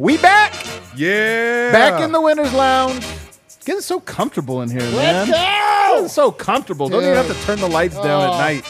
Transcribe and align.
We 0.00 0.16
back, 0.16 0.54
Yeah. 0.96 1.72
back 1.72 2.00
in 2.00 2.10
the 2.10 2.22
winners' 2.22 2.54
lounge. 2.54 3.04
It's 3.44 3.58
getting 3.66 3.82
so 3.82 4.00
comfortable 4.00 4.62
in 4.62 4.70
here, 4.70 4.80
man. 4.80 5.28
go! 5.28 6.04
It's 6.06 6.14
so 6.14 6.32
comfortable. 6.32 6.88
Don't 6.88 7.02
even 7.02 7.16
have 7.16 7.26
to 7.28 7.34
turn 7.44 7.60
the 7.60 7.68
lights 7.68 7.96
down 7.96 8.22
at 8.22 8.30
Oh. 8.30 8.38
night. 8.38 8.64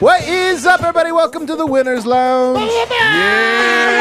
What 0.00 0.26
is 0.26 0.64
up, 0.64 0.80
everybody? 0.80 1.12
Welcome 1.12 1.46
to 1.46 1.54
the 1.56 1.66
winners' 1.66 2.06
lounge. 2.06 2.58
Yeah. 2.90 4.00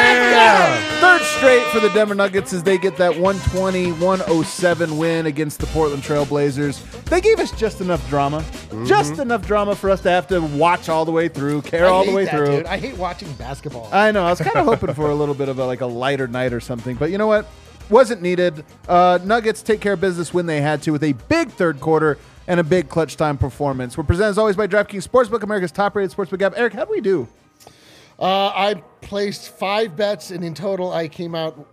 Third 1.02 1.22
straight 1.24 1.66
for 1.74 1.82
the 1.82 1.90
Denver 1.90 2.16
Nuggets 2.16 2.54
as 2.54 2.64
they 2.64 2.78
get 2.78 2.96
that 2.96 3.12
120-107 3.12 4.98
win 4.98 5.26
against 5.26 5.60
the 5.60 5.66
Portland 5.68 6.02
Trail 6.02 6.24
Blazers. 6.24 6.82
They 7.04 7.20
gave 7.20 7.38
us 7.40 7.52
just 7.52 7.82
enough 7.82 8.08
drama, 8.08 8.46
just 8.86 9.20
enough 9.20 9.46
drama 9.46 9.76
for 9.76 9.90
us 9.90 10.00
to 10.04 10.10
have 10.10 10.26
to 10.28 10.40
watch 10.40 10.88
all 10.88 11.04
the 11.04 11.12
way 11.12 11.28
through, 11.28 11.64
care 11.64 11.88
I 11.88 11.90
all 11.90 12.06
the 12.06 12.14
way 12.14 12.24
that, 12.24 12.32
through. 12.34 12.46
Dude. 12.46 12.66
I 12.68 12.78
hate 12.78 12.96
watching 12.96 13.34
basketball. 13.34 13.90
I 13.92 14.12
know. 14.14 14.24
I 14.26 14.30
was 14.30 14.40
kind 14.40 14.56
of 14.56 14.66
hoping 14.66 14.94
for 14.94 15.10
a 15.10 15.16
little 15.16 15.36
bit 15.36 15.50
of 15.50 15.60
a, 15.60 15.66
like 15.66 15.82
a 15.82 15.86
lighter 15.86 16.30
night 16.30 16.54
or 16.54 16.62
something, 16.62 16.96
but 16.96 17.12
you 17.12 17.18
know 17.18 17.28
what? 17.28 17.46
Wasn't 17.90 18.22
needed. 18.22 18.64
Uh, 18.88 19.20
Nuggets 19.26 19.62
take 19.62 19.82
care 19.82 19.94
of 19.94 20.00
business 20.00 20.34
when 20.34 20.46
they 20.46 20.62
had 20.62 20.82
to 20.84 20.92
with 20.92 21.04
a 21.04 21.12
big 21.28 21.50
third 21.50 21.82
quarter 21.82 22.18
and 22.50 22.60
a 22.60 22.64
big 22.64 22.90
clutch 22.90 23.16
time 23.16 23.38
performance. 23.38 23.98
We're 23.98 24.04
presented 24.04 24.32
as 24.32 24.38
always 24.38 24.58
by 24.58 24.68
DraftKings 24.68 25.08
Sportsbook, 25.08 25.44
America's 25.44 25.72
top-rated 25.72 26.12
sportsbook 26.16 26.42
app. 26.42 26.54
Eric, 26.58 26.74
how 26.74 26.84
do 26.86 26.92
we 26.92 27.00
do? 27.00 27.28
Uh, 28.20 28.48
I 28.54 28.84
placed 29.02 29.50
five 29.58 29.96
bets, 29.96 30.32
and 30.32 30.44
in 30.44 30.54
total, 30.54 30.92
I 30.92 31.08
came 31.08 31.36
out 31.36 31.66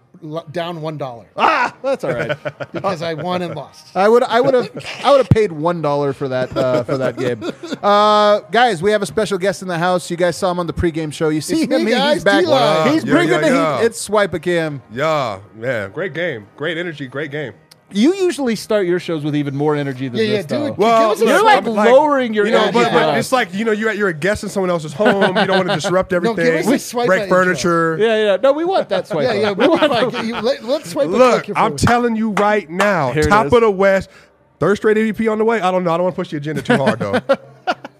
down 0.51 0.80
one 0.80 0.97
dollar 0.97 1.27
Ah, 1.37 1.77
that's 1.83 2.02
all 2.02 2.12
right. 2.15 2.35
because 2.73 3.02
I 3.02 3.12
won 3.15 3.43
and 3.43 3.55
lost. 3.55 3.95
I 3.95 4.09
would, 4.09 4.23
I 4.23 4.41
would 4.41 4.55
have, 4.55 4.87
I 5.05 5.11
would 5.11 5.19
have 5.19 5.29
paid 5.29 5.52
one 5.52 5.83
dollar 5.83 6.12
for 6.15 6.29
that, 6.29 6.57
uh, 6.57 6.85
for 6.85 6.97
that 6.99 7.19
game. 7.19 7.43
Uh, 7.83 8.41
guys, 8.51 8.80
we 8.83 8.93
have 8.93 9.02
a 9.02 9.07
special 9.07 9.37
guest 9.38 9.61
in 9.63 9.69
the 9.69 9.77
house. 9.79 10.11
You 10.11 10.16
guys 10.16 10.37
saw 10.37 10.51
him 10.52 10.59
on 10.59 10.66
the 10.66 10.73
pregame 10.73 11.13
show. 11.13 11.29
You 11.29 11.41
see 11.41 11.63
It's 11.65 11.73
him, 11.73 11.85
me, 11.85 11.93
he- 11.95 12.13
he's 12.15 12.24
back. 12.24 12.45
D-Line. 12.45 12.93
He's 12.95 13.05
Yeah, 13.05 13.13
bringing 13.13 13.33
yeah, 13.35 13.41
the 13.41 13.47
yeah. 13.49 13.79
heat. 13.80 13.87
It's 13.87 14.09
SwipaCam. 14.09 14.80
Yeah, 14.93 15.41
man, 15.55 15.91
great 15.93 16.15
game, 16.15 16.47
great 16.57 16.79
energy, 16.79 17.09
great 17.09 17.30
game. 17.30 17.52
You 17.92 18.14
usually 18.14 18.56
start 18.56 18.87
your 18.87 18.98
shows 18.98 19.23
with 19.23 19.37
even 19.37 19.54
more 19.54 19.76
energy 19.76 20.09
than 20.09 20.18
Yeah, 20.18 20.26
yeah, 20.26 20.37
this. 20.38 20.46
dude. 20.46 20.76
though. 20.76 21.15
Give 21.16 21.29
You're 21.29 21.45
like 21.45 21.65
like- 21.66 21.88
lowering 21.90 22.34
your 22.34 22.45
You 22.46 22.52
know, 22.52 22.62
energy. 22.62 22.73
but, 22.80 22.93
but 22.93 23.16
it's 23.18 23.30
like 23.30 23.54
you 23.54 23.65
know, 23.65 23.70
you're 23.70 23.90
at, 23.90 23.96
you're 23.96 24.09
a 24.09 24.12
guest 24.12 24.43
in 24.43 24.48
someone 24.48 24.70
else's 24.70 24.93
home. 24.93 25.37
You 25.37 25.46
don't 25.46 25.59
want 25.59 25.68
to 25.68 25.74
disrupt 25.80 26.10
give 26.10 26.24
everything. 26.24 26.59
us 26.59 26.66
a 26.66 26.78
swipe 26.80 27.06
break 27.06 27.20
at 27.20 27.24
intro. 27.26 27.45
furniture. 27.45 27.96
Yeah, 28.01 28.16
yeah. 28.24 28.37
No, 28.43 28.52
we 28.52 28.65
want 28.65 28.88
that 28.88 29.06
swipe. 29.06 29.24
Yeah, 29.28 29.34
yeah. 29.34 29.52
We 29.52 29.68
want 29.68 29.80
fine. 30.12 30.26
You- 30.26 30.34
let, 30.40 30.62
us 30.65 30.90
swipe. 30.90 31.06
a 31.06 31.10
Look, 31.10 31.45
click 31.45 31.46
here 31.46 31.54
I'm 31.56 31.76
telling 31.76 32.16
you 32.16 32.30
right 32.32 32.68
now, 32.68 33.12
Here 33.12 33.23
top 33.23 33.52
of 33.52 33.60
the 33.60 33.70
West, 33.70 34.10
third 34.59 34.74
straight 34.76 34.96
MVP 34.96 35.30
on 35.30 35.38
the 35.38 35.45
way. 35.45 35.60
I 35.60 35.71
don't 35.71 35.84
know. 35.84 35.93
I 35.93 35.96
don't 35.96 36.04
want 36.04 36.16
to 36.16 36.21
push 36.21 36.30
the 36.30 36.38
agenda 36.38 36.62
too 36.62 36.76
hard 36.76 36.98
though. 36.98 37.21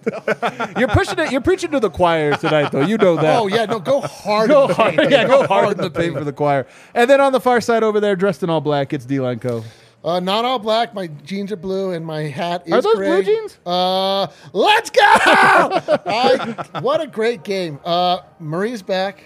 You're 0.77 0.87
pushing 0.89 1.19
it. 1.19 1.31
You're 1.31 1.41
preaching 1.41 1.71
to 1.71 1.79
the 1.79 1.89
choir 1.89 2.35
tonight, 2.35 2.71
though. 2.71 2.81
You 2.85 2.97
know 2.97 3.15
that. 3.17 3.39
Oh 3.39 3.47
yeah, 3.47 3.65
no, 3.65 3.79
go 3.79 4.01
hard. 4.01 4.49
Go 4.49 4.67
hard, 4.73 4.95
yeah, 5.09 5.25
go 5.27 5.45
hard 5.47 5.71
in 5.71 5.77
the 5.77 5.89
paint 5.89 6.13
for 6.15 6.23
the 6.23 6.33
choir. 6.33 6.65
And 6.93 7.09
then 7.09 7.21
on 7.21 7.31
the 7.31 7.39
far 7.41 7.61
side 7.61 7.83
over 7.83 7.99
there, 7.99 8.15
dressed 8.15 8.43
in 8.43 8.49
all 8.49 8.61
black, 8.61 8.93
it's 8.93 9.05
D-Line 9.05 9.39
Co. 9.39 9.63
Uh, 10.03 10.19
not 10.19 10.45
all 10.45 10.59
black. 10.59 10.93
My 10.93 11.07
jeans 11.07 11.51
are 11.51 11.57
blue, 11.57 11.91
and 11.91 12.05
my 12.05 12.21
hat 12.23 12.63
is 12.65 12.73
Are 12.73 12.81
those 12.81 12.95
gray. 12.95 13.09
blue 13.09 13.23
jeans? 13.23 13.59
Uh, 13.65 14.27
let's 14.53 14.89
go! 14.89 15.01
I, 15.03 16.79
what 16.81 17.01
a 17.01 17.07
great 17.07 17.43
game. 17.43 17.79
Uh, 17.83 18.19
Murray's 18.39 18.81
back. 18.81 19.23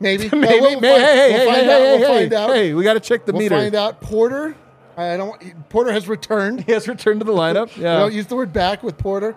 Maybe. 0.00 0.26
Uh, 0.32 0.36
Maybe, 0.36 0.60
we'll, 0.60 0.80
may- 0.80 0.92
find, 0.92 1.02
hey, 1.04 1.30
hey, 1.30 1.30
we'll 1.30 1.38
hey, 1.38 1.46
find 1.46 1.66
hey, 1.66 1.72
out. 1.72 1.78
hey, 1.80 1.98
we'll 1.98 1.98
hey, 2.12 2.20
find 2.22 2.32
out. 2.32 2.50
hey, 2.54 2.74
we 2.74 2.82
got 2.84 2.94
to 2.94 3.00
check 3.00 3.24
the 3.24 3.32
we'll 3.32 3.40
meter. 3.42 3.56
find 3.56 3.74
out. 3.74 4.00
Porter. 4.00 4.56
I 4.96 5.16
don't. 5.16 5.68
Porter 5.68 5.92
has 5.92 6.08
returned. 6.08 6.64
He 6.64 6.72
has 6.72 6.88
returned 6.88 7.20
to 7.20 7.24
the 7.26 7.32
lineup. 7.32 7.74
Yeah. 7.76 7.98
don't 7.98 8.12
use 8.14 8.26
the 8.26 8.36
word 8.36 8.52
back 8.52 8.82
with 8.82 8.96
Porter. 8.98 9.36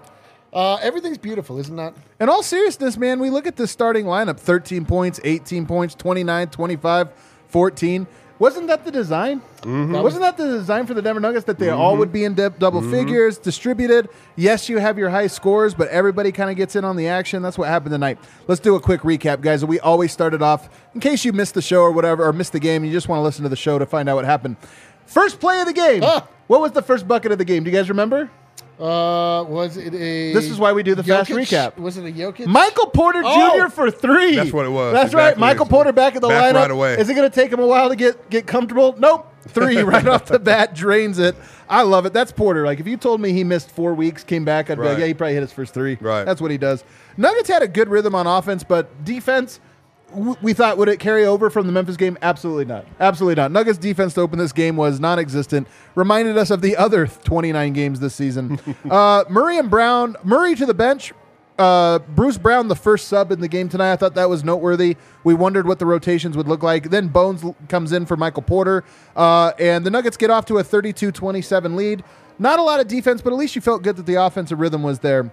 Uh, 0.52 0.76
everything's 0.82 1.18
beautiful, 1.18 1.60
isn't 1.60 1.76
that? 1.76 1.94
In 2.20 2.28
all 2.30 2.42
seriousness, 2.44 2.98
man, 2.98 3.20
we 3.20 3.30
look 3.30 3.46
at 3.46 3.56
this 3.56 3.72
starting 3.72 4.06
lineup 4.06 4.40
13 4.40 4.86
points, 4.86 5.20
18 5.24 5.66
points, 5.66 5.94
29, 5.96 6.48
25, 6.50 7.10
14. 7.50 8.08
Wasn't 8.40 8.68
that 8.68 8.86
the 8.86 8.92
design? 8.92 9.42
Wasn't 9.66 10.22
that 10.22 10.38
the 10.38 10.46
design 10.48 10.86
for 10.86 10.94
the 10.94 11.02
Denver 11.02 11.20
Nuggets 11.20 11.44
that 11.46 11.60
they 11.60 11.70
all 11.70 11.98
would 11.98 12.14
be 12.14 12.24
in 12.24 12.36
dip- 12.36 12.58
double 12.58 12.82
figures, 12.82 13.38
distributed? 13.38 14.08
Yes, 14.38 14.70
you 14.70 14.78
have 14.78 14.98
your 14.98 15.10
high 15.10 15.28
scores, 15.28 15.74
but 15.74 15.90
everybody 15.90 16.32
kind 16.32 16.50
of 16.50 16.56
gets 16.56 16.78
in 16.78 16.86
on 16.86 16.96
the 16.96 17.10
action. 17.10 17.42
That's 17.44 17.58
what 17.58 17.68
happened 17.68 17.92
tonight. 17.92 18.18
Let's 18.48 18.62
do 18.62 18.76
a 18.76 18.80
quick 18.80 19.02
recap, 19.02 19.42
guys. 19.42 19.66
We 19.66 19.82
always 19.82 20.14
started 20.14 20.42
off, 20.42 20.70
in 20.96 21.02
case 21.02 21.26
you 21.26 21.34
missed 21.34 21.54
the 21.54 21.62
show 21.62 21.82
or 21.82 21.92
whatever, 21.92 22.26
or 22.26 22.32
missed 22.32 22.54
the 22.54 22.62
game, 22.62 22.86
you 22.86 22.94
just 22.94 23.10
want 23.10 23.20
to 23.20 23.24
listen 23.24 23.44
to 23.44 23.50
the 23.50 23.58
show 23.58 23.78
to 23.78 23.86
find 23.86 24.08
out 24.08 24.16
what 24.16 24.24
happened. 24.24 24.56
First 25.06 25.42
play 25.42 25.60
of 25.60 25.68
the 25.68 25.74
game. 25.74 26.02
Ah. 26.06 26.26
What 26.48 26.62
was 26.62 26.72
the 26.72 26.82
first 26.82 27.08
bucket 27.10 27.34
of 27.34 27.40
the 27.40 27.46
game? 27.46 27.66
Do 27.66 27.70
you 27.72 27.76
guys 27.76 27.90
remember? 27.90 28.32
Uh, 28.80 29.44
was 29.44 29.76
it 29.76 29.94
a? 29.94 30.32
This 30.34 30.50
is 30.50 30.58
why 30.58 30.72
we 30.72 30.84
do 30.84 30.96
the 30.96 31.04
fast 31.04 31.30
Jokic? 31.30 31.36
recap. 31.74 31.78
Was 31.78 31.98
it 31.98 32.06
a 32.08 32.12
Jokic? 32.14 32.46
Michael 32.48 32.88
Porter 32.88 33.22
Oh! 33.26 33.60
Jr. 33.66 33.70
for 33.70 33.92
three. 33.92 34.36
That's 34.36 34.54
what 34.54 34.66
it 34.66 34.70
was. 34.70 34.94
That's 34.94 35.14
right. 35.14 35.24
Exactly. 35.30 35.42
Michael 35.42 35.66
Porter 35.66 35.92
back 35.92 36.16
in 36.16 36.22
the 36.22 36.30
Back 36.30 36.56
lineup. 36.56 36.60
right 36.62 36.72
away. 36.72 36.94
Is 36.98 37.10
it 37.10 37.14
going 37.16 37.30
to 37.30 37.36
take 37.36 37.52
him 37.52 37.60
a 37.60 37.68
while 37.68 37.90
to 37.90 37.96
get 37.98 38.30
get 38.30 38.48
comfortable? 38.48 38.96
Nope. 38.98 39.26
Three 39.50 39.78
right 39.84 40.08
off 40.08 40.26
the 40.26 40.40
bat 40.40 40.76
drains 40.76 41.20
it. 41.20 41.36
I 41.68 41.82
love 41.82 42.06
it. 42.06 42.14
That's 42.14 42.32
Porter. 42.32 42.66
Like 42.66 42.80
if 42.80 42.88
you 42.88 42.96
told 42.96 43.20
me 43.20 43.34
he 43.34 43.44
missed 43.44 43.70
four 43.70 43.94
weeks, 43.94 44.24
came 44.24 44.46
back, 44.46 44.70
I'd 44.70 44.76
be 44.76 44.82
like, 44.84 44.92
Right. 44.92 45.00
yeah, 45.00 45.06
he 45.08 45.14
probably 45.14 45.34
hit 45.34 45.42
his 45.42 45.52
first 45.52 45.74
three. 45.74 45.98
Right. 46.00 46.24
That's 46.24 46.40
what 46.40 46.50
he 46.52 46.58
does. 46.58 46.84
Nuggets 47.18 47.50
had 47.50 47.62
a 47.62 47.68
good 47.68 47.90
rhythm 47.90 48.16
on 48.16 48.28
offense, 48.28 48.64
but 48.64 49.04
defense. 49.04 49.60
We 50.14 50.54
thought 50.54 50.78
would 50.78 50.90
it 50.90 51.00
carry 51.00 51.26
over 51.26 51.50
from 51.50 51.66
the 51.66 51.72
Memphis 51.72 51.98
game? 51.98 52.18
Absolutely 52.22 52.66
not. 52.66 52.86
Absolutely 53.00 53.36
not. 53.36 53.52
Nuggets 53.52 53.78
defense 53.78 54.14
to 54.16 54.22
open 54.22 54.40
this 54.40 54.52
game 54.52 54.76
was 54.76 55.00
non-existent. 55.00 55.68
Reminded 55.96 56.38
us 56.38 56.52
of 56.52 56.62
the 56.62 56.76
other 56.78 57.08
29 57.08 57.74
games 57.74 58.00
this 58.00 58.16
season. 58.16 58.60
uh, 58.90 59.24
Murray 59.30 59.58
and 59.58 59.70
Brown. 59.70 60.16
Murray 60.24 60.56
to 60.56 60.66
the 60.66 60.74
bench. 60.74 61.14
Uh, 61.60 62.00
Bruce 62.00 62.38
Brown, 62.38 62.70
the 62.70 62.76
first 62.76 63.10
sub 63.10 63.34
in 63.34 63.42
the 63.42 63.48
game 63.50 63.68
tonight. 63.68 63.92
I 63.92 63.96
thought 63.98 64.16
that 64.16 64.30
was 64.30 64.46
noteworthy. 64.46 64.96
We 65.26 65.34
wondered 65.34 65.68
what 65.68 65.78
the 65.78 65.86
rotations 65.86 66.38
would 66.38 66.48
look 66.48 66.64
like. 66.64 66.90
Then 66.90 67.10
Bones 67.10 67.44
comes 67.68 67.92
in 67.92 68.06
for 68.06 68.16
Michael 68.16 68.44
Porter, 68.44 68.86
uh, 69.14 69.52
and 69.60 69.86
the 69.86 69.92
Nuggets 69.92 70.16
get 70.16 70.30
off 70.30 70.46
to 70.46 70.60
a 70.60 70.64
32-27 70.64 71.76
lead. 71.76 72.06
Not 72.40 72.60
a 72.60 72.64
lot 72.64 72.80
of 72.80 72.88
defense, 72.88 73.22
but 73.22 73.34
at 73.34 73.36
least 73.36 73.58
you 73.58 73.62
felt 73.62 73.84
good 73.84 73.98
that 73.98 74.06
the 74.06 74.16
offensive 74.16 74.62
rhythm 74.62 74.84
was 74.84 75.00
there. 75.00 75.30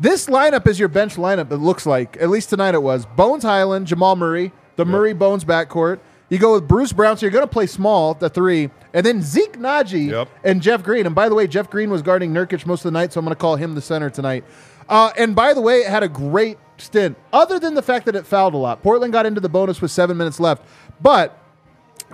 This 0.00 0.26
lineup 0.26 0.66
is 0.66 0.78
your 0.78 0.88
bench 0.88 1.14
lineup. 1.16 1.50
It 1.52 1.58
looks 1.58 1.86
like 1.86 2.16
at 2.20 2.28
least 2.28 2.50
tonight 2.50 2.74
it 2.74 2.82
was 2.82 3.06
Bones 3.06 3.44
Highland, 3.44 3.86
Jamal 3.86 4.16
Murray, 4.16 4.52
the 4.76 4.84
Murray 4.84 5.12
Bones 5.12 5.44
backcourt. 5.44 6.00
You 6.30 6.38
go 6.38 6.54
with 6.54 6.66
Bruce 6.66 6.92
Brown, 6.92 7.16
so 7.16 7.26
you're 7.26 7.30
going 7.30 7.44
to 7.46 7.52
play 7.52 7.66
small 7.66 8.12
at 8.12 8.18
the 8.20 8.28
three, 8.28 8.70
and 8.92 9.04
then 9.06 9.22
Zeke 9.22 9.52
Nnaji 9.58 10.10
Yep. 10.10 10.28
and 10.42 10.62
Jeff 10.62 10.82
Green. 10.82 11.06
And 11.06 11.14
by 11.14 11.28
the 11.28 11.34
way, 11.34 11.46
Jeff 11.46 11.70
Green 11.70 11.90
was 11.90 12.02
guarding 12.02 12.32
Nurkic 12.32 12.66
most 12.66 12.80
of 12.84 12.92
the 12.92 12.98
night, 12.98 13.12
so 13.12 13.20
I'm 13.20 13.24
going 13.24 13.34
to 13.34 13.40
call 13.40 13.56
him 13.56 13.74
the 13.74 13.82
center 13.82 14.10
tonight. 14.10 14.44
Uh, 14.88 15.12
and 15.16 15.36
by 15.36 15.54
the 15.54 15.60
way, 15.60 15.80
it 15.80 15.88
had 15.88 16.02
a 16.02 16.08
great 16.08 16.58
stint, 16.76 17.16
other 17.32 17.58
than 17.60 17.74
the 17.74 17.82
fact 17.82 18.06
that 18.06 18.16
it 18.16 18.26
fouled 18.26 18.54
a 18.54 18.56
lot. 18.56 18.82
Portland 18.82 19.12
got 19.12 19.26
into 19.26 19.40
the 19.40 19.48
bonus 19.48 19.80
with 19.80 19.90
seven 19.90 20.16
minutes 20.16 20.40
left, 20.40 20.64
but 21.00 21.38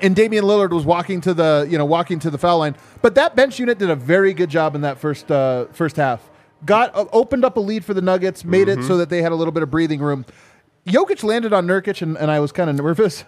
and 0.03 0.15
Damian 0.15 0.45
Lillard 0.45 0.71
was 0.71 0.85
walking 0.85 1.21
to 1.23 1.33
the 1.35 1.67
you 1.71 1.79
know 1.79 1.85
walking 1.85 2.19
to 2.21 2.31
the 2.31 2.39
foul 2.39 2.59
line. 2.59 2.77
But 3.03 3.15
that 3.15 3.37
bench 3.37 3.59
unit 3.59 3.79
did 3.79 3.91
a 3.91 3.97
very 3.97 4.35
good 4.35 4.51
job 4.51 4.75
in 4.75 4.83
that 4.83 4.99
first 4.99 5.31
uh, 5.31 5.67
first 5.73 5.97
half. 5.97 6.30
Got 6.67 6.95
uh, 6.95 7.07
opened 7.13 7.45
up 7.45 7.57
a 7.57 7.61
lead 7.61 7.85
for 7.85 7.95
the 7.95 8.03
Nuggets, 8.03 8.45
made 8.45 8.69
it 8.69 8.83
so 8.85 8.97
that 8.99 9.09
they 9.09 9.23
had 9.23 9.33
a 9.33 9.35
little 9.35 9.53
bit 9.53 9.63
of 9.63 9.71
breathing 9.71 10.01
room. 10.01 10.27
Jokic 10.87 11.23
landed 11.23 11.53
on 11.53 11.67
Nurkic, 11.67 12.03
and, 12.03 12.17
and 12.19 12.31
I 12.31 12.41
was 12.41 12.53
kind 12.53 12.69
of 12.69 12.77
nervous. 12.77 13.25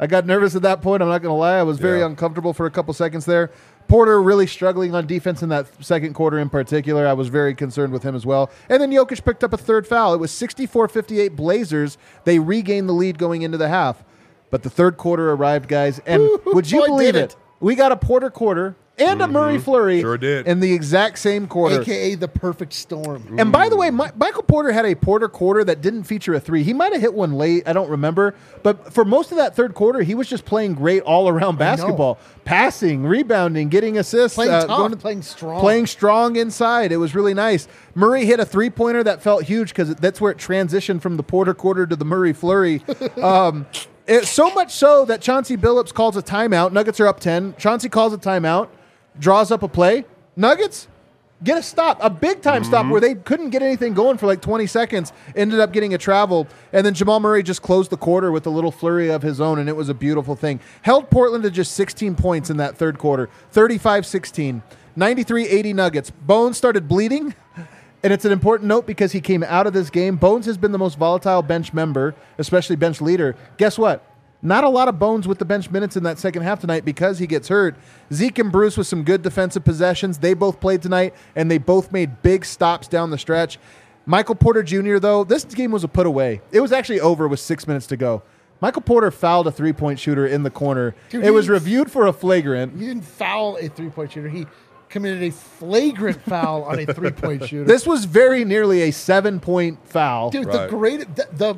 I 0.00 0.06
got 0.06 0.26
nervous 0.26 0.54
at 0.54 0.62
that 0.62 0.80
point. 0.80 1.02
I'm 1.02 1.08
not 1.08 1.22
going 1.22 1.32
to 1.32 1.38
lie. 1.38 1.56
I 1.58 1.64
was 1.64 1.78
very 1.78 2.00
Yeah. 2.00 2.06
uncomfortable 2.06 2.52
for 2.52 2.66
a 2.66 2.70
couple 2.70 2.94
seconds 2.94 3.24
there. 3.24 3.50
Porter 3.88 4.22
really 4.22 4.46
struggling 4.46 4.94
on 4.94 5.06
defense 5.06 5.42
in 5.42 5.48
that 5.48 5.66
second 5.84 6.14
quarter 6.14 6.38
in 6.38 6.50
particular. 6.50 7.06
I 7.06 7.14
was 7.14 7.28
very 7.28 7.54
concerned 7.54 7.92
with 7.92 8.04
him 8.04 8.14
as 8.14 8.24
well. 8.24 8.50
And 8.68 8.80
then 8.80 8.90
Jokic 8.92 9.24
picked 9.24 9.42
up 9.42 9.52
a 9.52 9.56
third 9.56 9.86
foul. 9.88 10.14
It 10.14 10.18
was 10.18 10.30
64 10.30 10.86
58 10.88 11.34
Blazers. 11.34 11.98
They 12.24 12.38
regained 12.38 12.88
the 12.88 12.92
lead 12.92 13.18
going 13.18 13.42
into 13.42 13.58
the 13.58 13.68
half. 13.68 14.04
But 14.50 14.62
the 14.62 14.70
third 14.70 14.98
quarter 14.98 15.32
arrived, 15.32 15.68
guys. 15.68 16.00
And 16.06 16.22
Woo, 16.44 16.52
would 16.54 16.70
you 16.70 16.84
believe 16.86 17.16
it? 17.16 17.32
it. 17.32 17.36
We 17.60 17.74
got 17.74 17.90
a 17.92 17.96
Porter 17.96 18.30
quarter 18.30 18.76
and 19.00 19.22
a 19.22 19.28
Murray 19.28 19.58
flurry 19.58 19.96
Mm-hmm. 19.98 20.02
Sure 20.02 20.18
did. 20.18 20.46
in 20.48 20.58
the 20.58 20.72
exact 20.72 21.18
same 21.20 21.46
quarter. 21.46 21.80
AKA 21.82 22.16
the 22.16 22.26
perfect 22.26 22.72
storm. 22.72 23.36
And 23.38 23.52
by 23.52 23.68
the 23.68 23.76
way, 23.76 23.90
Mi- 23.92 24.10
Michael 24.16 24.42
Porter 24.42 24.72
had 24.72 24.84
a 24.84 24.96
Porter 24.96 25.28
quarter 25.28 25.62
that 25.64 25.80
didn't 25.80 26.02
feature 26.04 26.34
a 26.34 26.40
three. 26.40 26.64
He 26.64 26.72
might 26.72 26.92
have 26.92 27.00
hit 27.00 27.14
one 27.14 27.34
late. 27.34 27.62
I 27.68 27.72
don't 27.72 27.88
remember. 27.90 28.34
But 28.64 28.92
for 28.92 29.04
most 29.04 29.30
of 29.30 29.38
that 29.38 29.54
third 29.54 29.74
quarter, 29.74 30.02
he 30.02 30.16
was 30.16 30.28
just 30.28 30.44
playing 30.44 30.74
great 30.74 31.02
all 31.04 31.28
around 31.28 31.58
basketball, 31.58 32.18
passing, 32.44 33.04
rebounding, 33.06 33.68
getting 33.68 33.98
assists, 33.98 34.34
Playing 34.34 34.52
uh, 34.52 34.66
tough, 34.66 34.78
going 34.78 34.90
to- 34.90 34.96
playing 34.96 35.22
strong. 35.22 35.60
playing 35.60 35.86
strong 35.86 36.34
inside. 36.34 36.90
It 36.90 36.96
was 36.96 37.14
really 37.14 37.34
nice. 37.34 37.68
Murray 37.94 38.24
hit 38.24 38.40
a 38.40 38.44
three 38.44 38.70
pointer 38.70 39.04
that 39.04 39.22
felt 39.22 39.44
huge 39.44 39.68
because 39.68 39.94
that's 39.96 40.20
where 40.20 40.32
it 40.32 40.38
transitioned 40.38 41.02
from 41.02 41.16
the 41.16 41.22
Porter 41.22 41.54
quarter 41.54 41.86
to 41.86 41.94
the 41.94 42.04
Murray 42.04 42.32
flurry. 42.32 42.82
um, 43.22 43.66
it, 44.08 44.24
so 44.26 44.52
much 44.54 44.72
so 44.72 45.04
that 45.04 45.20
Chauncey 45.20 45.56
Billups 45.56 45.92
calls 45.92 46.16
a 46.16 46.22
timeout. 46.22 46.72
Nuggets 46.72 46.98
are 46.98 47.06
up 47.06 47.20
10. 47.20 47.54
Chauncey 47.58 47.88
calls 47.88 48.12
a 48.12 48.18
timeout, 48.18 48.68
draws 49.18 49.50
up 49.50 49.62
a 49.62 49.68
play. 49.68 50.04
Nuggets 50.34 50.88
get 51.42 51.58
a 51.58 51.62
stop, 51.62 51.98
a 52.00 52.10
big 52.10 52.42
time 52.42 52.64
stop 52.64 52.82
mm-hmm. 52.82 52.90
where 52.90 53.00
they 53.00 53.14
couldn't 53.14 53.50
get 53.50 53.62
anything 53.62 53.94
going 53.94 54.18
for 54.18 54.26
like 54.26 54.40
20 54.40 54.66
seconds, 54.66 55.12
ended 55.36 55.60
up 55.60 55.72
getting 55.72 55.94
a 55.94 55.98
travel. 55.98 56.48
And 56.72 56.84
then 56.84 56.94
Jamal 56.94 57.20
Murray 57.20 57.42
just 57.42 57.62
closed 57.62 57.90
the 57.90 57.96
quarter 57.96 58.32
with 58.32 58.46
a 58.46 58.50
little 58.50 58.72
flurry 58.72 59.10
of 59.10 59.22
his 59.22 59.40
own, 59.40 59.58
and 59.58 59.68
it 59.68 59.76
was 59.76 59.88
a 59.88 59.94
beautiful 59.94 60.34
thing. 60.34 60.60
Held 60.82 61.10
Portland 61.10 61.44
to 61.44 61.50
just 61.50 61.72
16 61.72 62.14
points 62.16 62.50
in 62.50 62.56
that 62.56 62.76
third 62.76 62.98
quarter, 62.98 63.28
35 63.50 64.06
16, 64.06 64.62
93 64.96 65.48
80 65.48 65.72
Nuggets. 65.72 66.10
Bones 66.10 66.56
started 66.56 66.88
bleeding. 66.88 67.34
And 68.02 68.12
it's 68.12 68.24
an 68.24 68.32
important 68.32 68.68
note 68.68 68.86
because 68.86 69.12
he 69.12 69.20
came 69.20 69.42
out 69.42 69.66
of 69.66 69.72
this 69.72 69.90
game. 69.90 70.16
Bones 70.16 70.46
has 70.46 70.56
been 70.56 70.72
the 70.72 70.78
most 70.78 70.96
volatile 70.96 71.42
bench 71.42 71.72
member, 71.72 72.14
especially 72.38 72.76
bench 72.76 73.00
leader. 73.00 73.34
Guess 73.56 73.78
what? 73.78 74.04
Not 74.40 74.62
a 74.62 74.68
lot 74.68 74.86
of 74.86 75.00
bones 75.00 75.26
with 75.26 75.38
the 75.40 75.44
bench 75.44 75.68
minutes 75.68 75.96
in 75.96 76.04
that 76.04 76.18
second 76.18 76.42
half 76.42 76.60
tonight 76.60 76.84
because 76.84 77.18
he 77.18 77.26
gets 77.26 77.48
hurt. 77.48 77.76
Zeke 78.12 78.38
and 78.38 78.52
Bruce 78.52 78.76
with 78.76 78.86
some 78.86 79.02
good 79.02 79.22
defensive 79.22 79.64
possessions. 79.64 80.18
They 80.18 80.32
both 80.32 80.60
played 80.60 80.80
tonight, 80.80 81.12
and 81.34 81.50
they 81.50 81.58
both 81.58 81.90
made 81.90 82.22
big 82.22 82.44
stops 82.44 82.86
down 82.86 83.10
the 83.10 83.18
stretch. 83.18 83.58
Michael 84.06 84.36
Porter 84.36 84.62
Jr., 84.62 84.98
though, 84.98 85.24
this 85.24 85.44
game 85.44 85.72
was 85.72 85.82
a 85.82 85.88
put 85.88 86.06
away. 86.06 86.40
It 86.52 86.60
was 86.60 86.70
actually 86.70 87.00
over 87.00 87.26
with 87.26 87.40
six 87.40 87.66
minutes 87.66 87.88
to 87.88 87.96
go. 87.96 88.22
Michael 88.60 88.82
Porter 88.82 89.10
fouled 89.10 89.46
a 89.48 89.52
three 89.52 89.72
point 89.72 89.98
shooter 89.98 90.26
in 90.26 90.44
the 90.44 90.50
corner. 90.50 90.94
Dude, 91.10 91.24
it 91.24 91.30
was 91.30 91.48
reviewed 91.48 91.90
for 91.90 92.06
a 92.06 92.12
flagrant. 92.12 92.78
He 92.78 92.86
didn't 92.86 93.04
foul 93.04 93.56
a 93.56 93.68
three 93.68 93.90
point 93.90 94.12
shooter. 94.12 94.28
He 94.28 94.46
committed 94.88 95.22
a 95.22 95.30
flagrant 95.30 96.20
foul 96.22 96.64
on 96.64 96.78
a 96.78 96.86
three 96.86 97.10
point 97.10 97.44
shooter. 97.48 97.64
This 97.64 97.86
was 97.86 98.04
very 98.04 98.44
nearly 98.44 98.82
a 98.82 98.90
seven 98.90 99.40
point 99.40 99.86
foul. 99.86 100.30
Dude, 100.30 100.50
the 100.50 100.66
great 100.68 101.14
the, 101.16 101.28
the 101.32 101.56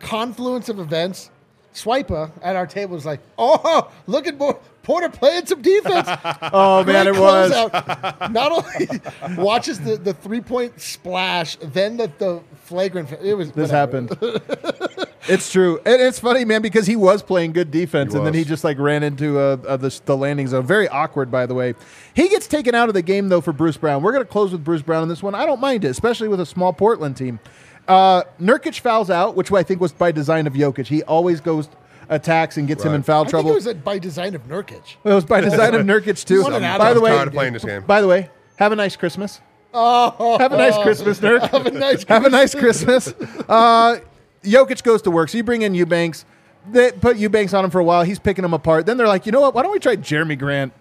confluence 0.00 0.68
of 0.68 0.78
events. 0.78 1.30
Swipa 1.74 2.32
at 2.42 2.56
our 2.56 2.66
table 2.66 2.94
was 2.94 3.06
like, 3.06 3.20
"Oh, 3.38 3.90
look 4.06 4.26
at 4.26 4.36
Bo- 4.36 4.58
Porter 4.82 5.08
playing 5.10 5.46
some 5.46 5.62
defense." 5.62 6.08
oh, 6.52 6.82
man, 6.82 7.06
it 7.06 7.16
was. 7.16 7.52
closeout. 7.52 8.32
Not 8.32 8.50
only 8.50 9.36
watches 9.42 9.78
the, 9.78 9.96
the 9.96 10.14
three 10.14 10.40
point 10.40 10.80
splash, 10.80 11.56
then 11.56 11.96
the, 11.96 12.10
the 12.18 12.40
flagrant. 12.68 13.10
It 13.22 13.34
was 13.34 13.50
This 13.52 13.70
whatever. 13.72 14.00
happened. 14.16 15.06
it's 15.28 15.50
true. 15.50 15.78
And 15.84 16.00
it's 16.00 16.18
funny, 16.18 16.44
man, 16.44 16.62
because 16.62 16.86
he 16.86 16.96
was 16.96 17.22
playing 17.22 17.52
good 17.52 17.70
defense, 17.70 18.14
and 18.14 18.24
then 18.26 18.34
he 18.34 18.44
just 18.44 18.62
like 18.64 18.78
ran 18.78 19.02
into 19.02 19.38
uh, 19.38 19.56
uh, 19.66 19.76
the, 19.76 20.00
the 20.04 20.16
landing 20.16 20.46
zone. 20.46 20.66
Very 20.66 20.88
awkward, 20.88 21.30
by 21.30 21.46
the 21.46 21.54
way. 21.54 21.74
He 22.14 22.28
gets 22.28 22.46
taken 22.46 22.74
out 22.74 22.88
of 22.88 22.94
the 22.94 23.02
game 23.02 23.28
though 23.28 23.40
for 23.40 23.52
Bruce 23.52 23.76
Brown. 23.76 24.02
We're 24.02 24.12
going 24.12 24.24
to 24.24 24.30
close 24.30 24.52
with 24.52 24.64
Bruce 24.64 24.82
Brown 24.82 25.02
on 25.02 25.08
this 25.08 25.22
one. 25.22 25.34
I 25.34 25.46
don't 25.46 25.60
mind 25.60 25.84
it, 25.84 25.88
especially 25.88 26.28
with 26.28 26.40
a 26.40 26.46
small 26.46 26.72
Portland 26.72 27.16
team. 27.16 27.40
Uh, 27.88 28.22
Nurkic 28.40 28.78
fouls 28.80 29.08
out, 29.10 29.34
which 29.34 29.50
I 29.50 29.62
think 29.62 29.80
was 29.80 29.92
by 29.92 30.12
design 30.12 30.46
of 30.46 30.52
Jokic. 30.52 30.86
He 30.86 31.02
always 31.04 31.40
goes 31.40 31.68
attacks 32.10 32.56
and 32.56 32.68
gets 32.68 32.84
him 32.84 32.92
in 32.94 33.02
foul 33.02 33.24
I 33.26 33.28
trouble. 33.28 33.50
think 33.50 33.64
it 33.64 33.68
was 33.68 33.76
uh, 33.76 33.80
by 33.80 33.98
design 33.98 34.34
of 34.34 34.46
Nurkic. 34.46 34.96
It 35.04 35.12
was 35.14 35.24
by 35.24 35.40
design 35.40 35.74
of 35.74 35.86
Nurkic 35.86 36.24
too. 36.24 36.42
By 36.42 36.50
the 36.92 37.00
it. 37.00 37.02
way, 37.02 37.10
Tired 37.10 37.28
of 37.28 37.34
playing 37.34 37.52
this 37.54 37.64
game. 37.64 37.82
By 37.82 38.00
the 38.02 38.08
way, 38.08 38.30
have 38.56 38.72
a 38.72 38.76
nice 38.76 38.96
Christmas. 38.96 39.40
Oh, 39.80 40.38
Have 40.38 40.52
a 40.52 40.56
nice 40.56 40.76
Christmas, 40.82 41.20
Nurk. 41.20 41.48
Have 41.50 41.66
a 41.66 41.70
nice 41.70 42.04
Have 42.04 42.24
a 42.24 42.30
nice 42.30 42.54
Christmas. 42.54 43.08
Uh, 43.48 44.00
Jokic 44.42 44.82
goes 44.82 45.02
to 45.02 45.10
work, 45.10 45.28
so 45.28 45.38
you 45.38 45.44
bring 45.44 45.62
in 45.62 45.74
Eubanks. 45.74 46.24
They 46.70 46.92
put 46.92 47.16
Eubanks 47.16 47.54
on 47.54 47.64
him 47.64 47.70
for 47.70 47.78
a 47.78 47.84
while. 47.84 48.02
He's 48.02 48.18
picking 48.18 48.44
him 48.44 48.52
apart. 48.52 48.86
Then 48.86 48.96
they're 48.96 49.06
like, 49.06 49.24
you 49.24 49.32
know 49.32 49.40
what? 49.40 49.54
Why 49.54 49.62
don't 49.62 49.72
we 49.72 49.78
try 49.78 49.96
Jerami 49.96 50.38
Grant? 50.38 50.72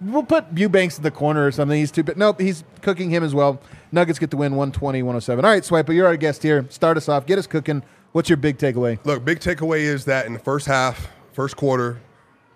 We'll 0.00 0.22
put 0.24 0.44
Eubanks 0.56 0.96
in 0.98 1.02
the 1.02 1.10
corner 1.10 1.46
or 1.46 1.52
something. 1.52 1.78
He's 1.78 1.90
too 1.90 2.02
big. 2.02 2.16
Nope, 2.16 2.40
he's 2.40 2.64
cooking 2.80 3.10
him 3.10 3.22
as 3.22 3.34
well. 3.34 3.60
Nuggets 3.90 4.18
get 4.18 4.30
the 4.30 4.36
win 4.36 4.52
120 4.52 5.02
107. 5.02 5.44
All 5.44 5.50
right, 5.50 5.62
Swipa, 5.62 5.94
you're 5.94 6.06
our 6.06 6.16
guest 6.16 6.42
here. 6.42 6.66
Start 6.68 6.96
us 6.96 7.08
off. 7.08 7.24
Get 7.26 7.38
us 7.38 7.46
cooking. 7.46 7.82
What's 8.12 8.28
your 8.28 8.36
big 8.36 8.58
takeaway? 8.58 8.98
Look, 9.04 9.24
big 9.24 9.40
takeaway 9.40 9.80
is 9.80 10.04
that 10.04 10.26
in 10.26 10.32
the 10.32 10.38
first 10.38 10.66
half, 10.66 11.08
first 11.32 11.56
quarter, 11.56 12.00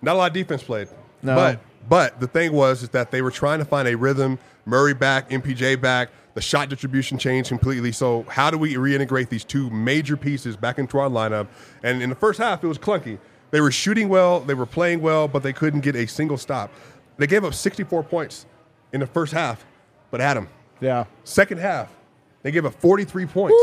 not 0.01 0.15
a 0.15 0.17
lot 0.19 0.27
of 0.27 0.33
defense 0.33 0.61
played. 0.63 0.89
No. 1.23 1.35
But 1.35 1.59
but 1.89 2.19
the 2.19 2.27
thing 2.27 2.51
was 2.53 2.83
is 2.83 2.89
that 2.89 3.11
they 3.11 3.21
were 3.21 3.31
trying 3.31 3.59
to 3.59 3.65
find 3.65 3.87
a 3.87 3.95
rhythm. 3.95 4.39
Murray 4.67 4.93
back, 4.93 5.29
MPJ 5.29 5.79
back. 5.79 6.09
The 6.33 6.41
shot 6.41 6.67
distribution 6.69 7.17
changed 7.17 7.47
completely. 7.49 7.91
So 7.93 8.23
how 8.27 8.51
do 8.51 8.57
we 8.57 8.75
reintegrate 8.75 9.29
these 9.29 9.43
two 9.45 9.69
major 9.71 10.17
pieces 10.17 10.55
back 10.57 10.77
into 10.77 10.99
our 10.99 11.09
lineup? 11.09 11.47
And 11.83 12.03
in 12.03 12.09
the 12.09 12.15
first 12.15 12.37
half, 12.37 12.63
it 12.63 12.67
was 12.67 12.77
clunky. 12.77 13.17
They 13.49 13.61
were 13.61 13.71
shooting 13.71 14.09
well, 14.09 14.41
they 14.41 14.53
were 14.53 14.65
playing 14.65 15.01
well, 15.01 15.27
but 15.29 15.41
they 15.41 15.53
couldn't 15.53 15.79
get 15.79 15.95
a 15.95 16.05
single 16.05 16.37
stop. 16.37 16.69
They 17.17 17.27
gave 17.27 17.45
up 17.45 17.53
64 17.53 18.03
points 18.03 18.45
in 18.91 18.99
the 18.99 19.07
first 19.07 19.31
half. 19.33 19.65
But 20.11 20.19
Adam, 20.21 20.49
Yeah. 20.81 21.05
Second 21.23 21.59
half, 21.59 21.89
they 22.43 22.51
gave 22.51 22.65
up 22.65 22.73
43 22.75 23.25
points. 23.25 23.55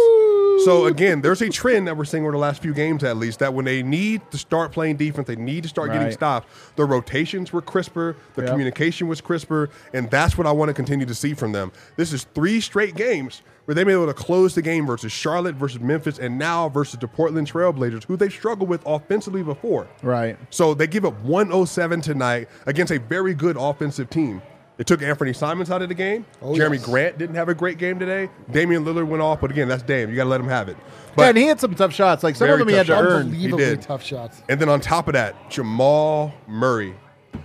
So 0.65 0.87
again, 0.87 1.21
there's 1.21 1.43
a 1.43 1.49
trend 1.49 1.87
that 1.89 1.97
we're 1.97 2.05
seeing 2.05 2.23
over 2.23 2.33
the 2.33 2.39
last 2.39 2.63
few 2.63 2.73
games, 2.73 3.03
at 3.05 3.17
least, 3.17 3.41
that 3.41 3.53
when 3.53 3.65
they 3.65 3.83
need 3.83 4.23
to 4.31 4.39
start 4.39 4.73
playing 4.73 4.97
defense, 4.97 5.27
they 5.27 5.37
need 5.37 5.63
to 5.65 5.69
start 5.69 5.91
getting 5.91 6.07
Right. 6.09 6.15
stops. 6.15 6.47
The 6.77 6.85
rotations 6.85 7.53
were 7.53 7.61
crisper, 7.63 8.17
the 8.35 8.43
Yep. 8.43 8.51
communication 8.51 9.09
was 9.09 9.21
crisper, 9.21 9.69
and 9.93 10.11
that's 10.11 10.39
what 10.39 10.47
I 10.47 10.53
want 10.53 10.69
to 10.69 10.75
continue 10.75 11.07
to 11.07 11.15
see 11.15 11.35
from 11.35 11.53
them. 11.53 11.73
This 11.97 12.13
is 12.13 12.27
three 12.35 12.61
straight 12.61 12.95
games 12.95 13.43
where 13.65 13.75
they've 13.75 13.87
been 13.87 13.95
able 13.97 14.07
to 14.07 14.15
close 14.15 14.55
the 14.55 14.63
game 14.63 14.87
versus 14.87 15.11
Charlotte, 15.11 15.55
versus 15.57 15.81
Memphis, 15.81 16.19
and 16.19 16.39
now 16.39 16.69
versus 16.69 16.99
the 17.01 17.09
Portland 17.09 17.51
Trailblazers, 17.51 18.05
who 18.05 18.17
they've 18.17 18.31
struggled 18.33 18.69
with 18.69 18.83
offensively 18.87 19.43
before. 19.43 19.87
Right. 20.03 20.37
So 20.51 20.75
they 20.75 20.87
give 20.87 21.05
up 21.05 21.15
107 21.23 22.01
tonight 22.03 22.49
against 22.67 22.93
a 22.93 22.99
very 22.99 23.35
good 23.35 23.57
offensive 23.59 24.11
team. 24.11 24.43
They 24.77 24.83
took 24.85 25.01
Anfernee 25.01 25.37
Simons 25.37 25.71
out 25.71 25.83
of 25.83 25.89
the 25.89 25.95
game. 25.95 26.27
Oh, 26.43 26.53
Jerami 26.53 26.75
yes. 26.75 26.85
Grant 26.85 27.19
didn't 27.19 27.37
have 27.37 27.49
a 27.49 27.55
great 27.55 27.79
game 27.79 27.99
today. 27.99 28.29
Damian 28.51 28.85
Lillard 28.85 29.07
went 29.07 29.23
off, 29.23 29.41
but 29.41 29.51
again, 29.53 29.69
that's 29.69 29.85
Dame. 29.85 30.11
You 30.11 30.17
got 30.17 30.25
to 30.25 30.31
let 30.31 30.41
him 30.41 30.49
have 30.49 30.69
it. 30.69 30.77
yeah, 31.17 31.29
and 31.29 31.39
he 31.39 31.45
had 31.45 31.61
some 31.61 31.75
tough 31.77 31.93
shots. 31.93 32.25
Like 32.25 32.35
some 32.35 32.51
of 32.51 32.59
them 32.59 32.69
he 32.69 32.75
had 32.75 32.87
to 32.87 32.99
earn. 32.99 33.27
Unbelievably 33.27 33.65
did. 33.65 33.83
tough 33.83 34.03
shots. 34.03 34.43
and 34.49 34.61
then 34.61 34.69
on 34.69 34.81
top 34.81 35.07
of 35.07 35.15
that, 35.15 35.49
Jamal 35.49 36.35
Murray, 36.49 36.95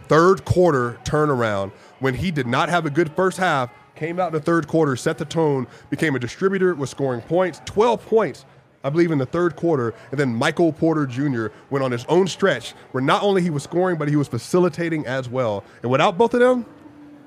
third 0.07 0.43
quarter 0.43 0.97
turnaround 1.03 1.71
when 1.99 2.15
he 2.15 2.31
did 2.31 2.47
not 2.47 2.69
have 2.69 2.87
a 2.87 2.89
good 2.89 3.11
first 3.15 3.37
half, 3.37 3.69
came 3.95 4.19
out 4.19 4.27
in 4.27 4.33
the 4.33 4.39
third 4.41 4.67
quarter, 4.67 4.95
set 4.95 5.17
the 5.17 5.25
tone, 5.25 5.67
became 5.89 6.15
a 6.15 6.19
distributor, 6.19 6.73
was 6.73 6.89
scoring 6.89 7.21
points, 7.21 7.61
12 7.65 8.05
points. 8.07 8.45
I 8.81 8.89
believe 8.89 9.11
in 9.11 9.17
the 9.17 9.25
third 9.25 9.57
quarter, 9.57 9.93
and 10.09 10.17
then 10.17 10.33
Michael 10.33 10.71
Porter 10.71 11.05
Jr. 11.05 11.47
went 11.69 11.83
on 11.83 11.91
his 11.91 12.05
own 12.05 12.27
stretch 12.27 12.71
where 12.91 13.03
not 13.03 13.21
only 13.23 13.41
he 13.41 13.49
was 13.49 13.61
scoring, 13.61 13.97
but 13.97 14.07
he 14.07 14.15
was 14.15 14.29
facilitating 14.29 15.05
as 15.05 15.27
well. 15.27 15.65
And 15.83 15.91
without 15.91 16.17
both 16.17 16.33
of 16.33 16.39
them, 16.39 16.65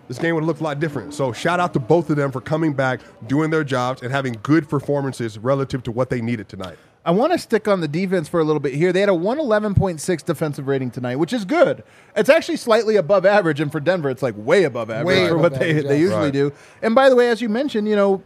this 0.08 0.19
game 0.19 0.34
would 0.34 0.43
have 0.43 0.49
looked 0.49 0.60
a 0.60 0.64
lot 0.64 0.81
different. 0.81 1.14
So 1.14 1.32
shout 1.32 1.60
out 1.60 1.72
to 1.75 1.78
both 1.81 2.10
of 2.10 2.16
them 2.16 2.31
for 2.32 2.40
coming 2.40 2.72
back, 2.72 3.00
doing 3.26 3.50
their 3.50 3.64
jobs, 3.64 4.02
and 4.02 4.10
having 4.12 4.38
good 4.43 4.69
performances 4.69 5.38
relative 5.38 5.82
to 5.84 5.93
what 5.93 6.10
they 6.10 6.20
needed 6.20 6.49
tonight. 6.49 6.76
I 7.04 7.10
want 7.10 7.32
to 7.32 7.38
stick 7.38 7.66
on 7.66 7.81
the 7.81 7.88
defense 7.88 8.28
for 8.28 8.38
a 8.38 8.44
little 8.44 8.60
bit 8.60 8.75
here. 8.75 8.93
They 8.93 9.00
had 9.00 9.08
a 9.08 9.12
111.6 9.12 10.25
defensive 10.25 10.69
rating 10.69 10.90
tonight, 10.93 11.16
which 11.16 11.32
is 11.32 11.44
good. 11.44 11.82
It's 12.14 12.28
actually 12.28 12.58
slightly 12.58 12.94
above 12.96 13.26
average, 13.26 13.58
and 13.60 13.72
for 13.72 13.81
Denver, 13.81 14.08
it's 14.10 14.22
like 14.22 14.34
way 14.37 14.64
above 14.64 14.88
average 14.88 15.06
Way 15.06 15.26
for 15.28 15.34
above 15.37 15.52
what 15.52 15.60
they, 15.60 15.70
average, 15.70 15.87
they 15.87 15.96
yeah. 15.96 16.00
usually 16.00 16.25
Right. 16.25 16.32
do. 16.32 16.52
And 16.81 16.94
by 16.94 17.08
the 17.08 17.16
way, 17.16 17.28
as 17.28 17.40
you 17.40 17.48
mentioned, 17.48 17.88
you 17.88 17.96
know, 17.96 18.22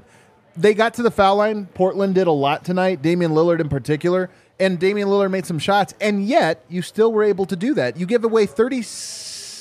they 0.57 0.75
got 0.75 0.93
to 0.95 1.03
the 1.03 1.11
foul 1.11 1.37
line. 1.37 1.67
Portland 1.75 2.15
did 2.15 2.27
a 2.27 2.33
lot 2.33 2.65
tonight, 2.65 3.01
Damian 3.03 3.33
Lillard 3.33 3.61
in 3.61 3.69
particular. 3.69 4.29
And 4.59 4.79
Damian 4.79 5.09
Lillard 5.09 5.31
made 5.31 5.45
some 5.45 5.59
shots, 5.59 5.93
and 6.01 6.27
yet 6.27 6.63
you 6.69 6.81
still 6.81 7.13
were 7.13 7.23
able 7.23 7.45
to 7.47 7.57
do 7.57 7.75
that. 7.75 7.99
You 7.99 8.07
give 8.07 8.25
away 8.25 8.47
30, 8.47 8.81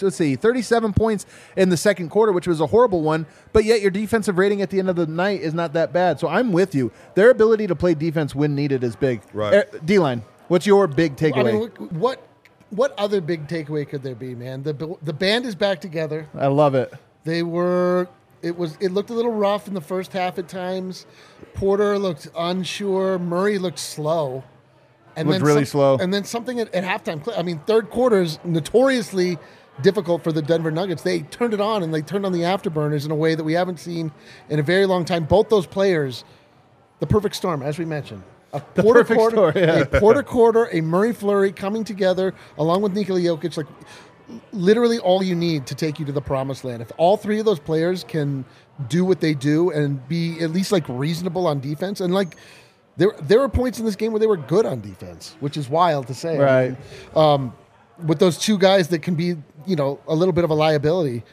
let's 0.02 0.16
see, 0.16 0.36
37 0.36 0.94
points 0.94 1.26
in 1.56 1.70
the 1.70 1.78
second 1.78 2.10
quarter, 2.10 2.32
which 2.32 2.48
was 2.48 2.62
a 2.62 2.68
horrible 2.68 3.02
one, 3.02 3.26
but 3.54 3.66
yet 3.66 3.82
your 3.82 3.92
defensive 3.92 4.38
rating 4.38 4.62
at 4.62 4.70
the 4.70 4.80
end 4.80 4.90
of 4.90 4.96
the 4.96 5.08
night 5.08 5.42
is 5.42 5.54
not 5.54 5.74
that 5.74 5.94
bad. 5.94 6.20
So 6.20 6.28
I'm 6.28 6.52
with 6.52 6.74
you. 6.76 6.92
Their 7.16 7.30
ability 7.30 7.68
to 7.68 7.76
play 7.76 7.94
defense 7.94 8.34
when 8.36 8.56
needed 8.56 8.84
is 8.84 8.96
big. 8.96 9.22
Right. 9.34 9.54
Er, 9.54 9.66
D 9.84 10.00
line, 10.00 10.24
what's 10.48 10.66
your 10.66 10.88
big 10.88 11.16
takeaway? 11.16 11.40
I 11.40 11.44
mean, 11.44 11.60
what- 11.60 11.92
what 11.92 12.28
what 12.72 12.94
other 12.98 13.22
big 13.22 13.48
takeaway 13.48 13.88
could 13.88 14.02
there 14.04 14.16
be, 14.16 14.36
man? 14.36 14.64
The 14.64 14.98
the 15.04 15.14
band 15.14 15.46
is 15.46 15.56
back 15.56 15.80
together. 15.80 16.28
I 16.36 16.48
love 16.48 16.76
it. 16.76 16.92
They 17.24 17.44
were. 17.44 18.08
It 18.42 18.58
was. 18.58 18.76
It 18.82 18.92
looked 18.92 19.10
a 19.12 19.14
little 19.14 19.32
rough 19.32 19.68
in 19.68 19.74
the 19.76 19.82
first 19.82 20.12
half 20.14 20.38
at 20.40 20.48
times. 20.48 21.06
Porter 21.54 21.98
looked 21.98 22.28
unsure. 22.38 23.18
Murray 23.20 23.58
looked 23.60 23.80
slow. 23.80 24.44
And 25.16 25.30
Looked 25.30 25.44
really 25.44 25.64
slow. 25.66 25.98
And 25.98 26.14
then 26.14 26.26
something 26.26 26.60
at, 26.60 26.74
at 26.76 26.84
halftime. 26.84 27.22
I 27.38 27.42
mean, 27.44 27.60
third 27.66 27.90
quarters 27.90 28.38
notoriously 28.44 29.38
difficult 29.82 30.24
for 30.24 30.32
the 30.32 30.42
Denver 30.42 30.72
Nuggets. 30.72 31.04
They 31.04 31.22
turned 31.22 31.54
it 31.54 31.62
on 31.62 31.84
and 31.84 31.94
they 31.94 32.02
turned 32.02 32.26
on 32.26 32.32
the 32.32 32.42
afterburners 32.42 33.06
in 33.06 33.12
a 33.12 33.16
way 33.16 33.36
that 33.36 33.44
we 33.44 33.54
haven't 33.54 33.80
seen 33.80 34.12
in 34.50 34.60
a 34.60 34.64
very 34.64 34.86
long 34.86 35.06
time. 35.06 35.26
Both 35.26 35.50
those 35.50 35.66
players, 35.68 36.24
the 37.00 37.08
perfect 37.08 37.36
storm, 37.36 37.62
as 37.62 37.78
we 37.78 37.86
mentioned. 37.86 38.24
A 38.54 38.62
quarter, 38.62 39.04
storm, 39.04 39.54
yeah. 39.58 39.80
a 39.80 39.86
Porter 39.86 40.24
quarter, 40.24 40.70
a 40.72 40.80
Murray 40.80 41.12
Flurry 41.12 41.52
coming 41.52 41.84
together 41.84 42.34
along 42.58 42.84
with 42.84 42.94
Nikola 42.94 43.20
Jokic, 43.20 43.58
like 43.58 43.68
literally 44.54 44.98
all 45.00 45.22
you 45.22 45.36
need 45.36 45.68
to 45.68 45.76
take 45.76 46.00
you 46.00 46.06
to 46.06 46.14
the 46.14 46.22
promised 46.22 46.64
land. 46.64 46.82
If 46.82 46.92
all 46.98 47.18
three 47.18 47.40
of 47.40 47.46
those 47.46 47.60
players 47.60 48.06
can 48.06 48.46
do 48.88 49.04
what 49.04 49.20
they 49.20 49.34
do 49.34 49.72
and 49.72 50.06
be 50.08 50.40
at 50.42 50.52
least 50.52 50.72
like 50.72 50.86
reasonable 50.88 51.48
on 51.48 51.60
defense, 51.60 52.00
and 52.00 52.14
like 52.14 52.38
there 52.96 53.12
there 53.24 53.40
were 53.40 53.50
points 53.50 53.80
in 53.80 53.86
this 53.86 53.98
game 53.98 54.14
where 54.14 54.20
they 54.22 54.28
were 54.28 54.38
good 54.38 54.66
on 54.66 54.80
defense, 54.80 55.36
which 55.42 55.58
is 55.58 55.68
wild 55.68 56.08
to 56.08 56.14
say. 56.14 56.38
I 56.38 56.42
Right. 56.42 56.70
mean, 56.70 56.78
um, 57.16 57.54
with 58.06 58.20
those 58.20 58.38
two 58.38 58.58
guys 58.58 58.88
that 58.90 59.00
can 59.02 59.16
be, 59.16 59.36
you 59.66 59.76
know, 59.76 60.00
a 60.08 60.16
little 60.16 60.34
bit 60.34 60.44
of 60.44 60.50
a 60.50 60.54
liability. 60.54 61.24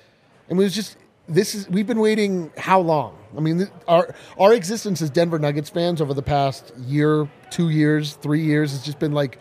And 0.48 0.58
it 0.58 0.62
was 0.62 0.74
just 0.74 0.96
this 1.28 1.54
is 1.54 1.68
we've 1.68 1.86
been 1.86 2.00
waiting 2.00 2.50
how 2.58 2.80
long? 2.80 3.16
I 3.36 3.40
mean, 3.40 3.68
our 3.88 4.14
our 4.38 4.52
existence 4.54 5.00
as 5.00 5.10
Denver 5.10 5.38
Nuggets 5.38 5.70
fans 5.70 6.00
over 6.00 6.12
the 6.14 6.22
past 6.22 6.72
year, 6.78 7.28
two 7.50 7.70
years, 7.70 8.14
three 8.14 8.42
years 8.42 8.72
has 8.72 8.82
just 8.84 8.98
been 8.98 9.12
like 9.12 9.38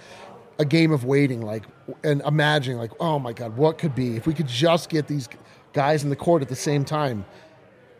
a 0.60 0.66
game 0.66 0.92
of 0.92 1.04
waiting, 1.06 1.42
like 1.42 1.64
and 2.04 2.22
imagining, 2.22 2.78
like, 2.78 2.92
oh 3.00 3.18
my 3.20 3.34
god, 3.34 3.58
what 3.58 3.78
could 3.78 3.96
be 3.96 4.16
if 4.16 4.28
we 4.28 4.34
could 4.34 4.48
just 4.48 4.90
get 4.90 5.08
these 5.08 5.28
guys 5.74 6.04
in 6.04 6.10
the 6.10 6.16
court 6.16 6.42
at 6.42 6.50
the 6.50 6.56
same 6.56 6.86
time. 6.86 7.26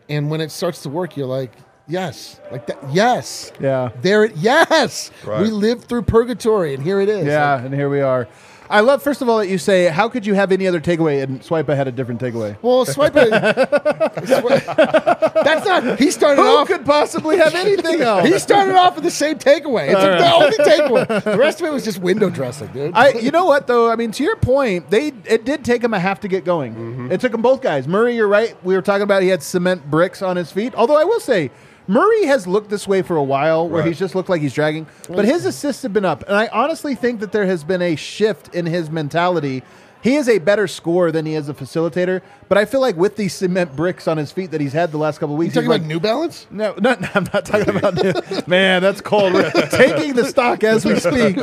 And 0.08 0.30
when 0.30 0.40
it 0.40 0.50
starts 0.50 0.82
to 0.82 0.88
work, 0.90 1.16
you're 1.16 1.26
like, 1.26 1.52
yes, 1.88 2.40
like 2.50 2.66
that, 2.68 2.78
yes, 2.92 3.52
Yeah. 3.60 3.90
there 4.02 4.24
it, 4.24 4.36
yes, 4.36 5.10
Right. 5.24 5.40
we 5.42 5.48
lived 5.48 5.84
through 5.84 6.02
purgatory, 6.02 6.74
and 6.74 6.82
here 6.82 7.00
it 7.00 7.08
is. 7.08 7.26
Yeah, 7.26 7.54
Like, 7.56 7.64
and 7.66 7.74
here 7.74 7.88
we 7.88 8.00
are. 8.00 8.28
I 8.72 8.80
love 8.80 9.02
first 9.02 9.20
of 9.22 9.28
all 9.28 9.38
that 9.38 9.48
you 9.48 9.58
say, 9.58 9.86
"How 9.88 10.08
could 10.08 10.24
you 10.26 10.34
have 10.34 10.50
any 10.50 10.66
other 10.66 10.80
takeaway?" 10.80 11.22
And 11.22 11.40
Swipa 11.42 11.76
had 11.76 11.86
a 11.88 11.92
different 11.92 12.20
takeaway. 12.20 12.56
Well, 12.62 12.84
swipe 12.86 13.14
it. 13.16 13.30
That's 15.44 15.66
not. 15.66 15.98
He 15.98 16.10
started 16.10 16.40
Who 16.42 16.48
off. 16.48 16.68
could 16.68 16.84
possibly 16.84 17.36
have 17.36 17.54
anything 17.54 18.00
else? 18.00 18.26
He 18.26 18.38
started 18.38 18.74
off 18.74 18.94
with 18.94 19.04
the 19.04 19.10
same 19.10 19.38
takeaway. 19.38 19.86
It's 19.88 19.94
like 19.94 20.18
the 20.18 20.32
only 20.32 20.56
takeaway. 20.58 21.22
The 21.32 21.38
rest 21.38 21.60
of 21.60 21.66
it 21.66 21.72
was 21.72 21.84
just 21.84 21.98
window 21.98 22.30
dressing, 22.30 22.68
dude. 22.68 22.94
I, 22.94 23.10
you 23.12 23.30
know 23.30 23.44
what 23.44 23.66
though? 23.66 23.90
I 23.90 23.96
mean, 23.96 24.10
to 24.12 24.24
your 24.24 24.36
point, 24.36 24.90
they 24.90 25.08
it 25.26 25.44
did 25.44 25.64
take 25.64 25.82
him 25.84 25.94
a 25.94 26.00
half 26.00 26.20
to 26.20 26.28
get 26.28 26.44
going. 26.44 26.74
Mm-hmm. 26.74 27.12
It 27.12 27.20
took 27.20 27.32
them 27.32 27.42
both 27.42 27.60
guys. 27.62 27.86
Murray, 27.86 28.16
you're 28.16 28.28
right. 28.28 28.56
We 28.64 28.74
were 28.74 28.82
talking 28.82 29.02
about 29.02 29.22
he 29.22 29.28
had 29.28 29.42
cement 29.42 29.90
bricks 29.90 30.22
on 30.22 30.36
his 30.36 30.50
feet. 30.52 30.74
Although 30.74 30.96
I 30.98 31.04
will 31.04 31.20
say, 31.20 31.50
Murray 31.88 32.24
has 32.26 32.46
looked 32.46 32.70
this 32.70 32.86
way 32.86 33.02
for 33.02 33.16
a 33.16 33.22
while, 33.22 33.68
where 33.68 33.80
Right. 33.82 33.88
he's 33.88 33.98
just 33.98 34.14
looked 34.14 34.28
like 34.28 34.40
he's 34.40 34.54
dragging. 34.54 34.86
But 35.08 35.24
his 35.24 35.44
assists 35.44 35.82
have 35.82 35.92
been 35.92 36.04
up, 36.04 36.24
and 36.26 36.36
I 36.36 36.48
honestly 36.52 36.94
think 36.94 37.20
that 37.20 37.32
there 37.32 37.46
has 37.46 37.64
been 37.64 37.82
a 37.82 37.96
shift 37.96 38.54
in 38.54 38.66
his 38.66 38.90
mentality. 38.90 39.62
He 40.00 40.16
is 40.16 40.28
a 40.28 40.38
better 40.38 40.66
scorer 40.66 41.12
than 41.12 41.26
he 41.26 41.34
is 41.34 41.48
a 41.48 41.54
facilitator, 41.54 42.22
but 42.48 42.58
I 42.58 42.64
feel 42.64 42.80
like 42.80 42.96
with 42.96 43.14
these 43.16 43.34
cement 43.34 43.76
bricks 43.76 44.08
on 44.08 44.16
his 44.16 44.32
feet 44.32 44.50
that 44.50 44.60
he's 44.60 44.72
had 44.72 44.90
the 44.90 44.98
last 44.98 45.18
couple 45.18 45.36
of 45.36 45.38
you 45.38 45.46
weeks, 45.46 45.54
talking 45.54 45.70
he's 45.70 45.76
about 45.78 45.86
New 45.88 46.00
Balance? 46.00 46.46
no, 46.50 46.74
no, 46.80 46.94
no, 46.94 47.08
I'm 47.14 47.28
not 47.32 47.44
talking 47.44 47.76
about. 47.76 47.94
That. 47.94 48.44
Man, 48.48 48.82
that's 48.82 49.00
cold. 49.00 49.32
We're 49.32 49.50
taking 49.70 50.14
the 50.14 50.24
stock 50.24 50.64
as 50.64 50.84
we 50.84 50.98
speak. 50.98 51.36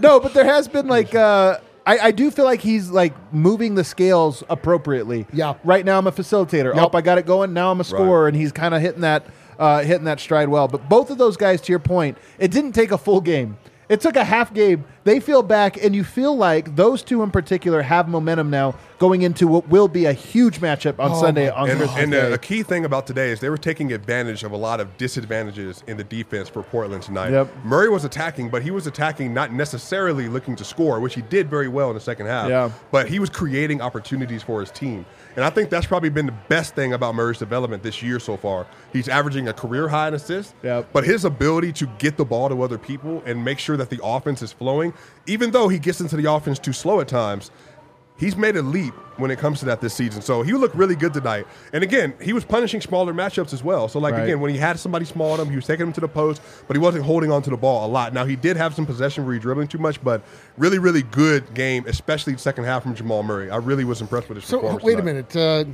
No, 0.00 0.18
but 0.20 0.34
there 0.34 0.44
has 0.44 0.68
been 0.68 0.86
like. 0.88 1.14
Uh, 1.14 1.58
I, 1.84 1.98
I 1.98 2.10
do 2.12 2.30
feel 2.30 2.44
like 2.44 2.60
he's 2.60 2.90
like 2.90 3.12
moving 3.32 3.74
the 3.74 3.82
scales 3.82 4.44
appropriately. 4.48 5.26
Yeah. 5.32 5.54
Right 5.64 5.84
now 5.84 5.98
I'm 5.98 6.06
a 6.06 6.12
facilitator. 6.12 6.72
Yep. 6.76 6.90
Oh, 6.92 6.96
I 6.96 7.00
got 7.00 7.18
it 7.18 7.26
going. 7.26 7.52
Now 7.52 7.72
I'm 7.72 7.80
a 7.80 7.84
scorer, 7.84 8.28
and 8.28 8.36
he's 8.36 8.52
kind 8.52 8.72
of 8.72 8.80
hitting 8.80 9.00
that 9.00 9.26
uh, 9.58 9.82
hitting 9.82 10.04
that 10.04 10.20
stride 10.20 10.48
well. 10.48 10.68
But 10.68 10.88
both 10.88 11.10
of 11.10 11.18
those 11.18 11.36
guys, 11.36 11.60
to 11.62 11.72
your 11.72 11.78
point, 11.78 12.18
it 12.38 12.50
didn't 12.50 12.72
take 12.72 12.90
a 12.90 12.98
full 12.98 13.20
game. 13.20 13.58
It 13.88 14.00
took 14.00 14.16
a 14.16 14.24
half 14.24 14.54
game. 14.54 14.84
They 15.04 15.18
feel 15.20 15.42
back, 15.42 15.82
and 15.82 15.94
you 15.96 16.04
feel 16.04 16.36
like 16.36 16.76
those 16.76 17.02
two 17.02 17.22
in 17.22 17.30
particular 17.32 17.82
have 17.82 18.08
momentum 18.08 18.50
now 18.50 18.74
going 18.98 19.22
into 19.22 19.48
what 19.48 19.66
will 19.68 19.88
be 19.88 20.04
a 20.04 20.12
huge 20.12 20.60
matchup 20.60 21.00
on 21.00 21.10
Oh 21.10 21.20
Sunday 21.20 21.50
on 21.50 21.68
And, 21.68 21.78
Christmas 21.78 22.00
and 22.04 22.14
uh, 22.14 22.28
Day. 22.28 22.32
a 22.34 22.38
key 22.38 22.62
thing 22.62 22.84
about 22.84 23.04
today 23.06 23.30
is 23.30 23.40
they 23.40 23.48
were 23.50 23.58
taking 23.58 23.92
advantage 23.92 24.44
of 24.44 24.52
a 24.52 24.56
lot 24.56 24.78
of 24.78 24.96
disadvantages 24.98 25.82
in 25.88 25.96
the 25.96 26.04
defense 26.04 26.48
for 26.48 26.62
Portland 26.62 27.02
tonight. 27.02 27.30
Yep. 27.32 27.48
Murray 27.64 27.88
was 27.88 28.04
attacking, 28.04 28.48
but 28.48 28.62
he 28.62 28.70
was 28.70 28.86
attacking 28.86 29.34
not 29.34 29.52
necessarily 29.52 30.28
looking 30.28 30.54
to 30.54 30.64
score, 30.64 31.00
which 31.00 31.14
he 31.16 31.22
did 31.22 31.50
very 31.50 31.66
well 31.66 31.88
in 31.88 31.94
the 31.94 32.00
second 32.00 32.26
half. 32.26 32.48
Yeah. 32.48 32.70
But 32.92 33.08
he 33.08 33.18
was 33.18 33.28
creating 33.28 33.80
opportunities 33.80 34.44
for 34.44 34.60
his 34.60 34.70
team. 34.70 35.04
And 35.34 35.44
I 35.44 35.50
think 35.50 35.68
that's 35.68 35.86
probably 35.86 36.10
been 36.10 36.26
the 36.26 36.34
best 36.48 36.76
thing 36.76 36.92
about 36.92 37.14
Murray's 37.16 37.38
development 37.38 37.82
this 37.82 38.02
year 38.02 38.20
so 38.20 38.36
far. 38.36 38.66
He's 38.92 39.08
averaging 39.08 39.48
a 39.48 39.52
career 39.52 39.88
high 39.88 40.08
in 40.08 40.14
assists, 40.14 40.54
Yep. 40.62 40.88
but 40.92 41.02
his 41.04 41.24
ability 41.24 41.72
to 41.72 41.86
get 41.98 42.16
the 42.16 42.24
ball 42.24 42.48
to 42.50 42.62
other 42.62 42.78
people 42.78 43.20
and 43.26 43.44
make 43.44 43.58
sure 43.58 43.76
that 43.76 43.90
the 43.90 43.98
offense 44.04 44.42
is 44.42 44.52
flowing, 44.52 44.91
even 45.26 45.50
though 45.50 45.68
he 45.68 45.78
gets 45.78 46.00
into 46.00 46.16
the 46.16 46.30
offense 46.30 46.58
too 46.58 46.72
slow 46.72 47.00
at 47.00 47.08
times, 47.08 47.50
he's 48.16 48.36
made 48.36 48.56
a 48.56 48.62
leap 48.62 48.94
when 49.16 49.30
it 49.30 49.38
comes 49.38 49.58
to 49.60 49.64
that 49.66 49.80
this 49.80 49.94
season. 49.94 50.22
So 50.22 50.42
he 50.42 50.52
looked 50.52 50.74
really 50.74 50.94
good 50.94 51.12
tonight. 51.12 51.46
And 51.72 51.82
again, 51.82 52.14
he 52.20 52.32
was 52.32 52.44
punishing 52.44 52.80
smaller 52.80 53.12
matchups 53.12 53.52
as 53.52 53.62
well. 53.62 53.88
So 53.88 53.98
like 53.98 54.14
Right. 54.14 54.22
again, 54.24 54.40
when 54.40 54.50
he 54.52 54.56
had 54.58 54.78
somebody 54.78 55.04
small 55.04 55.32
on 55.32 55.40
him, 55.40 55.50
he 55.50 55.56
was 55.56 55.66
taking 55.66 55.86
him 55.86 55.92
to 55.94 56.00
the 56.00 56.08
post, 56.08 56.40
but 56.66 56.76
he 56.76 56.80
wasn't 56.80 57.04
holding 57.04 57.30
on 57.32 57.42
to 57.42 57.50
the 57.50 57.56
ball 57.56 57.84
a 57.86 57.90
lot. 57.90 58.14
Now 58.14 58.24
he 58.24 58.36
did 58.36 58.56
have 58.56 58.74
some 58.74 58.86
possession 58.86 59.24
where 59.24 59.34
he 59.34 59.40
dribbling 59.40 59.68
too 59.68 59.78
much, 59.78 60.02
but 60.02 60.22
really, 60.56 60.78
really 60.78 61.02
good 61.02 61.52
game, 61.54 61.84
especially 61.86 62.32
the 62.34 62.38
second 62.38 62.64
half 62.64 62.82
from 62.84 62.94
Jamal 62.94 63.22
Murray. 63.22 63.50
I 63.50 63.56
really 63.56 63.84
was 63.84 64.00
impressed 64.00 64.28
with 64.28 64.36
his 64.38 64.46
So 64.46 64.58
performance. 64.58 64.84
wait 64.84 64.98
a 64.98 65.02
minute. 65.02 65.36
Uh, 65.36 65.64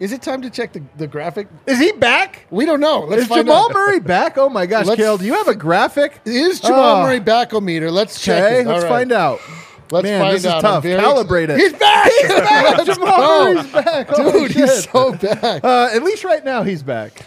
is 0.00 0.12
it 0.12 0.22
time 0.22 0.42
to 0.42 0.50
check 0.50 0.72
the, 0.72 0.82
the 0.96 1.06
graphic? 1.06 1.48
Is 1.66 1.78
he 1.78 1.92
back? 1.92 2.46
We 2.50 2.66
don't 2.66 2.80
know. 2.80 3.00
Let's 3.00 3.22
Is 3.22 3.28
find 3.28 3.46
Jamal 3.46 3.66
out. 3.66 3.72
Murray 3.74 4.00
back? 4.00 4.36
Oh 4.38 4.48
my 4.48 4.66
gosh, 4.66 4.86
Let's- 4.86 5.00
Kale, 5.00 5.18
do 5.18 5.24
you 5.24 5.34
have 5.34 5.48
a 5.48 5.54
graphic? 5.54 6.20
Is 6.24 6.60
Jamal 6.60 7.00
Oh. 7.00 7.02
Murray 7.02 7.20
backometer? 7.20 7.90
Let's 7.92 8.20
check 8.20 8.42
Okay, 8.44 8.60
it. 8.62 8.66
let's 8.66 8.82
right. 8.84 8.88
find 8.88 9.12
out. 9.12 9.40
Let's 9.90 10.04
Man, 10.04 10.20
find 10.20 10.34
this 10.36 10.46
out. 10.46 10.58
is 10.58 10.64
I'm 10.64 10.72
tough. 10.72 10.82
very 10.82 11.00
Calibrate 11.02 11.48
it. 11.50 11.58
He's 11.60 11.72
back. 11.74 12.10
He's 12.10 12.28
back. 12.28 12.86
Jamal. 12.86 13.54
Murray's 13.54 13.66
back. 13.72 14.08
Holy 14.08 14.32
Dude, 14.48 14.50
he's 14.52 14.84
so 14.90 15.12
back. 15.12 15.62
Uh, 15.62 15.90
at 15.92 16.02
least 16.02 16.24
right 16.24 16.44
now 16.44 16.62
he's 16.62 16.82
back. 16.82 17.24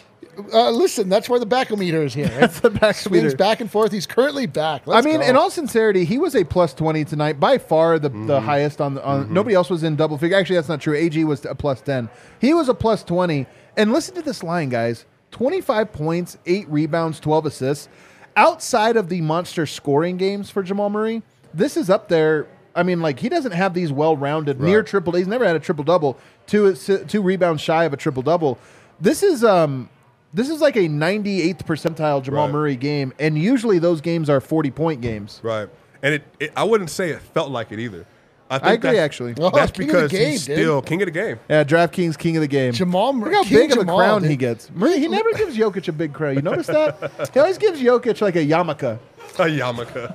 Uh, 0.54 0.70
listen, 0.72 1.10
that's 1.10 1.28
where 1.30 1.40
the 1.40 1.46
backometer 1.48 2.06
is 2.06 2.14
here. 2.14 2.28
That's 2.40 2.60
the 2.60 2.70
back 2.70 2.96
Swings 2.96 3.34
back 3.34 3.60
and 3.60 3.72
forth. 3.72 3.92
He's 3.92 4.06
currently 4.06 4.46
back. 4.46 4.84
I 4.88 4.92
Let's 4.92 5.06
mean, 5.06 5.20
go. 5.22 5.26
in 5.26 5.36
all 5.36 5.50
sincerity, 5.50 6.06
he 6.06 6.18
was 6.20 6.36
a 6.36 6.44
plus 6.44 6.74
twenty 6.74 7.04
tonight, 7.06 7.40
by 7.40 7.58
far 7.58 7.98
the, 7.98 8.10
Mm-hmm. 8.10 8.28
the 8.28 8.42
highest 8.42 8.80
on 8.80 8.94
the. 8.94 9.04
On, 9.04 9.34
Nobody 9.34 9.56
else 9.56 9.70
was 9.70 9.84
in 9.84 9.96
double 9.96 10.18
figure. 10.18 10.38
Actually, 10.38 10.58
that's 10.58 10.70
not 10.70 10.80
true. 10.82 10.96
Ag 10.96 11.24
was 11.26 11.44
a 11.46 11.56
plus 11.56 11.82
ten. 11.82 12.10
He 12.40 12.54
was 12.54 12.70
a 12.70 12.74
plus 12.76 13.04
twenty. 13.04 13.48
And 13.76 13.92
listen 13.94 14.14
to 14.16 14.22
this 14.22 14.44
line, 14.44 14.70
guys: 14.70 15.06
twenty-five 15.32 15.92
points, 15.92 16.38
eight 16.46 16.68
rebounds, 16.70 17.20
twelve 17.20 17.46
assists. 17.46 17.90
Outside 18.36 18.96
of 18.98 19.10
the 19.10 19.22
monster 19.22 19.66
scoring 19.66 20.18
games 20.18 20.52
for 20.52 20.62
Jamal 20.62 20.92
Murray, 20.92 21.24
this 21.54 21.76
is 21.76 21.90
up 21.90 22.10
there. 22.10 22.46
I 22.76 22.84
mean, 22.84 23.02
like 23.02 23.18
he 23.20 23.30
doesn't 23.30 23.54
have 23.54 23.74
these 23.74 23.92
well-rounded 23.92 24.62
near 24.62 24.80
Right. 24.80 24.88
triple. 24.88 25.14
He's 25.14 25.28
never 25.28 25.44
had 25.46 25.56
a 25.56 25.60
triple 25.60 25.84
double. 25.84 26.16
Two 26.46 26.76
two 26.76 27.24
rebounds 27.24 27.64
shy 27.64 27.86
of 27.86 27.94
a 27.94 27.98
triple 27.98 28.22
double. 28.22 28.60
This 29.02 29.24
is 29.24 29.44
um. 29.44 29.90
This 30.38 30.50
is 30.50 30.62
like 30.62 30.76
a 30.76 30.88
98th 30.88 31.64
percentile 31.66 32.22
Jamal 32.22 32.46
Right. 32.46 32.54
Murray 32.54 32.76
game, 32.76 33.12
and 33.18 33.36
usually 33.38 33.80
those 33.80 34.02
games 34.02 34.30
are 34.30 34.40
40 34.40 34.70
point 34.70 35.02
games. 35.02 35.40
Right. 35.42 35.68
And 36.04 36.14
it, 36.14 36.24
it, 36.40 36.54
I 36.56 36.64
wouldn't 36.64 36.92
say 36.92 37.10
it 37.10 37.20
felt 37.22 37.50
like 37.50 37.72
it 37.72 37.80
either. 37.80 38.06
I, 38.50 38.60
think 38.60 38.68
I 38.70 38.74
agree, 38.74 38.90
that's- 38.92 39.04
actually. 39.04 39.34
Oh, 39.40 39.50
That's 39.50 39.72
king 39.72 39.88
because 39.88 40.12
game, 40.12 40.32
he's 40.32 40.46
dude. 40.46 40.58
still 40.58 40.82
king 40.84 41.02
of 41.02 41.08
the 41.08 41.12
game. 41.12 41.40
Yeah, 41.50 41.64
DraftKings 41.66 42.18
king 42.18 42.38
of 42.38 42.42
the 42.42 42.48
game. 42.48 42.72
Jamal 42.72 43.12
Murray. 43.14 43.32
Look 43.36 43.44
how 43.46 43.50
King 43.50 43.58
big 43.68 43.72
of 43.74 43.80
a 43.80 43.84
crown 43.86 44.22
dude. 44.22 44.30
he 44.32 44.38
gets. 44.38 44.70
Murray, 44.72 45.00
he 45.00 45.08
never 45.08 45.34
gives 45.34 45.58
Jokic 45.58 45.88
a 45.88 45.92
big 45.92 46.14
crown. 46.14 46.36
You 46.36 46.42
notice 46.44 46.68
that? 46.68 47.12
He 47.34 47.40
always 47.40 47.58
gives 47.58 47.82
Jokic 47.82 48.22
like 48.22 48.36
a 48.36 48.46
yarmulke. 48.46 49.00
A 49.40 49.44
yarmulke. 49.44 50.14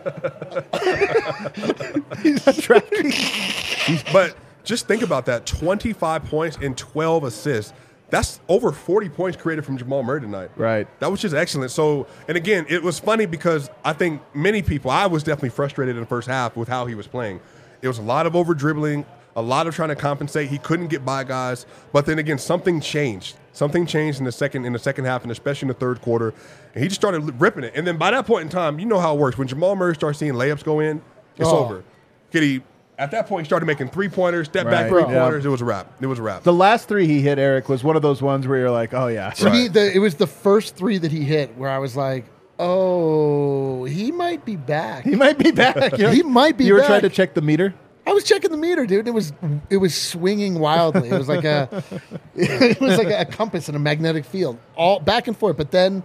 DraftKings. 2.62 4.12
But 4.12 4.36
just 4.64 4.86
think 4.86 5.02
about 5.02 5.26
that 5.26 5.46
25 5.46 6.24
points 6.24 6.56
and 6.62 6.76
12 6.76 7.24
assists. 7.24 7.72
That's 8.12 8.40
over 8.46 8.72
40 8.72 9.08
points 9.08 9.38
created 9.40 9.64
from 9.64 9.78
Jamal 9.78 10.02
Murray 10.02 10.20
tonight. 10.20 10.50
Right. 10.54 10.86
That 11.00 11.10
was 11.10 11.18
just 11.22 11.34
excellent. 11.34 11.70
So, 11.70 12.06
and 12.28 12.36
again, 12.36 12.66
it 12.68 12.82
was 12.82 12.98
funny 12.98 13.24
because 13.24 13.70
I 13.82 13.94
think 13.94 14.20
many 14.34 14.60
people, 14.60 14.90
I 14.90 15.06
was 15.06 15.22
definitely 15.22 15.48
frustrated 15.48 15.96
in 15.96 16.02
the 16.02 16.06
first 16.06 16.28
half 16.28 16.54
with 16.54 16.68
how 16.68 16.84
he 16.84 16.94
was 16.94 17.06
playing. 17.06 17.40
It 17.80 17.88
was 17.88 17.96
a 17.96 18.02
lot 18.02 18.26
of 18.26 18.36
over 18.36 18.52
dribbling, 18.52 19.06
a 19.34 19.40
lot 19.40 19.66
of 19.66 19.74
trying 19.74 19.88
to 19.88 19.96
compensate. 19.96 20.50
He 20.50 20.58
couldn't 20.58 20.88
get 20.88 21.06
by 21.06 21.24
guys. 21.24 21.64
But 21.90 22.04
then 22.04 22.18
again, 22.18 22.36
something 22.36 22.82
changed. 22.82 23.36
Something 23.54 23.86
changed 23.86 24.18
in 24.18 24.26
the 24.26 24.32
second 24.32 24.66
in 24.66 24.74
the 24.74 24.78
second 24.78 25.06
half, 25.06 25.22
and 25.22 25.32
especially 25.32 25.64
in 25.66 25.68
the 25.68 25.80
third 25.80 26.02
quarter. 26.02 26.34
And 26.74 26.82
he 26.82 26.88
just 26.88 27.00
started 27.00 27.40
ripping 27.40 27.64
it. 27.64 27.72
And 27.74 27.86
then 27.86 27.96
by 27.96 28.10
that 28.10 28.26
point 28.26 28.42
in 28.42 28.48
time, 28.50 28.78
you 28.78 28.84
know 28.84 29.00
how 29.00 29.14
it 29.14 29.18
works. 29.18 29.38
When 29.38 29.48
Jamal 29.48 29.74
Murray 29.74 29.94
starts 29.94 30.18
seeing 30.18 30.34
layups 30.34 30.62
go 30.64 30.80
in, 30.80 31.00
it's 31.38 31.48
Oh. 31.48 31.64
over. 31.64 31.82
He 32.30 32.62
at 33.02 33.10
that 33.12 33.26
point 33.26 33.46
he 33.46 33.48
started 33.48 33.66
making 33.66 33.88
three 33.88 34.08
pointers, 34.08 34.46
step 34.46 34.64
Right. 34.66 34.72
back 34.72 34.88
three 34.88 35.02
Yeah. 35.02 35.22
pointers. 35.24 35.44
It 35.44 35.48
was 35.48 35.60
a 35.60 35.64
wrap. 35.64 35.92
It 36.00 36.06
was 36.06 36.18
a 36.18 36.22
wrap. 36.22 36.42
The 36.42 36.52
last 36.52 36.88
three 36.88 37.06
he 37.06 37.20
hit, 37.20 37.38
Eric, 37.38 37.68
was 37.68 37.82
one 37.84 37.96
of 37.96 38.02
those 38.02 38.22
ones 38.22 38.46
where 38.48 38.58
you're 38.58 38.70
like, 38.70 38.94
oh, 38.94 39.08
yeah. 39.08 39.30
To 39.30 39.50
me, 39.50 39.68
the, 39.68 39.92
it 39.94 39.98
was 39.98 40.14
the 40.16 40.26
first 40.26 40.76
three 40.76 40.98
that 40.98 41.10
he 41.12 41.24
hit 41.24 41.56
where 41.56 41.70
I 41.70 41.78
was 41.78 41.96
like, 41.96 42.24
"Oh, 42.58 43.84
he 43.84 44.12
might 44.12 44.44
be 44.44 44.56
back." 44.56 45.04
He 45.04 45.14
might 45.16 45.38
be 45.38 45.50
back. 45.50 45.76
You're- 45.98 46.14
He 46.14 46.22
might 46.22 46.56
be 46.56 46.64
You 46.64 46.74
were 46.74 46.80
back. 46.80 46.88
trying 46.88 47.00
to 47.02 47.08
check 47.10 47.34
the 47.34 47.42
meter? 47.42 47.74
I 48.06 48.12
was 48.12 48.24
checking 48.24 48.50
the 48.50 48.56
meter, 48.56 48.84
dude. 48.84 49.06
It 49.06 49.12
was 49.12 49.32
it 49.70 49.76
was 49.76 49.94
swinging 49.94 50.58
wildly. 50.58 51.08
It 51.08 51.16
was 51.16 51.28
like 51.28 51.44
a 51.44 51.68
it 52.34 52.80
was 52.80 52.98
like 52.98 53.08
a 53.10 53.24
compass 53.24 53.68
in 53.68 53.76
a 53.76 53.78
magnetic 53.78 54.24
field, 54.24 54.58
all 54.76 54.98
back 54.98 55.28
and 55.28 55.36
forth. 55.36 55.56
But 55.56 55.70
then, 55.70 56.02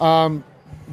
um, 0.00 0.44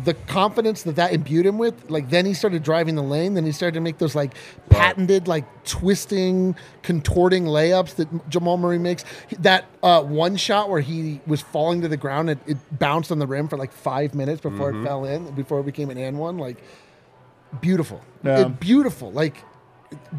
the 0.04 0.14
confidence 0.14 0.84
that 0.84 0.96
that 0.98 1.14
imbued 1.14 1.46
him 1.46 1.58
with, 1.58 1.90
like 1.90 2.10
then 2.10 2.26
he 2.26 2.34
started 2.34 2.64
driving 2.64 2.96
the 2.96 3.02
lane. 3.04 3.34
Then 3.34 3.46
he 3.46 3.52
started 3.52 3.74
to 3.74 3.82
make 3.82 3.98
those 3.98 4.16
like 4.16 4.34
patented, 4.70 5.28
like 5.28 5.46
twisting, 5.66 6.56
contorting 6.84 7.46
layups 7.46 7.96
that 7.96 8.30
Jamal 8.30 8.58
Murray 8.58 8.78
makes. 8.80 9.04
That 9.40 9.66
uh, 9.84 10.02
one 10.04 10.36
shot 10.38 10.70
where 10.70 10.82
he 10.82 11.22
was 11.28 11.42
falling 11.42 11.82
to 11.82 11.88
the 11.88 11.98
ground, 11.98 12.30
it, 12.30 12.40
it 12.48 12.58
bounced 12.80 13.12
on 13.12 13.20
the 13.20 13.28
rim 13.28 13.48
for 13.48 13.58
like 13.58 13.72
five 13.72 14.14
minutes 14.16 14.42
before 14.42 14.70
it 14.72 14.84
fell 14.84 15.06
in, 15.06 15.32
before 15.36 15.60
it 15.60 15.66
became 15.66 15.90
an 15.90 15.98
and 15.98 16.18
one. 16.20 16.38
Like 16.38 16.58
beautiful, 17.62 18.02
Yeah. 18.24 18.42
It- 18.48 18.60
beautiful. 18.60 19.12
Like 19.12 19.44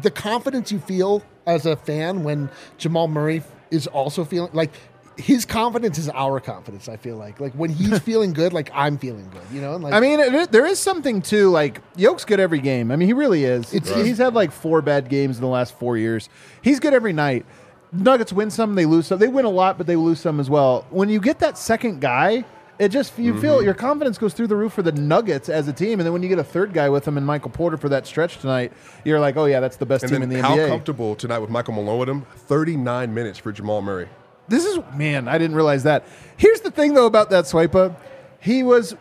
the 0.01 0.11
confidence 0.11 0.71
you 0.71 0.79
feel 0.79 1.23
as 1.47 1.65
a 1.65 1.75
fan 1.75 2.23
when 2.23 2.49
Jamal 2.77 3.07
Murray 3.07 3.41
is 3.71 3.87
also 3.87 4.25
feeling 4.25 4.51
like 4.53 4.71
his 5.17 5.45
confidence 5.45 5.97
is 5.97 6.09
our 6.09 6.39
confidence. 6.39 6.87
I 6.89 6.97
feel 6.97 7.17
like 7.17 7.39
like 7.39 7.53
when 7.53 7.69
he's 7.69 7.99
feeling 8.03 8.33
good, 8.33 8.53
like 8.53 8.71
I'm 8.73 8.97
feeling 8.97 9.29
good. 9.29 9.41
You 9.53 9.61
know, 9.61 9.75
and 9.75 9.83
like 9.83 9.93
I 9.93 9.99
mean, 9.99 10.19
it, 10.19 10.51
there 10.51 10.65
is 10.65 10.79
something 10.79 11.21
too. 11.21 11.49
Like 11.49 11.81
Yoke's 11.95 12.25
good 12.25 12.39
every 12.39 12.59
game. 12.59 12.91
I 12.91 12.95
mean, 12.95 13.07
he 13.07 13.13
really 13.13 13.43
is. 13.43 13.73
It's- 13.73 13.93
he's 14.05 14.17
had 14.17 14.33
like 14.33 14.51
four 14.51 14.81
bad 14.81 15.09
games 15.09 15.37
in 15.37 15.41
the 15.41 15.47
last 15.49 15.77
four 15.77 15.97
years. 15.97 16.29
He's 16.61 16.79
good 16.79 16.93
every 16.93 17.13
night. 17.13 17.45
Nuggets 17.93 18.31
win 18.31 18.49
some, 18.49 18.75
they 18.75 18.85
lose 18.85 19.07
some. 19.07 19.19
They 19.19 19.27
win 19.27 19.43
a 19.43 19.49
lot, 19.49 19.77
but 19.77 19.85
they 19.85 19.97
lose 19.97 20.19
some 20.21 20.39
as 20.39 20.49
well. 20.49 20.85
When 20.91 21.09
you 21.09 21.19
get 21.19 21.39
that 21.39 21.57
second 21.57 21.99
guy, 21.99 22.45
it 22.79 22.87
just 22.89 23.19
you 23.19 23.33
Mm-hmm. 23.33 23.41
feel 23.41 23.61
your 23.61 23.73
confidence 23.73 24.17
goes 24.17 24.33
through 24.33 24.47
the 24.47 24.55
roof 24.55 24.71
for 24.73 24.81
the 24.81 24.93
Nuggets 24.93 25.49
as 25.49 25.67
a 25.67 25.73
team. 25.73 25.99
And 25.99 26.05
then 26.05 26.13
when 26.13 26.23
you 26.23 26.29
get 26.29 26.39
a 26.39 26.43
third 26.43 26.73
guy 26.73 26.87
with 26.87 27.03
them 27.03 27.17
and 27.17 27.27
Michael 27.27 27.51
Porter 27.51 27.75
for 27.75 27.89
that 27.89 28.07
stretch 28.07 28.37
tonight, 28.39 28.71
you're 29.03 29.19
like, 29.19 29.35
oh 29.35 29.43
yeah, 29.45 29.59
that's 29.59 29.75
the 29.75 29.85
best 29.85 30.03
and 30.03 30.11
team 30.11 30.21
then 30.21 30.31
in 30.31 30.37
the 30.37 30.41
how 30.41 30.55
NBA. 30.55 30.69
comfortable 30.69 31.15
tonight 31.15 31.39
with 31.39 31.49
Michael 31.49 31.73
Malone 31.73 31.99
with 31.99 32.09
him? 32.09 32.21
39 32.37 33.13
minutes 33.13 33.37
for 33.37 33.51
Jamal 33.51 33.81
Murray. 33.81 34.07
This 34.51 34.65
is 34.65 34.79
man, 34.95 35.27
I 35.27 35.37
didn't 35.37 35.55
realize 35.55 35.83
that. 35.83 36.03
Here's 36.37 36.61
the 36.61 36.71
thing 36.71 36.93
though 36.93 37.05
about 37.07 37.29
that 37.31 37.45
Swipa. 37.45 37.95
He 38.39 38.63
was 38.63 38.95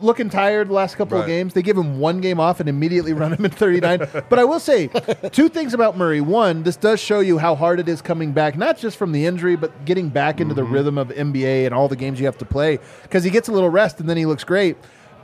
looking 0.00 0.28
tired 0.28 0.68
the 0.68 0.72
last 0.72 0.96
couple 0.96 1.20
of 1.20 1.26
games. 1.26 1.54
They 1.54 1.62
give 1.62 1.76
him 1.76 1.98
one 2.00 2.20
game 2.20 2.40
off 2.40 2.58
and 2.60 2.68
immediately 2.68 3.12
run 3.12 3.32
him 3.32 3.44
at 3.44 3.54
39. 3.54 3.98
but 4.28 4.38
I 4.38 4.44
will 4.44 4.58
say 4.60 4.88
two 5.30 5.48
things 5.48 5.72
about 5.74 5.96
Murray. 5.96 6.20
One, 6.20 6.62
this 6.62 6.76
does 6.76 7.00
show 7.00 7.20
you 7.20 7.38
how 7.38 7.54
hard 7.54 7.78
it 7.80 7.88
is 7.88 8.02
coming 8.02 8.32
back, 8.32 8.56
not 8.56 8.76
just 8.76 8.96
from 8.96 9.12
the 9.12 9.24
injury, 9.26 9.56
but 9.56 9.84
getting 9.84 10.08
back 10.08 10.40
into 10.40 10.54
Mm-hmm. 10.54 10.64
the 10.64 10.70
rhythm 10.70 10.98
of 10.98 11.08
NBA 11.08 11.64
and 11.66 11.74
all 11.74 11.88
the 11.88 11.96
games 11.96 12.18
you 12.18 12.26
have 12.26 12.38
to 12.38 12.44
play 12.44 12.78
because 13.02 13.24
he 13.24 13.30
gets 13.30 13.48
a 13.48 13.52
little 13.52 13.70
rest 13.70 14.00
and 14.00 14.08
then 14.08 14.16
he 14.16 14.26
looks 14.26 14.44
great. 14.44 14.76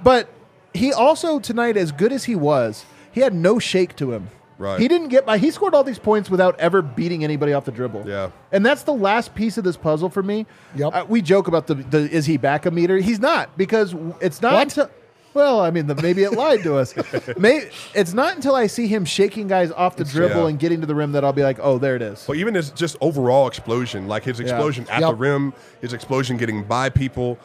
But 0.03 0.29
he 0.73 0.93
also 0.93 1.41
tonight, 1.41 1.77
as 1.77 1.91
good 1.93 2.13
as 2.13 2.25
he 2.25 2.35
was, 2.37 2.85
he 3.13 3.21
had 3.21 3.35
no 3.35 3.59
shake 3.59 3.97
to 3.97 4.13
him. 4.13 4.29
Right. 4.61 4.79
He 4.79 4.89
didn't 4.89 5.09
get 5.09 5.25
by. 5.25 5.39
He 5.39 5.51
scored 5.51 5.75
all 5.75 5.83
these 5.83 5.99
points 5.99 6.29
without 6.29 6.61
ever 6.61 6.83
beating 6.83 7.25
anybody 7.25 7.55
off 7.55 7.65
the 7.65 7.73
dribble. 7.73 8.07
Yeah. 8.07 8.31
And 8.53 8.65
that's 8.65 8.83
the 8.83 8.93
last 8.93 9.35
piece 9.35 9.57
of 9.57 9.65
this 9.65 9.79
puzzle 9.79 10.11
for 10.11 10.23
me. 10.23 10.45
Yep. 10.77 10.95
Uh, 10.95 11.07
we 11.09 11.23
joke 11.23 11.49
about 11.49 11.67
the, 11.67 11.77
the 11.77 12.11
is 12.11 12.27
he 12.27 12.37
back 12.37 12.67
a 12.67 12.71
meter? 12.71 12.99
He's 12.99 13.21
not 13.21 13.57
because 13.57 13.95
it's 14.21 14.43
not 14.43 14.53
What? 14.53 14.63
until 14.65 14.91
well, 15.33 15.61
I 15.61 15.71
mean, 15.71 15.87
the, 15.87 15.95
maybe 15.95 16.25
it 16.25 16.33
lied 16.33 16.63
to 16.65 16.77
us. 16.77 16.95
May, 17.39 17.71
it's 17.95 18.13
not 18.13 18.35
until 18.35 18.55
I 18.55 18.67
see 18.67 18.87
him 18.87 19.05
shaking 19.05 19.47
guys 19.49 19.71
off 19.71 19.97
the 19.97 20.05
dribble 20.05 20.43
yeah. 20.43 20.49
and 20.49 20.59
getting 20.59 20.81
to 20.81 20.87
the 20.87 20.95
rim 20.95 21.13
that 21.13 21.25
I'll 21.25 21.33
be 21.33 21.45
like, 21.45 21.59
oh, 21.63 21.79
there 21.79 21.97
it 21.97 22.03
is. 22.03 22.25
But 22.27 22.37
even 22.37 22.55
his 22.55 22.71
just 22.71 22.97
overall 23.01 23.47
explosion, 23.47 24.09
like 24.09 24.25
his 24.25 24.41
explosion 24.41 24.87
at 24.91 25.01
the 25.01 25.15
rim, 25.15 25.55
his 25.81 25.93
explosion 25.93 26.37
getting 26.37 26.65
by 26.65 26.91
people, 26.91 27.39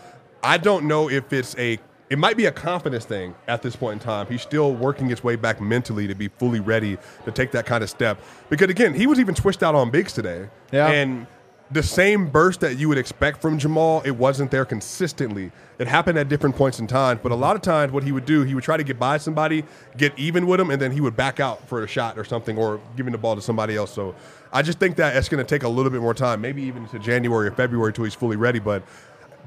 I 0.43 0.57
don't 0.57 0.85
know 0.85 1.09
if 1.09 1.31
it's 1.31 1.55
a. 1.57 1.79
It 2.09 2.19
might 2.19 2.37
be 2.37 2.45
a 2.45 2.51
confidence 2.51 3.05
thing 3.05 3.33
at 3.47 3.61
this 3.61 3.75
point 3.75 4.01
in 4.01 4.05
time. 4.05 4.27
He's 4.27 4.41
still 4.41 4.73
working 4.73 5.09
his 5.09 5.23
way 5.23 5.35
back 5.35 5.59
mentally 5.59 6.07
to 6.07 6.15
be 6.15 6.27
fully 6.27 6.59
ready 6.59 6.97
to 7.25 7.31
take 7.31 7.51
that 7.51 7.65
kind 7.65 7.83
of 7.83 7.89
step. 7.89 8.21
Because 8.49 8.69
again, 8.69 8.93
he 8.93 9.07
was 9.07 9.19
even 9.19 9.35
switched 9.35 9.63
out 9.63 9.73
on 9.73 9.89
bigs 9.89 10.13
today. 10.13 10.49
Yeah. 10.71 10.89
And 10.89 11.25
the 11.71 11.81
same 11.81 12.29
burst 12.29 12.59
that 12.59 12.77
you 12.77 12.87
would 12.89 12.99
expect 12.99 13.41
from 13.41 13.57
Jamal, 13.57 14.03
it 14.05 14.11
wasn't 14.11 14.51
there 14.51 14.65
consistently. 14.65 15.51
It 15.79 15.87
happened 15.87 16.17
at 16.19 16.29
different 16.29 16.55
points 16.55 16.79
in 16.79 16.85
time, 16.85 17.19
but 17.23 17.31
a 17.31 17.35
lot 17.35 17.55
of 17.55 17.63
times 17.63 17.91
what 17.91 18.03
he 18.03 18.11
would 18.11 18.25
do, 18.25 18.43
he 18.43 18.53
would 18.53 18.63
try 18.63 18.77
to 18.77 18.83
get 18.83 18.99
by 18.99 19.17
somebody, 19.17 19.63
get 19.97 20.17
even 20.17 20.45
with 20.45 20.59
him, 20.59 20.69
and 20.69 20.79
then 20.79 20.91
he 20.91 21.01
would 21.01 21.15
back 21.15 21.39
out 21.39 21.67
for 21.67 21.83
a 21.83 21.87
shot 21.87 22.19
or 22.19 22.23
something, 22.23 22.55
or 22.55 22.79
giving 22.95 23.11
the 23.11 23.17
ball 23.17 23.35
to 23.35 23.41
somebody 23.41 23.75
else. 23.75 23.91
So 23.91 24.13
I 24.53 24.61
just 24.61 24.79
think 24.79 24.95
that 24.97 25.15
it's 25.15 25.27
going 25.27 25.43
to 25.43 25.49
take 25.49 25.63
a 25.63 25.67
little 25.67 25.91
bit 25.91 26.01
more 26.01 26.13
time, 26.13 26.39
maybe 26.39 26.61
even 26.61 26.87
to 26.89 26.99
January 26.99 27.47
or 27.47 27.51
February 27.51 27.89
until 27.89 28.03
he's 28.03 28.13
fully 28.13 28.35
ready. 28.35 28.59
But 28.59 28.83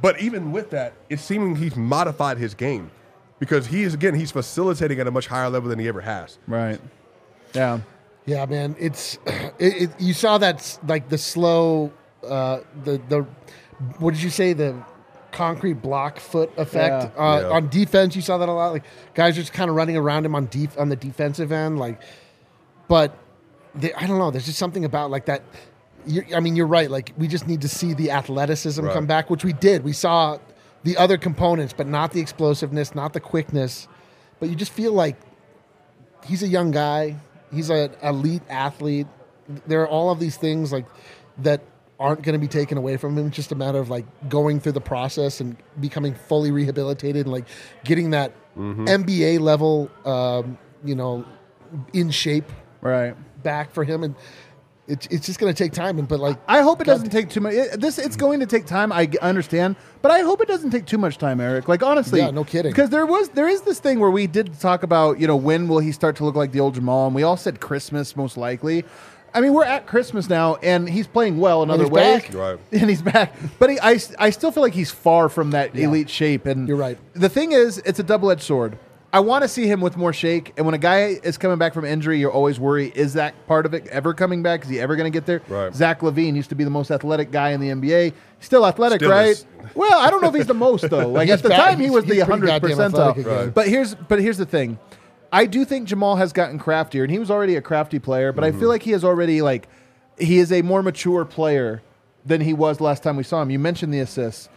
but 0.03 0.21
even 0.21 0.53
with 0.53 0.71
that, 0.71 0.93
it's 1.09 1.23
seeming 1.23 1.57
he's 1.57 1.77
modified 1.77 2.39
his 2.39 2.55
game 2.55 2.91
because 3.39 3.67
he 3.67 3.83
is 3.83 3.95
again 3.95 4.15
he's 4.15 4.31
facilitating 4.31 4.99
at 5.01 5.07
a 5.07 5.11
much 5.11 5.27
higher 5.27 5.49
level 5.51 5.69
than 5.69 5.79
he 5.79 5.89
ever 5.89 6.01
has. 6.01 6.39
right. 6.47 6.81
Yeah. 7.55 7.81
Yeah, 8.27 8.45
man, 8.45 8.77
it's 8.79 9.19
it, 9.27 9.83
it, 9.83 9.91
you 9.99 10.13
saw 10.13 10.37
that 10.39 10.79
like 10.87 11.09
the 11.09 11.17
slow, 11.19 11.91
uh, 12.29 12.61
the 12.85 13.01
the 13.09 13.27
what 13.99 14.13
did 14.13 14.23
you 14.23 14.29
say 14.31 14.53
the 14.53 14.77
concrete 15.33 15.75
block 15.81 16.19
foot 16.21 16.51
effect 16.59 17.15
Yeah. 17.17 17.23
Uh, 17.25 17.41
Yeah. 17.41 17.49
on 17.57 17.69
defense? 17.69 18.15
You 18.17 18.23
saw 18.23 18.37
that 18.39 18.49
a 18.49 18.53
lot. 18.53 18.73
Like 18.73 18.85
guys 19.15 19.39
are 19.39 19.41
just 19.41 19.53
kind 19.55 19.71
of 19.71 19.77
running 19.77 19.97
around 19.97 20.27
him 20.27 20.35
on 20.35 20.47
def- 20.47 20.79
on 20.79 20.89
the 20.91 20.97
defensive 20.97 21.53
end, 21.53 21.79
like. 21.79 22.03
But 22.87 23.17
they, 23.75 23.93
I 23.95 24.07
don't 24.07 24.19
know. 24.19 24.31
There's 24.31 24.47
just 24.47 24.59
something 24.59 24.85
about 24.85 25.11
like 25.11 25.27
that. 25.27 25.43
You 26.09 26.25
I 26.35 26.41
mean, 26.41 26.57
you're 26.57 26.67
right. 26.67 26.91
Like 26.91 27.13
we 27.19 27.29
just 27.29 27.47
need 27.47 27.61
to 27.61 27.69
see 27.69 27.93
the 27.95 28.11
athleticism 28.11 28.85
Right. 28.85 28.93
come 28.95 29.07
back, 29.07 29.31
which 29.31 29.45
we 29.45 29.53
did. 29.53 29.85
We 29.85 29.93
saw 29.93 30.39
the 30.85 30.97
other 30.97 31.19
components, 31.19 31.75
but 31.77 31.87
not 31.87 32.13
the 32.13 32.21
explosiveness, 32.21 32.95
not 32.95 33.13
the 33.13 33.21
quickness. 33.21 33.87
But 34.41 34.49
you 34.49 34.57
just 34.57 34.73
feel 34.73 34.93
like 34.93 35.17
he's 36.27 36.43
a 36.43 36.49
young 36.49 36.71
guy. 36.71 37.17
He's 37.53 37.71
an 37.71 37.91
elite 38.03 38.43
athlete. 38.49 39.07
There 39.67 39.83
are 39.83 39.89
all 39.89 40.11
of 40.11 40.19
these 40.21 40.37
things 40.37 40.73
like 40.73 40.87
that 41.39 41.61
aren't 42.01 42.23
going 42.23 42.35
to 42.35 42.39
be 42.39 42.47
taken 42.49 42.79
away 42.79 42.97
from 42.97 43.17
him. 43.19 43.27
It's 43.29 43.37
just 43.37 43.51
a 43.53 43.57
matter 43.57 43.79
of 43.79 43.91
like 43.91 44.05
going 44.29 44.61
through 44.61 44.73
the 44.73 44.81
process 44.81 45.41
and 45.41 45.57
becoming 45.81 46.15
fully 46.15 46.51
rehabilitated 46.53 47.27
and 47.27 47.33
like 47.33 47.45
getting 47.85 48.11
that 48.11 48.33
NBA 48.57 49.41
level, 49.41 49.91
um, 50.05 50.59
you 50.85 50.95
know, 50.95 51.25
in 51.93 52.11
shape 52.11 52.51
Right. 52.81 53.15
back 53.43 53.73
for 53.73 53.83
him. 53.85 54.05
And 54.05 54.15
it's 54.89 55.07
it's 55.09 55.27
just 55.27 55.39
going 55.39 55.53
to 55.55 55.57
take 55.65 55.73
time. 55.73 55.99
And 55.99 56.09
but 56.09 56.19
like 56.19 56.39
I 56.49 56.63
hope 56.63 56.81
it 56.81 56.85
God- 56.85 56.95
doesn't 56.95 57.11
take 57.11 57.29
too 57.31 57.41
much. 57.41 57.55
It, 57.55 57.81
this 57.81 57.99
it's 57.99 58.17
going 58.17 58.41
to 58.41 58.47
take 58.47 58.67
time. 58.67 58.91
I 58.93 59.07
g- 59.07 59.19
understand, 59.21 59.77
but 60.03 60.11
I 60.11 60.21
hope 60.21 60.41
it 60.41 60.49
doesn't 60.49 60.71
take 60.71 60.87
too 60.87 60.99
much 60.99 61.19
time, 61.19 61.41
Eric. 61.41 61.69
Like 61.69 61.83
honestly, 61.83 62.21
Yeah, 62.21 62.31
no 62.31 62.43
kidding. 62.45 62.73
Because 62.73 62.91
there 62.91 63.07
was 63.07 63.29
there 63.31 63.49
is 63.49 63.63
this 63.63 63.79
thing 63.81 64.01
where 64.01 64.11
we 64.11 64.27
did 64.27 64.59
talk 64.59 64.83
about 64.83 65.21
you 65.21 65.27
know 65.27 65.37
when 65.37 65.69
will 65.69 65.79
he 65.79 65.93
start 65.93 66.17
to 66.17 66.25
look 66.25 66.35
like 66.35 66.53
the 66.53 66.61
old 66.61 66.75
Jamal, 66.75 67.07
and 67.07 67.15
we 67.15 67.23
all 67.23 67.37
said 67.37 67.61
Christmas 67.61 68.17
most 68.17 68.37
likely. 68.37 68.85
I 69.35 69.43
mean, 69.43 69.53
we're 69.53 69.65
at 69.65 69.87
Christmas 69.87 70.31
now, 70.31 70.55
and 70.57 70.89
he's 70.89 71.07
playing 71.07 71.39
well 71.39 71.63
in 71.63 71.71
other 71.71 71.85
he's 71.85 71.91
ways, 71.93 72.23
back. 72.23 72.35
Right. 72.35 72.59
And 72.81 72.89
he's 72.89 73.03
back, 73.03 73.37
but 73.59 73.69
he, 73.69 73.79
I, 73.79 73.93
s- 73.93 74.15
I 74.19 74.31
still 74.31 74.51
feel 74.51 74.63
like 74.63 74.73
he's 74.73 74.91
far 74.91 75.29
from 75.29 75.51
that 75.51 75.77
elite 75.77 76.09
shape. 76.09 76.47
And 76.47 76.67
You're 76.67 76.79
right. 76.79 76.97
The 77.13 77.29
thing 77.29 77.53
is, 77.53 77.77
it's 77.85 77.99
a 77.99 78.03
double 78.03 78.31
edged 78.31 78.41
sword. 78.43 78.79
I 79.11 79.21
want 79.21 79.43
to 79.43 79.49
see 79.49 79.67
him 79.67 79.81
with 79.81 79.97
more 79.97 80.13
shake, 80.13 80.53
and 80.59 80.67
when 80.67 80.75
a 80.75 80.79
guy 80.79 81.19
is 81.23 81.39
coming 81.39 81.57
back 81.57 81.73
from 81.73 81.87
injury, 81.87 82.19
you're 82.21 82.31
always 82.31 82.61
worried: 82.61 82.95
is 82.95 83.15
that 83.15 83.35
part 83.47 83.65
of 83.65 83.73
it 83.73 83.87
ever 83.87 84.13
coming 84.13 84.43
back? 84.43 84.65
Is 84.65 84.69
he 84.69 84.79
ever 84.79 84.97
going 84.97 85.11
to 85.11 85.17
get 85.17 85.25
there? 85.25 85.41
Right. 85.49 85.75
Zach 85.75 86.01
LaVine 86.01 86.37
used 86.37 86.51
to 86.51 86.55
be 86.55 86.65
the 86.65 86.71
most 86.71 86.91
athletic 86.91 87.31
guy 87.31 87.51
in 87.51 87.61
the 87.61 87.69
NBA. 87.69 88.13
Still 88.41 88.67
athletic, 88.67 89.01
Still 89.01 89.11
right? 89.11 89.29
is. 89.29 89.47
Well, 89.75 90.01
I 90.01 90.09
don't 90.11 90.23
know 90.23 90.29
if 90.29 90.35
he's 90.35 90.47
the 90.47 90.55
most 90.55 90.89
though. 90.89 91.09
Like 91.09 91.29
at 91.29 91.43
the 91.43 91.51
bad. 91.51 91.59
time, 91.59 91.79
he 91.79 91.91
was 91.91 92.05
the 92.05 92.15
he's 92.15 92.25
pretty 92.25 92.47
100 92.47 92.47
goddamn 92.47 92.91
percentile. 92.91 93.17
again. 93.19 93.51
But 93.51 93.69
here's 93.69 93.95
but 93.95 94.19
here's 94.19 94.39
the 94.39 94.47
thing. 94.47 94.79
I 95.31 95.45
do 95.45 95.65
think 95.67 95.87
Jamal 95.87 96.17
has 96.17 96.33
gotten 96.33 96.59
craftier, 96.59 97.05
and 97.05 97.13
he 97.13 97.19
was 97.19 97.31
already 97.31 97.55
a 97.55 97.61
crafty 97.61 97.99
player. 97.99 98.33
But 98.33 98.45
I 98.45 98.51
feel 98.51 98.61
mm-hmm. 98.61 98.69
like 98.69 98.83
he 98.83 98.93
is 98.93 99.05
already 99.05 99.43
like 99.43 99.69
he 100.19 100.39
is 100.39 100.51
a 100.53 100.63
more 100.63 100.83
mature 100.83 101.27
player 101.27 101.83
than 102.25 102.41
he 102.41 102.55
was 102.55 102.81
last 102.81 103.03
time 103.03 103.17
we 103.17 103.23
saw 103.23 103.43
him. 103.43 103.51
You 103.51 103.59
mentioned 103.59 103.93
the 103.93 104.01
assists, 104.01 104.49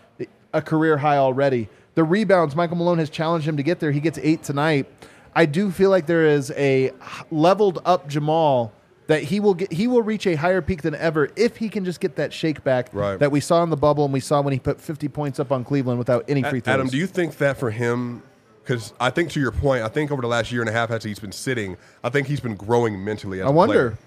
a 0.54 0.62
career 0.62 0.98
high 0.98 1.18
already. 1.18 1.68
The 1.96 2.04
rebounds, 2.04 2.56
Michael 2.56 2.78
Malone 2.78 3.00
has 3.00 3.10
challenged 3.10 3.48
him 3.48 3.58
to 3.58 3.64
get 3.64 3.80
there. 3.80 3.92
He 3.92 4.00
gets 4.00 4.18
eight 4.22 4.44
tonight. 4.44 4.88
I 5.36 5.46
do 5.46 5.72
feel 5.72 5.90
like 5.90 6.06
there 6.08 6.26
is 6.26 6.52
a 6.52 6.92
leveled 7.30 7.80
up 7.86 8.08
Jamal 8.08 8.72
that 9.08 9.24
he 9.24 9.40
will 9.40 9.54
get. 9.54 9.72
He 9.74 9.88
will 9.88 10.02
reach 10.02 10.26
a 10.28 10.36
higher 10.36 10.62
peak 10.62 10.82
than 10.84 10.96
ever 10.96 11.30
if 11.36 11.58
he 11.58 11.68
can 11.70 11.84
just 11.86 12.00
get 12.00 12.16
that 12.16 12.32
shake 12.34 12.64
back 12.64 12.90
Right. 12.94 13.20
that 13.20 13.32
we 13.32 13.40
saw 13.40 13.62
in 13.64 13.70
the 13.70 13.78
bubble 13.78 14.06
and 14.06 14.14
we 14.14 14.20
saw 14.20 14.42
when 14.42 14.54
he 14.54 14.60
put 14.60 14.80
50 14.80 15.08
points 15.10 15.40
up 15.40 15.52
on 15.52 15.64
Cleveland 15.64 16.00
without 16.00 16.24
any 16.28 16.44
free 16.44 16.60
throws. 16.62 16.74
Adam, 16.74 16.88
do 16.88 16.98
you 16.98 17.08
think 17.08 17.38
that 17.38 17.58
for 17.58 17.72
him? 17.72 18.24
Because 18.64 18.94
I 19.00 19.10
think 19.10 19.32
to 19.32 19.40
your 19.40 19.52
point, 19.52 19.84
I 19.84 19.88
think 19.88 20.12
over 20.12 20.22
the 20.22 20.28
last 20.28 20.52
year 20.52 20.62
and 20.62 20.70
a 20.70 20.74
half 20.74 20.92
as 20.92 21.04
he's 21.04 21.20
been 21.20 21.32
sitting, 21.32 21.78
I 22.04 22.10
think 22.10 22.28
he's 22.28 22.40
been 22.40 22.56
growing 22.56 23.04
mentally. 23.04 23.42
As 23.42 23.48
I 23.48 23.50
wonder. 23.50 23.92
player. 23.92 23.98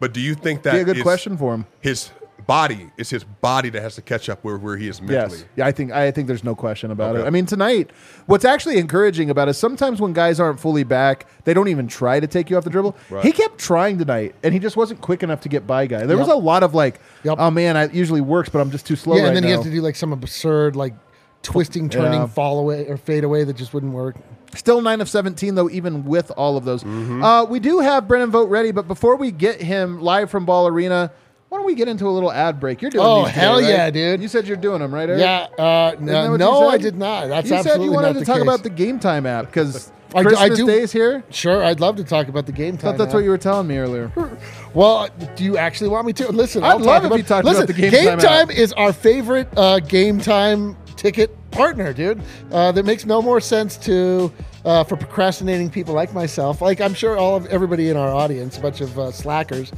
But 0.00 0.12
do 0.12 0.20
you 0.20 0.34
think 0.34 0.62
that 0.62 0.72
Be 0.72 0.78
a 0.80 0.84
good 0.84 1.02
question 1.02 1.36
for 1.36 1.52
him. 1.54 1.66
His 1.80 2.10
body 2.46 2.90
is 2.96 3.10
his 3.10 3.24
body 3.24 3.70
that 3.70 3.82
has 3.82 3.94
to 3.96 4.02
catch 4.02 4.28
up 4.28 4.42
where, 4.44 4.56
where 4.56 4.76
he 4.76 4.88
is 4.88 5.00
mentally. 5.00 5.38
Yes, 5.38 5.44
yeah, 5.56 5.66
I 5.66 5.72
think 5.72 5.92
I 5.92 6.10
think 6.10 6.26
there's 6.28 6.44
no 6.44 6.54
question 6.54 6.90
about 6.90 7.14
Okay. 7.16 7.24
it. 7.24 7.26
I 7.26 7.30
mean, 7.30 7.46
tonight, 7.46 7.90
what's 8.26 8.44
actually 8.44 8.78
encouraging 8.78 9.30
about 9.30 9.48
it 9.48 9.52
is 9.52 9.58
sometimes 9.58 10.00
when 10.00 10.12
guys 10.12 10.40
aren't 10.40 10.60
fully 10.60 10.84
back, 10.84 11.26
they 11.44 11.54
don't 11.54 11.68
even 11.68 11.86
try 11.88 12.20
to 12.20 12.26
take 12.26 12.50
you 12.50 12.56
off 12.56 12.64
the 12.64 12.70
dribble. 12.70 12.96
Right. 13.10 13.24
He 13.24 13.32
kept 13.32 13.58
trying 13.58 13.98
tonight, 13.98 14.34
and 14.42 14.52
he 14.52 14.60
just 14.60 14.76
wasn't 14.76 15.00
quick 15.00 15.22
enough 15.22 15.40
to 15.42 15.48
get 15.48 15.66
by 15.66 15.86
guy. 15.86 16.06
There 16.06 16.18
was 16.18 16.28
a 16.28 16.34
lot 16.34 16.62
of 16.62 16.74
like, 16.74 17.00
Yep. 17.24 17.36
oh 17.38 17.50
man, 17.50 17.76
I 17.76 17.88
usually 17.90 18.20
works, 18.20 18.48
but 18.48 18.60
I'm 18.60 18.70
just 18.70 18.86
too 18.86 18.96
slow 18.96 19.16
yeah, 19.16 19.22
right 19.22 19.28
and 19.28 19.36
then 19.36 19.42
now. 19.44 19.48
he 19.48 19.54
has 19.54 19.64
to 19.64 19.70
do 19.70 19.80
like 19.80 19.96
some 19.96 20.12
absurd 20.12 20.76
like 20.76 20.94
twisting, 21.42 21.88
turning, 21.88 22.20
Yeah. 22.20 22.26
fall 22.26 22.58
away 22.58 22.86
or 22.86 22.96
fade 22.96 23.22
away 23.24 23.44
that 23.44 23.56
just 23.56 23.74
wouldn't 23.74 23.92
work. 23.92 24.16
Still 24.54 24.80
nine 24.80 25.00
of 25.00 25.08
seventeen 25.08 25.56
though, 25.56 25.68
even 25.68 26.04
with 26.04 26.30
all 26.36 26.56
of 26.56 26.64
those. 26.64 26.84
Mm-hmm. 26.84 27.22
Uh, 27.24 27.44
we 27.44 27.58
do 27.58 27.80
have 27.80 28.06
Brendan 28.06 28.30
Vogt 28.30 28.48
ready, 28.50 28.70
but 28.70 28.86
before 28.86 29.16
we 29.16 29.30
get 29.32 29.60
him 29.60 30.00
live 30.00 30.30
from 30.30 30.44
Ball 30.46 30.66
Arena. 30.68 31.10
Why 31.54 31.58
don't 31.58 31.66
we 31.66 31.76
get 31.76 31.86
into 31.86 32.08
a 32.08 32.10
little 32.10 32.32
ad 32.32 32.58
break? 32.58 32.82
You're 32.82 32.90
doing 32.90 33.06
Oh, 33.06 33.18
these 33.22 33.28
today, 33.28 33.40
hell 33.40 33.60
right? 33.60 33.68
yeah, 33.68 33.88
dude. 33.88 34.20
You 34.20 34.26
said 34.26 34.48
you're 34.48 34.56
doing 34.56 34.80
them, 34.80 34.92
right? 34.92 35.08
Eric? 35.08 35.20
Yeah, 35.20 35.46
uh, 35.64 35.94
no, 36.00 36.34
no 36.36 36.68
I 36.68 36.78
did 36.78 36.96
not. 36.96 37.28
That's 37.28 37.48
absolutely. 37.52 37.56
you 37.56 37.62
said 37.62 37.70
absolutely 37.70 37.84
you 37.86 37.92
wanted 37.92 38.18
to 38.18 38.24
talk 38.24 38.34
case. 38.38 38.42
about 38.42 38.62
the 38.64 38.70
Game 38.70 38.98
Time 38.98 39.24
app 39.24 39.46
because 39.46 39.92
I 40.16 40.24
do- 40.24 40.28
Christmas 40.30 40.50
I 40.50 40.54
do- 40.56 40.66
Day 40.66 40.80
is 40.80 40.90
here. 40.90 41.22
Sure, 41.30 41.62
I'd 41.62 41.78
love 41.78 41.94
to 41.98 42.02
talk 42.02 42.26
about 42.26 42.46
the 42.46 42.52
game 42.52 42.74
I 42.74 42.76
time. 42.76 42.78
thought 42.78 42.98
that's 42.98 43.12
now. 43.12 43.18
what 43.18 43.24
you 43.24 43.30
were 43.30 43.38
telling 43.38 43.68
me 43.68 43.78
earlier. 43.78 44.10
Well, 44.74 45.08
do 45.36 45.44
you 45.44 45.56
actually 45.56 45.90
want 45.90 46.04
me 46.08 46.12
to? 46.14 46.32
Listen, 46.32 46.64
I'd 46.64 46.70
I'll 46.72 46.78
love 46.80 46.86
talk 46.86 47.02
if 47.02 47.06
about, 47.06 47.16
you 47.18 47.22
talked 47.22 47.44
listen, 47.44 47.62
about 47.62 47.76
the 47.76 47.80
Game 47.80 47.90
Game 47.92 48.18
Time 48.18 48.48
Time 48.48 48.50
is 48.50 48.72
our 48.72 48.92
favorite 48.92 49.46
uh, 49.56 49.78
Game 49.78 50.18
Time 50.18 50.76
ticket 50.96 51.30
partner, 51.52 51.92
dude. 51.92 52.20
Uh, 52.50 52.72
that 52.72 52.84
makes 52.84 53.06
no 53.06 53.22
more 53.22 53.40
sense 53.40 53.76
to 53.76 54.32
uh, 54.64 54.82
for 54.82 54.96
procrastinating 54.96 55.70
people 55.70 55.94
like 55.94 56.12
myself. 56.12 56.60
Like 56.60 56.80
I'm 56.80 56.92
sure 56.94 57.16
all 57.16 57.36
of 57.36 57.46
everybody 57.46 57.88
in 57.90 57.96
our 57.96 58.12
audience, 58.12 58.58
a 58.58 58.60
bunch 58.62 58.80
of 58.80 58.98
uh, 58.98 59.12
slackers, 59.12 59.70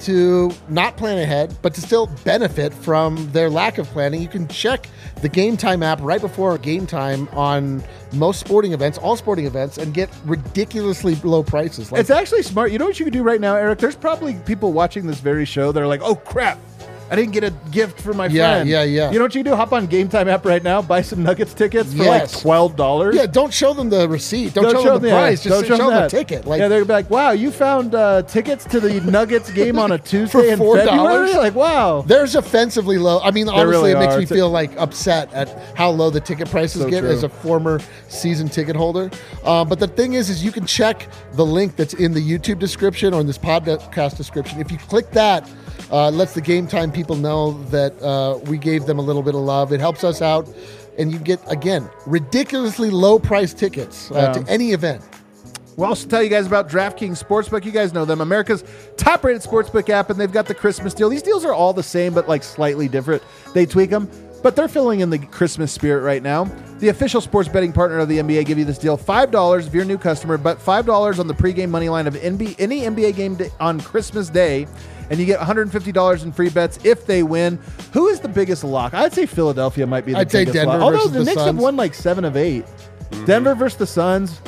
to 0.00 0.50
not 0.68 0.96
plan 0.96 1.18
ahead, 1.18 1.56
but 1.62 1.74
to 1.74 1.80
still 1.80 2.06
benefit 2.24 2.72
from 2.72 3.30
their 3.32 3.50
lack 3.50 3.78
of 3.78 3.86
planning. 3.88 4.22
You 4.22 4.28
can 4.28 4.46
check 4.48 4.88
the 5.22 5.28
Game 5.28 5.56
Time 5.56 5.82
app 5.82 5.98
right 6.00 6.20
before 6.20 6.56
Game 6.58 6.86
Time 6.86 7.28
on 7.32 7.82
most 8.12 8.40
sporting 8.40 8.72
events, 8.72 8.98
all 8.98 9.16
sporting 9.16 9.46
events, 9.46 9.78
and 9.78 9.92
get 9.92 10.10
ridiculously 10.24 11.14
low 11.16 11.42
prices. 11.42 11.92
Like 11.92 12.00
It's 12.00 12.10
actually 12.10 12.42
smart. 12.42 12.72
You 12.72 12.78
know 12.78 12.86
what 12.86 12.98
you 12.98 13.04
could 13.04 13.12
do 13.12 13.22
right 13.22 13.40
now, 13.40 13.56
Eric? 13.56 13.78
There's 13.78 13.96
probably 13.96 14.34
people 14.46 14.72
watching 14.72 15.06
this 15.06 15.20
very 15.20 15.44
show 15.44 15.72
that 15.72 15.82
are 15.82 15.86
like, 15.86 16.00
"Oh 16.02 16.14
crap, 16.14 16.58
I 17.10 17.16
didn't 17.16 17.32
get 17.32 17.44
a 17.44 17.50
gift 17.70 18.00
for 18.00 18.12
my 18.12 18.26
Yeah, 18.26 18.54
friend. 18.56 18.68
yeah, 18.68 18.82
yeah. 18.82 19.04
yeah. 19.06 19.10
You 19.12 19.18
know 19.18 19.24
what 19.24 19.34
you 19.34 19.42
do? 19.42 19.54
Hop 19.54 19.72
on 19.72 19.86
Game 19.86 20.08
Time 20.08 20.28
app 20.28 20.44
right 20.44 20.62
now, 20.62 20.82
buy 20.82 21.00
some 21.02 21.22
Nuggets 21.22 21.54
tickets 21.54 21.92
for 21.92 22.02
Yes. 22.04 22.34
like 22.34 22.42
twelve 22.42 22.76
dollars. 22.76 23.16
Yeah, 23.16 23.26
don't 23.26 23.52
show 23.52 23.72
them 23.72 23.88
the 23.90 24.08
receipt. 24.08 24.52
Don't, 24.54 24.70
show, 24.70 24.82
them 24.98 25.02
the 25.02 25.10
price. 25.10 25.42
Just 25.42 25.54
don't 25.68 25.78
show, 25.78 25.90
them 25.90 26.02
the 26.02 26.08
ticket. 26.08 26.46
Like, 26.46 26.60
yeah, 26.60 26.68
they're 26.68 26.80
gonna 26.80 26.86
be 26.88 26.92
like, 26.92 27.10
"Wow, 27.10 27.30
you 27.30 27.50
found 27.50 27.94
uh, 27.94 28.22
tickets 28.22 28.64
to 28.66 28.80
the 28.80 29.00
Nuggets 29.10 29.50
game 29.50 29.78
on 29.78 29.92
a 29.92 29.98
Tuesday 29.98 30.54
For 30.56 30.76
$4? 30.76 30.84
February." 30.86 31.34
Like, 31.34 31.54
wow. 31.54 32.02
There's 32.06 32.34
offensively 32.34 32.98
low. 32.98 33.20
I 33.20 33.30
mean, 33.30 33.48
honestly, 33.48 33.66
really 33.70 33.90
it 33.92 33.98
makes 33.98 34.14
are. 34.14 34.18
me 34.18 34.22
It's 34.24 34.32
feel 34.32 34.50
like 34.50 34.70
upset 34.78 35.32
at 35.32 35.48
how 35.76 35.90
low 35.90 36.10
the 36.10 36.20
ticket 36.20 36.50
prices 36.50 36.82
So 36.82 36.90
get 36.90 37.00
true. 37.00 37.10
as 37.10 37.22
a 37.22 37.28
former 37.28 37.80
season 38.08 38.48
ticket 38.48 38.76
holder. 38.76 39.10
Uh, 39.44 39.64
but 39.64 39.78
the 39.78 39.88
thing 39.88 40.14
is, 40.14 40.28
is 40.30 40.44
you 40.44 40.52
can 40.52 40.66
check 40.66 41.08
the 41.32 41.44
link 41.46 41.76
that's 41.76 41.94
in 41.94 42.12
the 42.12 42.20
YouTube 42.20 42.58
description 42.58 43.14
or 43.14 43.20
in 43.20 43.26
this 43.26 43.38
podcast 43.38 44.16
description. 44.16 44.60
If 44.60 44.70
you 44.70 44.78
click 44.78 45.10
that, 45.12 45.48
uh, 45.90 46.10
lets 46.10 46.34
the 46.34 46.40
game 46.40 46.66
time 46.66 46.90
people 46.92 47.16
know 47.16 47.52
that 47.64 48.00
uh, 48.02 48.38
we 48.46 48.58
gave 48.58 48.86
them 48.86 48.98
a 48.98 49.02
little 49.02 49.22
bit 49.22 49.34
of 49.34 49.40
love. 49.40 49.72
It 49.72 49.80
helps 49.80 50.04
us 50.04 50.20
out, 50.22 50.48
and 50.98 51.12
you 51.12 51.18
get 51.18 51.40
again 51.46 51.88
ridiculously 52.06 52.90
low 52.90 53.18
price 53.18 53.54
tickets 53.54 54.10
uh, 54.10 54.14
Yeah. 54.36 54.42
to 54.42 54.50
any 54.50 54.72
event. 54.72 55.02
We'll 55.76 55.88
also 55.88 56.08
tell 56.08 56.22
you 56.24 56.28
guys 56.28 56.44
about 56.46 56.68
DraftKings 56.68 57.22
Sportsbook. 57.22 57.64
You 57.64 57.70
guys 57.70 57.92
know 57.92 58.04
them, 58.04 58.20
America's 58.20 58.64
top 58.96 59.22
rated 59.22 59.42
sportsbook 59.42 59.88
app, 59.88 60.10
and 60.10 60.18
they've 60.18 60.32
got 60.32 60.46
the 60.46 60.54
Christmas 60.54 60.92
deal. 60.92 61.08
These 61.08 61.22
deals 61.22 61.44
are 61.44 61.52
all 61.54 61.72
the 61.72 61.84
same, 61.84 62.12
but 62.14 62.28
like 62.28 62.42
slightly 62.42 62.88
different. 62.88 63.22
They 63.54 63.64
tweak 63.64 63.90
them, 63.90 64.10
but 64.42 64.56
they're 64.56 64.66
filling 64.66 65.00
in 65.00 65.10
the 65.10 65.20
Christmas 65.20 65.70
spirit 65.70 66.02
right 66.02 66.20
now. 66.20 66.50
The 66.80 66.88
official 66.88 67.20
sports 67.20 67.48
betting 67.48 67.72
partner 67.72 67.98
of 68.00 68.08
the 68.08 68.18
NBA 68.18 68.44
give 68.46 68.58
you 68.58 68.64
this 68.64 68.78
deal 68.78 68.98
$5 68.98 69.66
if 69.68 69.72
you're 69.72 69.84
a 69.84 69.86
new 69.86 69.98
customer, 69.98 70.36
but 70.36 70.58
$5 70.58 71.20
on 71.20 71.28
the 71.28 71.34
pregame 71.34 71.70
money 71.70 71.88
line 71.88 72.08
of 72.08 72.14
NB, 72.14 72.56
any 72.58 72.80
NBA 72.80 73.14
game 73.14 73.38
on 73.60 73.80
Christmas 73.80 74.28
Day. 74.28 74.66
And 75.10 75.18
you 75.18 75.26
get 75.26 75.40
$150 75.40 76.22
in 76.24 76.32
free 76.32 76.50
bets 76.50 76.78
if 76.84 77.06
they 77.06 77.22
win. 77.22 77.58
Who 77.92 78.08
is 78.08 78.20
the 78.20 78.28
biggest 78.28 78.64
lock? 78.64 78.94
I'd 78.94 79.12
say 79.12 79.26
Philadelphia 79.26 79.86
might 79.86 80.04
be 80.04 80.12
the 80.12 80.18
I'd 80.18 80.30
say 80.30 80.40
biggest 80.42 80.54
Denver 80.54 80.72
lock. 80.72 80.82
Although 80.82 80.96
versus 80.98 81.12
the 81.12 81.18
the 81.20 81.24
Knicks 81.24 81.42
have 81.42 81.58
won 81.58 81.76
like 81.76 81.94
seven 81.94 82.24
of 82.24 82.36
8 82.36 82.64
Denver 83.24 83.54
versus 83.54 83.78
the 83.78 83.86
Suns. 83.86 84.40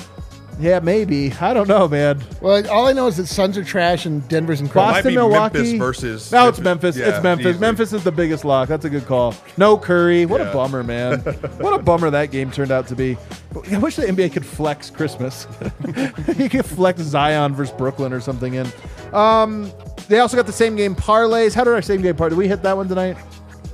Yeah, 0.61 0.79
maybe. 0.79 1.33
I 1.41 1.55
don't 1.55 1.69
know, 1.69 1.89
man. 1.89 2.23
Well, 2.43 2.69
all 2.71 2.87
I 2.87 2.93
know 2.93 3.07
is 3.07 3.17
that 3.17 3.27
Suns 3.29 3.57
are 3.57 3.65
trash 3.65 4.05
and 4.05 4.27
Denver's 4.29 4.61
incredible. 4.61 4.93
Might 4.93 4.97
Boston, 4.99 5.11
be 5.13 5.17
Milwaukee 5.17 5.59
Memphis 5.59 5.79
versus- 5.79 6.33
No, 6.33 6.49
it's 6.49 6.59
Memphis. 6.61 6.97
Memphis. 6.97 7.15
it's 7.15 7.23
Memphis. 7.23 7.47
easily. 7.47 7.61
Memphis 7.61 7.93
is 7.95 8.05
the 8.05 8.13
biggest 8.13 8.45
lock. 8.45 8.69
That's 8.69 8.85
a 8.85 8.91
good 8.91 9.07
call. 9.07 9.35
No 9.57 9.79
Curry. 9.79 10.27
What 10.27 10.43
a 10.43 10.53
bummer, 10.53 10.83
man. 10.83 11.21
what 11.61 11.73
a 11.73 11.83
bummer 11.83 12.11
that 12.11 12.31
game 12.31 12.51
turned 12.51 12.71
out 12.71 12.87
to 12.89 12.95
be. 12.95 13.17
I 13.73 13.79
wish 13.79 13.97
the 13.97 14.03
NBA 14.03 14.35
could 14.35 14.45
flex 14.45 14.91
Christmas. 14.91 15.47
you 16.37 16.51
could 16.51 16.67
flex 16.67 17.01
Zion 17.01 17.55
versus 17.55 17.75
Brooklyn 17.77 18.13
or 18.13 18.21
something 18.21 18.53
in. 18.53 18.67
Um, 19.15 19.73
they 20.11 20.19
also 20.19 20.37
got 20.37 20.47
the 20.47 20.53
same 20.53 20.75
game 20.75 20.97
parlays. 20.97 21.55
How 21.55 21.63
did 21.63 21.73
our 21.73 21.81
same 21.81 22.03
game 22.03 22.17
parlay? 22.17 22.31
Did 22.31 22.39
we 22.39 22.49
hit 22.49 22.63
that 22.65 22.77
one 22.77 22.89
tonight? 22.89 23.17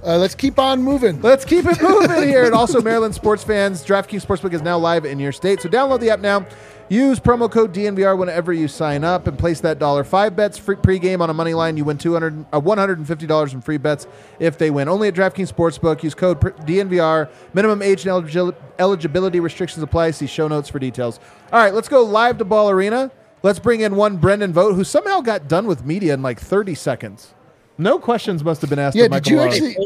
Uh, 0.04 0.18
let's 0.18 0.34
keep 0.34 0.58
on 0.58 0.82
moving. 0.82 1.20
Let's 1.22 1.46
keep 1.46 1.64
it 1.64 1.80
moving 1.82 2.28
here. 2.28 2.44
And 2.44 2.54
also, 2.54 2.82
Maryland 2.82 3.14
sports 3.14 3.42
fans, 3.42 3.82
DraftKings 3.84 4.24
Sportsbook 4.24 4.52
is 4.52 4.60
now 4.60 4.78
live 4.78 5.06
in 5.06 5.18
your 5.18 5.32
state. 5.32 5.62
So 5.62 5.68
download 5.70 6.00
the 6.00 6.10
app 6.10 6.20
now. 6.20 6.46
Use 6.90 7.18
promo 7.18 7.50
code 7.50 7.74
DNVR 7.74 8.16
whenever 8.16 8.52
you 8.52 8.68
sign 8.68 9.02
up 9.02 9.26
and 9.26 9.36
place 9.36 9.60
that 9.60 9.80
dollar 9.80 10.04
five 10.04 10.36
bets 10.36 10.56
free 10.58 10.76
pregame 10.76 11.20
on 11.20 11.30
a 11.30 11.34
money 11.34 11.54
line. 11.54 11.76
You 11.76 11.84
win 11.84 11.98
200, 11.98 12.46
uh, 12.52 12.60
$150 12.60 13.54
in 13.54 13.60
free 13.62 13.78
bets 13.78 14.06
if 14.38 14.58
they 14.58 14.70
win. 14.70 14.88
Only 14.88 15.08
at 15.08 15.14
DraftKings 15.14 15.52
Sportsbook. 15.52 16.02
Use 16.02 16.14
code 16.14 16.38
DNVR. 16.38 17.30
Minimum 17.54 17.80
age 17.80 18.06
and 18.06 18.54
eligibility 18.78 19.40
restrictions 19.40 19.82
apply. 19.82 20.10
See 20.10 20.26
show 20.26 20.46
notes 20.48 20.68
for 20.68 20.78
details. 20.78 21.18
All 21.50 21.58
right, 21.58 21.72
let's 21.72 21.88
go 21.88 22.04
live 22.04 22.38
to 22.38 22.44
Ball 22.44 22.68
Arena. 22.70 23.10
Let's 23.42 23.58
bring 23.58 23.80
in 23.80 23.96
one 23.96 24.16
Brendan 24.16 24.52
Vogt 24.52 24.74
who 24.74 24.84
somehow 24.84 25.20
got 25.20 25.48
done 25.48 25.66
with 25.66 25.84
media 25.84 26.14
in 26.14 26.22
like 26.22 26.40
30 26.40 26.74
seconds. 26.74 27.34
No 27.78 27.98
questions 27.98 28.42
must 28.42 28.60
have 28.62 28.70
been 28.70 28.78
asked. 28.78 28.96
Yeah, 28.96 29.04
of 29.04 29.10
did 29.12 29.26
you 29.28 29.36
Malone. 29.36 29.52
actually? 29.52 29.76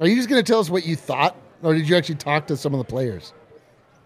Are 0.00 0.06
you 0.06 0.16
just 0.16 0.28
going 0.28 0.42
to 0.42 0.46
tell 0.52 0.60
us 0.60 0.68
what 0.68 0.84
you 0.84 0.96
thought, 0.96 1.36
or 1.62 1.74
did 1.74 1.88
you 1.88 1.96
actually 1.96 2.16
talk 2.16 2.46
to 2.48 2.56
some 2.56 2.74
of 2.74 2.78
the 2.78 2.84
players? 2.84 3.32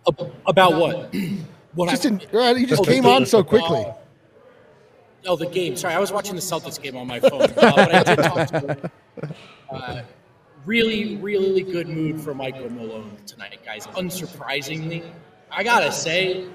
Ab- 0.07 0.31
About 0.47 0.75
what? 0.75 1.15
what 1.75 1.89
Just 1.91 2.05
in, 2.05 2.21
you 2.21 2.67
just 2.67 2.83
Oh, 2.83 2.85
the 2.85 2.91
came 2.93 3.07
on 3.07 3.21
game. 3.21 3.27
so 3.27 3.43
quickly. 3.43 3.85
Uh, 3.87 3.93
oh, 5.27 5.37
the 5.37 5.47
game. 5.47 5.77
Sorry, 5.77 5.95
I 5.95 5.99
was 5.99 6.13
watching 6.13 6.35
the 6.35 6.43
Celtics 6.43 6.81
game 6.81 6.97
on 6.97 7.07
my 7.07 7.21
phone. 7.21 7.43
Uh, 7.43 7.49
but 7.57 7.95
I 7.95 8.03
did 8.03 8.23
talk 8.23 8.49
to. 8.49 8.91
Uh, 9.71 10.03
really, 10.67 11.17
really 11.17 11.63
good 11.63 11.89
mood 11.89 12.21
for 12.21 12.35
Michael 12.35 12.71
Malone 12.71 13.17
tonight, 13.27 13.59
guys. 13.65 13.87
Unsurprisingly, 13.89 15.03
I 15.51 15.63
gotta 15.65 15.91
say, 15.93 16.47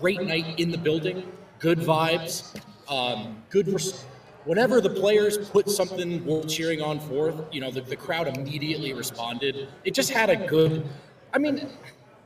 great 0.00 0.22
night 0.22 0.58
in 0.58 0.70
the 0.70 0.78
building. 0.78 1.30
Good 1.64 1.78
vibes. 1.78 2.54
Um, 2.90 3.42
good. 3.48 3.68
Res- 3.68 4.04
Whenever 4.44 4.82
the 4.82 4.90
players 4.90 5.38
put 5.38 5.70
something 5.70 6.22
worth 6.26 6.46
cheering 6.46 6.82
on 6.82 7.00
forth, 7.00 7.36
you 7.50 7.62
know, 7.62 7.70
the, 7.70 7.80
the 7.80 7.96
crowd 7.96 8.28
immediately 8.28 8.92
responded. 8.92 9.68
It 9.82 9.94
just 9.94 10.10
had 10.10 10.28
a 10.28 10.36
good. 10.36 10.84
I 11.32 11.38
mean, 11.38 11.66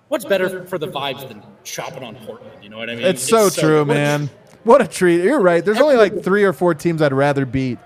what's 0.09 0.25
better 0.25 0.65
for 0.65 0.77
the 0.77 0.89
vibes 0.89 1.29
than 1.29 1.45
shopping 1.63 2.03
on 2.03 2.17
Portland? 2.17 2.65
You 2.65 2.69
know 2.71 2.79
what 2.79 2.91
I 2.91 2.97
mean? 2.97 3.05
It's 3.05 3.23
so 3.23 3.49
true, 3.49 3.85
what 3.85 3.95
man. 3.95 4.29
What 4.65 4.83
a 4.83 4.89
treat. 4.89 5.23
You're 5.23 5.39
right. 5.39 5.65
There's 5.65 5.81
only 5.81 5.95
like 5.95 6.25
three 6.25 6.43
or 6.43 6.53
four 6.53 6.75
teams 6.75 7.01
I'd 7.01 7.13
rather 7.13 7.47
beat. 7.47 7.79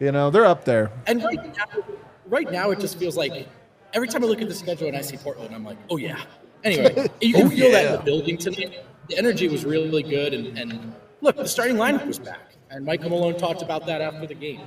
You 0.00 0.12
know, 0.12 0.28
they're 0.28 0.44
up 0.44 0.66
there. 0.66 0.90
And 1.06 1.24
right 1.24 1.42
now, 1.56 1.84
right 2.26 2.52
now, 2.52 2.70
it 2.72 2.80
just 2.80 2.98
feels 2.98 3.16
like 3.16 3.48
every 3.94 4.08
time 4.08 4.22
I 4.22 4.26
look 4.26 4.42
at 4.42 4.48
the 4.48 4.54
schedule 4.54 4.88
and 4.88 4.96
I 4.98 5.00
see 5.00 5.16
Portland, 5.16 5.54
I'm 5.54 5.64
like, 5.64 5.78
oh 5.88 5.96
yeah. 5.96 6.20
Anyway, 6.62 7.08
you 7.22 7.32
can 7.32 7.48
feel 7.48 7.72
that 7.72 7.86
in 7.86 7.92
the 7.92 8.02
building 8.02 8.36
tonight. 8.36 8.84
The 9.08 9.18
energy 9.18 9.48
was 9.48 9.64
really, 9.64 10.02
good, 10.02 10.32
and, 10.34 10.58
and 10.58 10.94
look, 11.20 11.36
the 11.36 11.48
starting 11.48 11.76
lineup 11.76 12.06
was 12.06 12.18
back. 12.18 12.56
And 12.70 12.84
Michael 12.84 13.10
Malone 13.10 13.36
talked 13.36 13.62
about 13.62 13.86
that 13.86 14.00
after 14.00 14.26
the 14.26 14.34
game. 14.34 14.62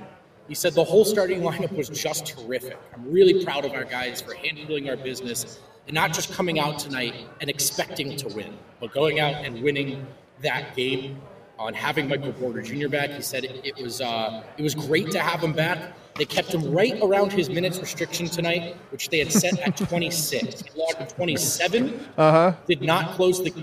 He 0.47 0.56
said 0.56 0.73
the 0.73 0.84
whole 0.84 1.04
starting 1.04 1.41
lineup 1.41 1.76
was 1.76 1.89
just 1.89 2.26
terrific. 2.26 2.78
I'm 2.93 3.12
really 3.12 3.43
proud 3.43 3.65
of 3.65 3.73
our 3.73 3.84
guys 3.84 4.21
for 4.21 4.34
handling 4.34 4.89
our 4.89 4.95
business 4.95 5.60
and 5.88 5.93
not 5.93 6.13
just 6.13 6.32
coming 6.34 6.60
out 6.60 6.80
tonight 6.80 7.15
and 7.41 7.50
expecting 7.50 8.15
to 8.17 8.28
win, 8.30 8.58
but 8.80 8.91
going 8.93 9.19
out 9.19 9.34
and 9.43 9.62
winning 9.62 10.06
that 10.41 10.76
game 10.76 11.21
on 11.60 11.73
having 11.73 12.08
Michael 12.08 12.34
Porter 12.34 12.62
Jr. 12.62 12.88
back. 12.88 13.10
He 13.10 13.21
said 13.21 13.43
it, 13.43 13.60
it 13.63 13.82
was 13.82 14.00
uh, 14.00 14.43
it 14.58 14.62
was 14.62 14.76
great 14.76 15.12
to 15.12 15.19
have 15.19 15.41
him 15.41 15.54
back. 15.54 15.93
They 16.15 16.26
kept 16.26 16.54
him 16.54 16.71
right 16.71 17.00
around 17.02 17.32
his 17.32 17.50
minutes 17.50 17.80
restriction 17.80 18.28
tonight, 18.28 18.76
which 18.91 19.10
they 19.10 19.19
had 19.19 19.32
set 19.32 19.60
at 19.60 19.78
26. 19.78 20.62
He 20.62 20.69
logged 20.76 21.10
27. 21.10 22.00
Uh 22.17 22.32
huh. 22.32 22.54
Did 22.67 22.82
not 22.82 23.15
close 23.15 23.43
the. 23.43 23.54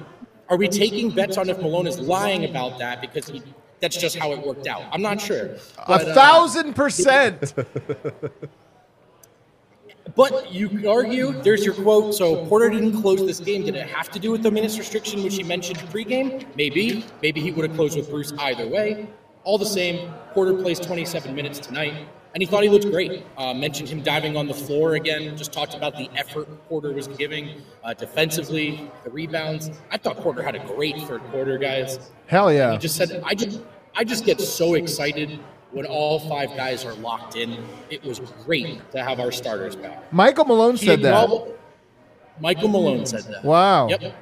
Are 0.49 0.57
we 0.57 0.69
taking 0.69 1.11
bets 1.11 1.37
on 1.39 1.49
if 1.49 1.59
Malone 1.59 1.87
is 1.87 1.99
lying 1.99 2.45
about 2.45 2.79
that 2.79 3.01
because 3.01 3.29
he? 3.29 3.43
That's 3.81 3.97
just 3.97 4.17
how 4.17 4.33
it 4.33 4.47
worked 4.47 4.67
out. 4.67 4.83
I'm 4.93 5.03
not 5.03 5.21
sure. 5.21 5.47
A 5.47 5.59
But, 5.87 6.09
uh, 6.09 6.15
thousand 6.15 6.75
percent. 6.75 7.55
But 10.17 10.53
you 10.53 10.69
could 10.69 10.87
argue, 10.87 11.33
there's 11.43 11.65
your 11.65 11.75
quote. 11.75 12.15
So 12.15 12.47
Porter 12.47 12.71
didn't 12.71 13.01
close 13.01 13.21
this 13.21 13.41
game. 13.41 13.65
Did 13.65 13.75
it 13.75 13.89
have 13.89 14.11
to 14.11 14.19
do 14.21 14.31
with 14.31 14.43
the 14.43 14.51
minutes 14.51 14.79
restriction, 14.79 15.25
which 15.25 15.35
he 15.35 15.43
mentioned 15.43 15.79
pregame? 15.91 16.45
Maybe. 16.57 17.05
Maybe 17.23 17.41
he 17.41 17.51
would 17.51 17.67
have 17.69 17.77
closed 17.77 17.97
with 17.97 18.11
Bruce 18.11 18.33
either 18.39 18.69
way. 18.69 19.09
All 19.45 19.59
the 19.59 19.67
same, 19.67 20.13
Porter 20.33 20.55
plays 20.55 20.79
27 20.79 21.35
minutes 21.35 21.59
tonight, 21.59 22.07
and 22.35 22.43
he 22.43 22.47
thought 22.47 22.65
he 22.65 22.69
looked 22.69 22.91
great. 22.91 23.25
Uh, 23.39 23.55
mentioned 23.55 23.89
him 23.89 24.03
diving 24.03 24.37
on 24.37 24.49
the 24.49 24.55
floor 24.55 24.97
again. 24.97 25.37
Just 25.37 25.53
talked 25.53 25.75
about 25.75 25.97
the 25.97 26.11
effort 26.17 26.49
Porter 26.69 26.93
was 26.93 27.07
giving 27.07 27.63
uh, 27.85 27.95
defensively, 27.95 28.91
the 29.05 29.11
rebounds. 29.11 29.71
I 29.93 29.99
thought 29.99 30.17
Porter 30.17 30.43
had 30.43 30.57
a 30.57 30.67
great 30.75 31.01
third 31.03 31.23
quarter, 31.31 31.59
guys. 31.59 32.11
Hell 32.27 32.53
yeah. 32.53 32.73
He 32.73 32.79
just 32.79 32.97
said, 32.97 33.23
I 33.25 33.35
just, 33.35 33.61
I 33.95 34.03
just 34.03 34.25
get 34.25 34.41
so 34.41 34.75
excited 34.75 35.39
when 35.71 35.87
all 35.87 36.19
five 36.19 36.51
guys 36.57 36.85
are 36.85 36.95
locked 36.95 37.37
in. 37.37 37.65
It 37.89 38.03
was 38.03 38.19
great 38.45 38.91
to 38.91 39.03
have 39.03 39.21
our 39.21 39.31
starters 39.31 39.77
back. 39.77 40.13
Michael 40.13 40.45
Malone 40.45 40.77
He 40.77 40.87
said 40.87 41.03
that. 41.03 41.49
Michael 42.41 42.69
Malone 42.69 43.07
said 43.07 43.23
that. 43.25 43.45
Wow. 43.45 43.89
Yep. 43.89 44.13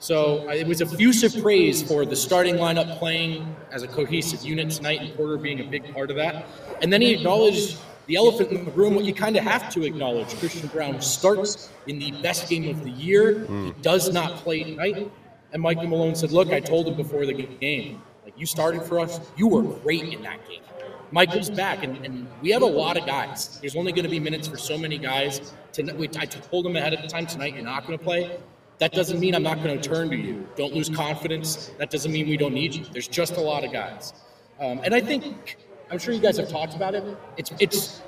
So 0.00 0.48
uh, 0.48 0.52
it 0.52 0.66
was 0.66 0.80
effusive 0.80 1.42
praise 1.42 1.82
for 1.82 2.06
the 2.06 2.16
starting 2.16 2.54
lineup 2.54 2.98
playing 2.98 3.54
as 3.70 3.82
a 3.82 3.86
cohesive 3.86 4.42
unit 4.42 4.70
tonight, 4.70 5.02
and 5.02 5.14
Porter 5.14 5.36
being 5.36 5.60
a 5.60 5.64
big 5.64 5.92
part 5.92 6.10
of 6.10 6.16
that. 6.16 6.46
And 6.80 6.90
then 6.90 7.02
he 7.02 7.12
acknowledged 7.12 7.78
the 8.06 8.16
elephant 8.16 8.50
in 8.50 8.64
the 8.64 8.70
room, 8.70 8.94
what 8.94 9.04
you 9.04 9.12
kind 9.12 9.36
of 9.36 9.44
have 9.44 9.70
to 9.74 9.84
acknowledge. 9.84 10.28
Christian 10.38 10.68
Braun 10.68 11.02
starts 11.02 11.70
in 11.86 11.98
the 11.98 12.12
best 12.22 12.48
game 12.48 12.70
of 12.70 12.82
the 12.82 12.90
year. 12.90 13.46
He 13.46 13.72
does 13.82 14.10
not 14.10 14.36
play 14.36 14.64
tonight. 14.64 15.12
And 15.52 15.60
Michael 15.60 15.86
Malone 15.86 16.14
said, 16.14 16.32
Look, 16.32 16.48
I 16.48 16.60
told 16.60 16.88
him 16.88 16.96
before 16.96 17.26
the 17.26 17.34
game, 17.34 18.02
like, 18.24 18.32
you 18.38 18.46
started 18.46 18.82
for 18.82 19.00
us. 19.00 19.20
You 19.36 19.48
were 19.48 19.62
great 19.62 20.04
in 20.04 20.22
that 20.22 20.48
game. 20.48 20.62
Michael's 21.12 21.50
back, 21.50 21.84
and, 21.84 22.02
and 22.06 22.26
we 22.40 22.50
have 22.50 22.62
a 22.62 22.66
lot 22.66 22.96
of 22.96 23.04
guys. 23.04 23.58
There's 23.60 23.76
only 23.76 23.92
going 23.92 24.04
to 24.04 24.10
be 24.10 24.20
minutes 24.20 24.48
for 24.48 24.56
so 24.56 24.78
many 24.78 24.96
guys. 24.96 25.52
Tonight, 25.72 25.96
we, 25.96 26.08
I 26.16 26.24
told 26.24 26.64
him 26.64 26.76
ahead 26.76 26.94
of 26.94 27.06
time 27.08 27.26
tonight, 27.26 27.54
you're 27.54 27.64
not 27.64 27.86
going 27.86 27.98
to 27.98 28.04
play. 28.04 28.38
That 28.80 28.92
doesn't 28.92 29.20
mean 29.20 29.34
I'm 29.34 29.42
not 29.42 29.62
going 29.62 29.78
to 29.78 29.88
turn 29.88 30.08
to 30.10 30.16
you. 30.16 30.48
Don't 30.56 30.74
lose 30.74 30.88
confidence. 30.88 31.70
That 31.78 31.90
doesn't 31.90 32.10
mean 32.10 32.28
we 32.28 32.38
don't 32.38 32.54
need 32.54 32.74
you. 32.74 32.84
There's 32.92 33.08
just 33.08 33.36
a 33.36 33.40
lot 33.40 33.62
of 33.62 33.72
guys, 33.72 34.14
um, 34.58 34.80
and 34.82 34.94
I 34.94 35.00
think 35.00 35.58
I'm 35.90 35.98
sure 35.98 36.14
you 36.14 36.20
guys 36.20 36.38
have 36.38 36.48
talked 36.48 36.74
about 36.74 36.94
it. 36.94 37.04
It's 37.36 37.52
it's 37.60 38.02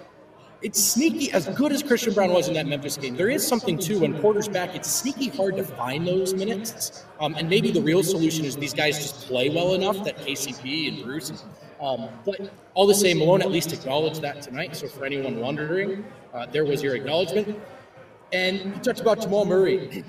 it's 0.63 0.83
sneaky. 0.83 1.31
As 1.33 1.49
good 1.49 1.73
as 1.73 1.83
Christian 1.83 2.15
Braun 2.15 2.33
was 2.33 2.49
in 2.49 2.55
that 2.55 2.67
Memphis 2.67 2.97
game, 2.97 3.17
there 3.17 3.29
is 3.29 3.47
something 3.47 3.77
too. 3.77 4.01
When 4.01 4.15
Porter's 4.21 4.49
back, 4.49 4.75
it's 4.75 4.91
sneaky 4.91 5.29
hard 5.29 5.57
to 5.57 5.65
find 5.65 6.07
those 6.07 6.33
minutes. 6.35 7.05
Um, 7.21 7.35
and 7.35 7.51
maybe 7.51 7.71
the 7.71 7.83
real 7.83 8.03
solution 8.03 8.45
is 8.45 8.57
these 8.57 8.73
guys 8.73 8.97
just 8.97 9.27
play 9.27 9.51
well 9.51 9.75
enough 9.75 10.03
that 10.05 10.17
KCP 10.19 10.89
and 10.89 11.05
Bruce 11.05 11.45
Um, 11.81 12.09
but 12.25 12.53
all 12.75 12.87
the 12.87 12.95
same, 12.95 13.19
Malone 13.19 13.43
at 13.43 13.51
least 13.51 13.73
acknowledged 13.73 14.23
that 14.23 14.41
tonight. 14.41 14.77
So 14.77 14.87
for 14.87 15.05
anyone 15.05 15.41
wondering, 15.41 16.05
uh, 16.33 16.47
there 16.47 16.65
was 16.65 16.83
your 16.83 16.95
acknowledgement. 16.95 17.59
And 18.33 18.59
you 18.59 18.81
talked 18.83 19.01
about 19.01 19.21
Jamal 19.21 19.45
Murray. 19.45 20.05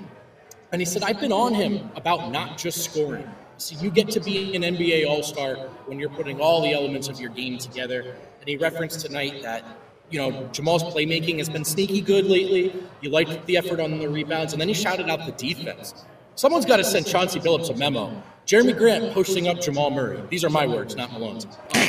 And 0.74 0.80
he 0.80 0.84
said, 0.86 1.04
I've 1.04 1.20
been 1.20 1.30
on 1.30 1.54
him 1.54 1.88
about 1.94 2.32
not 2.32 2.58
just 2.58 2.82
scoring. 2.84 3.30
So 3.58 3.80
you 3.80 3.92
get 3.92 4.10
to 4.10 4.18
be 4.18 4.56
an 4.56 4.62
NBA 4.62 5.08
All 5.08 5.22
Star 5.22 5.54
when 5.86 6.00
you're 6.00 6.10
putting 6.10 6.40
all 6.40 6.62
the 6.62 6.72
elements 6.72 7.06
of 7.06 7.20
your 7.20 7.30
game 7.30 7.58
together. 7.58 8.16
And 8.40 8.48
he 8.48 8.56
referenced 8.56 8.98
tonight 8.98 9.40
that, 9.44 9.64
you 10.10 10.18
know, 10.18 10.48
Jamal's 10.48 10.82
playmaking 10.82 11.38
has 11.38 11.48
been 11.48 11.64
sneaky 11.64 12.00
good 12.00 12.26
lately. 12.26 12.74
He 13.00 13.08
liked 13.08 13.46
the 13.46 13.56
effort 13.56 13.78
on 13.78 14.00
the 14.00 14.08
rebounds. 14.08 14.52
And 14.52 14.60
then 14.60 14.66
he 14.66 14.74
shouted 14.74 15.08
out 15.08 15.24
the 15.24 15.30
defense. 15.30 16.04
Someone's 16.34 16.66
got 16.66 16.78
to 16.78 16.84
send 16.84 17.06
Chauncey 17.06 17.38
Billups 17.38 17.70
a 17.70 17.76
memo. 17.76 18.20
Jerami 18.44 18.76
Grant 18.76 19.14
posting 19.14 19.46
up 19.46 19.60
Jamal 19.60 19.92
Murray. 19.92 20.20
These 20.28 20.42
are 20.42 20.50
my 20.50 20.66
words, 20.66 20.96
not 20.96 21.12
Malone's. 21.12 21.46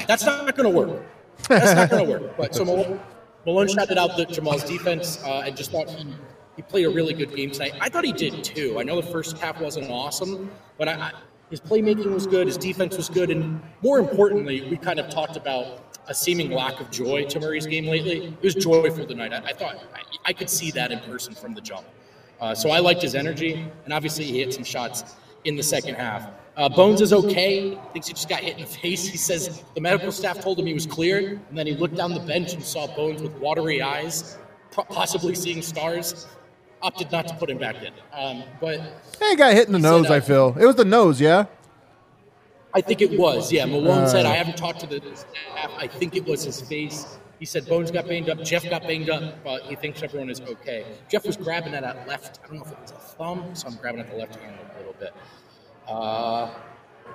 That's 0.07 0.27
not 0.27 0.55
going 0.55 0.71
to 0.71 0.77
work. 0.77 1.01
That's 1.49 1.73
not 1.73 1.89
going 1.89 2.05
to 2.05 2.11
work. 2.11 2.37
But 2.37 2.53
so 2.53 2.63
Malone, 2.63 2.99
Malone 3.47 3.67
shouted 3.67 3.97
out 3.97 4.15
the 4.15 4.25
Jamal's 4.25 4.63
defense 4.63 5.23
uh, 5.23 5.41
and 5.43 5.57
just 5.57 5.71
thought 5.71 5.89
he, 5.89 6.13
he 6.55 6.61
played 6.61 6.85
a 6.85 6.89
really 6.89 7.13
good 7.13 7.35
game 7.35 7.51
tonight. 7.51 7.73
I 7.81 7.89
thought 7.89 8.05
he 8.05 8.13
did 8.13 8.43
too. 8.43 8.79
I 8.79 8.83
know 8.83 9.01
the 9.01 9.07
first 9.07 9.37
half 9.37 9.59
wasn't 9.59 9.89
awesome, 9.89 10.51
but 10.77 10.87
I, 10.87 10.93
I, 10.93 11.11
his 11.49 11.59
playmaking 11.59 12.11
was 12.13 12.25
good, 12.25 12.47
his 12.47 12.57
defense 12.57 12.97
was 12.97 13.09
good, 13.09 13.29
and 13.29 13.61
more 13.81 13.99
importantly, 13.99 14.67
we 14.69 14.77
kind 14.77 14.99
of 14.99 15.09
talked 15.09 15.37
about 15.37 15.81
a 16.07 16.13
seeming 16.13 16.51
lack 16.51 16.79
of 16.79 16.91
joy 16.91 17.25
to 17.25 17.39
Murray's 17.39 17.65
game 17.65 17.85
lately. 17.85 18.27
It 18.27 18.43
was 18.43 18.55
joyful 18.55 19.05
tonight. 19.05 19.33
I, 19.33 19.37
I 19.37 19.53
thought 19.53 19.83
I, 20.25 20.33
could 20.33 20.49
see 20.49 20.71
that 20.71 20.91
in 20.91 20.99
person 20.99 21.33
from 21.33 21.53
the 21.53 21.61
jump. 21.61 21.85
Uh, 22.39 22.53
so 22.53 22.69
I 22.69 22.79
liked 22.79 23.01
his 23.01 23.15
energy, 23.15 23.65
and 23.83 23.93
obviously 23.93 24.25
he 24.25 24.39
hit 24.39 24.53
some 24.53 24.63
shots 24.63 25.15
in 25.45 25.55
the 25.55 25.63
second 25.63 25.95
half. 25.95 26.29
Uh, 26.57 26.69
Bones 26.69 27.01
is 27.01 27.11
okay. 27.11 27.77
Thinks 27.91 28.07
he 28.07 28.13
just 28.13 28.29
got 28.29 28.39
hit 28.39 28.55
in 28.55 28.61
the 28.61 28.67
face. 28.81 29.07
He 29.07 29.17
says 29.17 29.63
the 29.73 29.81
medical 29.81 30.11
staff 30.11 30.39
told 30.41 30.59
him 30.59 30.65
he 30.65 30.73
was 30.73 30.85
cleared, 30.85 31.39
and 31.49 31.57
then 31.57 31.67
he 31.67 31.73
looked 31.73 31.95
down 31.95 32.13
the 32.13 32.19
bench 32.21 32.53
and 32.53 32.63
saw 32.63 32.87
Bones 32.95 33.21
with 33.21 33.33
watery 33.39 33.81
eyes, 33.81 34.37
possibly 34.71 35.35
seeing 35.35 35.61
stars. 35.61 36.27
Opted 36.85 37.11
not 37.11 37.27
to 37.27 37.33
put 37.33 37.49
him 37.49 37.57
back 37.57 37.81
in. 37.81 37.91
Um, 38.13 38.43
but 38.61 38.79
hey, 39.19 39.35
got 39.35 39.53
hit 39.53 39.65
in 39.65 39.73
the 39.73 39.79
nose. 39.79 40.03
said, 40.03 40.11
uh, 40.11 40.15
I 40.15 40.19
feel 40.19 40.55
it 40.59 40.65
was 40.65 40.75
the 40.75 40.85
nose. 40.85 41.19
Yeah. 41.19 41.45
I 42.75 42.81
think 42.81 43.01
it 43.01 43.17
was. 43.17 43.51
Yeah, 43.51 43.65
Malone 43.65 44.07
said 44.07 44.25
I 44.25 44.35
haven't 44.35 44.57
talked 44.57 44.81
to 44.81 44.87
the 44.87 45.01
staff. 45.15 45.71
I 45.77 45.87
think 45.87 46.15
it 46.15 46.25
was 46.25 46.43
his 46.43 46.61
face. 46.61 47.17
He 47.39 47.45
said 47.45 47.65
Bones 47.67 47.89
got 47.89 48.07
banged 48.07 48.29
up, 48.29 48.43
Jeff 48.43 48.69
got 48.69 48.83
banged 48.83 49.09
up, 49.09 49.43
but 49.43 49.63
he 49.63 49.75
thinks 49.75 50.03
everyone 50.03 50.29
is 50.29 50.41
okay. 50.41 50.85
Jeff 51.09 51.25
was 51.25 51.35
grabbing 51.35 51.73
at 51.73 51.81
that 51.81 52.07
left. 52.07 52.39
I 52.43 52.47
don't 52.47 52.57
know 52.57 52.63
if 52.65 52.71
it 52.71 52.79
was 52.79 52.91
a 52.91 52.95
thumb, 52.95 53.55
so 53.55 53.67
I'm 53.67 53.75
grabbing 53.75 54.01
at 54.01 54.09
the 54.09 54.17
left 54.17 54.35
hand 54.35 54.55
a 54.73 54.77
little 54.77 54.95
bit. 54.99 55.13
Uh, 55.87 56.49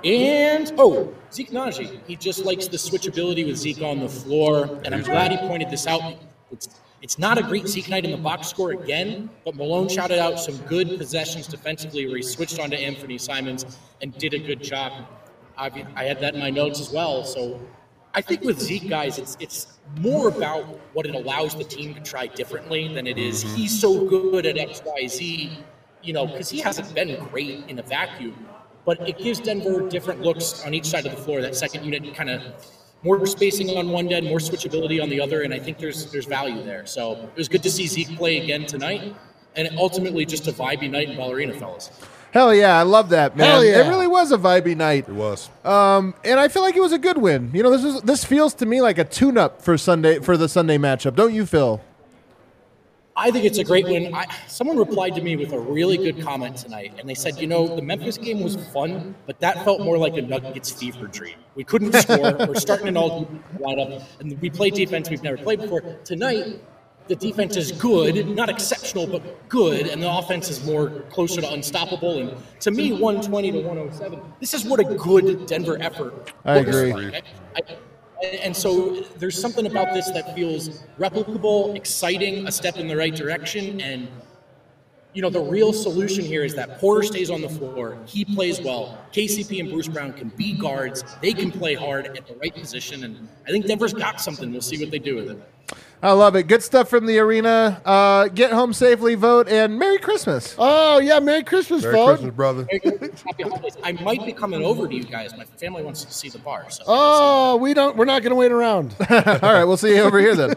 and 0.04 0.72
oh, 0.78 1.14
Zeke 1.32 1.50
Nnaji. 1.50 2.00
He 2.06 2.16
just 2.16 2.44
likes 2.44 2.68
the 2.68 2.76
switchability 2.76 3.46
with 3.46 3.56
Zeke 3.56 3.82
on 3.82 4.00
the 4.00 4.08
floor, 4.08 4.80
and 4.84 4.94
I'm 4.94 5.02
glad 5.02 5.30
he 5.30 5.36
pointed 5.38 5.70
this 5.70 5.86
out. 5.86 6.16
It's 6.50 6.68
it's 7.02 7.18
not 7.18 7.38
a 7.38 7.42
great 7.42 7.66
Zeke 7.66 7.88
night 7.88 8.04
in 8.04 8.10
the 8.10 8.16
box 8.16 8.48
score 8.48 8.72
again, 8.72 9.30
but 9.44 9.54
Malone 9.54 9.88
shouted 9.88 10.18
out 10.18 10.38
some 10.38 10.56
good 10.66 10.98
possessions 10.98 11.46
defensively 11.46 12.06
where 12.06 12.16
he 12.16 12.22
switched 12.22 12.58
onto 12.58 12.76
Anfernee 12.76 13.20
Simons 13.20 13.78
and 14.02 14.16
did 14.18 14.34
a 14.34 14.38
good 14.38 14.62
job. 14.62 14.92
I, 15.56 15.86
I 15.96 16.04
had 16.04 16.20
that 16.20 16.34
in 16.34 16.40
my 16.40 16.50
notes 16.50 16.80
as 16.80 16.90
well. 16.90 17.24
So 17.24 17.60
I 18.14 18.20
think 18.20 18.42
with 18.42 18.60
Zeke 18.60 18.88
guys, 18.88 19.18
it's 19.18 19.36
it's 19.40 19.78
more 19.98 20.28
about 20.28 20.64
what 20.94 21.06
it 21.06 21.14
allows 21.14 21.56
the 21.56 21.64
team 21.64 21.94
to 21.94 22.00
try 22.00 22.26
differently 22.26 22.92
than 22.92 23.06
it 23.06 23.18
is 23.18 23.44
mm-hmm. 23.44 23.56
he's 23.56 23.80
so 23.80 24.06
good 24.06 24.46
at 24.46 24.58
X 24.58 24.82
Y 24.84 25.06
Z. 25.06 25.58
You 26.02 26.14
know, 26.14 26.26
because 26.26 26.48
he 26.48 26.60
hasn't 26.60 26.94
been 26.94 27.22
great 27.26 27.64
in 27.68 27.78
a 27.78 27.82
vacuum 27.82 28.46
but 28.84 29.08
it 29.08 29.18
gives 29.18 29.40
Denver 29.40 29.88
different 29.88 30.22
looks 30.22 30.64
on 30.64 30.74
each 30.74 30.86
side 30.86 31.06
of 31.06 31.14
the 31.14 31.22
floor. 31.22 31.40
That 31.42 31.54
second 31.54 31.84
unit 31.84 32.14
kind 32.14 32.30
of 32.30 32.42
more 33.02 33.24
spacing 33.26 33.76
on 33.76 33.90
one 33.90 34.12
end, 34.12 34.26
more 34.26 34.38
switchability 34.38 35.02
on 35.02 35.08
the 35.08 35.20
other, 35.20 35.42
and 35.42 35.54
I 35.54 35.58
think 35.58 35.78
there's 35.78 36.10
there's 36.12 36.26
value 36.26 36.62
there. 36.62 36.86
So 36.86 37.12
it 37.12 37.36
was 37.36 37.48
good 37.48 37.62
to 37.62 37.70
see 37.70 37.86
Zeke 37.86 38.16
play 38.16 38.38
again 38.38 38.66
tonight, 38.66 39.14
and 39.56 39.68
ultimately 39.76 40.24
just 40.24 40.46
a 40.48 40.52
vibey 40.52 40.90
night 40.90 41.10
in 41.10 41.16
Ball 41.16 41.32
Arena, 41.32 41.54
fellas. 41.54 41.90
Hell 42.32 42.54
yeah, 42.54 42.78
I 42.78 42.82
love 42.82 43.08
that, 43.10 43.36
man. 43.36 43.50
Hell 43.50 43.64
yeah. 43.64 43.84
It 43.84 43.88
really 43.88 44.06
was 44.06 44.30
a 44.30 44.38
vibey 44.38 44.76
night. 44.76 45.08
It 45.08 45.14
was. 45.14 45.50
Um, 45.64 46.14
and 46.24 46.38
I 46.38 46.46
feel 46.46 46.62
like 46.62 46.76
it 46.76 46.80
was 46.80 46.92
a 46.92 46.98
good 46.98 47.18
win. 47.18 47.50
You 47.52 47.62
know, 47.64 47.70
this 47.70 47.82
is 47.82 48.02
this 48.02 48.24
feels 48.24 48.54
to 48.54 48.66
me 48.66 48.80
like 48.80 48.98
a 48.98 49.04
tune-up 49.04 49.62
for 49.62 49.76
Sunday 49.76 50.20
for 50.20 50.36
the 50.36 50.48
Sunday 50.48 50.78
matchup. 50.78 51.16
Don't 51.16 51.34
you, 51.34 51.44
Phil? 51.44 51.80
I 53.20 53.30
think 53.30 53.44
it's 53.44 53.58
a 53.58 53.64
great 53.64 53.84
win. 53.84 54.14
I, 54.14 54.26
someone 54.46 54.78
replied 54.78 55.14
to 55.16 55.20
me 55.20 55.36
with 55.36 55.52
a 55.52 55.58
really 55.58 55.98
good 55.98 56.22
comment 56.22 56.56
tonight, 56.56 56.94
and 56.98 57.06
they 57.06 57.14
said, 57.14 57.38
you 57.38 57.46
know, 57.46 57.76
the 57.76 57.82
Memphis 57.82 58.16
game 58.16 58.40
was 58.40 58.56
fun, 58.72 59.14
but 59.26 59.38
that 59.40 59.62
felt 59.62 59.82
more 59.82 59.98
like 59.98 60.16
a 60.16 60.22
Nuggets 60.22 60.70
fever 60.70 61.06
dream. 61.06 61.36
We 61.54 61.62
couldn't 61.62 61.92
score. 61.92 62.34
We're 62.48 62.54
starting 62.54 62.88
an 62.88 62.96
all 62.96 63.28
lineup, 63.58 64.02
and 64.20 64.40
we 64.40 64.48
play 64.48 64.70
defense 64.70 65.10
we've 65.10 65.22
never 65.22 65.36
played 65.36 65.60
before. 65.60 65.82
Tonight, 66.02 66.62
the 67.08 67.16
defense 67.16 67.56
is 67.56 67.72
good, 67.72 68.26
not 68.28 68.48
exceptional, 68.48 69.06
but 69.06 69.48
good, 69.50 69.86
and 69.86 70.02
the 70.02 70.10
offense 70.10 70.48
is 70.48 70.64
more 70.64 70.88
closer 71.10 71.42
to 71.42 71.52
unstoppable. 71.52 72.20
And 72.20 72.36
to 72.60 72.70
me, 72.70 72.92
120 72.92 73.52
to 73.52 73.58
107, 73.58 74.20
this 74.40 74.54
is 74.54 74.64
what 74.64 74.80
a 74.80 74.84
good 74.84 75.44
Denver 75.44 75.76
effort. 75.78 76.32
I 76.46 76.58
agree. 76.58 76.94
like. 76.94 77.14
I, 77.56 77.60
I, 77.68 77.76
and 78.22 78.56
so 78.56 79.00
there's 79.18 79.40
something 79.40 79.66
about 79.66 79.94
this 79.94 80.10
that 80.10 80.34
feels 80.34 80.84
replicable, 80.98 81.76
exciting, 81.76 82.46
a 82.46 82.52
step 82.52 82.76
in 82.76 82.88
the 82.88 82.96
right 82.96 83.14
direction. 83.14 83.80
And, 83.80 84.08
you 85.12 85.22
know, 85.22 85.30
the 85.30 85.40
real 85.40 85.72
solution 85.72 86.24
here 86.24 86.44
is 86.44 86.54
that 86.54 86.78
Porter 86.78 87.02
stays 87.02 87.30
on 87.30 87.40
the 87.40 87.48
floor. 87.48 87.98
He 88.06 88.24
plays 88.24 88.60
well. 88.60 88.98
KCP 89.12 89.60
and 89.60 89.70
Bruce 89.70 89.88
Brown 89.88 90.12
can 90.12 90.28
be 90.30 90.52
guards. 90.52 91.04
They 91.20 91.32
can 91.32 91.50
play 91.50 91.74
hard 91.74 92.06
at 92.16 92.26
the 92.26 92.34
right 92.34 92.54
position. 92.54 93.04
And 93.04 93.28
I 93.46 93.50
think 93.50 93.66
Denver's 93.66 93.94
got 93.94 94.20
something. 94.20 94.52
We'll 94.52 94.60
see 94.60 94.78
what 94.78 94.90
they 94.90 94.98
do 94.98 95.16
with 95.16 95.30
it. 95.30 95.42
I 96.02 96.12
love 96.12 96.34
it. 96.34 96.44
Good 96.44 96.62
stuff 96.62 96.88
from 96.88 97.04
the 97.04 97.18
arena. 97.18 97.80
Uh, 97.84 98.28
get 98.28 98.52
home 98.52 98.72
safely, 98.72 99.14
Vogt, 99.16 99.48
and 99.50 99.78
Merry 99.78 99.98
Christmas. 99.98 100.54
Oh 100.58 100.98
yeah, 100.98 101.20
Merry 101.20 101.44
Christmas, 101.44 101.82
Merry 101.82 101.94
folks. 101.94 102.10
Christmas, 102.20 102.34
brother. 102.34 102.66
Happy 102.72 103.42
holidays. 103.42 103.76
I 103.82 103.92
might 103.92 104.24
be 104.24 104.32
coming 104.32 104.64
over 104.64 104.88
to 104.88 104.94
you 104.94 105.04
guys. 105.04 105.36
My 105.36 105.44
family 105.44 105.82
wants 105.82 106.04
to 106.04 106.12
see 106.12 106.30
the 106.30 106.38
bar. 106.38 106.64
So 106.70 106.84
Oh, 106.86 107.56
we 107.56 107.74
don't. 107.74 107.96
We're 107.96 108.06
not 108.06 108.22
going 108.22 108.30
to 108.30 108.36
wait 108.36 108.50
around. 108.50 108.94
All 109.10 109.16
right, 109.52 109.64
we'll 109.64 109.76
see 109.76 109.94
you 109.94 110.00
over 110.02 110.18
here 110.18 110.34
then. 110.34 110.54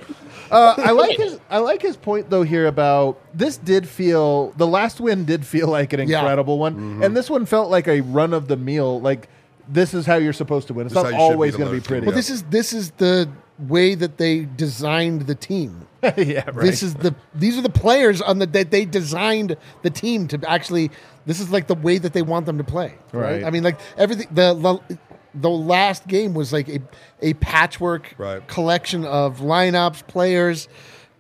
Uh, 0.50 0.76
I 0.78 0.92
like 0.92 1.18
his 1.18 1.40
I 1.50 1.58
like 1.58 1.82
his 1.82 1.98
point 1.98 2.30
though 2.30 2.44
here 2.44 2.68
about 2.68 3.20
this 3.34 3.58
did 3.58 3.88
feel 3.88 4.52
the 4.52 4.68
last 4.68 5.02
win 5.02 5.26
did 5.26 5.46
feel 5.46 5.68
like 5.68 5.92
an 5.94 6.08
Yeah. 6.08 6.20
incredible 6.20 6.58
one, 6.60 7.02
and 7.04 7.18
this 7.18 7.30
one 7.30 7.46
felt 7.46 7.70
like 7.70 7.88
a 7.88 8.00
run 8.02 8.34
of 8.34 8.48
the 8.48 8.56
meal. 8.56 9.02
Like 9.02 9.28
this 9.68 9.94
is 9.94 10.06
how 10.06 10.16
you're 10.16 10.32
supposed 10.34 10.68
to 10.68 10.74
win. 10.74 10.86
It's 10.86 10.94
This 10.94 11.04
not 11.04 11.10
is 11.10 11.16
how 11.16 11.20
you 11.22 11.28
should 11.28 11.34
always 11.34 11.56
going 11.56 11.70
to 11.70 11.76
be 11.76 11.82
pretty. 11.82 12.06
Well, 12.06 12.16
this 12.16 12.30
is 12.30 12.44
this 12.44 12.72
is 12.72 12.92
the 12.92 13.28
way 13.60 13.96
that 13.96 14.18
they 14.18 14.46
designed 14.46 15.22
the 15.28 15.36
team. 15.36 15.88
yeah, 16.18 16.44
right. 16.48 16.56
This 16.56 16.84
is 16.84 16.96
the 16.96 17.16
these 17.34 17.58
are 17.58 17.62
the 17.62 17.70
players 17.70 18.22
on 18.22 18.40
the 18.40 18.46
that 18.48 18.72
they 18.72 18.86
designed 18.86 19.56
the 19.84 19.90
team 19.90 20.28
to 20.30 20.40
actually. 20.48 20.92
This 21.26 21.40
is 21.40 21.52
like 21.52 21.68
the 21.68 21.76
way 21.76 21.98
that 22.00 22.12
they 22.12 22.22
want 22.22 22.46
them 22.46 22.58
to 22.58 22.64
play. 22.66 22.96
Right. 23.14 23.36
Right. 23.36 23.44
I 23.46 23.50
mean, 23.50 23.64
like 23.64 23.80
everything. 23.98 24.28
The 24.32 24.54
the, 24.54 24.98
the 25.36 25.50
last 25.50 26.06
game 26.08 26.34
was 26.34 26.52
like 26.52 26.68
a 26.68 26.80
a 27.22 27.34
patchwork 27.36 28.14
Right. 28.18 28.46
collection 28.48 29.06
of 29.06 29.40
lineups, 29.40 30.06
players. 30.08 30.68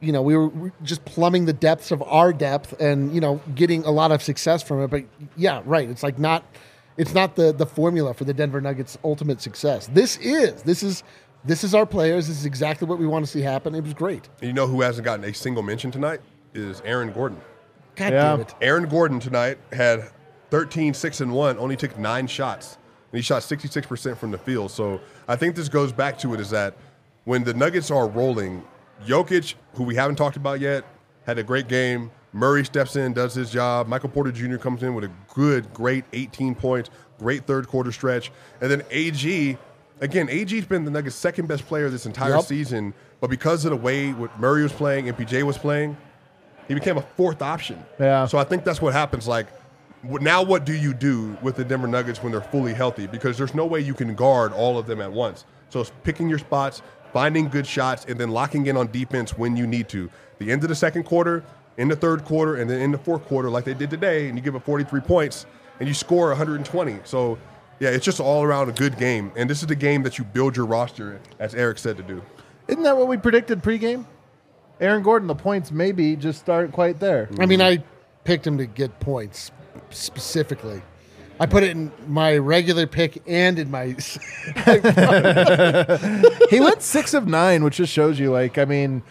You 0.02 0.12
know, 0.12 0.22
we 0.22 0.36
were 0.36 0.74
just 0.84 1.06
plumbing 1.06 1.46
the 1.46 1.54
depths 1.54 1.92
of 1.92 2.02
our 2.04 2.34
depth, 2.34 2.74
and 2.82 3.16
you 3.16 3.22
know, 3.22 3.42
getting 3.56 3.86
a 3.86 3.92
lot 3.92 4.12
of 4.12 4.22
success 4.22 4.62
from 4.62 4.82
it. 4.84 4.90
But 4.90 5.06
yeah, 5.38 5.62
right. 5.66 5.90
It's 5.90 6.04
like 6.04 6.20
not. 6.20 6.44
It's 6.98 7.14
not 7.14 7.36
the 7.38 7.54
the 7.54 7.66
formula 7.66 8.14
for 8.14 8.24
the 8.26 8.34
Denver 8.34 8.60
Nuggets' 8.62 8.98
ultimate 9.04 9.42
success. 9.42 9.88
This 9.88 10.18
is 10.18 10.62
this 10.64 10.84
is 10.84 11.04
this 11.46 11.64
is 11.64 11.74
our 11.76 11.86
players. 11.86 12.28
This 12.28 12.38
is 12.40 12.46
exactly 12.46 12.88
what 12.88 13.00
we 13.00 13.06
want 13.08 13.26
to 13.26 13.32
see 13.32 13.42
happen. 13.42 13.76
It 13.76 13.84
was 13.84 13.94
great. 13.94 14.30
And 14.42 14.48
you 14.48 14.54
know 14.54 14.68
who 14.68 14.82
hasn't 14.82 15.06
gotten 15.06 15.26
a 15.26 15.34
single 15.34 15.64
mention 15.64 15.92
tonight 15.92 16.22
is 16.54 16.82
Aaron 16.86 17.12
Gordon. 17.12 17.40
God 17.96 18.14
Yeah. 18.14 18.22
damn 18.32 18.42
it. 18.42 18.56
Aaron 18.62 18.88
Gordon 18.88 19.20
tonight 19.20 19.58
had 19.72 20.10
13, 20.50 20.94
6, 20.94 21.22
and 21.22 21.32
1, 21.34 21.58
only 21.58 21.76
took 21.76 21.98
nine 21.98 22.28
shots. 22.28 22.78
And 23.12 23.18
he 23.18 23.22
shot 23.22 23.44
66% 23.44 24.18
from 24.18 24.32
the 24.32 24.38
field. 24.38 24.72
So 24.72 25.00
I 25.28 25.36
think 25.36 25.56
this 25.56 25.70
goes 25.70 25.92
back 25.92 26.18
to 26.20 26.34
it 26.34 26.40
is 26.40 26.50
that 26.52 26.76
when 27.26 27.44
the 27.44 27.54
Nuggets 27.54 27.92
are 27.92 28.08
rolling, 28.08 28.64
Jokic, 29.06 29.56
who 29.76 29.84
we 29.84 29.96
haven't 29.96 30.16
talked 30.16 30.36
about 30.38 30.60
yet, 30.60 30.84
had 31.26 31.38
a 31.38 31.44
great 31.44 31.68
game. 31.68 32.12
Murray 32.34 32.66
steps 32.66 32.96
in, 32.96 33.14
does 33.14 33.36
his 33.36 33.52
job. 33.52 33.88
Michael 33.88 34.10
Porter 34.10 34.32
Jr. 34.32 34.58
comes 34.58 34.82
in 34.82 34.96
with 34.96 35.04
a 35.06 35.12
good, 35.34 35.72
great 35.74 36.04
18 36.14 36.56
points, 36.56 36.90
great 37.20 37.46
third 37.46 37.68
quarter 37.68 37.92
stretch. 37.92 38.32
And 38.60 38.72
then 38.72 38.82
AG, 38.90 39.58
again, 40.02 40.30
AG's 40.30 40.66
been 40.66 40.86
the 40.86 40.92
Nuggets' 40.92 41.16
second 41.16 41.48
best 41.48 41.66
player 41.66 41.90
this 41.90 42.06
entire 42.06 42.32
Yup. 42.36 42.46
season. 42.46 42.94
But 43.20 43.30
because 43.30 43.66
of 43.66 43.72
the 43.72 43.78
way 43.78 44.12
what 44.12 44.38
Murray 44.40 44.64
was 44.64 44.74
playing 44.74 45.08
and 45.08 45.18
PJ 45.18 45.44
was 45.44 45.58
playing, 45.58 45.96
he 46.68 46.74
became 46.74 46.98
a 46.98 47.02
fourth 47.02 47.42
option. 47.42 47.84
Yeah. 48.00 48.26
So 48.26 48.38
I 48.38 48.44
think 48.44 48.64
that's 48.64 48.82
what 48.82 48.94
happens. 48.94 49.28
Like, 49.28 49.48
now 50.04 50.44
what 50.44 50.66
do 50.66 50.74
you 50.74 50.94
do 50.94 51.38
with 51.42 51.56
the 51.56 51.64
Denver 51.64 51.88
Nuggets 51.88 52.22
when 52.22 52.32
they're 52.32 52.42
fully 52.42 52.74
healthy? 52.74 53.08
Because 53.08 53.38
there's 53.38 53.56
no 53.56 53.66
way 53.66 53.80
you 53.80 53.94
can 53.94 54.16
guard 54.16 54.52
all 54.52 54.78
of 54.78 54.88
them 54.88 55.02
at 55.02 55.12
once. 55.12 55.46
So 55.70 55.82
it's 55.82 55.92
picking 56.04 56.30
your 56.30 56.40
spots, 56.40 56.82
finding 57.14 57.48
good 57.48 57.66
shots, 57.66 58.06
and 58.08 58.20
then 58.20 58.30
locking 58.32 58.66
in 58.68 58.76
on 58.78 58.92
defense 58.92 59.38
when 59.38 59.56
you 59.56 59.66
need 59.66 59.88
to. 59.90 60.10
The 60.40 60.52
end 60.52 60.64
of 60.64 60.70
the 60.70 60.76
second 60.76 61.04
quarter, 61.04 61.44
in 61.78 61.88
the 61.88 61.96
third 61.96 62.24
quarter, 62.26 62.58
and 62.58 62.70
then 62.70 62.82
in 62.82 62.92
the 62.92 62.98
fourth 62.98 63.26
quarter, 63.26 63.50
like 63.50 63.64
they 63.64 63.74
did 63.74 63.90
today, 63.90 64.28
and 64.28 64.38
you 64.38 64.44
give 64.44 64.56
up 64.56 64.64
43 64.66 65.02
points 65.02 65.46
and 65.80 65.88
you 65.88 65.94
score 65.94 66.28
120. 66.30 67.00
So 67.04 67.38
Yeah, 67.80 67.90
it's 67.90 68.06
just 68.06 68.20
all 68.20 68.44
around 68.44 68.70
a 68.70 68.74
good 68.74 68.98
game, 68.98 69.32
and 69.36 69.50
this 69.50 69.62
is 69.62 69.68
the 69.68 69.76
game 69.76 70.04
that 70.04 70.18
you 70.18 70.24
build 70.24 70.56
your 70.56 70.66
roster, 70.66 71.20
as 71.40 71.56
Eric 71.56 71.80
said 71.80 71.98
to 71.98 72.04
do. 72.04 72.22
Isn't 72.68 72.84
that 72.84 72.98
what 72.98 73.08
we 73.08 73.18
predicted 73.18 73.62
pregame? 73.62 74.06
Aaron 74.80 75.04
Gordon, 75.04 75.28
the 75.28 75.36
points 75.36 75.72
maybe 75.72 76.16
just 76.16 76.50
aren't 76.50 76.72
quite 76.72 77.00
there. 77.00 77.30
I 77.40 77.46
mean, 77.46 77.62
I 77.62 77.84
picked 78.24 78.48
him 78.48 78.58
to 78.58 78.66
get 78.66 79.00
points 79.00 79.52
specifically. 79.90 80.82
I 81.40 81.46
put 81.46 81.64
it 81.64 81.72
in 81.72 81.92
my 82.08 82.38
regular 82.38 82.88
pick 82.88 83.22
and 83.28 83.60
in 83.60 83.72
my. 83.72 83.86
he 86.50 86.60
went 86.60 86.82
six 86.82 87.14
of 87.14 87.28
nine, 87.28 87.64
which 87.64 87.78
just 87.78 87.92
shows 87.92 88.20
you, 88.20 88.32
like, 88.32 88.58
I 88.58 88.66
mean, 88.66 89.04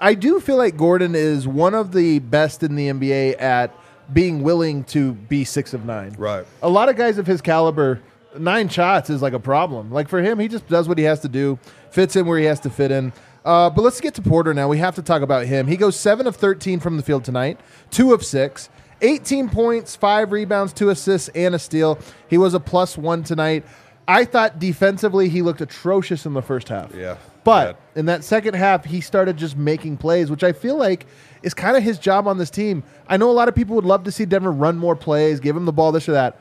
I 0.00 0.14
do 0.14 0.40
feel 0.40 0.56
like 0.56 0.76
Gordon 0.76 1.14
is 1.14 1.46
one 1.46 1.74
of 1.74 1.92
the 1.92 2.20
best 2.20 2.62
in 2.62 2.76
the 2.76 2.88
NBA 2.88 3.40
at 3.40 3.74
being 4.12 4.42
willing 4.42 4.84
to 4.84 5.12
be 5.12 5.44
six 5.44 5.74
of 5.74 5.84
nine. 5.84 6.14
Right. 6.18 6.46
A 6.62 6.68
lot 6.68 6.88
of 6.88 6.96
guys 6.96 7.18
of 7.18 7.26
his 7.26 7.40
caliber, 7.40 8.00
nine 8.38 8.68
shots 8.68 9.10
is 9.10 9.22
like 9.22 9.32
a 9.32 9.40
problem. 9.40 9.90
Like 9.90 10.08
for 10.08 10.20
him, 10.22 10.38
he 10.38 10.48
just 10.48 10.66
does 10.68 10.88
what 10.88 10.98
he 10.98 11.04
has 11.04 11.20
to 11.20 11.28
do, 11.28 11.58
fits 11.90 12.16
in 12.16 12.26
where 12.26 12.38
he 12.38 12.44
has 12.46 12.60
to 12.60 12.70
fit 12.70 12.90
in. 12.90 13.12
Uh, 13.44 13.70
but 13.70 13.82
let's 13.82 14.00
get 14.00 14.14
to 14.14 14.22
Porter 14.22 14.52
now. 14.52 14.68
We 14.68 14.78
have 14.78 14.94
to 14.96 15.02
talk 15.02 15.22
about 15.22 15.46
him. 15.46 15.66
He 15.66 15.76
goes 15.76 15.96
seven 15.96 16.26
of 16.26 16.36
thirteen 16.36 16.78
from 16.80 16.96
the 16.98 17.02
field 17.02 17.24
tonight, 17.24 17.58
two 17.90 18.12
of 18.12 18.24
six. 18.24 18.68
18 19.02 19.48
points, 19.48 19.96
five 19.96 20.30
rebounds, 20.30 20.74
two 20.74 20.90
assists, 20.90 21.28
and 21.30 21.54
a 21.54 21.58
steal. 21.58 21.98
He 22.28 22.36
was 22.36 22.52
a 22.52 22.60
plus 22.60 22.98
one 22.98 23.22
tonight. 23.22 23.64
I 24.06 24.26
thought 24.26 24.58
defensively 24.58 25.30
he 25.30 25.40
looked 25.40 25.62
atrocious 25.62 26.26
in 26.26 26.34
the 26.34 26.42
first 26.42 26.68
half. 26.68 26.94
Yeah, 26.94 27.16
But 27.42 27.78
bad. 27.94 27.98
in 28.00 28.04
that 28.06 28.24
second 28.24 28.56
half, 28.56 28.84
he 28.84 29.00
started 29.00 29.38
just 29.38 29.56
making 29.56 29.96
plays, 29.96 30.30
which 30.30 30.44
I 30.44 30.52
feel 30.52 30.76
like 30.76 31.06
is 31.42 31.54
kind 31.54 31.76
of 31.76 31.82
his 31.82 31.98
job 31.98 32.26
on 32.26 32.38
this 32.38 32.50
team. 32.50 32.82
I 33.08 33.16
know 33.16 33.30
a 33.30 33.32
lot 33.32 33.48
of 33.48 33.54
people 33.54 33.76
would 33.76 33.84
love 33.84 34.04
to 34.04 34.12
see 34.12 34.24
Denver 34.24 34.52
run 34.52 34.76
more 34.78 34.94
plays, 34.96 35.40
give 35.40 35.56
him 35.56 35.64
the 35.64 35.72
ball, 35.72 35.92
this 35.92 36.08
or 36.08 36.12
that. 36.12 36.38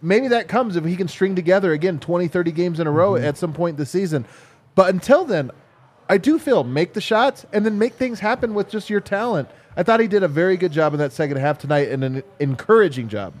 Maybe 0.00 0.28
that 0.28 0.48
comes 0.48 0.74
if 0.76 0.84
he 0.84 0.96
can 0.96 1.06
string 1.08 1.36
together, 1.36 1.72
again, 1.72 1.98
20, 2.00 2.26
30 2.28 2.50
games 2.52 2.80
in 2.80 2.86
a 2.86 2.90
row 2.90 3.12
Mm-hmm. 3.12 3.24
at 3.24 3.36
some 3.38 3.52
point 3.52 3.76
this 3.76 3.90
season. 3.90 4.24
But 4.74 4.88
until 4.90 5.24
then, 5.24 5.50
I 6.08 6.18
do 6.18 6.38
feel 6.38 6.64
make 6.64 6.92
the 6.94 7.00
shots 7.00 7.46
and 7.52 7.64
then 7.64 7.78
make 7.78 7.94
things 7.94 8.18
happen 8.20 8.52
with 8.54 8.68
just 8.68 8.90
your 8.90 9.00
talent. 9.00 9.48
I 9.76 9.82
thought 9.84 10.00
he 10.00 10.08
did 10.08 10.22
a 10.22 10.28
very 10.28 10.56
good 10.56 10.72
job 10.72 10.92
in 10.92 10.98
that 10.98 11.12
second 11.12 11.36
half 11.38 11.58
tonight 11.58 11.88
and 11.88 12.02
an 12.02 12.22
encouraging 12.40 13.08
job. 13.08 13.32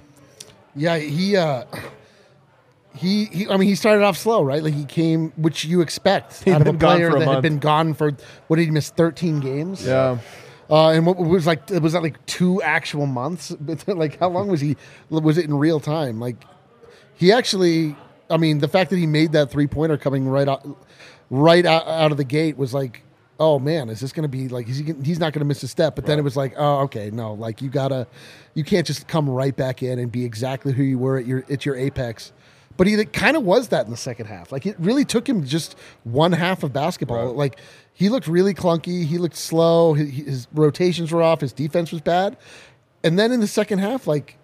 yeah, 0.76 0.96
he. 0.98 1.36
Uh, 1.36 1.64
he, 2.94 3.24
he, 3.26 3.48
I 3.48 3.56
mean, 3.56 3.70
he 3.70 3.74
started 3.74 4.04
off 4.04 4.18
slow, 4.18 4.42
right? 4.42 4.62
Like 4.62 4.74
he 4.74 4.84
came, 4.84 5.32
which 5.38 5.64
you 5.64 5.80
expect 5.80 6.44
He'd 6.44 6.52
out 6.52 6.60
of 6.60 6.66
a 6.66 6.74
player 6.74 7.08
a 7.08 7.12
that 7.18 7.24
month. 7.24 7.30
had 7.36 7.42
been 7.42 7.58
gone 7.58 7.94
for 7.94 8.12
what 8.48 8.56
did 8.56 8.66
he 8.66 8.70
miss? 8.70 8.90
Thirteen 8.90 9.40
games. 9.40 9.86
Yeah. 9.86 10.18
Uh, 10.70 10.90
and 10.90 11.04
what 11.04 11.18
was 11.18 11.46
like 11.46 11.68
was 11.70 11.92
that 11.92 12.02
like 12.02 12.24
two 12.26 12.62
actual 12.62 13.06
months? 13.06 13.54
like 13.86 14.18
how 14.18 14.28
long 14.28 14.48
was 14.48 14.60
he? 14.60 14.76
Was 15.10 15.38
it 15.38 15.44
in 15.44 15.54
real 15.54 15.80
time? 15.80 16.20
Like 16.20 16.36
he 17.14 17.32
actually, 17.32 17.96
I 18.30 18.36
mean, 18.36 18.58
the 18.58 18.68
fact 18.68 18.90
that 18.90 18.96
he 18.96 19.06
made 19.06 19.32
that 19.32 19.50
three 19.50 19.66
pointer 19.66 19.96
coming 19.96 20.26
right 20.28 20.48
out, 20.48 20.66
right 21.30 21.64
out, 21.64 21.86
out 21.86 22.10
of 22.10 22.16
the 22.16 22.24
gate 22.24 22.56
was 22.56 22.72
like, 22.72 23.02
oh 23.38 23.58
man, 23.58 23.88
is 23.88 24.00
this 24.00 24.12
going 24.12 24.22
to 24.22 24.28
be 24.28 24.48
like? 24.48 24.68
Is 24.68 24.78
he, 24.78 24.94
he's 25.04 25.18
not 25.18 25.32
going 25.32 25.40
to 25.40 25.46
miss 25.46 25.62
a 25.62 25.68
step. 25.68 25.94
But 25.94 26.06
then 26.06 26.18
it 26.18 26.22
was 26.22 26.36
like, 26.36 26.54
oh 26.56 26.80
okay, 26.80 27.10
no, 27.10 27.34
like 27.34 27.60
you 27.60 27.68
gotta, 27.68 28.06
you 28.54 28.64
can't 28.64 28.86
just 28.86 29.08
come 29.08 29.28
right 29.28 29.54
back 29.54 29.82
in 29.82 29.98
and 29.98 30.10
be 30.10 30.24
exactly 30.24 30.72
who 30.72 30.82
you 30.82 30.98
were 30.98 31.18
at 31.18 31.26
your 31.26 31.44
at 31.50 31.66
your 31.66 31.76
apex. 31.76 32.32
But 32.76 32.86
he 32.86 33.04
kind 33.06 33.36
of 33.36 33.44
was 33.44 33.68
that 33.68 33.84
in 33.84 33.90
the 33.90 33.96
second 33.96 34.26
half. 34.26 34.52
Like 34.52 34.66
it 34.66 34.76
really 34.78 35.04
took 35.04 35.28
him 35.28 35.44
just 35.44 35.76
one 36.04 36.32
half 36.32 36.62
of 36.62 36.72
basketball. 36.72 37.26
Right. 37.26 37.36
Like 37.36 37.58
he 37.92 38.08
looked 38.08 38.26
really 38.26 38.54
clunky. 38.54 39.04
He 39.04 39.18
looked 39.18 39.36
slow. 39.36 39.94
His, 39.94 40.10
his 40.10 40.48
rotations 40.52 41.12
were 41.12 41.22
off. 41.22 41.40
His 41.40 41.52
defense 41.52 41.92
was 41.92 42.00
bad. 42.00 42.36
And 43.04 43.18
then 43.18 43.32
in 43.32 43.40
the 43.40 43.46
second 43.46 43.80
half, 43.80 44.06
like 44.06 44.36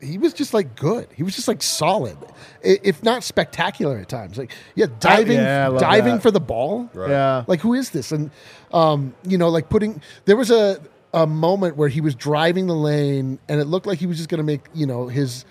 he 0.00 0.18
was 0.18 0.32
just 0.32 0.52
like 0.52 0.76
good. 0.76 1.08
He 1.14 1.22
was 1.22 1.34
just 1.34 1.48
like 1.48 1.62
solid, 1.62 2.16
if 2.62 3.02
not 3.02 3.24
spectacular 3.24 3.98
at 3.98 4.08
times. 4.08 4.36
Like 4.36 4.52
yeah, 4.74 4.86
diving, 5.00 5.38
yeah, 5.38 5.70
diving 5.70 6.14
that. 6.14 6.22
for 6.22 6.30
the 6.30 6.40
ball. 6.40 6.90
Right. 6.92 7.10
Yeah. 7.10 7.44
Like 7.46 7.60
who 7.60 7.74
is 7.74 7.90
this? 7.90 8.12
And 8.12 8.30
um, 8.72 9.14
you 9.24 9.38
know, 9.38 9.48
like 9.48 9.68
putting 9.68 10.02
there 10.26 10.36
was 10.36 10.50
a 10.50 10.80
a 11.14 11.26
moment 11.26 11.76
where 11.76 11.88
he 11.88 12.00
was 12.00 12.14
driving 12.16 12.66
the 12.66 12.74
lane 12.74 13.38
and 13.48 13.60
it 13.60 13.66
looked 13.66 13.86
like 13.86 14.00
he 14.00 14.06
was 14.06 14.16
just 14.16 14.28
going 14.28 14.38
to 14.38 14.44
make 14.44 14.62
you 14.74 14.84
know 14.84 15.06
his 15.06 15.44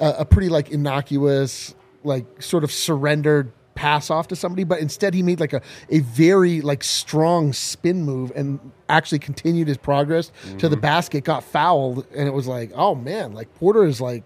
uh, 0.00 0.14
a 0.18 0.24
pretty 0.24 0.48
like 0.48 0.70
innocuous 0.70 1.74
like 2.04 2.24
sort 2.42 2.64
of 2.64 2.70
surrendered 2.72 3.50
pass 3.74 4.08
off 4.10 4.28
to 4.28 4.34
somebody 4.36 4.64
but 4.64 4.78
instead 4.78 5.12
he 5.12 5.22
made 5.22 5.38
like 5.38 5.52
a, 5.52 5.60
a 5.90 5.98
very 6.00 6.62
like 6.62 6.82
strong 6.82 7.52
spin 7.52 8.02
move 8.04 8.32
and 8.34 8.58
actually 8.88 9.18
continued 9.18 9.68
his 9.68 9.76
progress 9.76 10.32
to 10.58 10.66
the 10.68 10.76
basket 10.78 11.24
got 11.24 11.44
fouled 11.44 12.06
and 12.16 12.26
it 12.26 12.30
was 12.32 12.46
like 12.46 12.70
oh 12.74 12.94
man 12.94 13.34
like 13.34 13.54
porter 13.56 13.84
is 13.84 14.00
like 14.00 14.24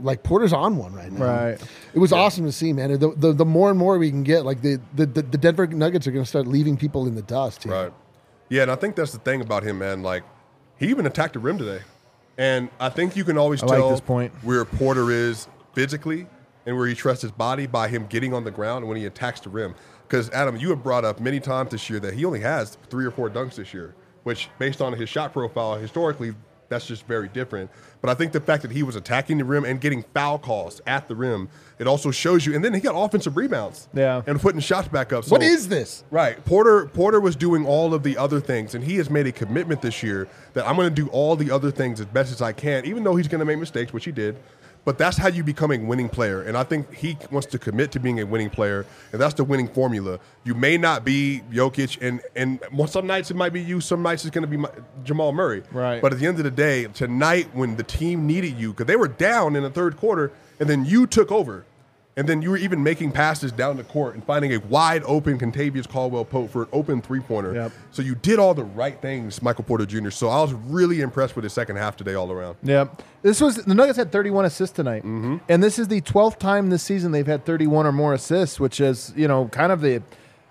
like 0.00 0.22
porter's 0.22 0.52
on 0.52 0.76
one 0.76 0.92
right 0.94 1.10
now 1.10 1.24
Right. 1.24 1.60
it 1.94 1.98
was 1.98 2.12
awesome 2.12 2.44
to 2.44 2.52
see 2.52 2.72
man 2.72 2.92
the, 2.98 3.12
the, 3.16 3.32
the 3.32 3.44
more 3.44 3.70
and 3.70 3.78
more 3.78 3.98
we 3.98 4.08
can 4.08 4.22
get 4.22 4.44
like 4.44 4.62
the, 4.62 4.80
the, 4.94 5.04
the 5.06 5.22
denver 5.22 5.66
nuggets 5.66 6.06
are 6.06 6.12
going 6.12 6.24
to 6.24 6.28
start 6.28 6.46
leaving 6.46 6.76
people 6.76 7.06
in 7.08 7.16
the 7.16 7.22
dust 7.22 7.64
here. 7.64 7.72
Right. 7.72 7.92
Yeah, 8.50 8.62
and 8.62 8.70
I 8.70 8.76
think 8.76 8.94
that's 8.94 9.12
the 9.12 9.18
thing 9.18 9.40
about 9.40 9.62
him, 9.64 9.78
man. 9.78 10.02
Like, 10.02 10.22
he 10.78 10.88
even 10.88 11.06
attacked 11.06 11.32
the 11.32 11.38
rim 11.38 11.56
today. 11.56 11.80
And 12.36 12.68
I 12.80 12.88
think 12.88 13.16
you 13.16 13.24
can 13.24 13.38
always 13.38 13.62
I 13.62 13.66
like 13.66 13.78
tell 13.78 13.90
this 13.90 14.00
point. 14.00 14.32
where 14.42 14.64
Porter 14.64 15.10
is 15.10 15.48
physically 15.72 16.26
and 16.66 16.76
where 16.76 16.86
he 16.86 16.94
trusts 16.94 17.22
his 17.22 17.30
body 17.30 17.66
by 17.66 17.88
him 17.88 18.06
getting 18.06 18.32
on 18.34 18.44
the 18.44 18.50
ground 18.50 18.78
and 18.78 18.88
when 18.88 18.96
he 18.96 19.06
attacks 19.06 19.40
the 19.40 19.50
rim. 19.50 19.74
Because, 20.06 20.30
Adam, 20.30 20.56
you 20.56 20.70
have 20.70 20.82
brought 20.82 21.04
up 21.04 21.20
many 21.20 21.40
times 21.40 21.70
this 21.70 21.88
year 21.88 22.00
that 22.00 22.14
he 22.14 22.24
only 22.24 22.40
has 22.40 22.76
three 22.90 23.06
or 23.06 23.10
four 23.10 23.30
dunks 23.30 23.54
this 23.56 23.72
year, 23.72 23.94
which, 24.24 24.48
based 24.58 24.82
on 24.82 24.92
his 24.92 25.08
shot 25.08 25.32
profile, 25.32 25.76
historically, 25.76 26.34
that's 26.68 26.86
just 26.86 27.06
very 27.06 27.28
different. 27.28 27.70
But 28.04 28.10
I 28.10 28.14
think 28.16 28.32
the 28.32 28.40
fact 28.40 28.60
that 28.60 28.70
he 28.70 28.82
was 28.82 28.96
attacking 28.96 29.38
the 29.38 29.46
rim 29.46 29.64
and 29.64 29.80
getting 29.80 30.02
foul 30.12 30.38
calls 30.38 30.82
at 30.86 31.08
the 31.08 31.16
rim, 31.16 31.48
it 31.78 31.86
also 31.86 32.10
shows 32.10 32.44
you. 32.44 32.54
And 32.54 32.62
then 32.62 32.74
he 32.74 32.80
got 32.80 32.92
offensive 32.94 33.34
rebounds. 33.34 33.88
Yeah. 33.94 34.20
And 34.26 34.38
putting 34.38 34.60
shots 34.60 34.88
back 34.88 35.10
up. 35.14 35.24
So 35.24 35.30
what 35.30 35.42
is 35.42 35.68
this 35.68 36.04
Right. 36.10 36.44
Porter 36.44 36.84
Porter 36.84 37.18
was 37.18 37.34
doing 37.34 37.64
all 37.64 37.94
of 37.94 38.02
the 38.02 38.18
other 38.18 38.40
things, 38.40 38.74
and 38.74 38.84
he 38.84 38.96
has 38.96 39.08
made 39.08 39.26
a 39.26 39.32
commitment 39.32 39.80
this 39.80 40.02
year 40.02 40.28
that 40.52 40.68
I'm 40.68 40.76
going 40.76 40.94
to 40.94 40.94
do 40.94 41.08
all 41.12 41.34
the 41.34 41.50
other 41.50 41.70
things 41.70 41.98
as 41.98 42.04
best 42.04 42.30
as 42.30 42.42
I 42.42 42.52
can, 42.52 42.84
even 42.84 43.04
though 43.04 43.16
he's 43.16 43.26
going 43.26 43.38
to 43.38 43.46
make 43.46 43.58
mistakes, 43.58 43.94
which 43.94 44.04
he 44.04 44.12
did. 44.12 44.36
But 44.84 44.98
that's 44.98 45.16
how 45.16 45.28
you 45.28 45.42
become 45.42 45.72
a 45.72 45.78
winning 45.78 46.08
player. 46.08 46.42
And 46.42 46.56
I 46.56 46.62
think 46.62 46.92
he 46.92 47.16
wants 47.30 47.46
to 47.48 47.58
commit 47.58 47.92
to 47.92 48.00
being 48.00 48.20
a 48.20 48.26
winning 48.26 48.50
player, 48.50 48.84
and 49.12 49.20
that's 49.20 49.34
the 49.34 49.44
winning 49.44 49.68
formula. 49.68 50.20
You 50.44 50.54
may 50.54 50.76
not 50.76 51.04
be 51.04 51.42
Jokic, 51.50 51.98
and 52.02 52.20
and 52.36 52.60
some 52.88 53.06
nights 53.06 53.30
it 53.30 53.36
might 53.36 53.52
be 53.52 53.62
you, 53.62 53.80
some 53.80 54.02
nights 54.02 54.24
it's 54.24 54.34
going 54.34 54.42
to 54.42 54.48
be 54.48 54.58
my, 54.58 54.70
Jamal 55.02 55.32
Murray. 55.32 55.62
Right. 55.72 56.02
But 56.02 56.12
at 56.12 56.18
the 56.18 56.26
end 56.26 56.38
of 56.38 56.44
the 56.44 56.50
day, 56.50 56.84
tonight 56.84 57.48
when 57.54 57.76
the 57.76 57.82
team 57.82 58.26
needed 58.26 58.58
you, 58.58 58.72
because 58.72 58.86
they 58.86 58.96
were 58.96 59.08
down 59.08 59.56
in 59.56 59.62
the 59.62 59.70
third 59.70 59.96
quarter, 59.96 60.32
and 60.60 60.68
then 60.68 60.84
you 60.84 61.06
took 61.06 61.32
over. 61.32 61.64
And 62.16 62.28
then 62.28 62.42
you 62.42 62.50
were 62.50 62.56
even 62.56 62.80
making 62.80 63.10
passes 63.10 63.50
down 63.50 63.76
the 63.76 63.82
court 63.82 64.14
and 64.14 64.24
finding 64.24 64.52
a 64.52 64.58
wide 64.58 65.02
open 65.04 65.36
Kentavious 65.36 65.88
Caldwell 65.88 66.24
Pope 66.24 66.48
for 66.50 66.62
an 66.62 66.68
open 66.72 67.02
three 67.02 67.18
pointer. 67.18 67.52
Yep. 67.52 67.72
So 67.90 68.02
you 68.02 68.14
did 68.14 68.38
all 68.38 68.54
the 68.54 68.62
right 68.62 69.00
things, 69.02 69.42
Michael 69.42 69.64
Porter 69.64 69.84
Jr. 69.84 70.10
So 70.10 70.28
I 70.28 70.40
was 70.40 70.52
really 70.52 71.00
impressed 71.00 71.34
with 71.34 71.42
his 71.42 71.52
second 71.52 71.74
half 71.76 71.96
today 71.96 72.14
all 72.14 72.30
around. 72.30 72.56
Yeah, 72.62 72.86
this 73.22 73.40
was 73.40 73.56
the 73.56 73.74
Nuggets 73.74 73.98
had 73.98 74.12
31 74.12 74.44
assists 74.44 74.76
tonight, 74.76 75.02
Mm-hmm. 75.02 75.38
and 75.48 75.60
this 75.62 75.76
is 75.78 75.88
the 75.88 76.00
12th 76.02 76.38
time 76.38 76.70
this 76.70 76.84
season 76.84 77.10
they've 77.10 77.26
had 77.26 77.44
31 77.44 77.84
or 77.86 77.92
more 77.92 78.14
assists, 78.14 78.60
which 78.60 78.80
is 78.80 79.12
you 79.16 79.26
know 79.26 79.48
kind 79.48 79.72
of 79.72 79.80
the 79.80 80.00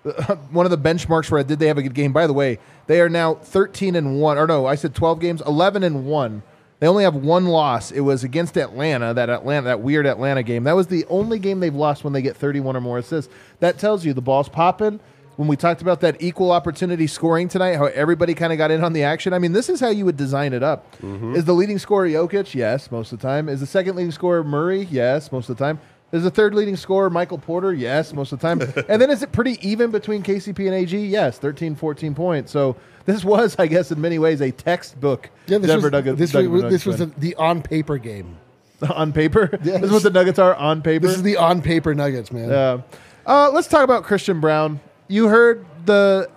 one 0.50 0.66
of 0.66 0.70
the 0.70 0.76
benchmarks 0.78 1.26
for 1.26 1.42
did 1.42 1.58
they 1.58 1.66
have 1.68 1.78
a 1.78 1.82
good 1.82 1.94
game. 1.94 2.12
By 2.12 2.26
the 2.26 2.34
way, 2.34 2.58
they 2.88 3.00
are 3.00 3.08
now 3.08 3.36
13 3.36 3.96
and 3.96 4.20
one, 4.20 4.36
or 4.36 4.46
no, 4.46 4.66
I 4.66 4.74
said 4.74 4.94
12 4.94 5.18
games, 5.18 5.42
11 5.46 5.82
and 5.82 6.04
one. 6.04 6.42
They 6.80 6.86
only 6.86 7.04
have 7.04 7.14
one 7.14 7.46
loss. 7.46 7.90
It 7.92 8.00
was 8.00 8.24
against 8.24 8.56
Atlanta, 8.56 9.14
that 9.14 9.30
Atlanta, 9.30 9.66
that 9.66 9.80
weird 9.80 10.06
Atlanta 10.06 10.42
game. 10.42 10.64
That 10.64 10.76
was 10.76 10.88
the 10.88 11.04
only 11.06 11.38
game 11.38 11.60
they've 11.60 11.74
lost 11.74 12.04
when 12.04 12.12
they 12.12 12.22
get 12.22 12.36
31 12.36 12.76
or 12.76 12.80
more 12.80 12.98
assists. 12.98 13.32
That 13.60 13.78
tells 13.78 14.04
you 14.04 14.12
the 14.12 14.22
ball's 14.22 14.48
popping. 14.48 15.00
When 15.36 15.48
we 15.48 15.56
talked 15.56 15.82
about 15.82 16.00
that 16.02 16.22
equal 16.22 16.52
opportunity 16.52 17.08
scoring 17.08 17.48
tonight, 17.48 17.74
how 17.74 17.86
everybody 17.86 18.34
kind 18.34 18.52
of 18.52 18.58
got 18.58 18.70
in 18.70 18.84
on 18.84 18.92
the 18.92 19.02
action. 19.02 19.32
I 19.32 19.40
mean, 19.40 19.52
this 19.52 19.68
is 19.68 19.80
how 19.80 19.88
you 19.88 20.04
would 20.04 20.16
design 20.16 20.52
it 20.52 20.62
up. 20.62 20.92
Mm-hmm. 20.98 21.34
Is 21.34 21.44
the 21.44 21.54
leading 21.54 21.78
scorer 21.78 22.06
Jokic? 22.06 22.54
Yes, 22.54 22.90
most 22.92 23.12
of 23.12 23.18
the 23.18 23.26
time. 23.26 23.48
Is 23.48 23.58
the 23.58 23.66
second 23.66 23.96
leading 23.96 24.12
scorer 24.12 24.44
Murray? 24.44 24.86
Yes, 24.92 25.32
most 25.32 25.48
of 25.48 25.56
the 25.56 25.64
time. 25.64 25.80
Is 26.14 26.22
the 26.22 26.30
third 26.30 26.54
leading 26.54 26.76
scorer 26.76 27.10
Michael 27.10 27.38
Porter? 27.38 27.72
Yes, 27.72 28.12
most 28.12 28.30
of 28.30 28.38
the 28.38 28.46
time. 28.46 28.60
and 28.88 29.02
then 29.02 29.10
is 29.10 29.24
it 29.24 29.32
pretty 29.32 29.58
even 29.68 29.90
between 29.90 30.22
KCP 30.22 30.60
and 30.66 30.72
AG? 30.72 30.96
Yes, 30.96 31.38
13, 31.38 31.74
14 31.74 32.14
points. 32.14 32.52
So 32.52 32.76
this 33.04 33.24
was, 33.24 33.56
I 33.58 33.66
guess, 33.66 33.90
in 33.90 34.00
many 34.00 34.20
ways, 34.20 34.40
a 34.40 34.52
textbook 34.52 35.28
yeah 35.48 35.58
this 35.58 35.66
Denver 35.66 35.86
was, 35.86 35.92
Nuggets- 35.92 36.18
this, 36.20 36.30
Denver 36.30 36.50
was, 36.50 36.62
Nuggets 36.62 36.84
this 36.84 36.86
was 36.86 36.98
the, 36.98 37.06
the 37.18 37.34
on 37.34 37.62
paper 37.62 37.98
game 37.98 38.36
on 38.94 39.12
paper. 39.12 39.50
Yes. 39.64 39.80
This 39.80 39.82
is 39.82 39.90
what 39.90 40.04
the 40.04 40.10
Nuggets 40.10 40.38
are 40.38 40.54
on 40.54 40.82
paper. 40.82 41.04
this 41.04 41.16
is 41.16 41.24
the 41.24 41.36
on 41.36 41.60
paper 41.62 41.94
nuggets 41.96 42.30
man 42.30 42.50
Uh, 42.52 42.82
uh, 43.26 43.50
let's 43.52 43.66
talk 43.66 43.82
about 43.82 44.04
Christian 44.04 44.40
Braun. 44.40 44.80
You 45.08 45.26
heard 45.26 45.66
the. 45.84 46.30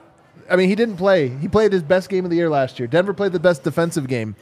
I 0.50 0.56
mean, 0.56 0.70
he 0.70 0.76
didn't 0.76 0.98
play. 0.98 1.28
He 1.28 1.48
played 1.48 1.72
his 1.72 1.84
best 1.84 2.10
game 2.10 2.24
of 2.24 2.32
the 2.32 2.38
year 2.38 2.50
last 2.50 2.80
year. 2.80 2.88
Denver 2.88 3.14
played 3.14 3.32
the 3.34 3.40
best 3.40 3.64
defensive 3.64 4.08
game. 4.08 4.36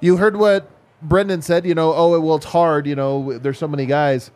You 0.00 0.18
heard 0.18 0.36
what 0.36 0.70
Brendan 1.02 1.42
said. 1.42 1.66
You 1.66 1.74
know, 1.74 1.92
oh 1.92 2.20
well, 2.20 2.36
it's 2.36 2.46
hard. 2.46 2.86
You 2.86 2.94
know, 2.94 3.38
there's 3.38 3.58
so 3.58 3.66
many 3.66 3.86
guys. 3.86 4.30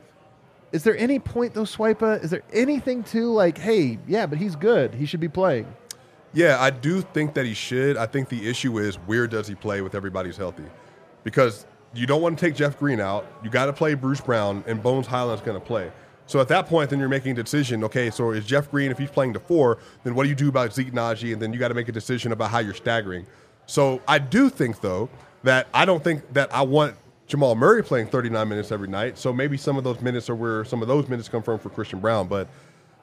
Is 0.72 0.84
there 0.84 0.96
any 0.96 1.18
point 1.18 1.54
though, 1.54 1.62
Swipa? 1.62 2.22
Is 2.22 2.30
there 2.30 2.42
anything 2.52 3.02
to 3.04 3.32
like? 3.32 3.58
Hey, 3.58 3.98
yeah, 4.06 4.26
but 4.26 4.38
he's 4.38 4.56
good. 4.56 4.94
He 4.94 5.06
should 5.06 5.20
be 5.20 5.28
playing. 5.28 5.66
Yeah, 6.32 6.60
I 6.60 6.70
do 6.70 7.00
think 7.00 7.34
that 7.34 7.44
he 7.44 7.54
should. 7.54 7.96
I 7.96 8.06
think 8.06 8.28
the 8.28 8.48
issue 8.48 8.78
is 8.78 8.96
where 8.96 9.26
does 9.26 9.48
he 9.48 9.56
play 9.56 9.80
with 9.80 9.96
everybody's 9.96 10.36
healthy? 10.36 10.66
Because 11.24 11.66
you 11.92 12.06
don't 12.06 12.22
want 12.22 12.38
to 12.38 12.44
take 12.44 12.54
Jeff 12.54 12.78
Green 12.78 13.00
out. 13.00 13.26
You 13.42 13.50
got 13.50 13.66
to 13.66 13.72
play 13.72 13.94
Bruce 13.94 14.20
Brown, 14.20 14.62
and 14.68 14.80
Bones 14.80 15.08
Hyland's 15.08 15.42
going 15.42 15.60
to 15.60 15.64
play. 15.64 15.90
So 16.26 16.40
at 16.40 16.46
that 16.46 16.66
point, 16.66 16.90
then 16.90 17.00
you're 17.00 17.08
making 17.08 17.32
a 17.32 17.42
decision. 17.42 17.82
Okay, 17.82 18.10
so 18.10 18.30
is 18.30 18.46
Jeff 18.46 18.70
Green 18.70 18.92
if 18.92 18.98
he's 18.98 19.10
playing 19.10 19.32
the 19.32 19.40
four? 19.40 19.78
Then 20.04 20.14
what 20.14 20.22
do 20.22 20.28
you 20.28 20.36
do 20.36 20.48
about 20.48 20.72
Zeke 20.72 20.92
Nnaji? 20.92 21.32
And 21.32 21.42
then 21.42 21.52
you 21.52 21.58
got 21.58 21.68
to 21.68 21.74
make 21.74 21.88
a 21.88 21.92
decision 21.92 22.30
about 22.30 22.52
how 22.52 22.60
you're 22.60 22.74
staggering. 22.74 23.26
So 23.66 24.00
I 24.06 24.18
do 24.18 24.48
think 24.48 24.80
though 24.80 25.10
that 25.42 25.66
I 25.74 25.84
don't 25.84 26.04
think 26.04 26.32
that 26.34 26.54
I 26.54 26.62
want 26.62 26.94
Jamal 27.30 27.54
Murray 27.54 27.82
playing 27.82 28.08
39 28.08 28.48
minutes 28.48 28.72
every 28.72 28.88
night. 28.88 29.16
So 29.16 29.32
maybe 29.32 29.56
some 29.56 29.76
of 29.76 29.84
those 29.84 30.00
minutes 30.00 30.28
are 30.28 30.34
where 30.34 30.64
some 30.64 30.82
of 30.82 30.88
those 30.88 31.08
minutes 31.08 31.28
come 31.28 31.42
from 31.42 31.58
for 31.58 31.70
Christian 31.70 32.00
Braun, 32.00 32.28
but. 32.28 32.48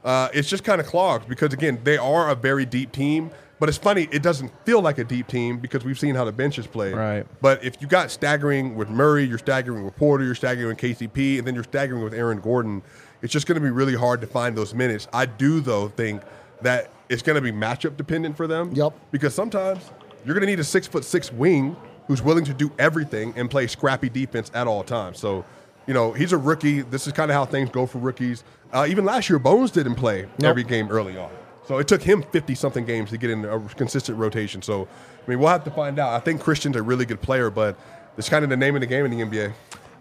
Uh, 0.04 0.30
it's 0.32 0.48
just 0.48 0.64
kind 0.64 0.80
of 0.80 0.88
clogged 0.88 1.28
because 1.28 1.52
again 1.52 1.80
they 1.84 1.98
are 1.98 2.30
a 2.30 2.36
very 2.36 2.66
deep 2.66 2.92
team. 2.94 3.30
But 3.60 3.70
it's 3.70 3.78
funny, 3.78 4.08
it 4.12 4.22
doesn't 4.22 4.52
feel 4.66 4.82
like 4.82 5.00
a 5.00 5.04
deep 5.04 5.28
team 5.28 5.58
because 5.58 5.84
we've 5.84 5.98
seen 5.98 6.14
how 6.14 6.24
the 6.26 6.32
bench 6.32 6.60
is 6.60 6.68
played. 6.68 6.96
Right. 6.96 7.26
But 7.42 7.64
if 7.64 7.82
you 7.82 7.88
got 7.88 8.12
staggering 8.12 8.76
with 8.76 8.90
Murray, 8.90 9.24
you're 9.24 9.40
staggering 9.40 9.84
with 9.84 9.96
Porter, 9.96 10.24
you're 10.24 10.36
staggering 10.36 10.68
with 10.68 10.78
KCP, 10.78 11.40
and 11.40 11.48
then 11.48 11.56
you're 11.56 11.64
staggering 11.64 12.04
with 12.04 12.14
Aaron 12.14 12.40
Gordon, 12.40 12.84
it's 13.22 13.34
just 13.34 13.48
going 13.48 13.56
to 13.56 13.62
be 13.62 13.72
really 13.72 13.96
hard 13.96 14.22
to 14.22 14.28
find 14.28 14.56
those 14.56 14.76
minutes. 14.76 15.08
I 15.12 15.26
do 15.26 15.60
though 15.60 15.90
think 15.90 16.22
that 16.62 16.92
it's 17.10 17.24
going 17.24 17.36
to 17.36 17.42
be 17.42 17.52
matchup 17.52 17.98
dependent 17.98 18.38
for 18.38 18.46
them. 18.46 18.72
Yep. 18.74 18.94
Because 19.12 19.34
sometimes 19.34 19.90
you're 20.24 20.36
going 20.36 20.46
to 20.46 20.48
need 20.48 20.60
a 20.60 20.64
six 20.64 20.86
foot 20.86 21.04
six 21.04 21.32
wing 21.32 21.76
who's 22.08 22.22
willing 22.22 22.46
to 22.46 22.54
do 22.54 22.72
everything 22.80 23.34
and 23.36 23.50
play 23.50 23.68
scrappy 23.68 24.10
defense 24.10 24.50
at 24.54 24.68
all 24.68 24.84
times. 24.84 25.20
So, 25.20 25.46
you 25.86 25.94
know, 25.94 26.14
he's 26.14 26.32
a 26.34 26.38
rookie. 26.38 26.82
This 26.82 27.08
is 27.08 27.14
kind 27.14 27.30
of 27.32 27.36
how 27.36 27.46
things 27.46 27.70
go 27.70 27.86
for 27.86 28.00
rookies. 28.00 28.44
Uh, 28.74 28.86
even 28.90 29.06
last 29.06 29.30
year, 29.30 29.40
Bones 29.40 29.72
didn't 29.72 29.96
play 29.96 30.28
every 30.44 30.64
game 30.64 30.90
early 30.90 31.18
on. 31.18 31.30
So 31.68 31.78
it 31.80 31.88
took 31.88 32.02
him 32.02 32.24
50 32.24 32.56
something 32.56 32.86
games 32.86 33.10
to 33.10 33.18
get 33.18 33.30
in 33.30 33.44
a 33.44 33.60
consistent 33.76 34.18
rotation. 34.18 34.62
So, 34.62 34.84
I 35.26 35.30
mean, 35.30 35.40
we'll 35.40 35.50
have 35.50 35.66
to 35.66 35.72
find 35.72 36.00
out. 36.00 36.14
I 36.14 36.20
think 36.20 36.42
Christian's 36.42 36.78
a 36.78 36.82
really 36.82 37.06
good 37.06 37.22
player, 37.22 37.50
but 37.50 37.78
it's 38.18 38.30
kind 38.30 38.44
of 38.44 38.50
the 38.50 38.58
name 38.58 38.76
of 38.76 38.82
the 38.82 38.88
game 38.88 39.06
in 39.06 39.12
the 39.12 39.24
NBA. 39.26 39.54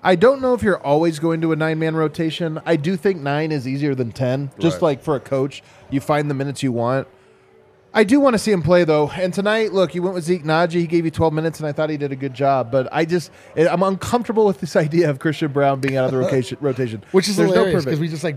I 0.03 0.15
don't 0.15 0.41
know 0.41 0.55
if 0.55 0.63
you're 0.63 0.79
always 0.79 1.19
going 1.19 1.41
to 1.41 1.51
a 1.51 1.57
nine 1.57 1.81
man 1.81 1.97
rotation. 1.97 2.61
I 2.65 2.77
do 2.77 2.97
think 2.97 3.21
nine 3.21 3.51
is 3.51 3.67
easier 3.67 3.97
than 3.97 4.13
10. 4.13 4.53
Just 4.61 4.77
Right. 4.77 4.83
like 4.83 5.03
for 5.03 5.17
a 5.17 5.21
coach, 5.21 5.65
you 5.91 6.01
find 6.01 6.31
the 6.31 6.35
minutes 6.35 6.63
you 6.63 6.71
want. 6.71 7.09
I 7.97 8.05
do 8.05 8.21
want 8.21 8.35
to 8.35 8.39
see 8.39 8.53
him 8.53 8.63
play 8.63 8.85
though. 8.85 9.09
And 9.11 9.33
tonight, 9.35 9.73
look, 9.73 9.95
you 9.95 10.03
went 10.03 10.15
with 10.15 10.25
Zeke 10.25 10.45
Nnaji. 10.45 10.73
He 10.73 10.87
gave 10.87 11.05
you 11.05 11.11
12 11.11 11.33
minutes, 11.33 11.59
and 11.61 11.67
I 11.67 11.73
thought 11.73 11.91
he 11.91 11.97
did 11.97 12.13
a 12.13 12.17
good 12.17 12.35
job. 12.35 12.71
But 12.71 12.89
I 12.93 13.05
just, 13.07 13.31
I'm 13.57 13.83
uncomfortable 13.83 14.47
with 14.47 14.61
this 14.61 14.77
idea 14.87 15.11
of 15.11 15.19
Christian 15.19 15.51
Braun 15.51 15.81
being 15.81 15.97
out 15.97 16.05
of 16.05 16.11
the 16.13 16.19
rotation. 16.19 16.59
rotation 16.61 17.03
which 17.13 17.29
is 17.29 17.37
There's 17.37 17.49
no 17.51 17.55
hilarious 17.55 17.73
perfect- 17.85 17.87
because 17.87 18.01
we 18.01 18.09
just 18.09 18.23
like 18.25 18.37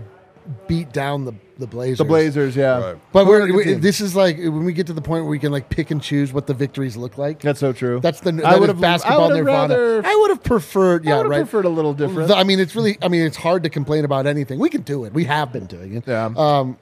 beat 0.66 0.92
down 0.92 1.26
the 1.26 1.34
the 1.58 1.66
Blazers. 1.66 1.98
the 1.98 2.04
Blazers, 2.06 2.56
yeah. 2.56 2.78
Right. 2.82 2.96
But 3.12 3.26
We're 3.26 3.40
we're, 3.40 3.44
a 3.44 3.46
good 3.48 3.56
we, 3.56 3.64
team. 3.64 3.80
this 3.82 4.00
is 4.00 4.16
like 4.16 4.38
when 4.38 4.64
we 4.64 4.72
get 4.72 4.86
to 4.86 4.94
the 4.94 5.02
point 5.02 5.24
where 5.24 5.30
we 5.30 5.38
can 5.38 5.52
like 5.52 5.68
pick 5.68 5.90
and 5.90 6.00
choose 6.02 6.32
what 6.32 6.46
the 6.46 6.54
victories 6.54 6.96
look 6.96 7.18
like. 7.18 7.40
That's 7.40 7.60
so 7.60 7.74
true. 7.74 8.00
That's 8.00 8.20
the 8.20 8.40
I 8.42 8.56
would 8.58 8.70
have 8.70 8.80
basketball 8.80 9.30
I 9.30 9.36
nirvana. 9.36 9.74
rather. 9.74 10.06
I 10.06 10.16
would 10.22 10.30
have 10.30 10.42
preferred, 10.42 11.04
yeah, 11.04 11.18
would 11.18 11.28
right. 11.28 11.40
preferred 11.42 11.66
a 11.66 11.68
little 11.68 11.92
different. 11.92 12.28
The- 12.28 12.36
I 12.36 12.44
mean, 12.44 12.58
it's 12.60 12.74
really. 12.74 12.96
I 13.02 13.08
mean, 13.08 13.26
it's 13.26 13.36
hard 13.36 13.62
to 13.64 13.68
complain 13.68 14.06
about 14.06 14.26
anything. 14.26 14.58
We 14.58 14.70
can 14.70 14.80
do 14.80 15.04
it. 15.04 15.12
We 15.12 15.24
have 15.24 15.52
been 15.52 15.66
doing 15.66 15.92
it. 15.96 16.04
Yeah. 16.06 16.30
Um, 16.34 16.78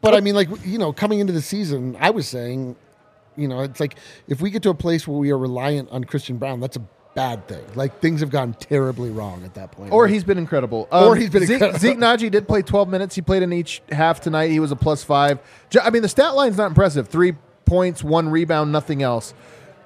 but 0.00 0.14
I 0.14 0.20
mean, 0.20 0.34
like 0.34 0.48
you 0.64 0.78
know, 0.78 0.92
coming 0.92 1.20
into 1.20 1.32
the 1.32 1.42
season, 1.42 1.96
I 2.00 2.10
was 2.10 2.28
saying, 2.28 2.76
you 3.36 3.48
know, 3.48 3.60
it's 3.60 3.80
like 3.80 3.96
if 4.28 4.40
we 4.40 4.50
get 4.50 4.62
to 4.64 4.70
a 4.70 4.74
place 4.74 5.06
where 5.06 5.18
we 5.18 5.30
are 5.30 5.38
reliant 5.38 5.90
on 5.90 6.04
Christian 6.04 6.36
Braun, 6.36 6.60
that's 6.60 6.76
a 6.76 6.82
bad 7.16 7.48
thing. 7.48 7.64
Like 7.74 7.98
things 8.00 8.20
have 8.20 8.30
gone 8.30 8.54
terribly 8.54 9.10
wrong 9.10 9.42
at 9.44 9.54
that 9.54 9.72
point. 9.72 9.92
Or 9.92 10.04
Like, 10.04 10.12
he's 10.12 10.22
been 10.22 10.38
incredible. 10.38 10.86
Or 10.92 11.12
um, 11.12 11.18
he's 11.18 11.30
been 11.30 11.44
Zeke, 11.46 11.54
incredible. 11.54 11.80
Zeke 11.80 11.96
Nnaji 11.96 12.30
did 12.30 12.46
play 12.46 12.62
12 12.62 12.88
minutes. 12.88 13.14
He 13.14 13.22
played 13.22 13.42
in 13.42 13.52
each 13.52 13.82
half 13.90 14.20
tonight. 14.20 14.50
He 14.50 14.60
was 14.60 14.70
a 14.70 14.76
plus 14.76 15.02
five. 15.02 15.40
I 15.82 15.90
mean, 15.90 16.02
the 16.02 16.08
stat 16.08 16.34
line's 16.34 16.58
not 16.58 16.66
impressive. 16.66 17.08
Three 17.08 17.34
points, 17.64 18.04
one 18.04 18.28
rebound, 18.28 18.70
nothing 18.70 19.02
else. 19.02 19.34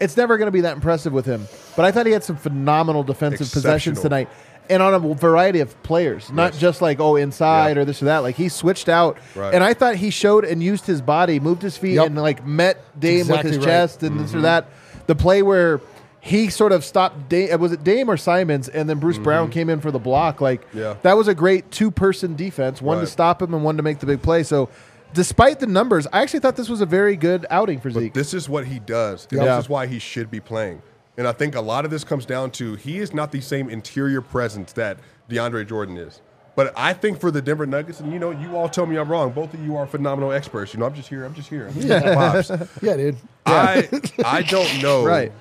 It's 0.01 0.17
never 0.17 0.39
going 0.39 0.47
to 0.47 0.53
be 0.53 0.63
that 0.63 0.75
impressive 0.75 1.13
with 1.13 1.27
him. 1.27 1.47
But 1.77 1.85
I 1.85 1.93
thought 1.93 2.07
he 2.07 2.13
had 2.13 2.25
some 2.25 2.37
phenomenal 2.37 3.03
defensive 3.03 3.51
possessions 3.53 4.01
tonight. 4.01 4.29
And 4.69 4.83
on 4.83 4.95
a 4.95 5.15
variety 5.15 5.59
of 5.61 5.81
players, 5.83 6.31
not 6.31 6.53
Yes. 6.53 6.61
just 6.61 6.81
like, 6.83 7.01
oh, 7.01 7.17
inside 7.17 7.77
or 7.77 7.85
this 7.85 8.03
or 8.03 8.05
that. 8.05 8.19
Like, 8.19 8.37
he 8.37 8.49
switched 8.49 8.89
out. 8.89 9.19
Right. 9.35 9.53
And 9.53 9.65
I 9.65 9.75
thought 9.75 9.97
he 9.97 10.11
showed 10.11 10.45
and 10.45 10.63
used 10.63 10.87
his 10.87 11.01
body, 11.03 11.41
moved 11.41 11.63
his 11.63 11.77
feet, 11.77 11.95
Yep. 11.95 12.07
and 12.07 12.17
like 12.23 12.47
met 12.47 12.79
Dame 13.01 13.21
exactly 13.23 13.37
with 13.51 13.57
his 13.57 13.59
right. 13.59 13.65
chest 13.73 14.03
and 14.03 14.13
Mm-hmm. 14.13 14.23
this 14.23 14.35
or 14.35 14.41
that. 14.43 14.67
The 15.09 15.17
play 15.17 15.43
where 15.43 15.81
he 16.21 16.51
sort 16.51 16.71
of 16.71 16.85
stopped 16.85 17.29
Dame, 17.29 17.59
was 17.59 17.73
it 17.73 17.83
Dame 17.83 18.09
or 18.09 18.17
Simons, 18.17 18.69
and 18.69 18.89
then 18.89 18.99
Bruce 19.01 19.19
Brown 19.19 19.51
came 19.51 19.69
in 19.71 19.81
for 19.81 19.91
the 19.91 19.99
block. 19.99 20.41
Like 20.41 20.61
Mm-hmm. 20.69 20.79
Yeah. 20.79 20.95
that 21.03 21.17
was 21.17 21.27
a 21.27 21.35
great 21.35 21.71
two 21.73 21.91
person 21.91 22.37
defense, 22.37 22.81
one 22.81 22.99
Right. 22.99 23.05
to 23.05 23.11
stop 23.11 23.43
him 23.43 23.53
and 23.55 23.65
one 23.65 23.77
to 23.77 23.83
make 23.83 23.99
the 23.99 24.07
big 24.07 24.23
play. 24.23 24.45
So, 24.45 24.69
despite 25.15 25.59
the 25.59 25.67
numbers, 25.67 26.07
I 26.13 26.23
actually 26.23 26.41
thought 26.41 26.55
this 26.55 26.69
was 26.69 26.81
a 26.81 26.87
very 26.87 27.17
good 27.17 27.45
outing 27.51 27.81
for 27.81 27.91
Zeke. 27.91 28.15
This 28.15 28.35
is 28.35 28.49
what 28.49 28.67
he 28.67 28.79
does. 28.79 29.27
Yeah. 29.33 29.57
This 29.57 29.65
is 29.65 29.69
why 29.69 29.89
he 29.89 29.99
should 29.99 30.31
be 30.31 30.39
playing. 30.39 30.83
And 31.17 31.27
I 31.29 31.33
think 31.33 31.55
a 31.55 31.61
lot 31.61 31.85
of 31.85 31.91
this 31.91 32.05
comes 32.05 32.25
down 32.25 32.51
to 32.53 32.77
he 32.77 32.99
is 32.99 33.13
not 33.13 33.33
the 33.33 33.41
same 33.41 33.69
interior 33.69 34.21
presence 34.21 34.73
that 34.75 34.99
DeAndre 35.29 35.67
Jordan 35.67 35.97
is. 35.97 36.21
But 36.57 36.73
I 36.77 36.93
think 36.95 37.21
for 37.21 37.31
the 37.31 37.41
Denver 37.41 37.65
Nuggets, 37.67 38.01
and 38.01 38.13
you 38.13 38.19
know, 38.19 38.33
you 38.33 38.57
all 38.57 38.69
tell 38.69 38.85
me 38.85 38.97
I'm 38.97 39.09
wrong. 39.09 39.31
Both 39.33 39.55
of 39.55 39.65
you 39.65 39.77
are 39.77 39.87
phenomenal 39.87 40.33
experts. 40.33 40.75
You 40.75 40.81
know, 40.81 40.87
I'm 40.87 40.95
just 40.95 41.09
here. 41.09 41.25
I'm 41.25 41.35
just 41.35 41.49
here. 41.49 41.69
I'm 41.69 41.75
just 41.75 41.89
getting 41.89 42.69
yeah, 42.83 42.97
dude. 42.97 43.17
I 43.47 43.89
I 44.25 44.43
don't 44.43 44.83
know 44.83 45.05
Right. 45.07 45.33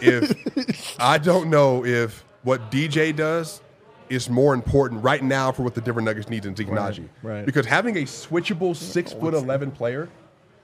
if 0.00 0.96
I 0.98 1.18
don't 1.18 1.50
know 1.50 1.84
if 1.84 2.24
what 2.42 2.70
DJ 2.70 3.14
does 3.14 3.60
is 4.10 4.28
more 4.28 4.52
important 4.54 5.02
right 5.02 5.22
now 5.22 5.50
for 5.52 5.62
what 5.62 5.74
the 5.74 5.80
Denver 5.80 6.00
Nuggets 6.00 6.28
need 6.28 6.42
than 6.42 6.54
Zeke 6.56 6.68
Nnaji. 6.68 7.08
right. 7.22 7.46
Because 7.46 7.66
having 7.66 7.96
a 7.98 8.02
switchable 8.02 8.74
six 8.76 9.12
foot 9.12 9.34
eleven 9.34 9.70
player 9.70 10.08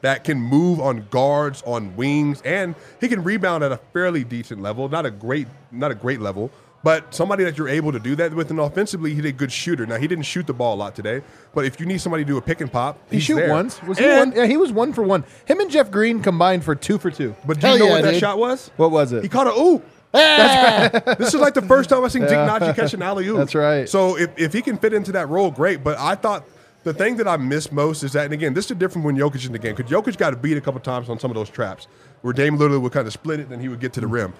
that 0.02 0.24
can 0.24 0.38
move 0.38 0.80
on 0.80 1.06
guards, 1.10 1.62
on 1.66 1.96
wings, 1.96 2.42
and 2.42 2.74
he 3.00 3.08
can 3.08 3.22
rebound 3.22 3.64
at 3.64 3.72
a 3.72 3.78
fairly 3.92 4.24
decent 4.24 4.62
level, 4.62 4.88
not 4.88 5.06
a 5.06 5.10
great 5.10 5.46
not 5.70 5.90
a 5.90 5.94
great 5.94 6.20
level. 6.20 6.50
But 6.82 7.14
somebody 7.14 7.44
that 7.44 7.58
you're 7.58 7.68
able 7.68 7.92
to 7.92 7.98
do 7.98 8.16
that 8.16 8.32
with, 8.32 8.50
and 8.50 8.58
offensively, 8.58 9.14
he's 9.14 9.24
a 9.26 9.32
good 9.32 9.52
shooter. 9.52 9.84
Now 9.84 9.98
he 9.98 10.08
didn't 10.08 10.24
shoot 10.24 10.46
the 10.46 10.54
ball 10.54 10.74
a 10.74 10.78
lot 10.78 10.94
today, 10.94 11.20
but 11.54 11.66
if 11.66 11.78
you 11.78 11.84
need 11.84 12.00
somebody 12.00 12.24
to 12.24 12.28
do 12.28 12.38
a 12.38 12.42
pick 12.42 12.62
and 12.62 12.72
pop, 12.72 12.98
he 13.10 13.16
he's 13.16 13.24
shoot 13.24 13.36
there. 13.36 13.50
once. 13.50 13.82
Was 13.82 13.98
he 13.98 14.06
one? 14.06 14.32
Yeah, 14.32 14.46
he 14.46 14.56
was 14.56 14.72
one 14.72 14.94
for 14.94 15.02
one. 15.02 15.24
Him 15.44 15.60
and 15.60 15.70
Jeff 15.70 15.90
Green 15.90 16.22
combined 16.22 16.64
for 16.64 16.74
two 16.74 16.98
for 16.98 17.10
two. 17.10 17.36
But 17.44 17.60
do 17.60 17.68
you 17.68 17.78
know 17.78 17.84
yeah, 17.86 17.90
what 17.92 18.02
that 18.02 18.16
shot 18.16 18.38
was? 18.38 18.70
What 18.76 18.90
was 18.90 19.12
it? 19.12 19.22
He 19.22 19.28
caught 19.28 19.46
a 19.46 19.50
ooh. 19.50 19.82
This 20.12 21.34
is 21.34 21.40
like 21.40 21.54
the 21.54 21.62
first 21.62 21.90
time 21.90 22.04
I've 22.04 22.10
seen 22.10 22.22
Zeke 22.22 22.38
Nnaji 22.38 22.74
catch 22.74 22.94
an 22.94 23.02
alley 23.02 23.28
oop. 23.28 23.36
That's 23.38 23.54
right. 23.54 23.88
So 23.88 24.18
if, 24.18 24.30
if 24.36 24.52
he 24.52 24.60
can 24.60 24.76
fit 24.76 24.92
into 24.92 25.12
that 25.12 25.28
role, 25.28 25.50
great. 25.50 25.84
But 25.84 25.98
I 25.98 26.16
thought 26.16 26.44
the 26.82 26.94
thing 26.94 27.16
that 27.16 27.28
I 27.28 27.36
miss 27.36 27.70
most 27.70 28.02
is 28.02 28.12
that, 28.12 28.24
and 28.24 28.32
again, 28.32 28.54
this 28.54 28.70
is 28.70 28.76
different 28.76 29.04
when 29.04 29.16
Jokic 29.16 29.46
in 29.46 29.52
the 29.52 29.58
game 29.58 29.74
because 29.74 29.90
Jokic 29.90 30.16
got 30.16 30.40
beat 30.40 30.56
a 30.56 30.60
couple 30.60 30.80
times 30.80 31.08
on 31.08 31.18
some 31.18 31.30
of 31.30 31.34
those 31.34 31.50
traps 31.50 31.86
where 32.22 32.32
Dame 32.32 32.56
literally 32.56 32.78
would 32.78 32.92
kind 32.92 33.06
of 33.06 33.12
split 33.12 33.40
it, 33.40 33.48
then 33.48 33.60
he 33.60 33.68
would 33.68 33.80
get 33.80 33.92
to 33.94 34.00
the 34.00 34.06
rim. 34.06 34.32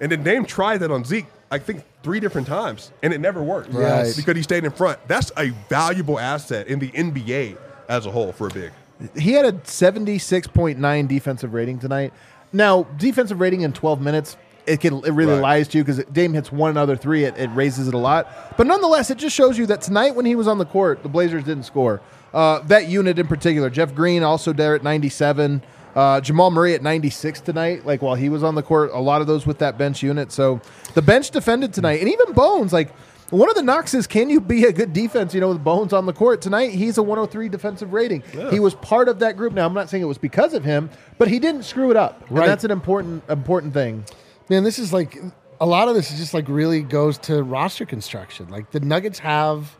And 0.00 0.12
then 0.12 0.22
Dame 0.22 0.44
tried 0.44 0.78
that 0.78 0.90
on 0.90 1.04
Zeke, 1.04 1.26
I 1.50 1.58
think 1.58 1.84
three 2.02 2.20
different 2.20 2.46
times, 2.46 2.92
and 3.02 3.12
it 3.12 3.20
never 3.20 3.42
worked. 3.42 3.72
Right. 3.72 4.12
Because 4.16 4.36
he 4.36 4.42
stayed 4.42 4.64
in 4.64 4.70
front. 4.70 4.98
That's 5.08 5.32
a 5.36 5.50
valuable 5.68 6.18
asset 6.18 6.68
in 6.68 6.78
the 6.78 6.90
NBA 6.90 7.56
as 7.88 8.06
a 8.06 8.10
whole 8.10 8.32
for 8.32 8.46
a 8.46 8.50
big. 8.50 8.70
He 9.16 9.32
had 9.32 9.44
a 9.44 9.52
76.9 9.52 11.08
defensive 11.08 11.54
rating 11.54 11.78
tonight. 11.78 12.12
Now, 12.52 12.84
defensive 12.96 13.40
rating 13.40 13.62
in 13.62 13.72
12 13.72 14.00
minutes, 14.00 14.36
it 14.68 14.80
can 14.80 14.98
it 15.04 15.10
really 15.12 15.32
Right. 15.34 15.40
lies 15.42 15.68
to 15.68 15.78
you 15.78 15.84
because 15.84 16.04
Dame 16.12 16.34
hits 16.34 16.52
one 16.52 16.76
other 16.76 16.96
three, 16.96 17.24
it, 17.24 17.36
it 17.38 17.48
raises 17.54 17.88
it 17.88 17.94
a 17.94 17.98
lot. 17.98 18.56
But 18.56 18.66
nonetheless, 18.66 19.10
it 19.10 19.18
just 19.18 19.34
shows 19.34 19.58
you 19.58 19.66
that 19.66 19.80
tonight 19.82 20.14
when 20.14 20.26
he 20.26 20.34
was 20.36 20.46
on 20.48 20.58
the 20.58 20.64
court, 20.66 21.02
the 21.02 21.08
Blazers 21.08 21.44
didn't 21.44 21.64
score. 21.64 22.00
Uh, 22.34 22.58
that 22.66 22.88
unit 22.88 23.18
in 23.18 23.26
particular, 23.26 23.70
Jeff 23.70 23.94
Green 23.94 24.22
also 24.22 24.52
there 24.52 24.74
at 24.74 24.82
97. 24.82 25.62
Uh, 25.96 26.20
Jamal 26.20 26.50
Murray 26.50 26.74
at 26.74 26.82
96 26.82 27.40
tonight, 27.40 27.84
like 27.86 28.02
while 28.02 28.14
he 28.14 28.28
was 28.28 28.42
on 28.44 28.54
the 28.54 28.62
court, 28.62 28.90
a 28.92 29.00
lot 29.00 29.20
of 29.20 29.26
those 29.26 29.46
with 29.46 29.58
that 29.58 29.76
bench 29.78 30.02
unit. 30.02 30.30
So 30.30 30.60
the 30.94 31.02
bench 31.02 31.30
defended 31.30 31.72
tonight, 31.72 32.00
and 32.00 32.08
even 32.08 32.34
Bones, 32.34 32.72
like 32.72 32.94
one 33.30 33.48
of 33.48 33.56
the 33.56 33.62
knocks 33.62 33.94
is 33.94 34.06
can 34.06 34.30
you 34.30 34.40
be 34.40 34.64
a 34.64 34.72
good 34.72 34.92
defense, 34.92 35.34
you 35.34 35.40
know, 35.40 35.48
with 35.48 35.64
Bones 35.64 35.92
on 35.92 36.06
the 36.06 36.12
court 36.12 36.40
tonight? 36.40 36.70
He's 36.70 36.98
a 36.98 37.02
103 37.02 37.48
defensive 37.48 37.92
rating. 37.92 38.22
He 38.50 38.60
was 38.60 38.74
part 38.74 39.08
of 39.08 39.18
that 39.20 39.36
group. 39.36 39.54
Now 39.54 39.66
I'm 39.66 39.74
not 39.74 39.88
saying 39.90 40.02
it 40.02 40.06
was 40.06 40.18
because 40.18 40.54
of 40.54 40.62
him, 40.64 40.88
but 41.16 41.26
he 41.28 41.38
didn't 41.40 41.64
screw 41.64 41.90
it 41.90 41.96
up, 41.96 42.22
Right. 42.30 42.42
and 42.42 42.50
that's 42.50 42.64
an 42.64 42.70
important 42.70 43.24
important 43.28 43.72
thing. 43.74 44.04
Man, 44.48 44.64
this 44.64 44.78
is 44.78 44.92
like 44.92 45.18
a 45.60 45.66
lot 45.66 45.88
of 45.88 45.94
this 45.94 46.10
is 46.10 46.18
just 46.18 46.34
like 46.34 46.48
really 46.48 46.82
goes 46.82 47.18
to 47.18 47.42
roster 47.42 47.84
construction. 47.84 48.48
Like 48.48 48.70
the 48.70 48.80
Nuggets 48.80 49.18
have, 49.18 49.76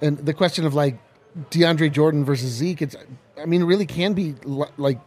and 0.00 0.18
the 0.18 0.34
question 0.34 0.64
of 0.64 0.74
like 0.74 0.98
DeAndre 1.50 1.92
Jordan 1.92 2.24
versus 2.24 2.50
Zeke. 2.50 2.82
It's, 2.82 2.96
I 3.40 3.44
mean, 3.44 3.62
it 3.62 3.66
really 3.66 3.86
can 3.86 4.14
be 4.14 4.34
li- 4.44 4.68
like 4.76 4.98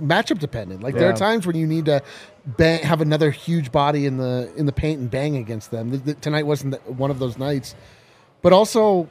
matchup 0.00 0.38
dependent. 0.38 0.82
Like 0.82 0.94
there 0.94 1.08
are 1.08 1.16
times 1.16 1.46
when 1.46 1.56
you 1.56 1.66
need 1.66 1.86
to 1.86 2.02
bang, 2.46 2.82
have 2.82 3.00
another 3.00 3.30
huge 3.30 3.72
body 3.72 4.06
in 4.06 4.18
the 4.18 4.52
in 4.56 4.66
the 4.66 4.72
paint 4.72 5.00
and 5.00 5.10
bang 5.10 5.36
against 5.36 5.70
them. 5.70 5.90
Th- 5.90 6.04
th- 6.04 6.20
Tonight 6.20 6.46
wasn't 6.46 6.74
one 6.88 7.10
of 7.10 7.18
those 7.18 7.38
nights, 7.38 7.74
but 8.42 8.52
also, 8.52 9.08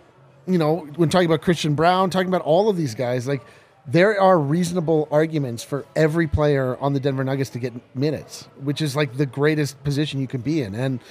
you 0.48 0.58
know, 0.58 0.88
when 0.96 1.10
talking 1.10 1.26
about 1.28 1.42
Christian 1.42 1.76
Braun, 1.76 2.10
talking 2.10 2.28
about 2.28 2.42
all 2.42 2.70
of 2.70 2.78
these 2.78 2.96
guys, 2.96 3.28
like 3.28 3.42
there 3.86 4.18
are 4.20 4.40
reasonable 4.40 5.10
arguments 5.12 5.62
for 5.62 5.86
every 5.94 6.26
player 6.26 6.78
on 6.78 6.94
the 6.94 7.02
Denver 7.02 7.24
Nuggets 7.24 7.50
to 7.50 7.60
get 7.60 7.74
minutes, 7.96 8.48
which 8.62 8.82
is 8.82 8.96
like 8.96 9.18
the 9.18 9.26
greatest 9.26 9.84
position 9.84 10.22
you 10.22 10.28
can 10.28 10.40
be 10.40 10.62
in. 10.62 10.74
And 10.74 11.02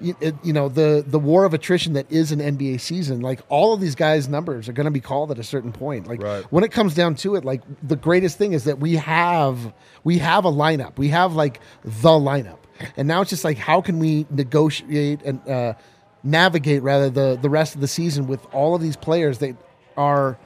you, 0.00 0.16
it, 0.20 0.36
you 0.44 0.52
know 0.52 0.68
the 0.68 1.04
the 1.04 1.18
war 1.18 1.44
of 1.44 1.54
attrition 1.54 1.94
that 1.94 2.10
is 2.10 2.30
an 2.30 2.38
NBA 2.38 2.80
season, 2.80 3.20
like 3.20 3.40
all 3.48 3.74
of 3.74 3.80
these 3.80 3.96
guys' 3.96 4.28
numbers 4.28 4.68
are 4.68 4.72
going 4.72 4.84
to 4.84 4.92
be 4.92 5.00
called 5.00 5.32
at 5.32 5.38
a 5.40 5.42
certain 5.44 5.72
point. 5.72 6.06
Like 6.06 6.22
Right. 6.22 6.44
when 6.52 6.62
it 6.62 6.70
comes 6.70 6.94
down 6.94 7.16
to 7.16 7.34
it, 7.34 7.44
like 7.44 7.62
the 7.82 7.96
greatest 7.96 8.38
thing 8.38 8.52
is 8.52 8.62
that 8.64 8.78
we 8.78 8.94
have 8.94 9.72
we 10.04 10.18
have 10.18 10.44
a 10.44 10.52
lineup, 10.52 10.98
we 10.98 11.08
have 11.08 11.34
like 11.34 11.58
the 11.84 12.10
lineup. 12.10 12.58
and 12.96 13.08
now 13.08 13.20
it's 13.22 13.30
just 13.30 13.44
like 13.44 13.58
how 13.58 13.80
can 13.80 13.98
we 13.98 14.24
negotiate 14.30 15.20
and 15.22 15.46
uh, 15.48 15.74
navigate 16.22 16.82
rather 16.82 17.10
the 17.10 17.36
the 17.42 17.50
rest 17.50 17.74
of 17.74 17.80
the 17.80 17.88
season 17.88 18.26
with 18.28 18.46
all 18.54 18.74
of 18.76 18.80
these 18.82 18.96
players 18.96 19.38
that 19.38 19.56
are, 19.96 20.38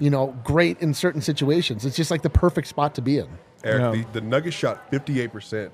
you 0.00 0.10
know, 0.10 0.34
great 0.44 0.80
in 0.80 0.94
certain 0.94 1.20
situations. 1.20 1.84
It's 1.84 1.96
just 1.96 2.10
like 2.10 2.22
the 2.22 2.30
perfect 2.30 2.66
spot 2.68 2.94
to 2.96 3.02
be 3.02 3.18
in. 3.18 3.28
Eric, 3.62 3.80
Yeah. 3.80 3.90
the, 4.12 4.20
the 4.20 4.26
Nuggets 4.26 4.56
shot 4.56 4.90
58% 4.90 5.70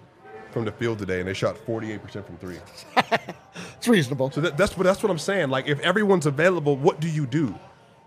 from 0.50 0.64
the 0.64 0.72
field 0.72 0.98
today, 0.98 1.20
and 1.20 1.28
they 1.28 1.34
shot 1.34 1.56
48% 1.66 2.26
from 2.26 2.36
three. 2.38 2.58
It's 3.78 3.88
reasonable. 3.88 4.30
So 4.30 4.40
that, 4.42 4.56
that's 4.56 4.76
what 4.76 4.84
that's 4.84 5.02
what 5.02 5.10
I'm 5.10 5.18
saying. 5.18 5.48
Like, 5.48 5.66
if 5.66 5.78
everyone's 5.80 6.26
available, 6.26 6.76
what 6.76 7.00
do 7.00 7.08
you 7.08 7.26
do? 7.26 7.54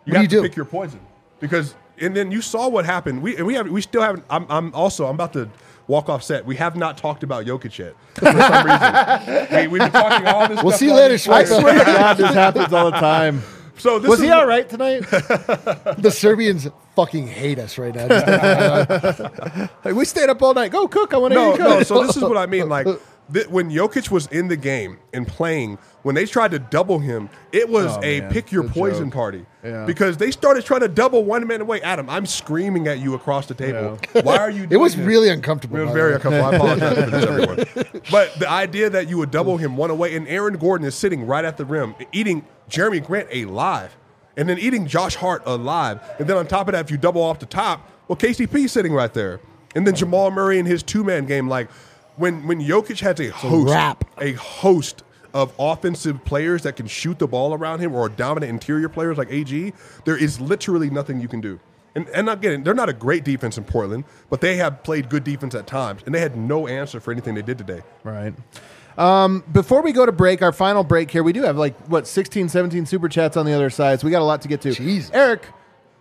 You 0.06 0.14
do 0.14 0.14
have 0.14 0.22
you 0.24 0.28
to 0.28 0.36
do? 0.38 0.42
pick 0.44 0.56
your 0.56 0.66
poison 0.66 1.00
because, 1.40 1.74
and 2.00 2.16
then 2.16 2.32
you 2.32 2.42
saw 2.42 2.68
what 2.68 2.86
happened. 2.86 3.22
We 3.22 3.36
and 3.38 3.46
we 3.48 3.54
have 3.56 3.68
we 3.70 3.82
still 3.82 4.02
haven't. 4.02 4.26
I'm, 4.30 4.46
I'm 4.50 4.74
also 4.76 5.06
I'm 5.08 5.16
about 5.16 5.34
to 5.34 5.50
walk 5.88 6.08
off 6.10 6.22
set. 6.24 6.46
We 6.46 6.56
have 6.58 6.76
not 6.76 6.98
talked 6.98 7.24
about 7.24 7.46
Jokic 7.46 7.78
yet 7.78 7.96
for 8.16 8.26
some 8.26 8.66
reason. 8.66 9.48
we, 9.62 9.68
we've 9.68 9.82
been 9.82 9.92
talking 9.92 10.28
all 10.28 10.48
this. 10.48 10.62
We'll 10.62 10.72
stuff 10.72 10.80
see 10.80 10.86
you 10.88 10.94
later, 10.94 11.14
these 11.16 11.28
I 11.28 11.44
swear 11.46 11.80
to 11.80 11.86
God, 11.86 12.18
this 12.18 12.34
happens 12.34 12.74
all 12.74 12.86
the 12.92 12.98
time. 13.00 13.42
So 13.80 13.98
this 14.00 14.10
Was 14.10 14.20
he 14.20 14.30
all 14.30 14.46
right 14.46 14.68
tonight? 14.68 15.00
the 15.10 16.12
Serbians 16.14 16.68
fucking 16.96 17.28
hate 17.28 17.60
us 17.60 17.78
right 17.78 17.96
now. 17.96 18.08
Just- 18.08 19.20
Like, 19.86 19.96
we 19.96 20.06
stayed 20.06 20.30
up 20.30 20.42
all 20.42 20.54
night. 20.54 20.72
Go 20.72 20.88
cook. 20.88 21.14
I 21.14 21.18
want 21.18 21.32
to 21.34 21.36
No, 21.36 21.54
eat 21.54 21.60
no. 21.60 21.78
cook. 21.78 21.84
So 21.88 22.06
this 22.06 22.16
is 22.18 22.24
what 22.24 22.38
I 22.38 22.46
mean. 22.46 22.68
Like 22.70 22.88
th- 23.34 23.48
when 23.48 23.70
Jokic 23.70 24.10
was 24.12 24.28
in 24.28 24.48
the 24.48 24.58
game 24.58 24.98
and 25.14 25.28
playing, 25.28 25.78
when 26.04 26.16
they 26.16 26.26
tried 26.26 26.52
to 26.52 26.60
double 26.60 27.00
him, 27.00 27.30
it 27.52 27.68
was 27.70 27.98
Oh, 27.98 28.02
a 28.04 28.22
man. 28.22 28.32
pick 28.32 28.52
your 28.52 28.64
The 28.64 28.70
poison 28.70 29.06
joke. 29.06 29.14
party. 29.14 29.46
Yeah. 29.64 29.86
Because 29.86 30.18
they 30.18 30.32
started 30.32 30.64
trying 30.66 30.82
to 30.82 30.88
double 30.88 31.24
one 31.26 31.46
man 31.48 31.62
away. 31.62 31.82
Adam, 31.82 32.10
I'm 32.10 32.26
screaming 32.26 32.88
at 32.88 33.00
you 33.00 33.14
across 33.14 33.46
the 33.48 33.54
table. 33.54 34.00
Why 34.24 34.38
are 34.38 34.50
you? 34.50 34.68
it 34.70 34.78
was 34.78 34.96
this? 34.96 35.06
really 35.06 35.30
uncomfortable. 35.30 35.78
It 35.78 35.86
was 35.86 35.94
very 35.94 36.14
uncomfortable. 36.16 36.50
I 36.52 36.56
apologize 36.56 37.04
for 37.04 37.10
this, 37.12 37.26
everyone. 37.76 38.02
But 38.12 38.34
the 38.40 38.50
idea 38.50 38.90
that 38.90 39.10
you 39.10 39.18
would 39.18 39.32
double 39.32 39.58
him 39.58 39.76
one 39.78 39.90
away, 39.90 40.16
and 40.16 40.28
Aaron 40.28 40.58
Gordon 40.58 40.88
is 40.88 40.96
sitting 40.96 41.26
right 41.28 41.44
at 41.46 41.58
the 41.58 41.66
rim, 41.66 41.96
eating 42.12 42.46
Jerami 42.70 43.06
Grant 43.06 43.28
alive, 43.34 43.96
and 44.38 44.48
then 44.48 44.58
eating 44.60 44.88
Josh 44.88 45.16
Hart 45.16 45.42
alive, 45.46 46.00
and 46.20 46.28
then 46.30 46.38
on 46.38 46.48
top 46.48 46.68
of 46.70 46.72
that, 46.74 46.86
if 46.86 46.92
you 46.92 46.98
double 46.98 47.22
off 47.22 47.40
the 47.40 47.46
top, 47.46 47.90
well, 48.08 48.16
KCP 48.16 48.66
is 48.66 48.72
sitting 48.72 48.94
right 48.94 49.14
there, 49.14 49.40
and 49.76 49.86
then 49.86 49.94
Jamal 49.96 50.32
Murray 50.32 50.58
in 50.60 50.66
his 50.66 50.82
two 50.82 51.04
man 51.04 51.26
game, 51.26 51.50
like 51.50 51.70
when 52.20 52.46
when 52.46 52.62
Jokic 52.62 53.00
has 53.00 53.20
a 53.20 53.30
host, 53.30 53.74
wrap. 53.74 54.04
a 54.20 54.34
host 54.34 55.04
of 55.34 55.54
offensive 55.60 56.24
players 56.26 56.64
that 56.64 56.76
can 56.76 56.88
shoot 56.88 57.20
the 57.20 57.28
ball 57.28 57.54
around 57.54 57.80
him, 57.80 57.96
or 57.96 58.10
dominant 58.10 58.50
interior 58.50 58.90
players 58.90 59.18
like 59.18 59.32
AG, 59.32 59.74
there 60.06 60.18
is 60.18 60.40
literally 60.40 60.90
nothing 60.90 61.20
you 61.20 61.28
can 61.28 61.42
do. 61.42 61.60
And, 61.96 62.08
and 62.10 62.30
again, 62.30 62.64
they're 62.64 62.74
not 62.74 62.90
a 62.90 62.94
great 62.94 63.24
defense 63.24 63.58
in 63.58 63.64
Portland, 63.64 64.06
but 64.30 64.42
they 64.42 64.58
have 64.58 64.84
played 64.84 65.10
good 65.10 65.24
defense 65.24 65.56
at 65.56 65.68
times, 65.68 66.02
and 66.06 66.14
they 66.14 66.20
had 66.20 66.38
no 66.38 66.68
answer 66.68 67.00
for 67.00 67.12
anything 67.12 67.36
they 67.36 67.42
did 67.42 67.58
today. 67.58 67.82
Right. 68.04 68.34
Um, 68.98 69.44
before 69.52 69.82
we 69.82 69.92
go 69.92 70.06
to 70.06 70.12
break, 70.12 70.42
our 70.42 70.52
final 70.52 70.84
break 70.84 71.10
here, 71.10 71.24
we 71.24 71.34
do 71.34 71.44
have 71.44 71.58
like, 71.58 71.78
what, 71.88 72.06
16, 72.06 72.50
17 72.50 72.86
super 72.86 73.08
chats 73.08 73.38
on 73.38 73.46
the 73.46 73.54
other 73.54 73.70
side. 73.70 74.00
So 74.00 74.06
we 74.06 74.12
got 74.12 74.22
a 74.22 74.26
lot 74.26 74.42
to 74.42 74.48
get 74.48 74.62
to. 74.62 74.74
Jesus. 74.74 75.10
Eric, 75.14 75.48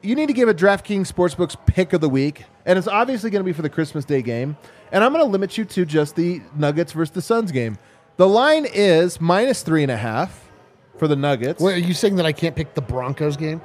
you 0.03 0.15
need 0.15 0.27
to 0.27 0.33
give 0.33 0.49
a 0.49 0.55
DraftKings 0.55 1.11
Sportsbooks 1.13 1.57
pick 1.67 1.93
of 1.93 2.01
the 2.01 2.09
week. 2.09 2.45
And 2.67 2.79
it's 2.79 2.89
obviously 2.89 3.31
going 3.31 3.41
to 3.41 3.47
be 3.47 3.53
for 3.53 3.63
the 3.63 3.71
Christmas 3.71 4.05
Day 4.05 4.21
game. 4.21 4.57
And 4.93 5.05
I'm 5.05 5.13
going 5.13 5.25
to 5.25 5.31
limit 5.31 5.59
you 5.59 5.65
to 5.65 5.85
just 5.85 6.17
the 6.17 6.41
Nuggets 6.57 6.93
versus 6.93 7.13
the 7.13 7.23
Suns 7.23 7.53
game. 7.53 7.79
The 8.17 8.29
line 8.29 8.67
is 8.73 9.21
minus 9.21 9.63
three 9.63 9.83
and 9.83 9.93
a 9.93 9.97
half 9.97 10.49
for 10.97 11.07
the 11.07 11.17
Nuggets. 11.17 11.63
Wait, 11.63 11.75
are 11.75 11.87
you 11.87 11.95
saying 11.95 12.17
that 12.17 12.27
I 12.27 12.33
can't 12.33 12.57
pick 12.57 12.75
the 12.75 12.81
Broncos 12.81 13.37
game? 13.37 13.61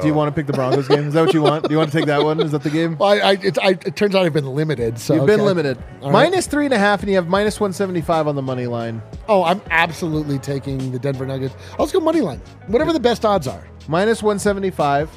Do 0.00 0.08
you 0.08 0.12
oh. 0.12 0.16
want 0.16 0.28
to 0.28 0.32
pick 0.34 0.48
the 0.48 0.52
Broncos 0.52 0.88
game? 0.88 1.06
Is 1.06 1.14
that 1.14 1.26
what 1.26 1.34
you 1.34 1.42
want? 1.42 1.68
Do 1.68 1.70
you 1.72 1.78
want 1.78 1.92
to 1.92 1.96
take 1.96 2.06
that 2.06 2.24
one? 2.24 2.40
Is 2.40 2.50
that 2.50 2.64
the 2.64 2.70
game? 2.70 2.98
Well, 2.98 3.10
I, 3.10 3.18
I, 3.18 3.32
it, 3.34 3.58
I, 3.62 3.68
it 3.70 3.94
turns 3.94 4.16
out 4.16 4.24
I've 4.24 4.32
been 4.32 4.52
limited. 4.52 4.98
So 4.98 5.14
You've 5.14 5.26
been 5.26 5.40
okay. 5.40 5.46
limited. 5.46 5.78
All 6.02 6.10
right. 6.10 6.30
Minus 6.30 6.48
three 6.48 6.64
and 6.64 6.74
a 6.74 6.78
half, 6.78 7.00
and 7.00 7.08
you 7.08 7.14
have 7.14 7.28
minus 7.28 7.60
175 7.60 8.26
on 8.26 8.34
the 8.34 8.42
money 8.42 8.66
line. 8.66 9.00
Oh, 9.28 9.44
I'm 9.44 9.62
absolutely 9.70 10.40
taking 10.40 10.90
the 10.90 10.98
Denver 10.98 11.24
Nuggets. 11.24 11.54
Let's 11.78 11.92
go 11.92 12.00
money 12.00 12.22
line. 12.22 12.40
Whatever 12.66 12.92
the 12.92 13.00
best 13.00 13.24
odds 13.24 13.46
are 13.46 13.64
Minus 13.86 14.22
175. 14.22 15.10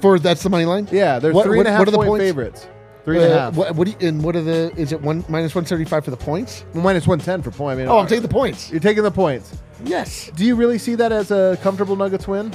for 0.00 0.18
that's 0.18 0.42
the 0.42 0.50
money 0.50 0.64
line. 0.64 0.88
Yeah, 0.90 1.20
they're 1.20 1.32
What- 1.32 1.46
three 1.46 1.60
and 1.60 1.68
a 1.68 1.70
half 1.70 1.80
what 1.80 1.88
are 1.88 1.92
the 1.92 1.96
point 1.98 2.08
points? 2.08 2.24
favorites. 2.24 2.66
Three 3.04 3.16
and 3.22 3.26
a 3.26 3.34
Uh, 3.34 3.38
half. 3.40 3.54
What, 3.56 3.74
what 3.74 3.86
do 3.86 3.90
you, 4.00 4.08
and 4.08 4.22
what 4.24 4.34
are 4.36 4.42
the? 4.42 4.72
Is 4.76 4.92
it 4.92 5.00
one 5.02 5.24
minus 5.28 5.54
one 5.54 5.66
seventy 5.66 5.88
five 5.88 6.04
for 6.04 6.10
the 6.10 6.16
points? 6.16 6.64
Minus 6.74 7.06
110 7.06 7.42
for 7.42 7.50
point. 7.56 7.78
I 7.78 7.82
mean, 7.82 7.88
Oh, 7.90 7.98
I'm 7.98 8.06
taking 8.06 8.22
the 8.22 8.28
points. 8.28 8.70
You're 8.70 8.80
taking 8.80 9.02
the 9.02 9.10
points. 9.10 9.52
Yes, 9.84 10.30
Do 10.36 10.44
you 10.44 10.54
really 10.56 10.78
see 10.78 10.94
that 10.94 11.12
as 11.12 11.30
a 11.30 11.58
comfortable 11.62 11.96
Nuggets 11.96 12.26
win? 12.26 12.52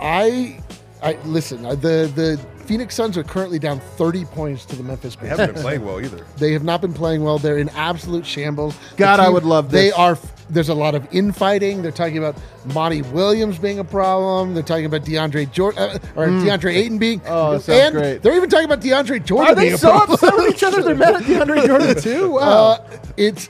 I. 0.00 0.60
I 1.02 1.12
listen. 1.24 1.64
uh, 1.64 1.70
The 1.76 2.10
the 2.14 2.40
Phoenix 2.68 2.94
Suns 2.94 3.16
are 3.16 3.24
currently 3.24 3.58
down 3.58 3.80
thirty 3.80 4.26
points 4.26 4.66
to 4.66 4.76
the 4.76 4.82
Memphis 4.82 5.16
Grizzlies. 5.16 5.36
They 5.38 5.42
haven't 5.42 5.54
been 5.54 5.62
playing 5.62 5.84
well 5.86 6.00
either. 6.00 6.26
They 6.36 6.52
have 6.52 6.64
not 6.64 6.82
been 6.82 6.92
playing 6.92 7.24
well. 7.24 7.38
They're 7.38 7.56
in 7.56 7.70
absolute 7.70 8.26
shambles. 8.26 8.76
The 8.90 8.96
God, 8.98 9.20
I 9.20 9.30
would 9.30 9.44
love 9.44 9.70
They 9.70 9.90
are. 9.90 10.18
There's 10.50 10.68
a 10.68 10.74
lot 10.74 10.94
of 10.94 11.06
infighting. 11.12 11.80
They're 11.82 11.90
talking 11.92 12.18
about 12.18 12.36
Monty 12.74 13.00
Williams 13.02 13.58
being 13.58 13.78
a 13.78 13.84
problem. 13.84 14.52
They're 14.54 14.62
talking 14.62 14.84
about 14.84 15.02
DeAndre 15.02 15.50
Jordan 15.50 15.82
uh, 15.82 15.98
or 16.14 16.26
DeAndre 16.28 16.74
Ayton 16.74 16.98
being. 16.98 17.20
Oh, 17.26 17.52
that 17.52 17.62
sounds 17.62 17.80
and 17.80 17.94
great. 17.94 18.22
they're 18.22 18.36
even 18.36 18.50
talking 18.50 18.66
about 18.66 18.80
DeAndre 18.82 19.24
Jordan 19.24 19.52
Are 19.52 19.54
they 19.54 19.62
being 19.62 19.74
a 19.74 19.78
so 19.78 19.90
problem. 19.90 20.14
upset 20.14 20.34
with 20.36 20.54
each 20.54 20.62
other? 20.62 20.82
They're 20.82 20.94
mad 20.94 21.16
at 21.16 21.22
DeAndre 21.22 21.66
Jordan 21.66 21.96
too. 22.02 22.30
Wow. 22.32 22.40
Uh, 22.72 22.98
it's 23.16 23.48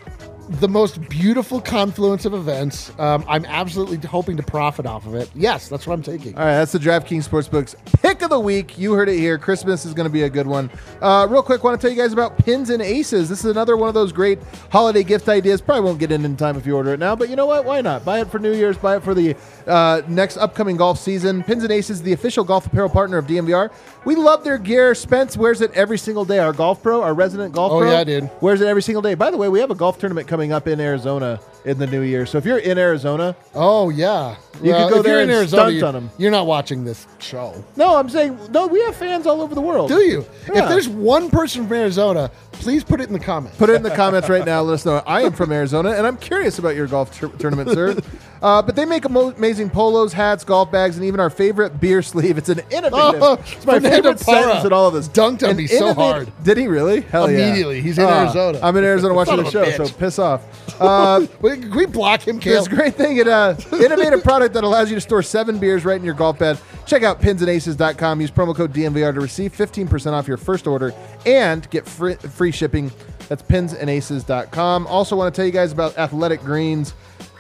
the 0.49 0.69
most 0.69 1.09
beautiful 1.09 1.61
confluence 1.61 2.25
of 2.25 2.33
events. 2.33 2.91
Um, 2.99 3.25
I'm 3.29 3.45
absolutely 3.45 3.99
hoping 3.99 4.37
to 4.39 4.43
profit 4.43 4.87
off 4.87 5.07
of 5.07 5.15
it. 5.15 5.31
Yes, 5.35 5.69
that's 5.69 5.87
what 5.87 5.95
I'm 5.95 6.03
taking. 6.03 6.35
All 6.37 6.45
right, 6.45 6.53
that's 6.53 6.73
the 6.73 6.79
DraftKings 6.79 7.29
Sportsbooks 7.29 7.75
pick 8.01 8.23
of 8.23 8.31
the 8.31 8.41
week. 8.41 8.79
You 8.79 8.95
heard 8.95 9.09
it 9.09 9.19
here. 9.19 9.39
Christmas 9.39 9.85
is 9.85 9.93
going 9.93 10.05
to 10.05 10.13
be 10.13 10.23
a 10.23 10.31
good 10.31 10.47
one. 10.47 10.71
Uh, 11.03 11.27
real 11.29 11.43
quick, 11.43 11.63
want 11.63 11.79
to 11.79 11.87
tell 11.87 11.95
you 11.95 12.01
guys 12.01 12.13
about 12.13 12.39
Pins 12.39 12.71
and 12.71 12.83
Aces. 12.83 13.29
This 13.29 13.41
is 13.41 13.51
another 13.51 13.77
one 13.77 13.89
of 13.89 13.95
those 13.95 14.13
great 14.13 14.39
holiday 14.71 15.03
gift 15.03 15.29
ideas. 15.29 15.61
Probably 15.61 15.85
won't 15.85 15.99
get 15.99 16.11
in 16.11 16.25
in 16.25 16.37
time 16.37 16.57
if 16.57 16.67
you 16.67 16.75
order 16.75 16.95
it 16.95 16.99
now, 16.99 17.15
but 17.15 17.29
you 17.29 17.37
know 17.37 17.47
what? 17.47 17.65
Why 17.65 17.81
not? 17.81 18.05
Buy 18.05 18.21
it 18.21 18.31
for 18.31 18.39
New 18.39 18.55
Year's. 18.55 18.79
Buy 18.79 18.97
it 18.97 19.03
for 19.03 19.15
the 19.15 19.37
uh, 19.67 20.03
next 20.09 20.39
upcoming 20.39 20.77
golf 20.77 20.99
season. 20.99 21.43
Pins 21.45 21.63
and 21.63 21.73
Aces, 21.73 22.03
the 22.03 22.13
official 22.13 22.45
golf 22.45 22.67
apparel 22.67 22.89
partner 22.89 23.19
of 23.19 23.27
DNVR. 23.27 23.71
We 24.09 24.15
love 24.17 24.43
their 24.43 24.57
gear. 24.57 24.95
Spence 24.95 25.37
wears 25.37 25.61
it 25.61 25.71
every 25.75 25.99
single 25.99 26.25
day. 26.25 26.39
Our 26.39 26.55
golf 26.55 26.83
pro, 26.83 27.03
our 27.03 27.13
resident 27.13 27.53
golf 27.53 27.73
Oh, 27.73 27.81
pro, 27.81 27.91
yeah, 27.91 28.05
dude. 28.05 28.31
wears 28.41 28.63
it 28.63 28.67
every 28.67 28.81
single 28.81 29.03
day. 29.03 29.13
By 29.13 29.31
the 29.31 29.37
way, 29.37 29.51
we 29.51 29.61
have 29.61 29.71
a 29.71 29.75
golf 29.75 29.99
tournament 29.99 30.27
coming 30.27 30.51
up 30.51 30.67
in 30.67 30.81
Arizona 30.81 31.39
in 31.67 31.77
the 31.79 31.87
new 31.87 32.01
year. 32.01 32.25
So 32.25 32.39
if 32.39 32.47
you're 32.47 32.57
in 32.57 32.79
Arizona, 32.79 33.37
Oh 33.55 33.91
yeah, 33.91 34.37
You 34.63 34.73
could 34.73 34.81
uh, 34.81 34.89
go 34.89 34.97
if 35.01 35.03
there 35.05 35.13
you're 35.17 35.23
in 35.25 35.29
and 35.29 35.39
Arizona, 35.41 35.71
stunt 35.77 35.83
on 35.85 35.97
'em. 36.05 36.11
you're 36.17 36.31
not 36.31 36.47
watching 36.47 36.85
this 36.87 37.07
show, 37.19 37.63
no, 37.77 37.97
I'm 37.99 38.09
saying 38.09 38.39
no. 38.51 38.67
We 38.67 38.81
have 38.85 38.97
fans 38.97 39.27
all 39.27 39.43
over 39.43 39.55
the 39.55 39.61
world. 39.61 39.91
do 39.91 40.01
you? 40.01 40.25
Yeah. 40.55 40.63
If 40.63 40.69
there's 40.71 40.89
one 40.89 41.29
person 41.29 41.67
from 41.67 41.77
Arizona, 41.77 42.31
please 42.59 42.85
put 42.85 43.01
it 43.01 43.07
in 43.09 43.13
the 43.13 43.21
comments. 43.21 43.57
Put 43.57 43.71
it 43.71 43.75
in 43.77 43.83
the 43.83 43.91
comments 43.95 44.29
right 44.29 44.45
now. 44.45 44.61
Let 44.63 44.75
us 44.75 44.85
know. 44.87 45.03
I 45.07 45.23
am 45.23 45.33
from 45.33 45.53
Arizona, 45.53 45.91
and 45.93 46.07
I'm 46.07 46.17
curious 46.17 46.59
about 46.59 46.77
your 46.77 46.87
golf 46.87 47.13
tur- 47.19 47.29
tournament, 47.39 47.71
sir. 47.71 47.97
Uh, 48.41 48.63
but 48.63 48.77
they 48.77 48.85
make 48.85 49.05
amo- 49.05 49.33
amazing 49.33 49.69
polos, 49.69 50.13
hats, 50.13 50.45
golf 50.45 50.71
bags, 50.71 50.95
and 50.97 51.05
even 51.05 51.19
our 51.19 51.29
favorite 51.29 51.81
beer 51.81 52.01
sleeve. 52.03 52.39
It's 52.39 52.49
an 52.49 52.61
innovative. 52.71 53.21
Oh, 53.21 53.33
it's 53.33 53.67
my 53.67 53.81
Fernando 53.81 53.97
favorite 53.97 54.21
sentence 54.21 54.25
Parra 54.53 54.67
in 54.69 54.73
all 54.73 54.87
of 54.87 54.95
this. 54.95 55.09
dunked 55.09 55.43
on 55.43 55.51
An 55.51 55.57
me 55.57 55.67
so 55.67 55.75
innovative- 55.89 55.97
hard. 55.97 56.45
Did 56.45 56.57
he 56.57 56.69
really? 56.69 57.01
Hell 57.01 57.29
yeah. 57.29 57.47
Immediately. 57.49 57.81
He's 57.83 57.99
in 57.99 58.05
Ah, 58.05 58.23
Arizona. 58.23 58.61
I'm 58.63 58.77
in 58.77 58.85
Arizona 58.85 59.13
watching 59.15 59.33
Son 59.35 59.41
the 59.43 59.47
of 59.49 59.53
show, 59.53 59.63
a 59.65 59.73
so 59.73 59.83
bitch. 59.93 59.99
piss 59.99 60.19
off. 60.21 60.43
Uh, 60.81 61.27
Wait, 61.41 61.61
Can 61.63 61.75
we 61.75 61.87
block 61.87 62.23
him, 62.29 62.39
Kale? 62.39 62.55
this 62.61 62.69
great 62.69 62.95
thing, 62.95 63.17
it 63.17 63.27
uh, 63.27 63.57
innovative 63.73 64.23
product 64.23 64.55
that 64.55 64.63
allows 64.63 64.89
you 64.89 64.95
to 64.95 65.01
store 65.01 65.25
seven 65.25 65.59
beers 65.59 65.85
right 65.85 65.97
in 65.99 66.05
your 66.05 66.15
golf 66.15 66.39
bag. 66.39 66.57
Check 66.89 67.03
out 67.03 67.21
pinsandaces.com. 67.21 68.23
Use 68.23 68.31
promo 68.31 68.57
code 68.57 68.73
DNVR 68.73 69.13
to 69.13 69.21
receive 69.21 69.53
15% 69.53 70.13
off 70.13 70.27
your 70.27 70.39
first 70.39 70.67
order 70.67 70.95
and 71.27 71.69
get 71.69 71.87
free, 71.87 72.15
free 72.15 72.51
shipping. 72.51 72.91
That's 73.29 73.43
pinsandaces.com. 73.43 74.87
Also, 74.87 75.15
want 75.15 75.35
to 75.35 75.39
tell 75.39 75.45
you 75.45 75.53
guys 75.53 75.71
about 75.71 75.99
Athletic 75.99 76.41
Greens. 76.41 76.95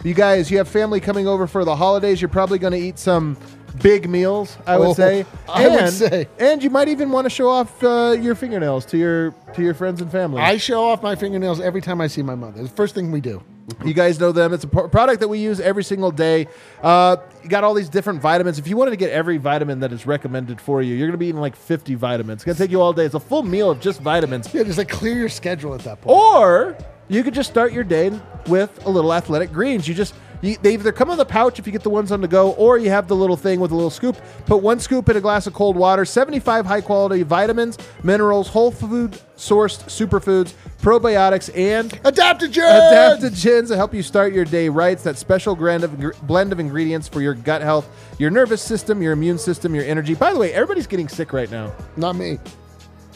You 0.04 0.12
guys, 0.12 0.50
you 0.50 0.58
have 0.58 0.68
family 0.68 1.00
coming 1.00 1.26
over 1.26 1.46
for 1.46 1.64
the 1.64 1.74
holidays. 1.74 2.20
You're 2.20 2.28
probably 2.28 2.58
going 2.58 2.74
to 2.74 2.78
eat 2.78 2.98
some 2.98 3.38
big 3.82 4.08
meals, 4.08 4.56
I 4.66 4.76
would 4.78 4.88
Oh, 4.88 4.94
say. 4.94 5.24
I 5.48 5.68
would 5.68 5.78
and, 5.80 5.92
say. 5.92 6.28
and 6.38 6.62
you 6.62 6.70
might 6.70 6.88
even 6.88 7.10
want 7.10 7.24
to 7.26 7.30
show 7.30 7.48
off 7.48 7.82
uh, 7.82 8.16
your 8.20 8.34
fingernails 8.34 8.84
to 8.86 8.98
your 8.98 9.32
to 9.54 9.62
your 9.62 9.74
friends 9.74 10.00
and 10.00 10.10
family. 10.10 10.40
I 10.40 10.56
show 10.56 10.84
off 10.84 11.02
my 11.02 11.14
fingernails 11.14 11.60
every 11.60 11.80
time 11.80 12.00
I 12.00 12.06
see 12.06 12.22
my 12.22 12.34
mother. 12.34 12.60
It's 12.60 12.70
the 12.70 12.76
first 12.76 12.94
thing 12.94 13.10
we 13.10 13.20
do. 13.20 13.42
You 13.84 13.92
guys 13.92 14.18
know 14.18 14.32
them. 14.32 14.54
It's 14.54 14.64
a 14.64 14.68
pro- 14.68 14.88
product 14.88 15.20
that 15.20 15.28
we 15.28 15.38
use 15.40 15.60
every 15.60 15.84
single 15.84 16.10
day. 16.10 16.48
Uh, 16.82 17.18
you 17.42 17.50
got 17.50 17.64
all 17.64 17.74
these 17.74 17.90
different 17.90 18.22
vitamins. 18.22 18.58
If 18.58 18.66
you 18.66 18.78
wanted 18.78 18.92
to 18.92 18.96
get 18.96 19.10
every 19.10 19.36
vitamin 19.36 19.80
that 19.80 19.92
is 19.92 20.06
recommended 20.06 20.58
for 20.58 20.80
you, 20.80 20.94
you're 20.94 21.06
going 21.06 21.12
to 21.12 21.18
be 21.18 21.26
eating 21.26 21.40
like 21.40 21.54
50 21.54 21.94
vitamins. 21.94 22.38
It's 22.38 22.44
going 22.46 22.56
to 22.56 22.62
take 22.62 22.70
you 22.70 22.80
all 22.80 22.94
day. 22.94 23.04
It's 23.04 23.14
a 23.14 23.20
full 23.20 23.42
meal 23.42 23.70
of 23.70 23.78
just 23.78 24.00
vitamins. 24.00 24.52
Yeah, 24.54 24.62
just 24.62 24.78
like 24.78 24.88
clear 24.88 25.14
your 25.14 25.28
schedule 25.28 25.74
at 25.74 25.80
that 25.80 26.00
point. 26.00 26.18
Or 26.18 26.78
you 27.08 27.22
could 27.22 27.34
just 27.34 27.50
start 27.50 27.72
your 27.74 27.84
day 27.84 28.10
with 28.46 28.86
a 28.86 28.88
little 28.90 29.12
athletic 29.12 29.52
greens. 29.52 29.86
You 29.86 29.94
just 29.94 30.14
you, 30.40 30.56
they 30.62 30.74
either 30.74 30.92
come 30.92 31.10
in 31.10 31.18
the 31.18 31.24
pouch 31.24 31.58
if 31.58 31.66
you 31.66 31.72
get 31.72 31.82
the 31.82 31.90
ones 31.90 32.12
on 32.12 32.20
the 32.20 32.28
go, 32.28 32.52
or 32.52 32.78
you 32.78 32.90
have 32.90 33.08
the 33.08 33.16
little 33.16 33.36
thing 33.36 33.60
with 33.60 33.70
a 33.70 33.74
little 33.74 33.90
scoop. 33.90 34.16
Put 34.46 34.62
one 34.62 34.78
scoop 34.80 35.08
in 35.08 35.16
a 35.16 35.20
glass 35.20 35.46
of 35.46 35.54
cold 35.54 35.76
water. 35.76 36.04
75 36.04 36.66
high 36.66 36.80
quality 36.80 37.22
vitamins, 37.22 37.78
minerals, 38.02 38.48
whole 38.48 38.70
food 38.70 39.18
sourced 39.36 39.84
superfoods, 39.84 40.54
probiotics, 40.82 41.50
and 41.56 41.90
Adaptogen. 42.02 43.18
adaptogens 43.18 43.68
to 43.68 43.76
help 43.76 43.94
you 43.94 44.02
start 44.02 44.32
your 44.32 44.44
day 44.44 44.68
right. 44.68 44.92
It's 44.92 45.04
that 45.04 45.16
special 45.16 45.54
blend 45.56 45.84
of, 45.84 46.26
blend 46.26 46.52
of 46.52 46.60
ingredients 46.60 47.08
for 47.08 47.20
your 47.20 47.34
gut 47.34 47.62
health, 47.62 47.88
your 48.18 48.30
nervous 48.30 48.62
system, 48.62 49.02
your 49.02 49.12
immune 49.12 49.38
system, 49.38 49.74
your 49.74 49.84
energy. 49.84 50.14
By 50.14 50.32
the 50.32 50.38
way, 50.38 50.52
everybody's 50.52 50.86
getting 50.86 51.08
sick 51.08 51.32
right 51.32 51.50
now. 51.50 51.72
Not 51.96 52.16
me. 52.16 52.38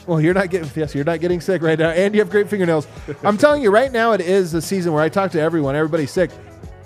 Well, 0.07 0.21
you're 0.21 0.35
not 0.35 0.51
getting 0.51 0.69
yes, 0.75 0.95
you're 0.95 1.05
not 1.05 1.21
getting 1.21 1.41
sick 1.41 1.63
right 1.63 1.79
now, 1.79 1.91
and 1.91 2.13
you 2.13 2.21
have 2.21 2.31
great 2.31 2.49
fingernails. 2.51 2.89
I'm 3.23 3.39
telling 3.39 3.63
you 3.63 3.71
right 3.71 3.93
now, 3.93 4.13
it 4.13 4.21
is 4.21 4.51
the 4.51 4.61
season 4.61 4.93
where 4.93 5.03
I 5.03 5.09
talk 5.09 5.31
to 5.33 5.41
everyone. 5.41 5.77
Everybody's 5.77 6.11
sick. 6.11 6.31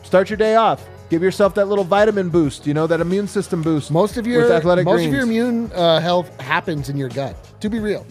Start 0.07 0.31
your 0.31 0.37
day 0.37 0.55
off. 0.55 0.89
Give 1.11 1.21
yourself 1.21 1.57
that 1.57 1.67
little 1.67 1.83
vitamin 1.83 2.29
boost. 2.29 2.65
You 2.65 2.75
know 2.75 2.87
that 2.87 3.01
immune 3.01 3.27
system 3.27 3.61
boost. 3.61 3.91
Most 3.91 4.17
of 4.17 4.27
your 4.27 4.53
athletic 4.53 4.85
most 4.85 4.99
greens. 4.99 5.09
of 5.09 5.15
your 5.15 5.23
immune 5.25 5.73
uh, 5.73 5.99
health 5.99 6.41
happens 6.41 6.89
in 6.89 6.97
your 6.97 7.09
gut. 7.09 7.37
To 7.61 7.69
be 7.69 7.81
real, 7.81 8.07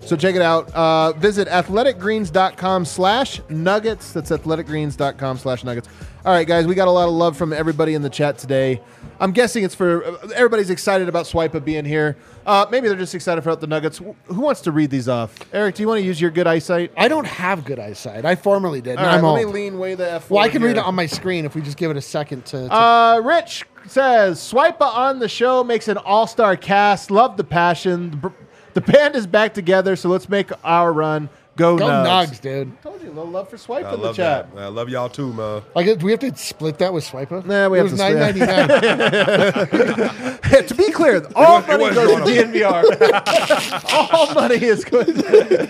So 0.00 0.16
check 0.16 0.34
it 0.34 0.42
out. 0.42 0.72
Uh, 0.74 1.12
visit 1.12 1.46
athleticgreens.com 1.46 2.84
slash 2.84 3.40
nuggets. 3.48 4.12
That's 4.12 4.30
athleticgreens.com 4.30 5.38
slash 5.38 5.62
nuggets. 5.62 5.88
All 6.24 6.32
right, 6.32 6.46
guys, 6.46 6.66
we 6.66 6.74
got 6.74 6.88
a 6.88 6.90
lot 6.90 7.06
of 7.08 7.14
love 7.14 7.36
from 7.36 7.52
everybody 7.52 7.94
in 7.94 8.02
the 8.02 8.10
chat 8.10 8.36
today. 8.36 8.80
I'm 9.20 9.30
guessing 9.32 9.62
it's 9.62 9.74
for 9.74 10.18
everybody's 10.34 10.70
excited 10.70 11.08
about 11.08 11.26
Swipa 11.26 11.64
being 11.64 11.84
here. 11.84 12.16
Uh, 12.50 12.66
maybe 12.68 12.88
they're 12.88 12.96
just 12.96 13.14
excited 13.14 13.42
for 13.42 13.54
the 13.54 13.66
Nuggets. 13.68 13.98
Who 13.98 14.40
wants 14.40 14.60
to 14.62 14.72
read 14.72 14.90
these 14.90 15.08
off? 15.08 15.32
Eric, 15.52 15.76
do 15.76 15.84
you 15.84 15.88
want 15.88 16.00
to 16.00 16.04
use 16.04 16.20
your 16.20 16.32
good 16.32 16.48
eyesight? 16.48 16.90
I 16.96 17.06
don't 17.06 17.24
have 17.26 17.64
good 17.64 17.78
eyesight. 17.78 18.24
I 18.24 18.34
formerly 18.34 18.80
did. 18.80 18.98
All 18.98 19.04
right, 19.04 19.18
I'm 19.18 19.22
let 19.24 19.46
me 19.46 19.52
lean 19.52 19.78
way 19.78 19.94
the 19.94 20.10
F. 20.10 20.30
Well, 20.30 20.42
I 20.42 20.48
can 20.48 20.60
read 20.60 20.76
it 20.76 20.78
on 20.82 20.96
my 20.96 21.06
screen 21.06 21.44
if 21.44 21.54
we 21.54 21.62
just 21.62 21.76
give 21.76 21.92
it 21.92 21.96
a 21.96 22.00
second 22.00 22.44
to. 22.46 22.66
to 22.66 22.74
Uh, 22.74 23.20
Rich 23.22 23.66
says 23.86 24.40
Swipa 24.40 24.80
on 24.82 25.20
the 25.20 25.28
show 25.28 25.62
makes 25.62 25.86
an 25.86 25.96
all-star 25.98 26.56
cast. 26.56 27.12
Love 27.12 27.36
the 27.36 27.44
passion. 27.44 28.10
The, 28.10 28.16
br- 28.16 28.28
the 28.74 28.80
band 28.80 29.14
is 29.14 29.28
back 29.28 29.54
together, 29.54 29.94
so 29.94 30.08
let's 30.08 30.28
make 30.28 30.50
our 30.64 30.92
run. 30.92 31.28
Go, 31.60 31.76
go 31.76 31.86
Nugs. 31.88 32.28
Nugs, 32.30 32.40
dude. 32.40 32.82
Told 32.82 33.02
you, 33.02 33.08
a 33.08 33.12
little 33.12 33.26
love 33.30 33.50
for 33.50 33.58
Swipe 33.58 33.84
I 33.84 33.92
in 33.92 34.00
the 34.00 34.06
love 34.06 34.16
chat. 34.16 34.54
that. 34.54 34.62
I 34.62 34.68
love 34.68 34.88
y'all 34.88 35.10
too, 35.10 35.30
man. 35.34 35.60
I 35.76 35.82
guess, 35.82 35.98
do 35.98 36.06
we 36.06 36.12
have 36.12 36.20
to 36.20 36.34
split 36.34 36.78
that 36.78 36.90
with 36.94 37.04
Swiper? 37.04 37.44
Nah, 37.44 37.68
we 37.68 37.78
it 37.78 37.82
have 37.82 37.92
was 37.92 38.00
to 38.00 38.06
split- 38.06 38.14
nine 38.18 38.38
ninety 38.38 38.40
nine. 38.40 38.68
to 40.66 40.74
be 40.74 40.90
clear, 40.90 41.22
all 41.34 41.56
was- 41.56 41.64
it 41.64 41.68
money 41.68 41.84
was 41.84 41.94
goes 41.94 42.08
to 42.08 42.16
drawn 42.16 42.28
DNVR. 42.52 43.92
all 44.14 44.32
money 44.34 44.56
is 44.64 44.84
good. 44.86 45.08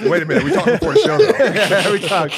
Wait 0.09 0.23
a 0.23 0.27
minute. 0.27 0.45
We 0.45 0.53
talked 0.53 0.67
before 0.81 0.95
the 0.95 1.01
show. 1.01 1.19
Though. 1.19 1.33
every 1.35 2.01
time. 2.01 2.31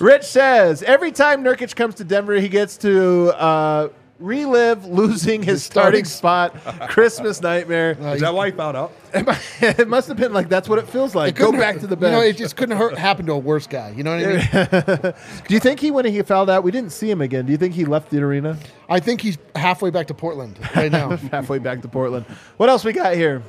Rich 0.00 0.22
says 0.24 0.82
every 0.82 1.12
time 1.12 1.44
Nurkic 1.44 1.76
comes 1.76 1.96
to 1.96 2.04
Denver, 2.04 2.34
he 2.40 2.48
gets 2.48 2.78
to 2.78 3.32
uh, 3.38 3.88
relive 4.18 4.84
losing 4.86 5.42
his 5.42 5.64
starting 5.64 6.04
starting 6.04 6.54
spot. 6.54 6.88
Christmas 6.88 7.40
nightmare. 7.40 7.92
Is 8.14 8.20
that 8.20 8.32
why 8.34 8.50
he 8.50 8.56
found 8.56 8.76
out? 8.76 8.92
it 9.14 9.88
must 9.88 10.08
have 10.08 10.16
been 10.16 10.32
like 10.32 10.48
that's 10.48 10.68
what 10.68 10.78
it 10.78 10.88
feels 10.88 11.14
like. 11.14 11.34
Go 11.34 11.46
Couldn't 11.46 11.60
back 11.60 11.74
hurt- 11.74 11.80
to 11.82 11.86
the 11.88 11.96
You 11.96 12.12
know, 12.12 12.20
it 12.20 12.36
just 12.36 12.56
couldn't 12.56 12.76
hurt, 12.76 12.96
happen 12.96 13.26
to 13.26 13.32
a 13.32 13.38
worse 13.38 13.66
guy. 13.66 13.90
You 13.90 14.02
know 14.02 14.16
what 14.16 14.24
I 14.24 15.02
mean? 15.02 15.14
Do 15.48 15.54
you 15.54 15.60
think 15.60 15.80
he, 15.80 15.90
when 15.90 16.04
he 16.04 16.22
fouled 16.22 16.50
out, 16.50 16.62
we 16.64 16.70
didn't 16.70 16.90
see 16.90 17.10
him 17.10 17.20
again? 17.20 17.46
Do 17.46 17.52
you 17.52 17.58
think 17.58 17.74
he 17.74 17.84
left 17.84 18.10
the 18.10 18.20
arena? 18.22 18.58
I 18.88 19.00
think 19.00 19.20
he's 19.20 19.38
halfway 19.54 19.90
back 19.90 20.06
to 20.08 20.14
Portland 20.14 20.58
right 20.76 20.90
now. 20.90 21.16
halfway 21.16 21.58
back 21.58 21.82
to 21.82 21.88
Portland. 21.88 22.26
What 22.56 22.68
else 22.68 22.84
we 22.84 22.92
got 22.92 23.14
here? 23.14 23.42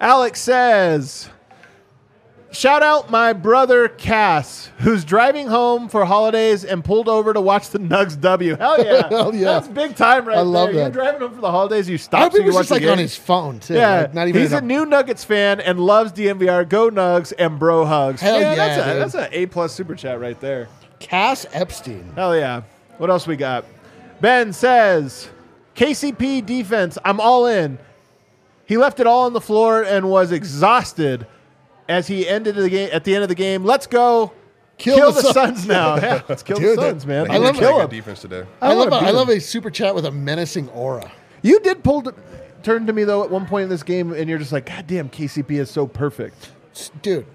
Alex 0.00 0.40
says, 0.40 1.28
Shout 2.52 2.82
out 2.82 3.10
my 3.10 3.32
brother 3.32 3.88
Cass, 3.88 4.70
who's 4.80 5.06
driving 5.06 5.46
home 5.46 5.88
for 5.88 6.04
holidays 6.04 6.66
and 6.66 6.84
pulled 6.84 7.08
over 7.08 7.32
to 7.32 7.40
watch 7.40 7.70
the 7.70 7.78
Nugs 7.78 8.20
W. 8.20 8.56
Hell 8.60 8.84
yeah. 8.84 9.08
Hell 9.10 9.34
yeah. 9.34 9.44
That's 9.52 9.68
big 9.68 9.96
time 9.96 10.26
right 10.26 10.36
I 10.36 10.42
love 10.42 10.68
there. 10.68 10.74
You're 10.74 10.84
that. 10.84 10.92
driving 10.92 11.20
home 11.22 11.34
for 11.34 11.40
the 11.40 11.50
holidays, 11.50 11.88
you 11.88 11.94
I 11.94 11.96
stop 11.96 12.20
hope 12.24 12.32
so 12.32 12.42
he 12.42 12.46
was 12.46 12.56
just 12.56 12.70
like 12.70 12.82
on 12.84 12.98
his 12.98 13.16
phone 13.16 13.58
too. 13.58 13.72
yeah, 13.72 14.02
like, 14.02 14.14
not 14.14 14.28
even. 14.28 14.42
he's 14.42 14.52
a 14.52 14.60
new 14.60 14.84
Nuggets 14.84 15.24
fan 15.24 15.60
and 15.60 15.80
loves 15.80 16.12
DNVR. 16.12 16.68
Go 16.68 16.90
Nugs 16.90 17.32
and 17.38 17.58
bro 17.58 17.86
hugs. 17.86 18.20
Hell 18.20 18.38
Man, 18.38 18.42
yeah, 18.42 18.54
that's 18.54 18.86
a, 18.86 18.98
that's 18.98 19.14
an 19.14 19.28
A 19.32 19.46
plus 19.46 19.72
super 19.72 19.94
chat 19.94 20.20
right 20.20 20.38
there. 20.38 20.68
Cass 20.98 21.46
Epstein. 21.52 22.12
Hell 22.14 22.36
yeah. 22.36 22.62
What 22.98 23.08
else 23.08 23.26
we 23.26 23.36
got? 23.36 23.64
Ben 24.20 24.52
says, 24.52 25.30
KCP 25.74 26.44
defense, 26.44 26.98
I'm 27.02 27.18
all 27.18 27.46
in. 27.46 27.78
He 28.66 28.76
left 28.76 29.00
it 29.00 29.06
all 29.06 29.24
on 29.24 29.32
the 29.32 29.40
floor 29.40 29.82
and 29.82 30.10
was 30.10 30.32
exhausted 30.32 31.26
as 31.92 32.06
he 32.08 32.26
ended 32.28 32.54
the 32.56 32.68
game 32.70 32.88
at 32.92 33.04
the 33.04 33.14
end 33.14 33.22
of 33.22 33.28
the 33.28 33.34
game. 33.34 33.64
Let's 33.64 33.86
go. 33.86 34.32
Kill 34.78 34.96
Kill, 34.96 35.12
the 35.12 35.20
the, 35.22 35.32
Suns. 35.32 35.58
Suns 35.58 35.66
now. 35.66 35.96
Yeah, 36.02 36.22
let's 36.28 36.42
kill 36.42 36.58
Dude, 36.58 36.78
the 36.78 36.82
Suns, 36.90 37.06
man. 37.06 37.30
I 37.30 37.36
love 37.36 37.54
did 37.54 37.60
kill 37.60 37.76
good 37.76 37.84
him. 37.84 37.90
defense 37.90 38.20
today. 38.22 38.44
I, 38.60 38.70
I 38.70 38.74
love. 38.74 38.90
wanna 38.90 39.10
A, 39.10 39.12
love 39.12 39.28
a 39.28 39.38
super 39.40 39.70
chat 39.70 39.94
with 39.94 40.06
a 40.06 40.10
menacing 40.10 40.68
aura. 40.70 41.12
You 41.42 41.60
did 41.60 41.84
pull 41.84 42.02
to, 42.02 42.14
turn 42.62 42.86
to 42.86 42.92
me 42.92 43.04
though 43.04 43.22
at 43.22 43.30
one 43.30 43.46
point 43.46 43.64
in 43.64 43.68
this 43.68 43.82
game, 43.82 44.12
and 44.12 44.28
you're 44.28 44.38
just 44.38 44.50
like, 44.52 44.66
God 44.66 44.86
damn, 44.86 45.08
KCP 45.10 45.52
is 45.60 45.70
so 45.70 45.86
perfect. 45.86 46.50
Dude, 47.02 47.26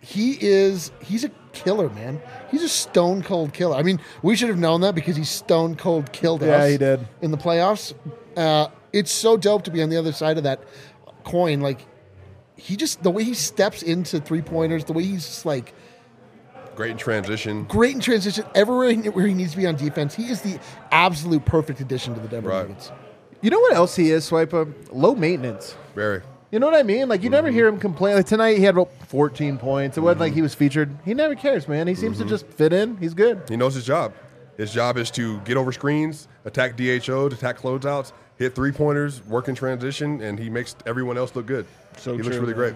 he 0.00 0.36
is. 0.40 0.92
He's 1.02 1.24
a 1.24 1.30
killer, 1.52 1.88
man. 1.90 2.20
He's 2.50 2.62
a 2.62 2.68
stone 2.68 3.22
cold 3.22 3.52
killer. 3.54 3.76
I 3.76 3.82
mean, 3.82 3.98
we 4.22 4.36
should 4.36 4.48
have 4.48 4.58
known 4.58 4.82
that 4.82 4.94
because 4.94 5.16
he 5.16 5.24
stone 5.24 5.74
cold 5.74 6.12
killed 6.12 6.42
Yeah, 6.42 6.56
us. 6.58 6.70
he 6.70 6.76
did. 6.78 7.06
in 7.22 7.30
the 7.30 7.38
playoffs. 7.38 7.94
Uh, 8.36 8.68
it's 8.92 9.10
so 9.10 9.36
dope 9.36 9.64
to 9.64 9.70
be 9.70 9.82
on 9.82 9.88
the 9.88 9.96
other 9.96 10.12
side 10.12 10.36
of 10.36 10.44
that 10.44 10.62
coin. 11.24 11.60
Like 11.60 11.86
he 12.62 12.76
just 12.76 13.02
the 13.02 13.10
way 13.10 13.24
he 13.24 13.34
steps 13.34 13.82
into 13.82 14.20
three 14.20 14.40
pointers, 14.40 14.84
the 14.84 14.92
way 14.92 15.02
he's 15.02 15.26
just 15.26 15.44
like 15.44 15.74
Great 16.76 16.92
in 16.92 16.96
transition. 16.96 17.64
great 17.64 17.94
in 17.94 18.00
transition 18.00 18.44
everywhere 18.54 18.94
where 19.10 19.26
he 19.26 19.34
needs 19.34 19.50
to 19.50 19.56
be 19.56 19.66
on 19.66 19.74
defense. 19.74 20.14
He 20.14 20.30
is 20.30 20.42
the 20.42 20.58
absolute 20.92 21.44
perfect 21.44 21.80
addition 21.80 22.14
to 22.14 22.20
the 22.20 22.28
Denver 22.28 22.50
Right. 22.50 22.68
Nuggets. 22.68 22.92
You 23.40 23.50
know 23.50 23.58
what 23.58 23.74
else 23.74 23.96
he 23.96 24.12
is, 24.12 24.30
Swiper? 24.30 24.72
Low 24.92 25.14
maintenance. 25.16 25.76
Very. 25.96 26.22
You 26.52 26.60
know 26.60 26.66
what 26.66 26.76
I 26.76 26.84
mean? 26.84 27.08
Like 27.08 27.24
you 27.24 27.30
never 27.30 27.48
mm-hmm. 27.48 27.56
hear 27.56 27.66
him 27.66 27.80
complain. 27.80 28.14
Like 28.14 28.26
tonight, 28.26 28.58
he 28.58 28.62
had 28.62 28.74
about 28.74 28.90
14 29.08 29.58
points. 29.58 29.96
It 29.96 30.00
wasn't 30.00 30.20
like 30.20 30.30
mm-hmm. 30.30 30.36
he 30.36 30.42
was 30.42 30.54
featured. 30.54 30.96
He 31.04 31.14
never 31.14 31.34
cares, 31.34 31.66
man. 31.66 31.88
He 31.88 31.96
seems 31.96 32.18
to 32.18 32.22
mm-hmm. 32.22 32.30
just 32.30 32.46
fit 32.46 32.72
in. 32.72 32.96
He's 32.98 33.14
good. 33.14 33.42
He 33.48 33.56
knows 33.56 33.74
his 33.74 33.84
job. 33.84 34.14
His 34.56 34.72
job 34.72 34.98
is 34.98 35.10
to 35.12 35.40
get 35.40 35.56
over 35.56 35.72
screens, 35.72 36.28
attack 36.44 36.76
DHO, 36.76 37.26
attack 37.26 37.58
closeouts, 37.58 38.12
hit 38.36 38.54
three 38.54 38.70
pointers, 38.70 39.24
work 39.26 39.48
in 39.48 39.56
transition, 39.56 40.20
and 40.20 40.38
he 40.38 40.48
makes 40.48 40.76
everyone 40.86 41.18
else 41.18 41.34
look 41.34 41.46
good. 41.46 41.66
So 42.02 42.16
he 42.16 42.22
looks 42.22 42.36
really 42.36 42.48
man. 42.48 42.56
great. 42.56 42.74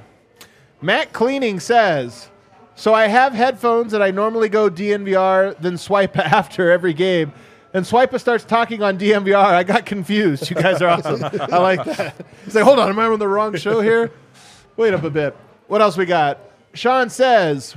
Matt 0.80 1.12
Cleaning 1.12 1.58
says, 1.58 2.28
"So 2.76 2.94
I 2.94 3.08
have 3.08 3.32
headphones 3.32 3.90
that 3.92 4.00
I 4.00 4.12
normally 4.12 4.48
go 4.48 4.70
DNVR, 4.70 5.56
then 5.60 5.76
swipe 5.76 6.16
after 6.18 6.70
every 6.70 6.94
game." 6.94 7.32
And 7.74 7.84
Swipa 7.84 8.18
starts 8.18 8.44
talking 8.44 8.82
on 8.82 8.98
DNVR. 8.98 9.36
I 9.36 9.62
got 9.62 9.84
confused. 9.84 10.48
You 10.48 10.56
guys 10.56 10.80
are 10.80 10.88
awesome. 10.88 11.22
I 11.52 11.58
like 11.58 11.84
that. 11.84 12.14
He's 12.44 12.54
like, 12.54 12.64
hold 12.64 12.78
on, 12.78 12.88
am 12.88 12.98
I 12.98 13.04
on 13.04 13.18
the 13.18 13.28
wrong 13.28 13.54
show 13.56 13.82
here? 13.82 14.10
Wait 14.78 14.94
up 14.94 15.02
a 15.02 15.10
bit. 15.10 15.36
What 15.66 15.82
else 15.82 15.94
we 15.94 16.06
got? 16.06 16.38
Sean 16.72 17.10
says, 17.10 17.76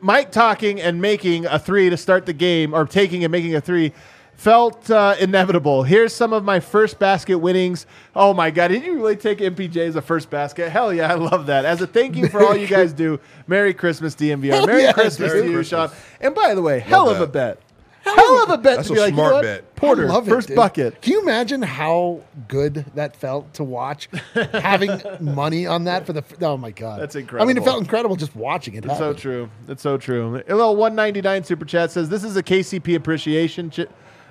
Mike 0.00 0.32
talking 0.32 0.80
and 0.80 1.00
making 1.00 1.46
a 1.46 1.60
three 1.60 1.90
to 1.90 1.96
start 1.96 2.26
the 2.26 2.32
game, 2.32 2.74
or 2.74 2.84
taking 2.84 3.22
and 3.22 3.30
making 3.30 3.54
a 3.54 3.60
three, 3.60 3.92
felt 4.42 4.90
uh, 4.90 5.14
inevitable. 5.20 5.84
Here's 5.84 6.12
some 6.12 6.32
of 6.32 6.42
my 6.42 6.58
first 6.58 6.98
basket 6.98 7.38
winnings. 7.38 7.86
Oh 8.16 8.34
my 8.34 8.50
God, 8.50 8.68
did 8.68 8.84
you 8.84 8.94
really 8.96 9.14
take 9.14 9.38
MPJ 9.38 9.76
as 9.86 9.94
a 9.94 10.02
first 10.02 10.30
basket? 10.30 10.68
Hell 10.68 10.92
yeah, 10.92 11.12
I 11.12 11.14
love 11.14 11.46
that. 11.46 11.64
As 11.64 11.80
a 11.80 11.86
thank 11.86 12.16
you 12.16 12.28
for 12.28 12.44
all 12.44 12.56
you 12.56 12.66
guys 12.66 12.92
do, 12.92 13.20
Merry 13.46 13.72
Christmas, 13.72 14.16
DNVR. 14.16 14.66
Merry 14.66 14.82
yeah, 14.82 14.92
Christmas 14.92 15.30
Merry 15.30 15.42
to 15.42 15.48
you, 15.48 15.54
Christmas. 15.58 15.92
Sean. 15.92 15.98
And 16.20 16.34
by 16.34 16.56
the 16.56 16.62
way, 16.62 16.80
hell 16.80 17.08
of 17.08 17.20
a 17.20 17.26
bet. 17.28 17.60
Hell 18.02 18.42
of 18.42 18.50
a 18.50 18.58
bet 18.58 18.78
That's 18.78 18.88
to 18.88 18.94
a 18.94 18.98
like, 18.98 19.14
smart 19.14 19.30
you 19.30 19.36
know 19.36 19.42
bet. 19.42 19.76
Porter, 19.76 20.06
I 20.06 20.08
love 20.08 20.26
it, 20.26 20.30
first 20.32 20.48
dude. 20.48 20.56
bucket. 20.56 21.00
Can 21.00 21.12
you 21.12 21.22
imagine 21.22 21.62
how 21.62 22.22
good 22.48 22.84
that 22.96 23.14
felt 23.14 23.54
to 23.54 23.62
watch? 23.62 24.08
having 24.34 25.00
money 25.20 25.68
on 25.68 25.84
that 25.84 26.04
for 26.04 26.12
the. 26.12 26.24
Oh 26.40 26.56
my 26.56 26.72
god, 26.72 27.00
That's 27.00 27.14
incredible. 27.14 27.44
I 27.44 27.46
mean, 27.46 27.62
it 27.62 27.64
felt 27.64 27.80
incredible 27.80 28.16
just 28.16 28.34
watching 28.34 28.74
it. 28.74 28.84
It's 28.84 28.98
so 28.98 29.12
true. 29.12 29.48
It's 29.68 29.82
so 29.82 29.98
true. 29.98 30.42
A 30.48 30.54
little 30.56 30.74
199 30.74 31.44
super 31.44 31.64
chat 31.64 31.92
says 31.92 32.08
this 32.08 32.24
is 32.24 32.36
a 32.36 32.42
KCP 32.42 32.96
appreciation 32.96 33.70
ch- 33.70 33.86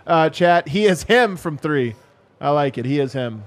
uh, 0.05 0.29
chat. 0.29 0.67
He 0.67 0.85
is 0.85 1.03
him 1.03 1.37
from 1.37 1.57
three. 1.57 1.95
I 2.39 2.49
like 2.49 2.77
it. 2.77 2.85
He 2.85 2.99
is 2.99 3.13
him. 3.13 3.43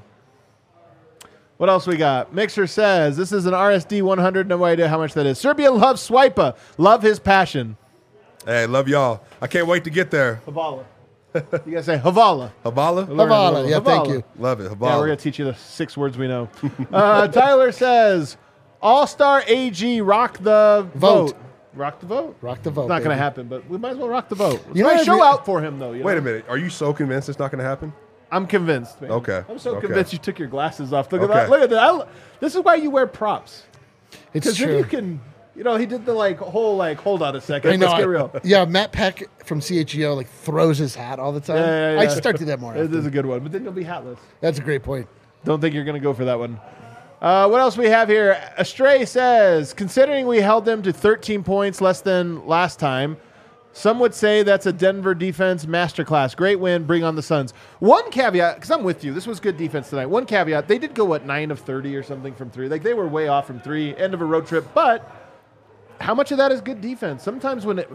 What 1.56 1.68
else 1.68 1.86
we 1.86 1.96
got? 1.96 2.34
Mixer 2.34 2.66
says 2.66 3.16
this 3.16 3.32
is 3.32 3.46
an 3.46 3.54
RSD 3.54 4.02
100. 4.02 4.48
No 4.48 4.64
idea 4.64 4.88
how 4.88 4.98
much 4.98 5.14
that 5.14 5.26
is. 5.26 5.38
Serbia 5.38 5.70
loves 5.70 6.08
Swipa. 6.08 6.56
Love 6.78 7.02
his 7.02 7.18
passion. 7.20 7.76
Hey, 8.44 8.66
love 8.66 8.88
y'all. 8.88 9.24
I 9.40 9.46
can't 9.46 9.66
wait 9.66 9.84
to 9.84 9.90
get 9.90 10.10
there. 10.10 10.42
Havala. 10.46 10.84
you 11.34 11.74
guys 11.74 11.86
say 11.86 11.98
Havala. 11.98 12.52
Havala? 12.64 13.08
Learn 13.08 13.30
a 13.30 13.32
Havala, 13.32 13.68
yeah, 13.70 13.80
thank 13.80 14.08
you. 14.08 14.22
Love 14.38 14.60
it. 14.60 14.64
Yeah, 14.64 14.98
we're 14.98 15.06
gonna 15.06 15.16
teach 15.16 15.38
you 15.38 15.44
the 15.46 15.54
six 15.54 15.96
words 15.96 16.16
we 16.18 16.28
know. 16.28 16.48
Uh, 16.92 17.26
Tyler 17.28 17.72
says, 17.72 18.36
"All 18.80 19.06
Star 19.06 19.42
AG 19.46 20.00
rock 20.00 20.38
the 20.38 20.86
vote. 20.94 21.30
Vote. 21.30 21.36
Rock 21.74 22.00
the 22.00 22.06
vote. 22.06 22.36
Rock 22.40 22.62
the 22.62 22.70
vote, 22.70 22.82
It's 22.82 22.88
not 22.88 23.02
gonna 23.02 23.16
happen, 23.16 23.48
but 23.48 23.68
we 23.68 23.78
might 23.78 23.90
as 23.92 23.96
well 23.96 24.08
rock 24.08 24.28
the 24.28 24.34
vote. 24.34 24.62
Let's 24.66 24.76
You 24.76 24.82
know 24.84 24.90
try 24.90 24.96
what 24.98 25.04
show 25.06 25.22
I- 25.22 25.28
out 25.28 25.44
for 25.46 25.60
him 25.60 25.78
though. 25.78 25.92
you 25.92 26.02
Wait 26.04 26.12
know? 26.12 26.18
a 26.18 26.22
minute. 26.22 26.44
Are 26.48 26.58
you 26.58 26.70
so 26.70 26.92
convinced 26.92 27.28
it's 27.28 27.38
not 27.38 27.50
going 27.50 27.58
to 27.62 27.68
happen? 27.68 27.92
I'm 28.30 28.46
convinced. 28.46 29.00
Man. 29.00 29.10
Okay. 29.12 29.44
I'm 29.48 29.58
so 29.58 29.76
Okay. 29.76 29.86
convinced 29.86 30.12
you 30.12 30.18
took 30.18 30.38
your 30.38 30.48
glasses 30.48 30.92
off. 30.92 31.12
Look 31.12 31.22
at 31.22 31.28
that. 31.28 31.50
Look 31.50 31.60
at 31.62 31.70
that. 31.70 31.78
I, 31.78 32.04
this 32.40 32.54
is 32.54 32.62
why 32.62 32.74
you 32.76 32.90
wear 32.90 33.06
props 33.06 33.64
It's 34.32 34.46
because 34.46 34.58
then 34.58 34.78
you 34.78 34.84
can. 34.84 35.20
You 35.56 35.62
know, 35.62 35.76
he 35.76 35.86
did 35.86 36.04
the 36.04 36.12
like 36.14 36.38
whole 36.38 36.76
like. 36.76 36.98
Hold 36.98 37.22
on 37.22 37.36
a 37.36 37.40
second. 37.40 37.70
I 37.70 37.76
know. 37.76 37.86
Let's 37.86 37.98
get 38.00 38.08
real. 38.08 38.32
Yeah, 38.42 38.64
Matt 38.64 38.90
Peck 38.90 39.28
from 39.44 39.60
CHEO 39.60 40.16
like 40.16 40.28
throws 40.28 40.78
his 40.78 40.96
hat 40.96 41.20
all 41.20 41.30
the 41.30 41.38
time. 41.40 41.58
Yeah, 41.58 41.66
yeah, 41.66 41.92
yeah. 41.94 42.00
I 42.00 42.02
yeah. 42.04 42.08
start 42.08 42.36
to 42.36 42.40
do 42.40 42.46
that 42.46 42.58
more. 42.58 42.74
It 42.74 42.86
often. 42.86 42.98
is 42.98 43.06
a 43.06 43.10
good 43.10 43.24
one, 43.26 43.38
but 43.40 43.52
then 43.52 43.62
you'll 43.62 43.72
be 43.72 43.84
hatless. 43.84 44.18
That's 44.40 44.58
a 44.58 44.62
great 44.62 44.82
point. 44.82 45.06
Don't 45.44 45.60
think 45.60 45.72
you're 45.74 45.84
going 45.84 45.94
to 45.94 46.00
go 46.00 46.12
for 46.12 46.24
that 46.24 46.38
one. 46.38 46.58
Uh, 47.24 47.48
what 47.48 47.58
else 47.58 47.78
we 47.78 47.86
have 47.86 48.10
here? 48.10 48.38
Astray 48.58 49.06
says, 49.06 49.72
considering 49.72 50.26
we 50.26 50.42
held 50.42 50.66
them 50.66 50.82
to 50.82 50.92
13 50.92 51.42
points 51.42 51.80
less 51.80 52.02
than 52.02 52.46
last 52.46 52.78
time, 52.78 53.16
Some 53.72 53.98
would 54.00 54.14
say 54.14 54.42
that's 54.42 54.66
a 54.66 54.72
Denver 54.72 55.14
defense 55.14 55.66
masterclass. 55.66 56.36
Great 56.36 56.60
win. 56.60 56.84
Bring 56.84 57.02
on 57.02 57.16
the 57.16 57.22
Suns. 57.22 57.52
One 57.80 58.08
caveat, 58.10 58.56
because 58.56 58.70
I'm 58.70 58.84
with 58.84 59.02
you. 59.02 59.14
This 59.14 59.26
was 59.26 59.40
good 59.40 59.56
defense 59.56 59.90
tonight. 59.90 60.06
One 60.06 60.26
caveat: 60.26 60.68
they 60.68 60.78
did 60.78 60.94
go 60.94 61.06
what 61.06 61.26
nine 61.26 61.50
of 61.50 61.58
thirty 61.58 61.96
or 61.96 62.02
something 62.04 62.34
from 62.34 62.50
three. 62.50 62.68
Like 62.68 62.84
they 62.84 62.94
were 62.94 63.08
way 63.08 63.26
off 63.26 63.46
from 63.48 63.58
three. 63.60 63.96
End 63.96 64.14
of 64.14 64.20
a 64.20 64.24
road 64.26 64.46
trip. 64.46 64.66
But 64.74 65.10
how 66.00 66.14
much 66.14 66.30
of 66.30 66.38
that 66.38 66.52
is 66.52 66.60
good 66.60 66.80
defense? 66.80 67.24
Sometimes 67.24 67.66
when 67.66 67.80
it, 67.80 67.90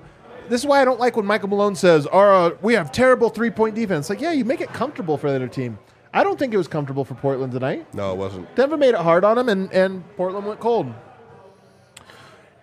this 0.49 0.61
is 0.61 0.67
why 0.67 0.81
I 0.81 0.85
don't 0.85 0.99
like 0.99 1.15
when 1.15 1.25
Michael 1.25 1.49
Malone 1.49 1.75
says, 1.75 2.07
"Our 2.07 2.55
we 2.61 2.73
have 2.73 2.91
terrible 2.91 3.29
three 3.29 3.51
point 3.51 3.75
defense." 3.75 4.09
Like, 4.09 4.19
yeah, 4.21 4.33
you 4.33 4.43
make 4.43 4.61
it 4.61 4.73
comfortable 4.73 5.17
for 5.17 5.29
the 5.29 5.35
other 5.37 5.47
team. 5.47 5.79
I 6.13 6.23
don't 6.23 6.39
think 6.39 6.53
it 6.53 6.57
was 6.57 6.67
comfortable 6.67 7.05
for 7.05 7.13
Portland 7.15 7.51
tonight. 7.53 7.93
No, 7.93 8.11
it 8.13 8.17
wasn't. 8.17 8.55
Denver 8.55 8.77
made 8.77 8.89
it 8.95 9.01
hard 9.01 9.23
on 9.23 9.37
them, 9.37 9.47
and, 9.49 9.71
and 9.71 10.03
Portland 10.17 10.45
went 10.47 10.59
cold. 10.59 10.91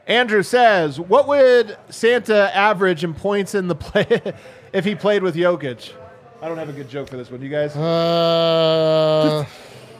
Andrew 0.06 0.42
says, 0.42 1.00
"What 1.00 1.26
would 1.28 1.76
Santa 1.90 2.54
average 2.56 3.02
in 3.04 3.14
points 3.14 3.54
in 3.54 3.68
the 3.68 3.74
play 3.86 4.34
if 4.72 4.84
he 4.84 4.94
played 4.94 5.22
with 5.22 5.34
Jokic?" 5.34 5.92
I 6.42 6.48
don't 6.48 6.58
have 6.58 6.68
a 6.68 6.72
good 6.72 6.88
joke 6.88 7.08
for 7.08 7.16
this 7.16 7.30
one. 7.30 7.40
You 7.40 7.48
guys, 7.48 7.74
Uh, 7.76 9.44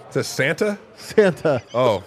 It 0.08 0.12
says 0.12 0.26
Santa. 0.28 0.78
Santa, 0.96 1.62
Oh, 1.74 2.04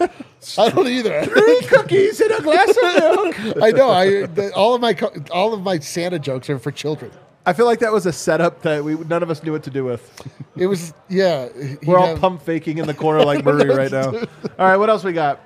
I 0.58 0.68
don't 0.70 0.88
either. 0.88 1.24
three 1.26 1.60
cookies 1.62 2.20
in 2.20 2.32
a 2.32 2.40
glass 2.40 2.68
of 2.70 2.76
milk. 2.76 3.62
I 3.62 3.70
know. 3.70 3.90
I 3.90 4.26
the, 4.26 4.52
all 4.54 4.74
of 4.74 4.80
my 4.80 4.96
all 5.30 5.54
of 5.54 5.62
my 5.62 5.78
Santa 5.78 6.18
jokes 6.18 6.50
are 6.50 6.58
for 6.58 6.70
children. 6.72 7.12
I 7.44 7.52
feel 7.52 7.66
like 7.66 7.80
that 7.80 7.92
was 7.92 8.06
a 8.06 8.12
setup 8.12 8.62
that 8.62 8.84
we 8.84 8.94
none 8.94 9.22
of 9.22 9.30
us 9.30 9.42
knew 9.42 9.52
what 9.52 9.64
to 9.64 9.70
do 9.70 9.84
with. 9.84 10.28
It 10.56 10.66
was 10.66 10.94
yeah. 11.08 11.48
We're 11.84 11.98
all 11.98 12.06
have- 12.08 12.20
pump 12.20 12.42
faking 12.42 12.78
in 12.78 12.86
the 12.86 12.94
corner 12.94 13.24
like 13.24 13.44
Murray 13.44 13.68
right 13.68 13.90
now. 13.90 14.12
All 14.12 14.26
right, 14.58 14.76
what 14.76 14.88
else 14.90 15.02
we 15.02 15.12
got? 15.12 15.40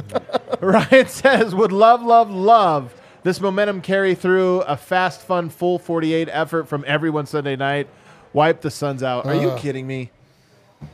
Ryan 0.60 1.06
says, 1.06 1.54
would 1.54 1.72
love, 1.72 2.02
love, 2.02 2.30
love 2.30 2.94
this 3.22 3.40
momentum 3.40 3.80
carry 3.80 4.14
through 4.14 4.60
a 4.62 4.76
fast, 4.76 5.22
fun, 5.22 5.48
full 5.48 5.78
48 5.78 6.28
effort 6.30 6.68
from 6.68 6.84
everyone 6.86 7.26
Sunday 7.26 7.56
night. 7.56 7.88
Wipe 8.32 8.60
the 8.62 8.70
Suns 8.70 9.02
out. 9.02 9.26
Are 9.26 9.34
you 9.34 9.50
uh. 9.50 9.58
kidding 9.58 9.86
me? 9.86 10.10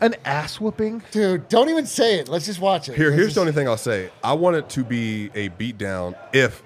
An 0.03 0.15
ass 0.25 0.61
whooping? 0.61 1.03
Dude, 1.11 1.49
don't 1.49 1.71
even 1.71 1.87
say 1.87 2.19
it. 2.19 2.29
Let's 2.29 2.45
just 2.45 2.61
watch 2.61 2.91
it. 2.91 2.97
here, 2.97 3.07
Let's 3.07 3.17
here's 3.17 3.27
just- 3.29 3.35
the 3.37 3.41
only 3.41 3.53
thing 3.53 3.67
I'll 3.69 3.79
say. 3.79 4.11
I 4.23 4.35
want 4.35 4.57
it 4.57 4.69
to 4.71 4.85
be 4.85 5.31
a 5.35 5.49
beatdown 5.49 6.15
if 6.35 6.63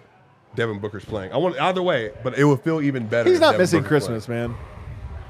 Devin 0.54 0.78
Booker's 0.78 1.04
playing. 1.04 1.32
I 1.32 1.36
want 1.38 1.58
either 1.60 1.82
way, 1.82 2.12
but 2.22 2.38
it 2.38 2.44
would 2.44 2.60
feel 2.60 2.80
even 2.80 3.06
better. 3.06 3.28
He's 3.30 3.40
not 3.40 3.52
Devin 3.52 3.62
missing 3.62 3.80
Booker's 3.82 4.06
Christmas, 4.06 4.28
man. 4.28 4.54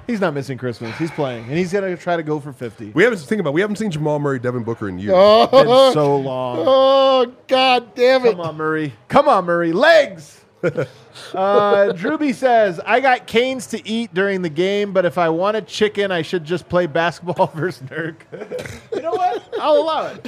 He's 0.07 0.21
not 0.21 0.35
missing 0.35 0.59
Christmas. 0.59 0.97
He's 0.99 1.13
playing, 1.13 1.45
and 1.45 1.57
he's 1.57 1.73
going 1.73 1.85
to 1.97 2.01
try 2.03 2.17
to 2.17 2.25
go 2.25 2.41
for 2.41 2.53
50. 2.53 2.91
We 2.91 3.05
haven't 3.05 3.19
think 3.21 3.41
about. 3.41 3.51
it, 3.51 3.55
We 3.55 3.61
haven't 3.61 3.77
seen 3.77 3.91
Jamal 3.91 4.19
Murray, 4.19 4.41
Devin 4.41 4.65
Booker 4.65 4.89
in 4.89 4.99
years. 4.99 5.13
Oh, 5.15 5.47
Been 5.47 5.95
so 5.95 6.17
long. 6.19 6.59
oh 6.61 7.33
God 7.47 7.95
damn 7.95 8.27
it! 8.27 8.33
Come 8.33 8.41
on, 8.41 8.57
Murray. 8.57 8.93
Come 9.09 9.29
on, 9.29 9.45
Murray. 9.45 9.73
Legs. 9.73 10.42
Uh, 10.65 11.93
Drewby 11.95 12.35
says, 12.35 12.81
I 12.85 13.01
got 13.01 13.27
canes 13.27 13.67
to 13.69 13.89
eat 13.89 14.13
during 14.15 14.43
the 14.43 14.49
game, 14.49 14.93
but 14.93 15.05
if 15.05 15.19
I 15.19 15.29
want 15.29 15.57
a 15.57 15.63
chicken, 15.63 16.11
I 16.11 16.23
should 16.23 16.45
just 16.45 16.69
play 16.69 16.87
basketball 16.87 17.47
versus 17.55 17.83
Nurk. 17.89 18.17
you 18.95 19.03
know 19.03 19.13
what? 19.13 19.43
I'll 19.61 19.77
allow 19.79 20.07
it. 20.07 20.27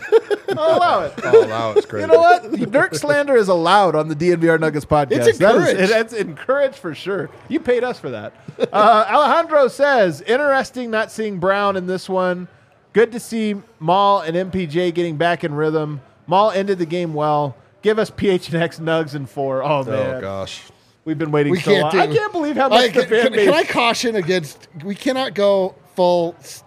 I'll 0.57 0.77
allow 0.79 1.01
it. 1.05 1.15
Oh, 1.25 1.47
wow, 1.49 1.73
it's 1.73 1.87
crazy. 1.87 2.07
You 2.07 2.13
know 2.13 2.19
what? 2.21 2.43
Nurk 2.53 2.95
slander 2.95 3.37
is 3.37 3.49
allowed 3.49 3.95
on 3.95 4.09
the 4.09 4.17
DNVR 4.17 4.59
Nuggets 4.61 4.85
podcast. 4.87 5.27
It's 5.27 5.39
That 5.39 5.55
is- 5.57 5.69
encouraged. 5.69 5.81
it- 5.81 5.91
it's 5.91 6.13
encouraged 6.13 6.77
for 6.77 6.95
sure. 6.95 7.31
You 7.49 7.61
paid 7.61 7.85
us 7.85 7.99
for 7.99 8.11
that. 8.11 8.33
Uh, 8.73 9.07
Alejandro 9.09 9.69
says, 9.69 10.21
interesting 10.23 10.91
not 10.91 11.11
seeing 11.11 11.39
Brown 11.39 11.77
in 11.77 11.87
this 11.87 12.09
one. 12.09 12.49
Good 12.93 13.11
to 13.13 13.21
see 13.21 13.57
Maul 13.81 14.21
and 14.21 14.37
MPJ 14.53 14.95
getting 14.95 15.17
back 15.17 15.43
in 15.43 15.55
rhythm. 15.55 16.01
Maul 16.27 16.51
ended 16.53 16.79
the 16.79 16.87
game 16.87 17.13
well. 17.13 17.57
Give 17.85 17.99
us 17.99 18.11
PHNX 18.11 18.81
Nugs 18.81 19.15
and 19.15 19.29
four. 19.31 19.63
Oh, 19.63 19.81
oh 19.81 19.85
man. 19.85 20.17
Oh 20.17 20.21
gosh. 20.21 20.63
We've 21.05 21.19
been 21.19 21.31
waiting 21.31 21.53
We 21.53 21.61
so 21.61 21.71
can't 21.71 21.83
long. 21.83 21.93
do. 21.93 22.01
I 22.01 22.07
can't 22.17 22.33
believe 22.33 22.57
how 22.57 22.69
much 22.71 22.81
I- 22.81 22.87
the 22.89 23.01
can, 23.01 23.09
fan 23.11 23.23
can- 23.25 23.33
base. 23.35 23.45
can 23.45 23.55
I 23.55 23.65
caution 23.65 24.17
against? 24.17 24.69
We 24.83 24.95
cannot 24.95 25.35
go 25.35 25.75
full, 25.95 26.35
s- 26.41 26.64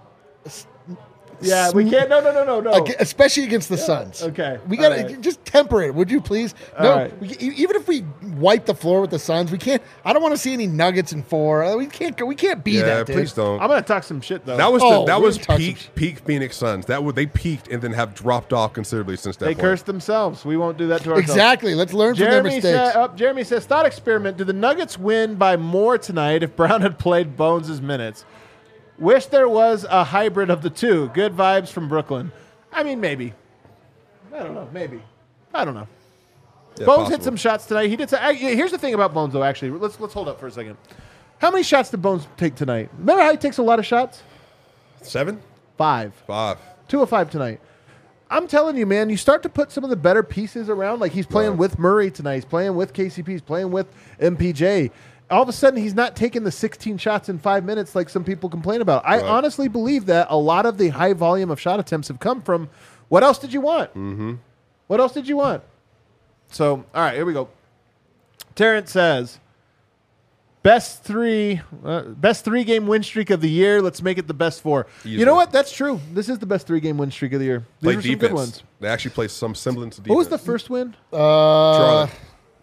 yeah, 1.42 1.72
we 1.72 1.90
can't. 1.90 2.10
No, 2.10 2.20
no, 2.22 2.32
no, 2.34 2.44
no, 2.44 2.60
no. 2.62 2.72
ag- 2.74 2.96
especially 3.00 3.44
against 3.44 3.70
the 3.70 3.78
Suns. 3.78 4.24
okay. 4.24 4.60
we 4.68 4.78
got 4.78 4.90
to 4.90 5.02
All 5.04 5.08
right. 5.10 5.22
just 5.22 5.44
temper 5.46 5.82
it, 5.84 5.94
would 5.94 6.10
you 6.12 6.20
please? 6.22 6.54
No, 6.80 6.92
All 6.92 6.98
right. 7.00 7.20
we, 7.20 7.30
e- 7.30 7.54
even 7.58 7.76
if 7.76 7.88
we 7.88 8.04
wipe 8.36 8.66
the 8.66 8.74
floor 8.76 9.02
with 9.02 9.12
the 9.12 9.20
Suns, 9.20 9.52
we 9.52 9.58
can't. 9.58 9.82
I 10.06 10.14
don't 10.14 10.22
want 10.22 10.34
to 10.34 10.38
see 10.38 10.54
any 10.54 10.68
Nuggets 10.68 11.14
in 11.14 11.24
four. 11.24 11.64
Uh, 11.64 11.76
We 11.76 11.86
can't. 11.88 12.18
go. 12.18 12.26
We 12.26 12.36
can't 12.36 12.64
be 12.64 12.72
Yeah, 12.74 12.84
that. 12.84 13.08
Dude. 13.08 13.16
please 13.16 13.34
don't. 13.34 13.62
I'm 13.62 13.68
going 13.68 13.82
to 13.82 13.88
talk 13.88 14.04
some 14.04 14.22
shit, 14.22 14.46
though. 14.46 14.58
That 14.58 14.72
was 14.72 14.82
Oh, 14.84 15.02
the, 15.02 15.06
that 15.08 15.20
we're 15.20 15.26
was 15.28 15.38
talking- 15.38 15.76
peak 15.76 15.90
peak 15.96 16.20
Phoenix 16.20 16.58
Suns. 16.58 16.86
That 16.88 17.04
would 17.04 17.16
they 17.16 17.26
peaked 17.26 17.68
and 17.68 17.82
then 17.82 17.94
have 17.94 18.14
dropped 18.14 18.54
off 18.54 18.74
considerably 18.74 19.18
since 19.18 19.38
that 19.38 19.46
they 19.46 19.54
point. 19.54 19.62
cursed 19.62 19.86
themselves. 19.86 20.46
We 20.46 20.58
won't 20.58 20.78
do 20.78 20.88
that 20.88 21.02
to 21.04 21.10
ourselves. 21.12 21.30
Exactly. 21.30 21.76
Let's 21.76 21.94
learn 21.94 22.16
from 22.16 22.24
their 22.26 22.32
Jeremy, 22.32 22.50
mistakes. 22.56 22.64
said, 22.78 22.94
oh, 22.96 23.08
Jeremy 23.16 23.44
says, 23.44 23.66
thought 23.66 23.86
experiment. 23.86 24.38
Do 24.38 24.44
the 24.44 24.54
Nuggets 24.54 24.98
win 24.98 25.36
by 25.36 25.58
more 25.58 25.98
tonight 25.98 26.44
if 26.44 26.56
Brown 26.56 26.82
had 26.82 26.98
played 27.00 27.38
Bones' 27.38 27.82
minutes? 27.82 28.26
Wish 28.98 29.28
there 29.28 29.48
was 29.48 29.84
a 29.84 30.04
hybrid 30.04 30.50
of 30.50 30.62
the 30.62 30.70
two. 30.70 31.10
Good 31.10 31.34
vibes 31.36 31.70
from 31.70 31.88
Brooklyn. 31.88 32.32
I 32.72 32.84
mean, 32.84 33.00
maybe. 33.00 33.34
I 34.34 34.40
don't 34.40 34.54
know. 34.56 34.68
Maybe. 34.74 35.02
I 35.54 35.66
don't 35.66 35.74
know. 35.76 35.88
Yeah, 36.80 36.86
Bones 36.86 36.98
possible. 36.98 37.18
hit 37.18 37.24
some 37.24 37.36
shots 37.36 37.66
tonight. 37.66 37.88
He 37.90 37.96
did. 37.96 38.10
Some, 38.10 38.20
actually, 38.22 38.56
here's 38.56 38.72
the 38.72 38.78
thing 38.78 38.94
about 38.94 39.14
Bones, 39.14 39.34
though. 39.34 39.44
Actually, 39.44 39.72
let's 39.72 40.00
let's 40.00 40.14
hold 40.14 40.28
up 40.28 40.40
for 40.40 40.48
a 40.48 40.52
second. 40.52 40.78
How 41.40 41.52
many 41.52 41.64
shots 41.64 41.90
did 41.92 42.02
Bones 42.02 42.28
take 42.38 42.56
tonight? 42.56 42.90
Remember 42.98 43.22
how 43.24 43.32
he 43.32 43.38
takes 43.38 43.58
a 43.58 43.64
lot 43.64 43.80
of 43.80 43.86
shots? 43.86 44.22
seven, 45.02 45.42
Five. 45.78 46.14
five. 46.26 46.58
Two 46.88 47.02
of 47.02 47.10
five 47.10 47.30
tonight. 47.30 47.60
I'm 48.30 48.48
telling 48.48 48.76
you, 48.76 48.86
man, 48.86 49.10
you 49.10 49.16
start 49.18 49.42
to 49.44 49.50
put 49.50 49.72
some 49.72 49.84
of 49.84 49.90
the 49.90 49.96
better 49.96 50.22
pieces 50.24 50.70
around. 50.70 51.00
Like 51.00 51.12
he's 51.14 51.26
playing 51.28 51.56
with 51.58 51.80
Murray 51.80 52.12
tonight. 52.12 52.36
He's 52.36 52.46
playing 52.46 52.76
with 52.76 52.94
KCP. 52.94 53.28
He's 53.28 53.42
playing 53.42 53.72
with 53.72 53.88
MPJ. 54.20 54.92
All 55.30 55.42
of 55.44 55.50
a 55.50 55.54
sudden, 55.54 55.82
he's 55.82 55.94
not 55.94 56.16
taking 56.16 56.44
the 56.44 56.52
16 56.52 56.98
shots 56.98 57.28
in 57.28 57.38
five 57.38 57.66
minutes 57.66 57.96
like 57.96 58.08
some 58.10 58.24
people 58.24 58.50
complain 58.50 58.80
about. 58.82 59.04
I 59.06 59.18
Right. 59.18 59.26
honestly 59.26 59.68
believe 59.68 60.06
that 60.06 60.28
a 60.30 60.38
lot 60.38 60.66
of 60.66 60.78
the 60.78 60.90
high 60.90 61.14
volume 61.14 61.52
of 61.52 61.60
shot 61.60 61.80
attempts 61.80 62.08
have 62.08 62.20
come 62.20 62.42
from 62.42 62.70
what 63.10 63.24
else 63.24 63.38
did 63.38 63.52
you 63.54 63.60
want? 63.62 63.90
Mm-hmm. 63.92 64.36
What 64.88 65.00
else 65.02 65.12
did 65.14 65.28
you 65.28 65.36
want? 65.38 65.64
So, 66.50 66.86
all 66.96 67.02
right, 67.02 67.14
here 67.16 67.26
we 67.26 67.34
go. 67.34 67.50
Terrence 68.56 68.92
says, 68.92 69.40
best 70.64 71.04
three, 71.04 71.62
uh, 71.86 72.02
best 72.04 72.44
three 72.46 72.64
game 72.64 72.88
win 72.88 73.04
streak 73.04 73.30
of 73.30 73.42
the 73.42 73.50
year. 73.50 73.82
Let's 73.82 74.02
make 74.02 74.18
it 74.18 74.28
the 74.28 74.34
best 74.34 74.62
four. 74.62 74.88
You 75.04 75.26
know 75.26 75.36
what? 75.36 75.52
That's 75.52 75.72
true. 75.72 76.00
This 76.14 76.30
is 76.30 76.40
the 76.40 76.46
best 76.46 76.68
three 76.68 76.80
game 76.80 76.98
win 76.98 77.12
streak 77.12 77.34
of 77.34 77.40
the 77.40 77.46
year. 77.46 77.66
These 77.82 77.84
Play 77.86 77.92
are 77.96 78.02
some 78.02 78.02
defense. 78.12 78.22
good 78.22 78.34
ones. 78.34 78.64
They 78.80 78.88
actually 78.88 79.12
play 79.12 79.28
some 79.28 79.56
semblance 79.56 79.98
of 79.98 80.06
defense. 80.06 80.16
What 80.16 80.18
was 80.20 80.30
the 80.30 80.38
first 80.38 80.70
win? 80.70 80.96
Uh, 81.12 81.18
Charlotte. 81.78 82.10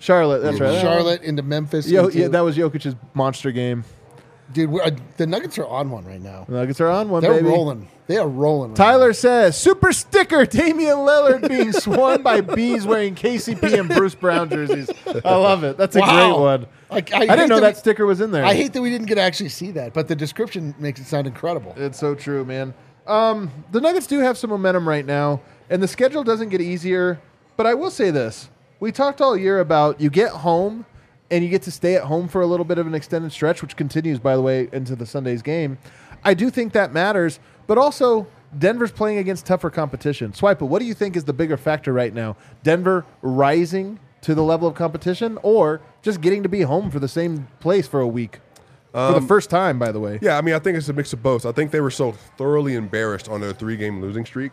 Charlotte. 0.04 0.40
That's 0.42 0.60
right. 0.60 0.80
Charlotte 0.80 1.22
into 1.22 1.42
Memphis. 1.42 1.88
Yo, 1.88 2.06
into- 2.06 2.18
yeah, 2.18 2.28
that 2.28 2.40
was 2.40 2.56
Jokic's 2.56 2.94
monster 3.14 3.50
game. 3.52 3.84
dude. 4.52 4.70
we're- 4.70 4.84
uh, 4.86 4.90
the 5.16 5.26
Nuggets 5.26 5.58
are 5.58 5.66
on 5.66 5.90
one 5.90 6.04
right 6.04 6.20
now. 6.20 6.44
The 6.48 6.56
Nuggets 6.56 6.80
are 6.80 6.88
on 6.88 7.08
one. 7.08 7.22
They're 7.22 7.32
baby. 7.34 7.46
rolling. 7.48 7.88
They 8.06 8.18
are 8.18 8.28
rolling. 8.28 8.70
right 8.72 8.76
Tyler 8.76 9.14
says, 9.14 9.56
super 9.56 9.90
sticker, 9.92 10.44
Damian 10.58 10.98
Lillard 10.98 11.48
being 11.48 11.72
swarmed 11.72 12.22
by 12.22 12.42
bees 12.42 12.86
wearing 12.86 13.14
KCP 13.14 13.78
and 13.80 13.88
Bruce 13.88 14.14
Brown 14.14 14.50
jerseys. 14.50 14.90
I 15.24 15.34
love 15.36 15.64
it. 15.64 15.78
That's 15.78 15.96
a 15.96 16.00
Wow. 16.00 16.34
great 16.34 16.40
one. 16.42 16.66
I- 16.90 16.94
I 16.94 16.96
I, 16.96 17.00
hate 17.00 17.10
didn't 17.30 17.48
know 17.48 17.54
that 17.56 17.60
that 17.62 17.74
we- 17.76 17.78
sticker 17.80 18.04
was 18.04 18.20
in 18.20 18.30
there. 18.30 18.42
now. 18.42 18.48
I 18.48 18.54
hate 18.54 18.74
that 18.74 18.82
we 18.82 18.90
didn't 18.90 19.06
get 19.06 19.14
to 19.14 19.22
actually 19.22 19.48
see 19.48 19.70
that, 19.70 19.94
but 19.94 20.06
the 20.08 20.14
description 20.14 20.74
makes 20.78 21.00
it 21.00 21.06
sound 21.06 21.26
incredible. 21.26 21.72
It's 21.78 21.98
so 21.98 22.14
true, 22.14 22.44
man. 22.44 22.74
Um, 23.06 23.50
the 23.72 23.80
Nuggets 23.80 24.06
do 24.06 24.18
have 24.20 24.36
some 24.36 24.50
momentum 24.50 24.86
right 24.86 25.06
now, 25.06 25.40
and 25.70 25.82
the 25.82 25.88
schedule 25.88 26.22
doesn't 26.22 26.50
get 26.50 26.60
easier. 26.60 27.18
But 27.56 27.66
I 27.66 27.72
will 27.74 27.90
say 27.90 28.10
this: 28.10 28.50
we 28.84 28.92
talked 28.92 29.22
all 29.22 29.34
year 29.34 29.60
about 29.60 29.98
you 29.98 30.10
get 30.10 30.30
home 30.30 30.84
and 31.30 31.42
you 31.42 31.48
get 31.48 31.62
to 31.62 31.70
stay 31.70 31.94
at 31.94 32.02
home 32.02 32.28
for 32.28 32.42
a 32.42 32.46
little 32.46 32.66
bit 32.66 32.76
of 32.76 32.86
an 32.86 32.94
extended 32.94 33.32
stretch, 33.32 33.62
which 33.62 33.76
continues, 33.76 34.18
by 34.18 34.36
the 34.36 34.42
way, 34.42 34.68
into 34.72 34.94
the 34.94 35.06
Sunday's 35.06 35.40
game. 35.40 35.78
I 36.22 36.34
do 36.34 36.50
think 36.50 36.74
that 36.74 36.92
matters, 36.92 37.40
but 37.66 37.78
also 37.78 38.26
Denver's 38.58 38.92
playing 38.92 39.16
against 39.16 39.46
tougher 39.46 39.70
competition. 39.70 40.32
Swipa, 40.32 40.68
what 40.68 40.80
do 40.80 40.84
you 40.84 40.92
think 40.92 41.16
is 41.16 41.24
the 41.24 41.32
bigger 41.32 41.56
factor 41.56 41.94
right 41.94 42.12
now? 42.12 42.36
Denver 42.62 43.06
rising 43.22 44.00
to 44.20 44.34
the 44.34 44.42
level 44.42 44.68
of 44.68 44.74
competition, 44.74 45.38
or 45.42 45.80
just 46.02 46.20
getting 46.20 46.42
to 46.42 46.50
be 46.50 46.60
home 46.60 46.90
for 46.90 46.98
the 46.98 47.08
same 47.08 47.48
place 47.60 47.88
for 47.88 48.00
a 48.00 48.06
week 48.06 48.40
for 48.92 49.12
the 49.12 49.16
um, 49.16 49.26
first 49.26 49.48
time? 49.48 49.78
By 49.78 49.92
the 49.92 50.00
way, 50.00 50.18
Yeah, 50.20 50.36
I 50.36 50.42
mean, 50.42 50.54
I 50.54 50.58
think 50.58 50.76
it's 50.76 50.90
a 50.90 50.92
mix 50.92 51.14
of 51.14 51.22
both. 51.22 51.46
I 51.46 51.52
think 51.52 51.70
they 51.70 51.80
were 51.80 51.90
so 51.90 52.12
thoroughly 52.36 52.74
embarrassed 52.74 53.30
on 53.30 53.40
their 53.40 53.54
three-game 53.54 54.02
losing 54.02 54.26
streak 54.26 54.52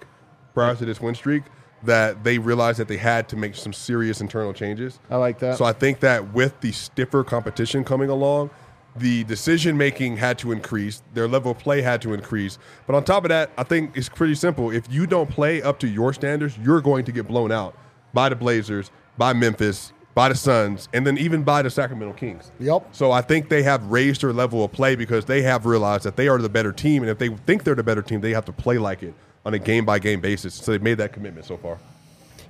prior 0.54 0.74
to 0.76 0.86
this 0.86 1.02
win 1.02 1.16
streak 1.16 1.44
that 1.84 2.24
they 2.24 2.38
realized 2.38 2.80
that 2.80 2.88
they 2.88 2.98
had 2.98 3.28
to 3.30 3.36
make 3.36 3.56
some 3.56 3.74
serious 3.74 4.22
internal 4.22 4.54
changes. 4.54 5.00
I 5.10 5.18
like 5.18 5.40
that. 5.40 5.58
So 5.58 5.66
I 5.66 5.74
think 5.74 6.00
that 6.02 6.34
with 6.34 6.60
the 6.62 6.72
stiffer 6.72 7.24
competition 7.24 7.84
coming 7.84 8.10
along, 8.10 8.52
the 8.96 9.24
decision 9.24 9.78
making 9.78 10.18
had 10.18 10.38
to 10.40 10.52
increase, 10.52 11.02
their 11.14 11.28
level 11.28 11.52
of 11.52 11.60
play 11.60 11.82
had 11.82 12.02
to 12.02 12.14
increase. 12.14 12.58
But 12.86 12.96
on 12.96 13.04
top 13.04 13.24
of 13.24 13.30
that, 13.30 13.52
I 13.58 13.64
think 13.64 13.96
it's 13.96 14.10
pretty 14.10 14.36
simple. 14.36 14.70
If 14.70 14.92
you 14.92 15.08
don't 15.08 15.30
play 15.30 15.62
up 15.62 15.80
to 15.80 15.88
your 15.88 16.14
standards, 16.14 16.58
you're 16.58 16.82
going 16.82 17.06
to 17.06 17.12
get 17.12 17.28
blown 17.28 17.52
out 17.52 17.78
by 18.14 18.30
the 18.30 18.36
Blazers, 18.36 18.92
by 19.18 19.34
Memphis, 19.34 19.94
by 20.14 20.28
the 20.28 20.36
Suns, 20.36 20.90
and 20.94 21.08
then 21.08 21.18
even 21.18 21.44
by 21.44 21.62
the 21.62 21.70
Sacramento 21.70 22.14
Kings. 22.14 22.52
Yep. 22.60 22.90
So 22.92 23.14
I 23.14 23.22
think 23.22 23.48
they 23.48 23.64
have 23.64 23.86
raised 23.86 24.22
their 24.22 24.34
level 24.34 24.66
of 24.66 24.74
play 24.74 24.98
because 24.98 25.24
they 25.24 25.42
have 25.44 25.66
realized 25.66 26.04
that 26.04 26.18
they 26.18 26.28
are 26.28 26.38
the 26.38 26.50
better 26.50 26.74
team, 26.74 27.02
and 27.02 27.10
if 27.10 27.18
they 27.18 27.30
think 27.30 27.64
they're 27.64 27.76
the 27.76 27.84
better 27.84 28.02
team, 28.02 28.20
they 28.20 28.34
have 28.34 28.46
to 28.46 28.52
play 28.52 28.78
like 28.78 29.04
it 29.04 29.14
on 29.46 29.54
a 29.54 29.60
game 29.60 29.86
by 29.86 30.00
game 30.00 30.22
basis. 30.22 30.56
So 30.56 30.72
they've 30.72 30.82
made 30.82 30.98
that 31.00 31.14
commitment 31.14 31.46
so 31.46 31.58
far. 31.58 31.78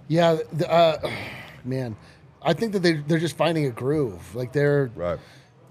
Yeah, 0.08 0.38
the, 0.54 0.70
uh, 0.72 1.10
man, 1.66 1.96
I 2.42 2.54
think 2.54 2.74
that 2.74 2.80
they 2.80 2.94
they're 2.94 3.20
just 3.20 3.38
finding 3.38 3.66
a 3.66 3.72
groove. 3.72 4.36
Like 4.36 4.52
they're 4.54 4.92
Right. 4.96 5.20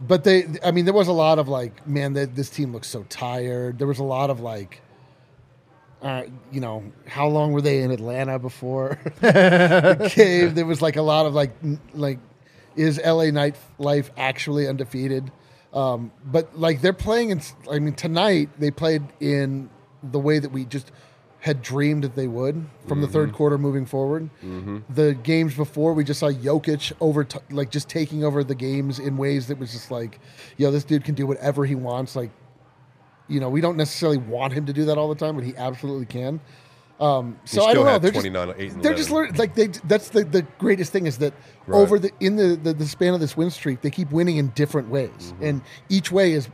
but 0.00 0.24
they 0.24 0.46
i 0.64 0.70
mean 0.70 0.84
there 0.86 0.94
was 0.94 1.08
a 1.08 1.12
lot 1.12 1.38
of 1.38 1.46
like 1.48 1.86
man 1.86 2.14
that 2.14 2.34
this 2.34 2.48
team 2.48 2.72
looks 2.72 2.88
so 2.88 3.02
tired 3.10 3.78
there 3.78 3.86
was 3.86 3.98
a 3.98 4.04
lot 4.04 4.30
of 4.30 4.40
like 4.40 4.80
uh, 6.00 6.22
you 6.50 6.60
know 6.62 6.82
how 7.06 7.26
long 7.28 7.52
were 7.52 7.60
they 7.60 7.82
in 7.82 7.90
atlanta 7.90 8.38
before 8.38 8.98
the 9.20 10.08
cave 10.14 10.54
there 10.54 10.64
was 10.64 10.80
like 10.80 10.96
a 10.96 11.02
lot 11.02 11.26
of 11.26 11.34
like 11.34 11.52
like 11.92 12.18
is 12.76 12.98
la 13.04 13.24
night 13.30 13.56
life 13.78 14.10
actually 14.16 14.66
undefeated 14.66 15.30
um, 15.74 16.10
but 16.24 16.58
like 16.58 16.80
they're 16.80 16.94
playing 16.94 17.28
in 17.28 17.42
i 17.70 17.78
mean 17.78 17.92
tonight 17.92 18.48
they 18.58 18.70
played 18.70 19.02
in 19.20 19.68
the 20.02 20.18
way 20.18 20.38
that 20.38 20.50
we 20.50 20.64
just 20.64 20.90
had 21.40 21.62
dreamed 21.62 22.04
that 22.04 22.14
they 22.14 22.28
would 22.28 22.66
from 22.86 23.00
the 23.00 23.08
third 23.08 23.32
quarter 23.32 23.56
moving 23.56 23.86
forward. 23.86 24.28
The 24.90 25.14
games 25.22 25.54
before, 25.54 25.94
we 25.94 26.04
just 26.04 26.20
saw 26.20 26.30
Jokic 26.30 26.92
over, 27.00 27.24
t- 27.24 27.38
like 27.50 27.70
just 27.70 27.88
taking 27.88 28.24
over 28.24 28.44
the 28.44 28.54
games 28.54 28.98
in 28.98 29.16
ways 29.16 29.48
that 29.48 29.58
was 29.58 29.72
just 29.72 29.90
like, 29.90 30.20
yo, 30.58 30.70
this 30.70 30.84
dude 30.84 31.04
can 31.04 31.14
do 31.14 31.26
whatever 31.26 31.64
he 31.64 31.74
wants. 31.74 32.14
Like, 32.14 32.30
you 33.28 33.40
know, 33.40 33.48
we 33.48 33.60
don't 33.62 33.76
necessarily 33.76 34.18
want 34.18 34.52
him 34.52 34.66
to 34.66 34.72
do 34.72 34.84
that 34.86 34.98
all 34.98 35.08
the 35.08 35.14
time, 35.14 35.34
but 35.34 35.44
he 35.44 35.56
absolutely 35.56 36.06
can. 36.06 36.40
Um, 37.00 37.38
so 37.46 37.64
I 37.64 37.72
don't 37.72 37.86
know. 37.86 37.98
They're 37.98 38.10
29, 38.12 38.48
just, 38.48 38.60
8 38.60 38.72
and 38.72 38.82
they're 38.82 38.94
just 38.94 39.10
learning. 39.10 39.36
Like 39.36 39.54
they, 39.54 39.68
that's 39.68 40.10
the, 40.10 40.24
the 40.24 40.42
greatest 40.58 40.92
thing 40.92 41.06
is 41.06 41.16
that 41.18 41.32
Right. 41.66 41.78
over 41.78 41.98
the 41.98 42.10
in 42.20 42.36
the, 42.36 42.56
the 42.56 42.72
the 42.74 42.86
span 42.86 43.14
of 43.14 43.20
this 43.20 43.36
win 43.38 43.50
streak, 43.50 43.80
they 43.80 43.90
keep 43.90 44.10
winning 44.10 44.36
in 44.36 44.48
different 44.48 44.88
ways, 44.90 45.10
Mm-hmm. 45.32 45.44
and 45.44 45.62
each 45.88 46.10
way 46.12 46.32
is 46.32 46.48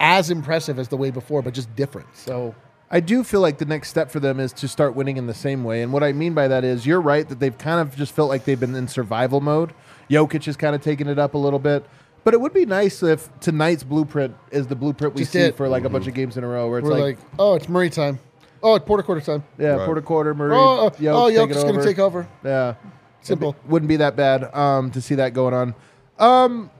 as 0.00 0.28
impressive 0.30 0.78
as 0.78 0.88
the 0.88 0.96
way 0.98 1.10
before, 1.10 1.40
but 1.40 1.54
just 1.54 1.74
different. 1.76 2.08
So 2.14 2.54
I 2.90 2.98
do 3.00 3.22
feel 3.22 3.40
like 3.40 3.58
the 3.58 3.64
next 3.64 3.88
step 3.88 4.10
for 4.10 4.18
them 4.18 4.40
is 4.40 4.52
to 4.54 4.66
start 4.68 4.94
winning 4.96 5.16
in 5.16 5.26
the 5.28 5.34
same 5.34 5.62
way. 5.62 5.82
And 5.82 5.92
what 5.92 6.02
I 6.02 6.12
mean 6.12 6.34
by 6.34 6.48
that 6.48 6.64
is 6.64 6.84
you're 6.86 7.00
right 7.00 7.28
that 7.28 7.38
they've 7.38 7.56
kind 7.56 7.80
of 7.80 7.94
just 7.96 8.12
felt 8.12 8.28
like 8.28 8.44
they've 8.44 8.58
been 8.58 8.74
in 8.74 8.88
survival 8.88 9.40
mode. 9.40 9.72
Jokic 10.10 10.44
has 10.46 10.56
kind 10.56 10.74
of 10.74 10.82
taken 10.82 11.06
it 11.06 11.18
up 11.18 11.34
a 11.34 11.38
little 11.38 11.60
bit. 11.60 11.84
But 12.24 12.34
it 12.34 12.40
would 12.40 12.52
be 12.52 12.66
nice 12.66 13.02
if 13.02 13.28
tonight's 13.40 13.82
blueprint 13.84 14.36
is 14.50 14.66
the 14.66 14.74
blueprint 14.76 15.14
we 15.14 15.20
Just 15.22 15.32
see 15.32 15.38
it. 15.40 15.56
for 15.56 15.68
like 15.68 15.84
a 15.84 15.88
bunch 15.88 16.06
of 16.06 16.14
games 16.14 16.36
in 16.36 16.44
a 16.44 16.48
row 16.48 16.68
where 16.68 16.80
it's 16.80 16.86
we're 16.88 16.94
like, 16.98 17.16
like, 17.18 17.18
oh, 17.38 17.54
it's 17.54 17.68
Murray 17.68 17.88
time. 17.90 18.18
Oh, 18.62 18.74
it's 18.74 18.84
quarter 18.84 19.02
quarter 19.02 19.22
time. 19.22 19.42
yeah, 19.56 19.68
Right. 19.76 19.84
quarter 19.86 20.02
quarter, 20.02 20.34
Murray, 20.34 20.54
Oh, 20.54 20.88
uh, 20.88 20.90
Jokic 20.90 21.12
oh, 21.14 21.28
taking 21.30 21.48
Jokic's 21.48 21.62
going 21.62 21.74
to 21.74 21.80
over. 21.80 21.88
take 21.88 21.98
over. 21.98 22.28
Yeah. 22.44 22.74
Simple. 23.22 23.50
It 23.64 23.70
wouldn't 23.70 23.88
be 23.88 23.96
that 23.96 24.16
bad 24.16 24.52
um, 24.54 24.90
to 24.90 25.00
see 25.00 25.14
that 25.14 25.32
going 25.32 25.54
on. 25.54 25.74
Um, 26.18 26.70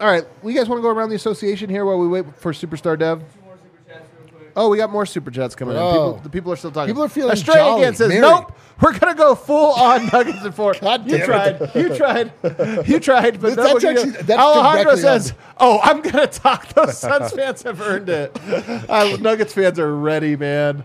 all 0.00 0.06
right. 0.10 0.24
Well, 0.42 0.50
you 0.50 0.58
guys 0.58 0.68
want 0.68 0.78
to 0.78 0.82
go 0.82 0.88
around 0.90 1.10
the 1.10 1.14
association 1.16 1.68
here 1.68 1.84
while 1.84 1.98
we 1.98 2.08
wait 2.08 2.24
for 2.36 2.52
Superstar 2.52 2.98
Dev? 2.98 3.22
Oh, 4.56 4.70
we 4.70 4.78
got 4.78 4.90
more 4.90 5.04
super 5.04 5.30
chats 5.30 5.54
coming 5.54 5.76
in. 5.76 5.82
Oh. 5.82 5.90
People, 5.92 6.20
the 6.22 6.30
people 6.30 6.52
are 6.52 6.56
still 6.56 6.70
talking. 6.72 6.94
People 6.94 7.04
are 7.04 7.08
feeling 7.10 7.32
Australia 7.32 7.62
jolly, 7.62 7.82
again 7.82 7.94
says, 7.94 8.08
merry. 8.08 8.20
"Nope, 8.22 8.52
we're 8.80 8.98
gonna 8.98 9.14
go 9.14 9.34
full 9.34 9.72
on 9.74 10.06
Nuggets 10.06 10.42
and 10.44 10.54
four. 10.54 10.74
God 10.80 11.04
you 11.10 11.18
damn 11.18 11.26
tried, 11.26 11.60
it. 11.60 11.74
you 11.76 11.94
tried, 11.94 12.32
you 12.88 13.00
tried, 13.00 13.40
but 13.40 13.54
That's 13.54 13.68
no, 13.68 13.74
we're 13.74 13.80
gonna 13.80 14.00
actually- 14.00 14.22
that's 14.22 14.40
Alejandro 14.40 14.82
directly 14.84 15.02
says, 15.02 15.34
"Oh, 15.58 15.78
I'm 15.82 16.00
gonna 16.00 16.26
talk. 16.26 16.68
Those 16.72 16.96
Suns 16.96 17.32
fans 17.34 17.62
have 17.64 17.80
earned 17.82 18.08
it. 18.08 18.34
Uh, 18.88 19.16
Nuggets 19.20 19.52
fans 19.52 19.78
are 19.78 19.94
ready, 19.94 20.36
man. 20.36 20.82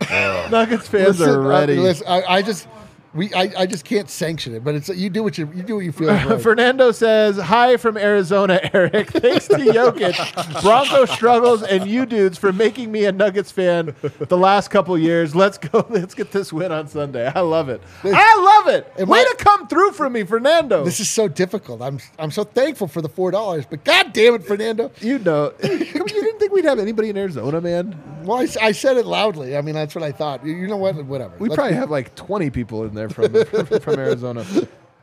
Nuggets 0.51 0.87
fans 0.89 1.19
Listen, 1.19 1.29
are 1.35 1.41
ready." 1.41 1.77
Uh, 1.77 1.81
listen, 1.81 2.07
I, 2.09 2.23
I 2.23 2.41
just 2.41 2.67
we 3.13 3.33
I, 3.33 3.51
I 3.57 3.65
just 3.65 3.83
can't 3.83 4.09
sanction 4.09 4.55
it, 4.55 4.63
but 4.63 4.75
it's 4.75 4.89
you 4.89 5.09
do 5.09 5.21
what 5.23 5.37
you 5.37 5.49
you 5.53 5.63
do 5.63 5.75
what 5.75 5.85
you 5.85 5.91
feel 5.91 6.07
right. 6.13 6.41
Fernando 6.41 6.91
says, 6.91 7.37
Hi 7.37 7.77
from 7.77 7.97
Arizona, 7.97 8.59
Eric. 8.73 9.11
Thanks 9.11 9.47
to 9.49 9.55
Jokic, 9.55 10.61
Bronco 10.61 11.05
struggles, 11.05 11.61
and 11.63 11.89
you 11.89 12.05
dudes 12.05 12.37
for 12.37 12.53
making 12.53 12.91
me 12.91 13.05
a 13.05 13.11
Nuggets 13.11 13.51
fan 13.51 13.95
the 14.01 14.37
last 14.37 14.69
couple 14.69 14.97
years. 14.97 15.35
Let's 15.35 15.57
go. 15.57 15.85
Let's 15.89 16.13
get 16.13 16.31
this 16.31 16.53
win 16.53 16.71
on 16.71 16.87
Sunday. 16.87 17.29
I 17.33 17.41
love 17.41 17.69
it. 17.69 17.81
I 18.03 18.63
love 18.65 18.73
it. 18.73 19.07
Way 19.07 19.23
to 19.23 19.35
come 19.37 19.67
through 19.67 19.91
for 19.91 20.09
me, 20.09 20.23
Fernando. 20.23 20.85
This 20.85 20.99
is 20.99 21.09
so 21.09 21.27
difficult. 21.27 21.81
I'm 21.81 21.99
I'm 22.17 22.31
so 22.31 22.43
thankful 22.43 22.87
for 22.87 23.01
the 23.01 23.09
four 23.09 23.31
dollars, 23.31 23.65
but 23.69 23.83
god 23.83 24.13
damn 24.13 24.35
it, 24.35 24.45
Fernando. 24.45 24.91
you 25.01 25.19
know, 25.19 25.53
you 25.61 25.69
didn't 26.05 26.39
think 26.39 26.53
we'd 26.53 26.65
have 26.65 26.79
anybody 26.79 27.09
in 27.09 27.17
Arizona, 27.17 27.59
man? 27.59 28.10
Well, 28.25 28.45
I 28.61 28.71
said 28.71 28.97
it 28.97 29.05
loudly. 29.05 29.55
I 29.57 29.61
mean, 29.61 29.75
that's 29.75 29.93
what 29.95 30.03
I 30.03 30.11
thought. 30.11 30.45
You, 30.45 30.53
you 30.55 30.67
know 30.67 30.77
what? 30.77 30.95
Whatever. 31.05 31.33
We 31.39 31.49
Let's- 31.49 31.57
probably 31.57 31.75
have 31.75 31.89
like 31.91 32.15
20 32.15 32.49
people 32.49 32.83
in 32.85 32.93
there 32.93 33.09
from, 33.09 33.33
from 33.45 33.99
Arizona. 33.99 34.45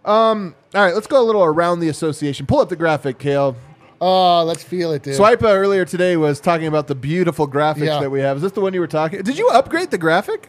Um, 0.05 0.55
all 0.75 0.83
right, 0.85 0.95
let's 0.95 1.07
go 1.07 1.21
a 1.23 1.25
little 1.27 1.45
around 1.45 1.81
the 1.81 1.89
association. 1.89 2.47
Pull 2.47 2.61
up 2.61 2.69
the 2.69 2.77
graphic, 2.77 3.19
Kale. 3.19 3.57
Oh, 4.01 4.45
let's 4.45 4.63
feel 4.63 4.93
it, 4.93 5.03
dude. 5.03 5.17
Swipa 5.19 5.43
earlier 5.55 5.85
today 5.85 6.17
was 6.17 6.41
talking 6.41 6.67
about 6.69 6.87
the 6.87 6.95
beautiful 6.95 7.49
graphics 7.49 7.87
Yeah. 7.87 8.01
that 8.01 8.11
we 8.11 8.21
have. 8.21 8.37
Is 8.37 8.43
this 8.45 8.53
the 8.53 8.61
one 8.61 8.73
you 8.73 8.81
were 8.81 8.87
talking? 8.87 9.23
Did 9.23 9.37
you 9.37 9.49
upgrade 9.49 9.91
the 9.91 9.99
graphic? 9.99 10.49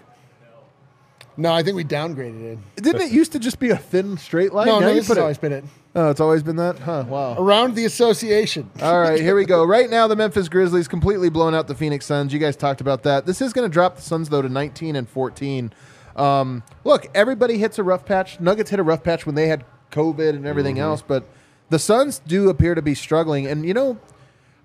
No, 1.36 1.54
I 1.54 1.64
think 1.64 1.76
we 1.76 1.84
downgraded 1.84 2.54
it. 2.54 2.60
Didn't 2.84 3.02
it 3.02 3.12
used 3.12 3.32
to 3.32 3.40
just 3.40 3.60
be 3.60 3.70
a 3.70 3.78
thin 3.78 4.18
straight 4.18 4.54
line? 4.54 4.68
No, 4.68 4.80
Now 4.80 4.88
no, 4.88 4.90
you 4.90 4.96
this 4.96 5.08
put 5.08 5.14
has 5.16 5.18
it- 5.18 5.22
always 5.22 5.38
been 5.38 5.54
it. 5.54 5.64
Oh, 5.96 6.10
it's 6.12 6.20
always 6.20 6.44
been 6.44 6.58
that? 6.58 6.78
Huh, 6.80 7.04
wow. 7.08 7.36
Around 7.38 7.74
the 7.76 7.86
association. 7.86 8.70
All 8.82 9.00
right, 9.02 9.20
here 9.20 9.36
we 9.36 9.44
go. 9.46 9.64
Right 9.64 9.90
now, 9.90 10.08
the 10.08 10.16
Memphis 10.16 10.48
Grizzlies 10.48 10.88
completely 10.88 11.30
blown 11.30 11.56
out 11.56 11.68
the 11.68 11.74
Phoenix 11.76 12.06
Suns. 12.06 12.32
You 12.32 12.38
guys 12.40 12.56
talked 12.56 12.80
about 12.80 13.04
that. 13.04 13.26
This 13.26 13.42
is 13.42 13.54
going 13.54 13.68
to 13.68 13.74
drop 13.74 13.96
the 13.96 14.02
Suns, 14.02 14.30
though, 14.30 14.42
to 14.44 14.50
19 14.50 14.96
and 14.96 15.10
14. 15.10 15.74
Um, 16.16 16.64
look, 16.84 17.08
everybody 17.16 17.58
hits 17.58 17.80
a 17.80 17.84
rough 17.84 18.06
patch. 18.06 18.40
Nuggets 18.40 18.70
hit 18.70 18.80
a 18.80 18.84
rough 18.84 19.04
patch 19.04 19.26
when 19.26 19.34
they 19.36 19.48
had 19.48 19.66
COVID 19.92 20.30
and 20.30 20.46
everything 20.46 20.78
else, 20.78 21.02
but 21.02 21.24
the 21.70 21.80
Suns 21.80 22.20
do 22.20 22.50
appear 22.50 22.76
to 22.76 22.82
be 22.84 22.94
struggling. 22.94 23.48
And, 23.48 23.66
you 23.66 23.74
know, 23.74 23.98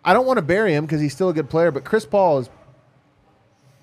I 0.04 0.12
don't 0.12 0.26
want 0.26 0.36
to 0.36 0.42
bury 0.42 0.74
him 0.74 0.84
because 0.84 1.00
he's 1.00 1.14
still 1.14 1.30
a 1.30 1.34
good 1.34 1.48
player, 1.48 1.70
but 1.70 1.84
Chris 1.84 2.04
Paul 2.04 2.40
is. 2.40 2.50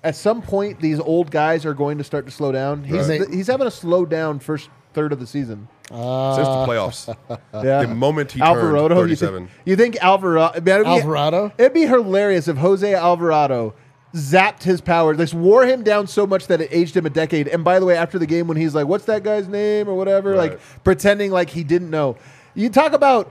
At 0.04 0.16
some 0.16 0.42
point, 0.42 0.80
these 0.80 0.98
old 0.98 1.30
guys 1.30 1.64
are 1.64 1.74
going 1.74 1.98
to 1.98 2.04
start 2.04 2.24
to 2.26 2.32
slow 2.32 2.50
down. 2.52 2.84
He's, 2.84 3.08
Right. 3.08 3.28
he's 3.32 3.46
having 3.46 3.66
a 3.68 3.70
slow 3.70 4.04
down 4.04 4.38
first 4.40 4.68
third 4.94 5.12
of 5.12 5.20
the 5.20 5.26
season. 5.26 5.68
Ah. 5.92 6.34
Since 6.36 6.48
the 6.48 6.66
playoffs. 6.66 7.40
Yeah. 7.64 7.82
The 7.82 7.94
moment 7.94 8.32
he 8.32 8.40
Alvarado, 8.40 8.88
turned 8.88 9.10
you 9.10 9.16
37. 9.16 9.46
think, 9.46 9.50
you 9.66 9.76
think 9.76 9.96
Alvarado? 10.02 10.52
It'd 10.52 10.64
be, 10.64 10.70
Alvarado? 10.72 11.52
It'd 11.58 11.74
be 11.74 11.82
hilarious 11.86 12.48
if 12.48 12.56
Jose 12.56 12.94
Alvarado 12.94 13.74
zapped 14.14 14.62
his 14.62 14.80
power, 14.80 15.14
just 15.14 15.34
wore 15.34 15.64
him 15.66 15.82
down 15.82 16.06
so 16.06 16.26
much 16.26 16.46
that 16.48 16.60
it 16.60 16.68
aged 16.72 16.96
him 16.96 17.06
a 17.06 17.10
decade. 17.10 17.46
And 17.48 17.62
by 17.64 17.78
the 17.78 17.86
way, 17.86 17.96
after 17.96 18.18
the 18.18 18.26
game, 18.26 18.46
when 18.48 18.56
he's 18.56 18.74
like, 18.74 18.86
"What's 18.86 19.04
that 19.06 19.22
guy's 19.22 19.48
name?" 19.48 19.88
or 19.88 19.94
whatever, 19.94 20.30
Right. 20.30 20.52
like 20.52 20.60
pretending 20.84 21.30
like 21.30 21.50
he 21.50 21.62
didn't 21.64 21.90
know. 21.90 22.16
You 22.54 22.68
talk 22.68 22.92
about 22.92 23.30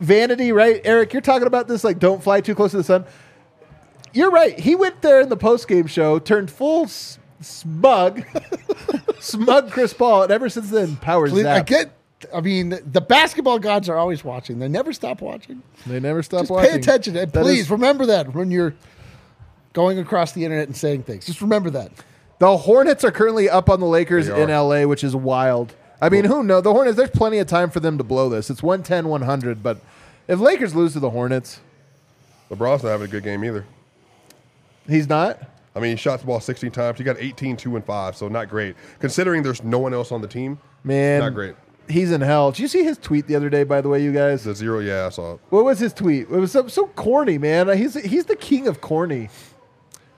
vanity, 0.00 0.50
right, 0.52 0.80
Eric? 0.84 1.12
You're 1.12 1.22
talking 1.22 1.46
about 1.46 1.68
this 1.68 1.84
like, 1.84 1.98
don't 1.98 2.22
fly 2.22 2.40
too 2.40 2.54
close 2.54 2.70
to 2.72 2.78
the 2.78 2.84
sun. 2.84 3.04
You're 4.12 4.30
right. 4.30 4.58
He 4.58 4.74
went 4.74 5.02
there 5.02 5.20
in 5.20 5.28
the 5.28 5.36
post 5.36 5.68
game 5.68 5.86
show, 5.86 6.18
turned 6.18 6.50
full 6.50 6.84
s- 6.84 7.18
smug, 7.40 8.22
smug 9.20 9.70
Chris 9.70 9.92
Paul, 9.92 10.24
and 10.24 10.32
ever 10.32 10.48
since 10.48 10.70
then, 10.70 10.96
powers 10.96 11.30
Please, 11.32 11.46
I 11.46 11.62
get. 11.62 11.90
I 12.34 12.40
mean, 12.40 12.70
the 12.90 13.00
basketball 13.00 13.58
gods 13.60 13.88
are 13.88 13.96
always 13.96 14.24
watching. 14.24 14.58
They 14.58 14.66
never 14.68 14.92
stop 14.92 15.20
watching. 15.20 15.62
They 15.86 16.00
never 16.00 16.22
stop 16.22 16.40
Just 16.40 16.50
watching. 16.50 16.70
pay 16.72 16.76
attention. 16.78 17.16
And 17.16 17.30
That 17.32 17.42
please 17.42 17.60
is- 17.60 17.70
remember 17.70 18.06
that 18.06 18.34
when 18.34 18.50
you're 18.50 18.74
going 19.72 19.98
across 20.00 20.32
the 20.32 20.44
internet 20.44 20.66
and 20.66 20.76
saying 20.76 21.04
things. 21.04 21.26
Just 21.26 21.40
remember 21.40 21.70
that. 21.70 21.92
The 22.40 22.56
Hornets 22.56 23.04
are 23.04 23.12
currently 23.12 23.48
up 23.48 23.68
on 23.70 23.78
the 23.78 23.86
Lakers 23.86 24.26
They 24.26 24.42
in. 24.42 24.50
LA, 24.50 24.84
which 24.84 25.04
is 25.04 25.14
wild. 25.14 25.74
I 26.00 26.08
mean, 26.08 26.24
who 26.24 26.42
knows? 26.42 26.62
The 26.64 26.72
Hornets, 26.72 26.96
there's 26.96 27.10
plenty 27.10 27.38
of 27.38 27.46
time 27.46 27.70
for 27.70 27.78
them 27.80 27.98
to 27.98 28.04
blow 28.04 28.28
this. 28.28 28.50
It's 28.50 28.62
110, 28.62 29.08
100. 29.08 29.62
But 29.62 29.80
if 30.26 30.40
Lakers 30.40 30.74
lose 30.74 30.92
to 30.94 31.00
the 31.00 31.10
Hornets, 31.10 31.60
LeBron's 32.50 32.82
not 32.82 32.90
having 32.90 33.06
a 33.06 33.10
good 33.10 33.22
game 33.24 33.44
either. 33.44 33.64
he's 34.88 35.08
not. 35.08 35.38
I 35.78 35.80
mean, 35.80 35.92
he 35.92 35.96
shot 35.96 36.18
the 36.20 36.26
ball 36.26 36.40
16 36.40 36.70
times. 36.72 36.98
He 36.98 37.04
got 37.04 37.16
18, 37.18 37.56
2, 37.56 37.76
and 37.76 37.84
5, 37.84 38.16
so 38.16 38.28
not 38.28 38.48
great. 38.50 38.74
Considering 38.98 39.42
there's 39.42 39.62
no 39.62 39.78
one 39.78 39.94
else 39.94 40.10
on 40.12 40.20
the 40.20 40.28
team, 40.28 40.58
Man, 40.84 41.20
not 41.20 41.34
great. 41.34 41.54
He's 41.88 42.10
in 42.12 42.20
hell. 42.20 42.50
Did 42.50 42.58
you 42.60 42.68
see 42.68 42.84
his 42.84 42.98
tweet 42.98 43.26
the 43.28 43.34
other 43.36 43.48
day, 43.48 43.64
by 43.64 43.80
the 43.80 43.88
way, 43.88 44.02
you 44.02 44.12
guys? 44.12 44.44
The 44.44 44.54
zero, 44.54 44.80
yeah, 44.80 45.06
I 45.06 45.08
saw 45.08 45.34
it. 45.34 45.40
What 45.50 45.64
was 45.64 45.78
his 45.78 45.94
tweet? 45.94 46.22
It 46.22 46.28
was 46.30 46.52
so, 46.52 46.66
so 46.68 46.88
corny, 46.88 47.38
man. 47.38 47.70
Uh, 47.70 47.74
he's, 47.76 47.94
he's 47.94 48.26
the 48.26 48.36
king 48.36 48.66
of 48.68 48.80
corny. 48.82 49.30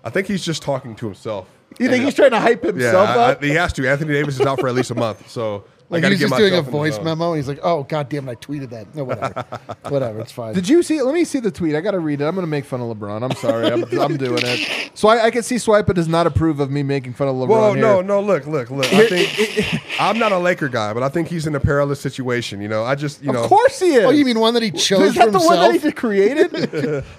I 0.02 0.10
think 0.10 0.26
he's 0.26 0.44
just 0.44 0.62
talking 0.62 0.96
to 0.96 1.06
himself. 1.06 1.46
You 1.78 1.88
think 1.88 2.04
he's 2.04 2.14
trying 2.14 2.30
to 2.32 2.40
hype 2.40 2.64
Yeah, 2.64 2.70
himself 2.72 3.08
I- 3.10 3.14
I- 3.14 3.32
up? 3.32 3.42
he 3.42 3.50
has 3.50 3.72
to. 3.74 3.88
Anthony 3.88 4.14
Davis 4.14 4.40
is 4.40 4.46
out 4.46 4.58
for 4.58 4.68
at 4.68 4.74
least 4.74 4.90
a 4.90 4.94
month, 4.96 5.30
so 5.30 5.58
I 5.58 5.60
Like 5.90 6.04
he's 6.04 6.20
just 6.20 6.36
doing 6.36 6.52
a 6.54 6.56
myself 6.62 6.66
in 6.66 6.72
the 6.72 6.78
voice 6.78 7.00
memo. 7.00 7.32
And 7.32 7.36
he's 7.38 7.48
like, 7.48 7.58
"Oh 7.62 7.82
God 7.82 8.08
damn 8.08 8.28
it, 8.28 8.32
I 8.32 8.34
tweeted 8.36 8.70
that." 8.70 8.94
No, 8.94 9.02
whatever, 9.04 9.44
whatever. 9.88 10.20
It's 10.20 10.30
fine. 10.32 10.54
Did 10.54 10.68
you 10.68 10.82
see? 10.84 11.02
Let 11.02 11.14
me 11.14 11.24
see 11.24 11.40
the 11.40 11.50
tweet. 11.50 11.74
I 11.74 11.80
got 11.80 11.90
to 11.92 11.98
read 11.98 12.20
it. 12.20 12.24
I'm 12.24 12.34
going 12.34 12.44
to 12.46 12.50
make 12.50 12.64
fun 12.64 12.80
of 12.80 12.96
LeBron. 12.96 13.22
I'm 13.24 13.36
sorry. 13.36 13.66
I'm, 13.66 13.82
I'm 14.00 14.16
doing 14.16 14.38
it. 14.42 14.90
So 14.94 15.08
I, 15.08 15.24
I 15.26 15.30
can 15.32 15.42
see 15.42 15.56
Swipa 15.56 15.92
does 15.92 16.06
not 16.06 16.26
approve 16.28 16.60
of 16.60 16.70
me 16.70 16.82
making 16.84 17.14
fun 17.14 17.26
of 17.28 17.34
LeBron. 17.34 17.48
Well, 17.48 17.72
here. 17.74 17.82
no, 17.82 18.00
no. 18.02 18.20
Look, 18.20 18.46
look, 18.46 18.70
look. 18.70 18.86
I 18.92 19.06
think 19.08 19.82
I'm 20.00 20.18
not 20.18 20.30
a 20.32 20.38
Laker 20.38 20.68
guy, 20.68 20.94
but 20.94 21.02
I 21.02 21.08
think 21.08 21.26
he's 21.28 21.46
in 21.48 21.54
a 21.56 21.60
perilous 21.60 22.00
situation. 22.00 22.60
You 22.60 22.68
know, 22.68 22.84
I 22.84 22.94
just, 22.94 23.22
you 23.22 23.32
know, 23.32 23.42
Of 23.42 23.48
course 23.48 23.80
he 23.80 23.94
is. 23.94 24.04
oh, 24.04 24.10
you 24.10 24.24
mean 24.24 24.38
one 24.38 24.54
that 24.54 24.62
he 24.62 24.70
chose 24.70 25.00
Is 25.10 25.14
that 25.16 25.32
the 25.32 25.38
himself? 25.40 25.58
one 25.60 25.72
that 25.72 25.82
he 25.82 25.90
created? 25.92 26.50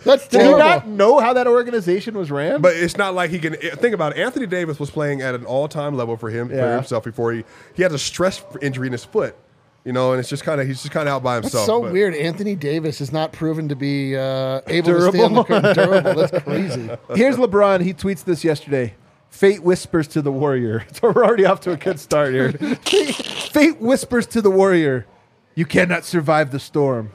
That's 0.05 0.27
Did 0.29 0.41
he 0.41 0.47
terrible. 0.47 0.57
not 0.59 0.87
know 0.87 1.19
how 1.19 1.33
that 1.33 1.47
organization 1.47 2.17
was 2.17 2.31
ran? 2.31 2.61
But 2.61 2.75
it's 2.77 2.95
not 2.97 3.13
like 3.13 3.31
he 3.31 3.39
can 3.39 3.55
think 3.55 3.93
about 3.93 4.15
it. 4.17 4.19
Anthony 4.19 4.47
Davis 4.47 4.79
was 4.79 4.89
playing 4.89 5.21
at 5.21 5.35
an 5.35 5.45
all-time 5.45 5.95
level 5.97 6.15
for 6.15 6.29
him, 6.29 6.47
for 6.49 6.75
himself 6.75 7.03
before 7.03 7.33
he 7.33 7.43
he 7.73 7.83
had 7.83 7.91
a 7.91 7.97
stress 7.99 8.43
injury 8.61 8.87
in 8.87 8.91
his 8.93 9.05
foot. 9.05 9.35
You 9.83 9.93
know, 9.93 10.11
and 10.11 10.19
it's 10.19 10.29
just 10.29 10.43
kind 10.43 10.61
of 10.61 10.67
he's 10.67 10.81
just 10.81 10.93
kind 10.93 11.09
of 11.09 11.15
out 11.15 11.23
by 11.23 11.35
That's 11.39 11.47
himself. 11.53 11.65
so 11.65 11.81
but- 11.81 11.91
weird. 11.91 12.13
Anthony 12.13 12.55
Davis 12.55 13.01
is 13.01 13.11
not 13.11 13.31
proven 13.31 13.67
to 13.69 13.75
be 13.75 14.15
uh, 14.15 14.61
able 14.67 14.93
to 14.93 15.09
stay 15.11 15.23
on 15.23 15.33
the 15.33 15.43
Durable. 15.43 15.43
court. 15.43 15.75
Durable. 15.75 16.13
That's 16.27 16.43
crazy. 16.43 16.89
Here's 17.15 17.35
LeBron. 17.37 17.81
He 17.81 17.93
tweets 17.93 18.23
this 18.23 18.43
yesterday. 18.43 18.93
Fate 19.29 19.63
whispers 19.63 20.07
to 20.09 20.21
the 20.21 20.31
warrior. 20.31 20.85
So 20.93 21.11
we're 21.11 21.25
already 21.25 21.45
off 21.45 21.61
to 21.61 21.71
a 21.71 21.77
good 21.77 21.99
start 21.99 22.31
here. 22.33 22.51
Fate 22.51 23.79
whispers 23.81 24.27
to 24.27 24.41
the 24.41 24.51
warrior. 24.51 25.07
You 25.55 25.65
cannot 25.65 26.05
survive 26.05 26.51
the 26.51 26.59
storm. 26.59 27.11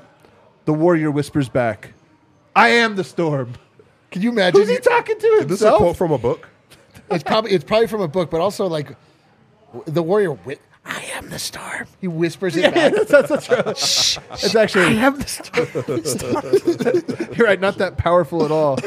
The 0.64 0.72
warrior 0.74 1.10
whispers 1.12 1.48
back, 1.48 1.92
I 2.56 2.70
am 2.70 2.96
the 2.96 3.04
storm. 3.04 3.52
Can 4.10 4.22
you 4.22 4.30
imagine? 4.30 4.60
Who's 4.60 4.68
he 4.70 4.78
talking 4.78 5.18
to 5.20 5.26
Is 5.26 5.46
this 5.46 5.62
a 5.62 5.76
quote 5.76 5.96
from 5.96 6.10
a 6.10 6.18
book? 6.18 6.48
It's 7.10 7.22
probably 7.22 7.52
it's 7.52 7.62
probably 7.64 7.86
from 7.86 8.00
a 8.00 8.08
book, 8.08 8.30
but 8.30 8.40
also 8.40 8.66
like 8.66 8.96
the 9.84 10.02
warrior. 10.02 10.30
Whi- 10.32 10.58
I 10.88 11.02
am 11.14 11.28
the 11.30 11.38
storm. 11.38 11.86
He 12.00 12.06
whispers 12.08 12.56
it 12.56 12.62
Yeah, 12.62 12.70
back. 12.70 12.92
that's, 12.94 13.10
that's, 13.10 13.28
that's 13.28 13.50
right. 13.50 13.66
It's 14.44 14.54
actually 14.54 14.84
I 14.84 14.92
am 14.92 15.18
the 15.18 15.26
storm. 15.26 17.32
You're 17.36 17.46
right, 17.46 17.60
not 17.60 17.78
that 17.78 17.96
powerful 17.96 18.44
at 18.44 18.50
all. 18.52 18.78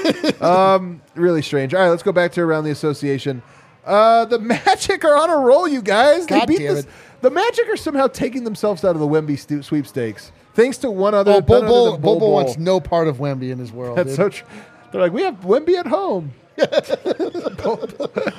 Um, 0.44 1.02
really 1.16 1.42
strange. 1.42 1.74
All 1.74 1.82
right, 1.82 1.90
let's 1.90 2.04
go 2.04 2.12
back 2.12 2.32
to 2.34 2.42
around 2.42 2.64
the 2.64 2.72
association. 2.72 3.42
Uh, 3.86 4.26
the 4.26 4.40
Magic 4.40 5.04
are 5.04 5.18
on 5.18 5.30
a 5.30 5.38
roll, 5.38 5.68
you 5.68 5.82
guys. 5.82 6.26
They 6.28 6.46
beat 6.46 6.60
damn 6.60 6.76
this. 6.76 6.86
it. 6.86 6.92
The 7.22 7.32
Magic 7.32 7.68
are 7.68 7.76
somehow 7.78 8.08
taking 8.08 8.44
themselves 8.46 8.86
out 8.86 8.96
of 8.96 9.02
the 9.02 9.08
Wemby 9.08 9.38
stu- 9.38 9.62
sweepstakes, 9.62 10.32
thanks 10.54 10.78
to 10.80 10.92
one 10.92 11.14
other. 11.14 11.34
Oh, 11.34 11.42
Bull 11.42 11.62
none 11.62 11.66
other 11.66 11.74
Bull, 11.74 11.92
Bull 11.92 11.98
Bull 11.98 12.20
Bull 12.20 12.32
wants 12.34 12.58
no 12.58 12.80
part 12.80 13.08
of 13.10 13.18
Wemby 13.18 13.52
in 13.52 13.60
his 13.60 13.72
world. 13.74 13.98
That's 13.98 14.10
dude. 14.10 14.16
so. 14.16 14.30
Tr- 14.30 14.46
they're 14.92 15.02
like, 15.02 15.12
we 15.12 15.24
have 15.24 15.36
Wemby 15.42 15.76
at 15.76 15.88
home. 15.88 16.32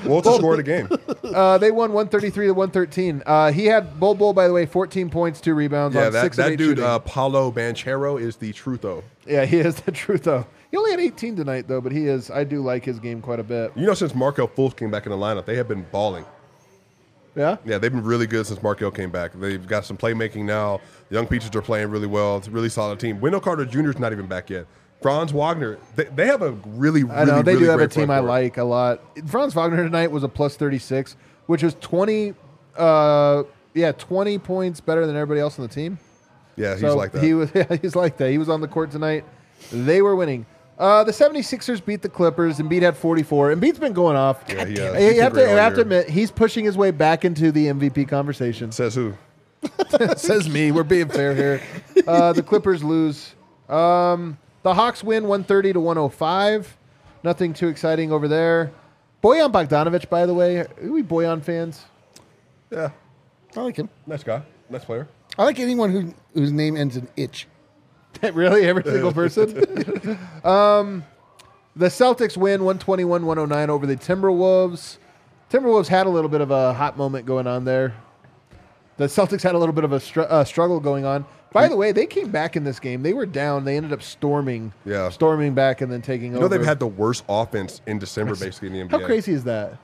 What's 0.04 0.26
the 0.26 0.36
score 0.38 0.52
of 0.52 0.56
the 0.58 0.62
game? 0.62 0.88
Uh, 1.24 1.58
they 1.58 1.70
won 1.70 1.92
133 1.92 2.46
to 2.46 2.52
113. 2.52 3.22
Uh, 3.26 3.52
he 3.52 3.66
had 3.66 3.98
Bol 4.00 4.14
Bol, 4.14 4.32
by 4.32 4.46
the 4.48 4.52
way, 4.54 4.66
14 4.66 5.10
points, 5.10 5.40
two 5.40 5.54
rebounds 5.54 5.94
Yeah, 5.94 6.06
on 6.06 6.12
that, 6.12 6.22
six 6.22 6.38
of 6.38 6.44
that 6.44 6.52
eight 6.52 6.56
dude, 6.56 6.68
shooting. 6.78 6.84
uh, 6.84 6.98
Paolo 7.00 7.50
Banchero, 7.52 8.20
is 8.20 8.36
the 8.36 8.52
trutho. 8.52 9.02
yeah, 9.26 9.44
he 9.44 9.58
is 9.58 9.76
the 9.82 9.92
truth 9.92 10.24
though. 10.24 10.46
He 10.70 10.76
only 10.76 10.90
had 10.92 11.00
18 11.00 11.36
tonight 11.36 11.66
though, 11.68 11.80
but 11.80 11.92
he 11.92 12.06
is. 12.06 12.30
I 12.30 12.44
do 12.44 12.62
like 12.62 12.84
his 12.84 12.98
game 13.00 13.20
quite 13.22 13.40
a 13.40 13.44
bit. 13.44 13.72
You 13.76 13.86
know, 13.86 13.94
since 13.94 14.14
Markelle 14.14 14.48
Fultz 14.48 14.76
came 14.76 14.90
back 14.90 15.06
in 15.06 15.10
the 15.12 15.18
lineup, 15.18 15.44
they 15.44 15.56
have 15.56 15.68
been 15.68 15.84
balling. 15.90 16.24
Yeah. 17.36 17.56
Yeah, 17.64 17.78
they've 17.78 17.92
been 17.92 18.02
really 18.04 18.26
good 18.26 18.46
since 18.46 18.60
Markelle 18.62 18.90
came 18.90 19.10
back. 19.10 19.32
They've 19.34 19.64
got 19.66 19.84
some 19.84 19.96
playmaking 19.96 20.44
now. 20.44 20.80
The 21.08 21.14
young 21.16 21.26
Peaches 21.28 21.54
are 21.54 21.62
playing 21.62 21.90
really 21.90 22.08
well. 22.08 22.36
It's 22.38 22.48
a 22.48 22.50
really 22.50 22.68
solid 22.68 22.98
team. 22.98 23.20
Wendell 23.20 23.40
Carter 23.40 23.64
Jr. 23.64 23.90
is 23.90 23.98
not 24.00 24.12
even 24.12 24.26
back 24.26 24.50
yet. 24.50 24.66
Franz 25.02 25.32
Wagner, 25.32 25.78
they, 25.96 26.04
they 26.04 26.26
have 26.26 26.42
a 26.42 26.50
really, 26.50 27.04
really, 27.04 27.16
I 27.16 27.24
know 27.24 27.42
they 27.42 27.52
really 27.54 27.64
do 27.64 27.70
have 27.70 27.80
a 27.80 27.88
team 27.88 28.10
I 28.10 28.18
like 28.18 28.58
a 28.58 28.64
lot. 28.64 29.00
Franz 29.26 29.54
Wagner 29.54 29.82
tonight 29.84 30.10
was 30.10 30.22
a 30.22 30.28
plus 30.28 30.56
thirty 30.56 30.78
six, 30.78 31.16
which 31.46 31.62
is 31.62 31.74
twenty. 31.80 32.34
Uh, 32.76 33.44
yeah, 33.74 33.92
twenty 33.92 34.38
points 34.38 34.80
better 34.80 35.06
than 35.06 35.16
everybody 35.16 35.40
else 35.40 35.58
on 35.58 35.66
the 35.66 35.72
team. 35.72 35.98
Yeah, 36.56 36.72
he's 36.72 36.82
so 36.82 36.96
like 36.96 37.12
that. 37.12 37.22
He 37.22 37.34
was. 37.34 37.50
Yeah, 37.54 37.76
he's 37.80 37.96
like 37.96 38.18
that. 38.18 38.30
He 38.30 38.38
was 38.38 38.48
on 38.48 38.60
the 38.60 38.68
court 38.68 38.90
tonight. 38.90 39.24
They 39.72 40.02
were 40.02 40.16
winning. 40.16 40.46
Uh, 40.78 41.04
the 41.04 41.12
76ers 41.12 41.84
beat 41.84 42.00
the 42.00 42.08
Clippers. 42.08 42.58
And 42.58 42.70
Embiid 42.70 42.80
had 42.80 42.96
44. 42.96 43.52
and 43.52 43.60
Embiid's 43.60 43.78
been 43.78 43.92
going 43.92 44.16
off. 44.16 44.42
Yeah, 44.48 44.64
he 44.64 44.78
has. 44.78 45.14
You 45.14 45.20
have 45.20 45.34
to, 45.34 45.40
you 45.40 45.46
have 45.48 45.74
to 45.74 45.82
admit, 45.82 46.08
he's 46.08 46.30
pushing 46.30 46.64
his 46.64 46.74
way 46.74 46.90
back 46.90 47.26
into 47.26 47.52
the 47.52 47.66
MVP 47.66 48.08
conversation. 48.08 48.72
Says 48.72 48.94
who? 48.94 49.14
Says 50.16 50.48
me. 50.48 50.72
We're 50.72 50.82
being 50.84 51.10
fair 51.10 51.34
here. 51.34 51.62
Uh, 52.06 52.32
the 52.32 52.42
Clippers 52.42 52.82
lose. 52.82 53.34
Um, 53.68 54.38
the 54.62 54.74
Hawks 54.74 55.02
win 55.02 55.24
130 55.24 55.74
to 55.74 55.80
105. 55.80 56.76
Nothing 57.22 57.52
too 57.52 57.68
exciting 57.68 58.12
over 58.12 58.28
there. 58.28 58.72
Bojan 59.22 59.52
Bogdanovic, 59.52 60.08
by 60.08 60.24
the 60.24 60.34
way, 60.34 60.58
are 60.58 60.68
we 60.82 61.02
Bojan 61.02 61.42
fans? 61.42 61.84
Yeah, 62.70 62.90
I 63.56 63.60
like 63.60 63.76
him. 63.76 63.90
nice 64.06 64.22
guy, 64.22 64.42
nice 64.70 64.84
player. 64.84 65.08
I 65.38 65.44
like 65.44 65.58
anyone 65.58 65.90
who 65.90 66.14
whose 66.34 66.52
name 66.52 66.76
ends 66.76 66.96
in 66.96 67.08
itch. 67.16 67.46
really, 68.32 68.66
every 68.66 68.82
single 68.82 69.12
person. 69.12 69.48
um, 70.44 71.04
the 71.76 71.86
Celtics 71.86 72.36
win 72.36 72.60
121-109 72.60 73.68
over 73.68 73.86
the 73.86 73.96
Timberwolves. 73.96 74.98
Timberwolves 75.50 75.88
had 75.88 76.06
a 76.06 76.10
little 76.10 76.30
bit 76.30 76.40
of 76.40 76.50
a 76.50 76.74
hot 76.74 76.96
moment 76.96 77.26
going 77.26 77.46
on 77.46 77.64
there. 77.64 77.94
The 78.96 79.06
Celtics 79.06 79.42
had 79.42 79.54
a 79.54 79.58
little 79.58 79.74
bit 79.74 79.84
of 79.84 79.92
a 79.92 80.00
str- 80.00 80.22
uh, 80.22 80.44
struggle 80.44 80.80
going 80.80 81.04
on. 81.04 81.24
By 81.52 81.68
the 81.68 81.76
way, 81.76 81.92
they 81.92 82.06
came 82.06 82.30
back 82.30 82.56
in 82.56 82.64
this 82.64 82.78
game. 82.78 83.02
They 83.02 83.12
were 83.12 83.26
down. 83.26 83.64
They 83.64 83.76
ended 83.76 83.92
up 83.92 84.02
storming, 84.02 84.72
Yeah. 84.84 85.08
storming 85.10 85.54
back 85.54 85.80
and 85.80 85.90
then 85.90 86.00
taking 86.02 86.32
You 86.32 86.38
know 86.38 86.44
over. 86.46 86.56
they've 86.56 86.64
had 86.66 86.78
the 86.78 86.86
worst 86.86 87.24
offense 87.28 87.80
in 87.86 87.98
December, 87.98 88.36
basically 88.36 88.68
in 88.68 88.74
the 88.74 88.80
NBA. 88.82 89.00
How 89.00 89.06
crazy 89.06 89.32
is 89.32 89.44
that? 89.44 89.78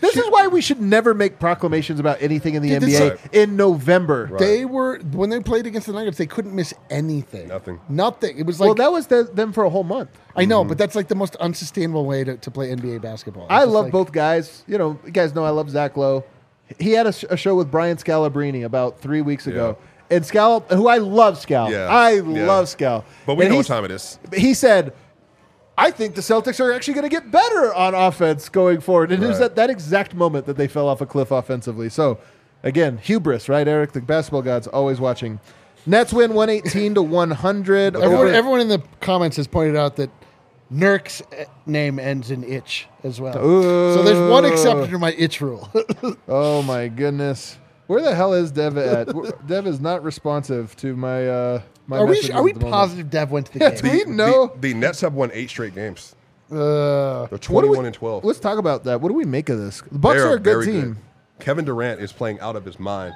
This 0.00 0.16
is 0.16 0.24
why 0.30 0.48
we 0.48 0.60
should 0.62 0.80
never 0.80 1.14
make 1.14 1.38
proclamations 1.38 2.00
about 2.00 2.20
anything 2.20 2.54
in 2.54 2.62
the 2.62 2.70
Dude, 2.70 2.82
this- 2.82 2.98
NBA 3.00 3.10
Right. 3.10 3.34
in 3.34 3.56
November. 3.56 4.28
Right. 4.32 4.38
They 4.40 4.64
were 4.64 4.98
when 5.12 5.30
they 5.30 5.38
played 5.38 5.66
against 5.66 5.86
the 5.86 5.92
Nuggets, 5.92 6.18
they 6.18 6.26
couldn't 6.26 6.54
miss 6.54 6.72
anything. 6.90 7.48
Nothing. 7.48 7.78
Nothing. 7.88 8.38
It 8.38 8.46
was 8.46 8.58
like 8.58 8.68
well, 8.68 8.74
that 8.74 8.90
was 8.90 9.06
the, 9.06 9.24
them 9.32 9.52
for 9.52 9.64
a 9.64 9.70
whole 9.70 9.84
month. 9.84 10.08
I 10.34 10.44
know, 10.44 10.60
mm-hmm. 10.60 10.70
but 10.70 10.78
that's 10.78 10.96
like 10.96 11.08
the 11.08 11.14
most 11.14 11.36
unsustainable 11.36 12.04
way 12.06 12.24
to, 12.24 12.36
to 12.36 12.50
play 12.50 12.70
NBA 12.74 13.00
basketball. 13.02 13.44
It's 13.44 13.52
I 13.52 13.60
just 13.60 13.70
love 13.70 13.84
like- 13.86 13.92
both 13.92 14.12
guys. 14.12 14.64
You 14.66 14.78
know, 14.78 14.98
you 15.04 15.12
guys 15.12 15.34
know 15.34 15.44
I 15.44 15.50
love 15.50 15.70
Zach 15.70 15.96
Lowe. 15.96 16.24
He 16.80 16.92
had 16.92 17.06
a, 17.06 17.12
sh- 17.12 17.24
a 17.30 17.36
show 17.36 17.54
with 17.54 17.70
Brian 17.70 17.96
Scalabrine 17.96 18.64
about 18.64 18.98
three 19.00 19.20
weeks 19.22 19.46
ago. 19.46 19.76
And 20.10 20.22
Scal, 20.24 20.68
who 20.72 20.88
I 20.88 20.98
love 20.98 21.34
Scal. 21.38 21.70
Yeah, 21.70 21.86
I 21.88 22.12
yeah. 22.12 22.20
love 22.46 22.66
Scal. 22.66 23.04
But 23.26 23.36
we 23.36 23.44
And 23.44 23.52
know 23.52 23.58
what 23.58 23.66
time 23.66 23.84
it 23.84 23.90
is. 23.90 24.18
He 24.34 24.54
said, 24.54 24.92
I 25.78 25.90
think 25.90 26.14
the 26.14 26.20
Celtics 26.20 26.58
are 26.60 26.72
actually 26.72 26.94
going 26.94 27.08
to 27.08 27.14
get 27.14 27.30
better 27.30 27.74
on 27.74 27.94
offense 27.94 28.48
going 28.48 28.80
forward. 28.80 29.10
And 29.12 29.22
it 29.22 29.26
was 29.26 29.40
Right. 29.40 29.46
at 29.46 29.56
that 29.56 29.68
exact 29.70 30.14
moment 30.14 30.46
that 30.46 30.56
they 30.56 30.68
fell 30.68 30.88
off 30.88 31.00
a 31.00 31.06
cliff 31.06 31.30
offensively. 31.30 31.88
So, 31.88 32.18
again, 32.62 32.98
hubris, 32.98 33.48
right, 33.48 33.66
Eric? 33.66 33.92
The 33.92 34.00
basketball 34.00 34.42
god's 34.42 34.66
always 34.68 35.00
watching. 35.00 35.40
Nets 35.84 36.12
win 36.12 36.34
118 36.34 36.94
to 36.94 37.02
100. 37.02 37.94
Everyone, 37.96 38.28
everyone 38.28 38.60
in 38.60 38.68
the 38.68 38.82
comments 39.00 39.36
has 39.36 39.46
pointed 39.46 39.76
out 39.76 39.96
that 39.96 40.10
Nurk's 40.70 41.22
eh, 41.32 41.44
name 41.66 41.98
ends 41.98 42.30
in 42.30 42.42
itch 42.42 42.88
as 43.04 43.20
well. 43.20 43.36
Ooh. 43.38 43.94
So 43.94 44.02
there's 44.02 44.30
one 44.30 44.44
exception 44.44 44.90
to 44.90 44.98
my 44.98 45.12
itch 45.12 45.40
rule. 45.40 45.68
Oh 46.28 46.62
my 46.62 46.88
goodness. 46.88 47.56
Where 47.86 48.02
the 48.02 48.14
hell 48.14 48.34
is 48.34 48.50
Dev 48.50 48.76
at? 48.78 49.08
Dev 49.46 49.66
is 49.66 49.80
not 49.80 50.02
responsive 50.02 50.74
to 50.76 50.96
my 50.96 51.28
uh 51.28 51.62
my 51.86 51.98
are 51.98 52.06
we 52.06 52.30
are 52.30 52.42
we 52.42 52.50
at 52.50 52.54
the 52.56 52.60
moment. 52.60 52.72
positive 52.72 53.10
Dev 53.10 53.30
went 53.30 53.46
to 53.46 53.52
the 53.52 53.58
Yes, 53.60 53.80
game? 53.80 54.08
we- 54.08 54.12
know- 54.12 54.52
The, 54.60 54.72
the 54.72 54.74
Nets 54.74 55.00
have 55.02 55.14
won 55.14 55.30
eight 55.32 55.50
straight 55.50 55.74
games. 55.74 56.14
Uh, 56.50 57.26
They're 57.26 57.38
21 57.38 57.78
we- 57.80 57.86
and 57.86 57.94
12. 57.94 58.24
Let's 58.24 58.40
talk 58.40 58.58
about 58.58 58.84
that. 58.84 59.00
What 59.00 59.08
do 59.08 59.14
we 59.14 59.24
make 59.24 59.48
of 59.48 59.58
this? 59.58 59.80
The 59.90 59.98
Bucks 59.98 60.16
They 60.20 60.28
are 60.28 60.34
a 60.34 60.38
good 60.38 60.64
very 60.64 60.66
team. 60.66 60.98
Kevin 61.38 61.64
Durant 61.64 62.00
is 62.00 62.12
playing 62.12 62.40
out 62.40 62.56
of 62.56 62.64
his 62.64 62.78
mind. 62.80 63.14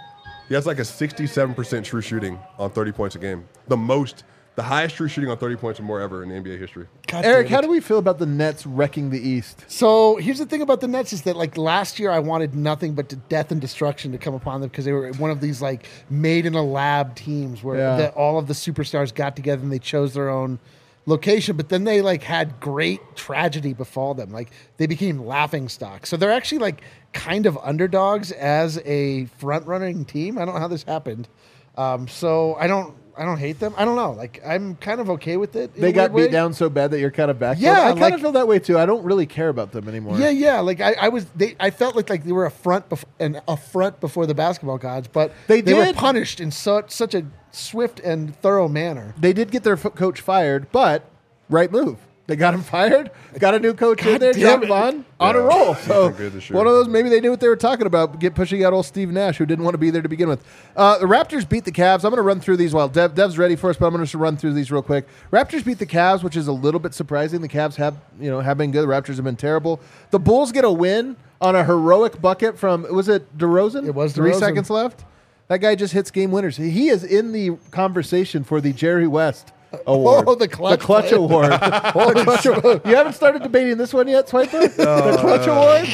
He 0.48 0.54
has 0.54 0.66
like 0.66 0.78
a 0.78 0.84
67% 0.84 1.84
true 1.84 2.00
shooting 2.00 2.38
on 2.58 2.70
30 2.70 2.92
points 2.92 3.14
a 3.16 3.18
game. 3.20 3.44
The 3.68 3.76
most, 3.76 4.24
the 4.56 4.62
highest 4.64 4.96
true 4.96 5.08
shooting 5.08 5.30
on 5.30 5.38
30 5.38 5.56
points 5.56 5.80
or 5.80 5.84
more 5.84 6.00
ever 6.00 6.22
in 6.22 6.28
NBA 6.28 6.58
history. 6.58 6.86
God 7.06 7.24
Eric, 7.24 7.48
how 7.48 7.60
do 7.60 7.68
we 7.68 7.80
feel 7.80 7.98
about 7.98 8.18
the 8.18 8.26
Nets 8.26 8.66
wrecking 8.66 9.10
the 9.10 9.20
East? 9.20 9.64
So 9.68 10.16
here's 10.16 10.38
the 10.38 10.46
thing 10.46 10.60
about 10.60 10.80
the 10.80 10.88
Nets 10.88 11.12
is 11.12 11.22
that 11.22 11.36
like 11.36 11.56
last 11.56 11.98
year 11.98 12.10
I 12.10 12.18
wanted 12.18 12.54
nothing 12.54 12.94
but 12.94 13.08
to 13.10 13.16
death 13.16 13.52
and 13.52 13.60
destruction 13.60 14.12
to 14.12 14.18
come 14.18 14.34
upon 14.34 14.60
them 14.60 14.68
because 14.68 14.84
they 14.84 14.92
were 14.92 15.12
one 15.14 15.30
of 15.30 15.40
these 15.40 15.62
like 15.62 15.86
made 16.10 16.46
in 16.46 16.54
a 16.54 16.62
lab 16.62 17.14
teams 17.14 17.62
where 17.62 17.78
Yeah. 17.78 17.96
the, 17.96 18.08
all 18.10 18.38
of 18.38 18.48
the 18.48 18.54
superstars 18.54 19.14
got 19.14 19.36
together 19.36 19.62
and 19.62 19.72
they 19.72 19.78
chose 19.78 20.14
their 20.14 20.28
own 20.28 20.58
location 21.06 21.56
but 21.56 21.70
then 21.70 21.84
they 21.84 22.02
like 22.02 22.22
had 22.22 22.60
great 22.60 23.00
tragedy 23.16 23.72
befall 23.72 24.12
them 24.14 24.30
like 24.30 24.50
they 24.76 24.86
became 24.86 25.24
laughing 25.24 25.66
stock 25.68 26.04
so 26.06 26.14
they're 26.16 26.30
actually 26.30 26.58
like 26.58 26.82
kind 27.14 27.46
of 27.46 27.56
underdogs 27.62 28.30
as 28.32 28.78
a 28.84 29.24
front 29.38 29.66
running 29.66 30.04
team 30.04 30.36
i 30.36 30.44
don't 30.44 30.54
know 30.54 30.60
how 30.60 30.68
this 30.68 30.82
happened 30.82 31.26
um, 31.78 32.06
so 32.06 32.54
i 32.60 32.66
don't 32.66 32.94
i 33.16 33.24
don't 33.24 33.38
hate 33.38 33.58
them 33.58 33.74
i 33.76 33.84
don't 33.84 33.96
know 33.96 34.12
like 34.12 34.40
i'm 34.46 34.74
kind 34.76 35.00
of 35.00 35.10
okay 35.10 35.36
with 35.36 35.56
it 35.56 35.74
They 35.74 35.92
got 35.92 36.10
beat 36.10 36.22
way. 36.22 36.28
down 36.28 36.52
so 36.54 36.68
bad 36.70 36.90
that 36.92 37.00
you're 37.00 37.10
kind 37.10 37.30
of 37.30 37.38
back. 37.38 37.56
Yeah, 37.60 37.72
I 37.72 37.88
kind 37.88 38.00
like- 38.00 38.14
of 38.14 38.20
feel 38.20 38.32
that 38.32 38.46
way 38.48 38.58
too. 38.58 38.78
I 38.78 38.86
don't 38.86 39.04
really 39.04 39.26
care 39.26 39.48
about 39.48 39.72
them 39.72 39.88
anymore. 39.88 40.18
Yeah, 40.18 40.30
yeah. 40.30 40.60
Like 40.60 40.80
I, 40.80 40.92
I 41.00 41.08
was, 41.08 41.26
they, 41.36 41.56
I 41.60 41.70
felt 41.70 41.96
like 41.96 42.08
like 42.10 42.24
they 42.24 42.32
were 42.32 42.46
a 42.46 42.50
front, 42.50 42.88
bef- 42.88 43.04
an 43.18 43.40
affront 43.48 44.00
before 44.00 44.26
the 44.26 44.34
basketball 44.34 44.78
gods, 44.78 45.08
but 45.08 45.32
They 45.46 45.60
they 45.60 45.74
were 45.74 45.92
punished 45.92 46.40
in 46.40 46.50
such 46.50 46.90
such 46.90 47.14
a 47.14 47.24
swift 47.50 48.00
and 48.00 48.34
thorough 48.36 48.68
manner. 48.68 49.14
They 49.18 49.32
did 49.32 49.50
get 49.50 49.62
their 49.64 49.74
f- 49.74 49.94
coach 49.94 50.20
fired, 50.20 50.70
but 50.72 51.04
right 51.48 51.70
move. 51.70 51.98
They 52.30 52.36
got 52.36 52.54
him 52.54 52.62
fired. 52.62 53.10
Got 53.40 53.54
a 53.54 53.58
new 53.58 53.74
coach 53.74 54.06
in 54.06 54.20
there, 54.20 54.32
John. 54.32 54.64
Vaughn, 54.64 55.04
on 55.18 55.34
a 55.34 55.40
roll. 55.40 55.74
So 55.74 56.10
been 56.10 56.16
good 56.16 56.32
this 56.34 56.48
year. 56.48 56.56
one 56.56 56.68
of 56.68 56.74
those. 56.74 56.86
Maybe 56.86 57.08
they 57.08 57.20
knew 57.20 57.32
what 57.32 57.40
they 57.40 57.48
were 57.48 57.56
talking 57.56 57.88
about. 57.88 58.20
Get 58.20 58.36
pushing 58.36 58.62
out 58.62 58.72
old 58.72 58.86
Steve 58.86 59.10
Nash, 59.10 59.38
who 59.38 59.46
didn't 59.46 59.64
want 59.64 59.74
to 59.74 59.78
be 59.78 59.90
there 59.90 60.00
to 60.00 60.08
begin 60.08 60.28
with. 60.28 60.44
Uh, 60.76 60.96
the 60.98 61.06
Raptors 61.06 61.48
beat 61.48 61.64
the 61.64 61.72
Cavs. 61.72 62.04
I'm 62.04 62.10
going 62.10 62.18
to 62.18 62.22
run 62.22 62.38
through 62.38 62.58
these 62.58 62.72
while 62.72 62.88
Dev, 62.88 63.16
Dev's 63.16 63.36
ready 63.36 63.56
for 63.56 63.68
us, 63.68 63.76
but 63.76 63.86
I'm 63.86 63.92
going 63.92 64.06
to 64.06 64.18
run 64.18 64.36
through 64.36 64.52
these 64.52 64.70
real 64.70 64.80
quick. 64.80 65.08
Raptors 65.32 65.64
beat 65.64 65.80
the 65.80 65.86
Cavs, 65.86 66.22
which 66.22 66.36
is 66.36 66.46
a 66.46 66.52
little 66.52 66.78
bit 66.78 66.94
surprising. 66.94 67.40
The 67.40 67.48
Cavs 67.48 67.74
have 67.74 67.96
you 68.20 68.30
know 68.30 68.38
have 68.38 68.56
been 68.56 68.70
good. 68.70 68.82
The 68.82 68.92
Raptors 68.92 69.16
have 69.16 69.24
been 69.24 69.34
terrible. 69.34 69.80
The 70.12 70.20
Bulls 70.20 70.52
get 70.52 70.64
a 70.64 70.70
win 70.70 71.16
on 71.40 71.56
a 71.56 71.64
heroic 71.64 72.22
bucket 72.22 72.56
from 72.56 72.86
was 72.94 73.08
it 73.08 73.36
DeRozan? 73.36 73.88
It 73.88 73.94
was 73.96 74.12
three 74.12 74.34
seconds 74.34 74.70
left. 74.70 75.04
That 75.48 75.58
guy 75.58 75.74
just 75.74 75.94
hits 75.94 76.12
game 76.12 76.30
winners. 76.30 76.56
He 76.56 76.90
is 76.90 77.02
in 77.02 77.32
the 77.32 77.56
conversation 77.72 78.44
for 78.44 78.60
the 78.60 78.72
Jerry 78.72 79.08
West 79.08 79.52
award. 79.86 80.24
Oh, 80.28 80.34
the 80.34 80.48
clutch 80.48 80.80
the 80.80 80.84
clutch 80.86 81.08
play. 81.08 81.16
award. 81.16 81.50
The 81.52 82.22
clutch 82.24 82.46
award. 82.46 82.82
You 82.84 82.96
haven't 82.96 83.12
started 83.14 83.42
debating 83.42 83.76
this 83.76 83.92
one 83.94 84.08
yet, 84.08 84.26
Swipa? 84.28 84.50
the 84.76 85.18
clutch 85.20 85.46
award. 85.46 85.86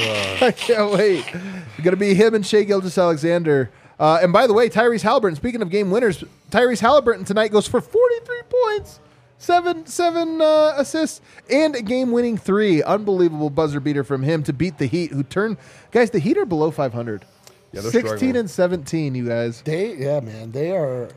I 0.43 0.53
can't 0.53 0.93
wait. 0.93 1.25
It's 1.35 1.85
gonna 1.85 1.97
be 1.97 2.15
him 2.15 2.35
and 2.35 2.45
Shai 2.47 2.63
Gilgeous-Alexander. 2.65 3.71
Uh, 3.99 4.19
and 4.23 4.33
by 4.33 4.47
the 4.47 4.53
way, 4.53 4.69
Tyrese 4.69 5.03
Halliburton. 5.03 5.37
Speaking 5.37 5.63
of 5.63 5.71
game 5.71 5.91
winners, 5.91 6.23
Tyrese 6.51 6.81
Halliburton 6.81 7.25
tonight 7.25 7.51
goes 7.51 7.67
for 7.67 7.81
43 7.81 8.43
points, 8.65 9.01
seven 9.39 9.87
seven 9.87 10.41
uh, 10.41 10.75
assists, 10.77 11.21
and 11.51 11.75
a 11.75 11.83
game-winning 11.83 12.37
three. 12.37 12.83
Unbelievable 12.83 13.49
buzzer 13.51 13.81
beater 13.81 14.05
from 14.05 14.23
him 14.23 14.43
to 14.43 14.53
beat 14.53 14.77
the 14.79 14.87
Heat, 14.87 15.13
who 15.13 15.23
turned 15.23 15.57
guys. 15.93 16.11
The 16.11 16.19
Heat 16.19 16.37
are 16.37 16.45
below 16.47 16.71
500. 16.71 17.25
Yeah, 17.73 17.81
16 17.81 18.01
struggling. 18.07 18.37
and 18.37 18.51
17, 18.51 19.15
you 19.15 19.27
guys. 19.29 19.61
They, 19.63 19.97
yeah, 19.97 20.21
man, 20.21 20.53
they 20.53 20.71
are. 20.77 21.09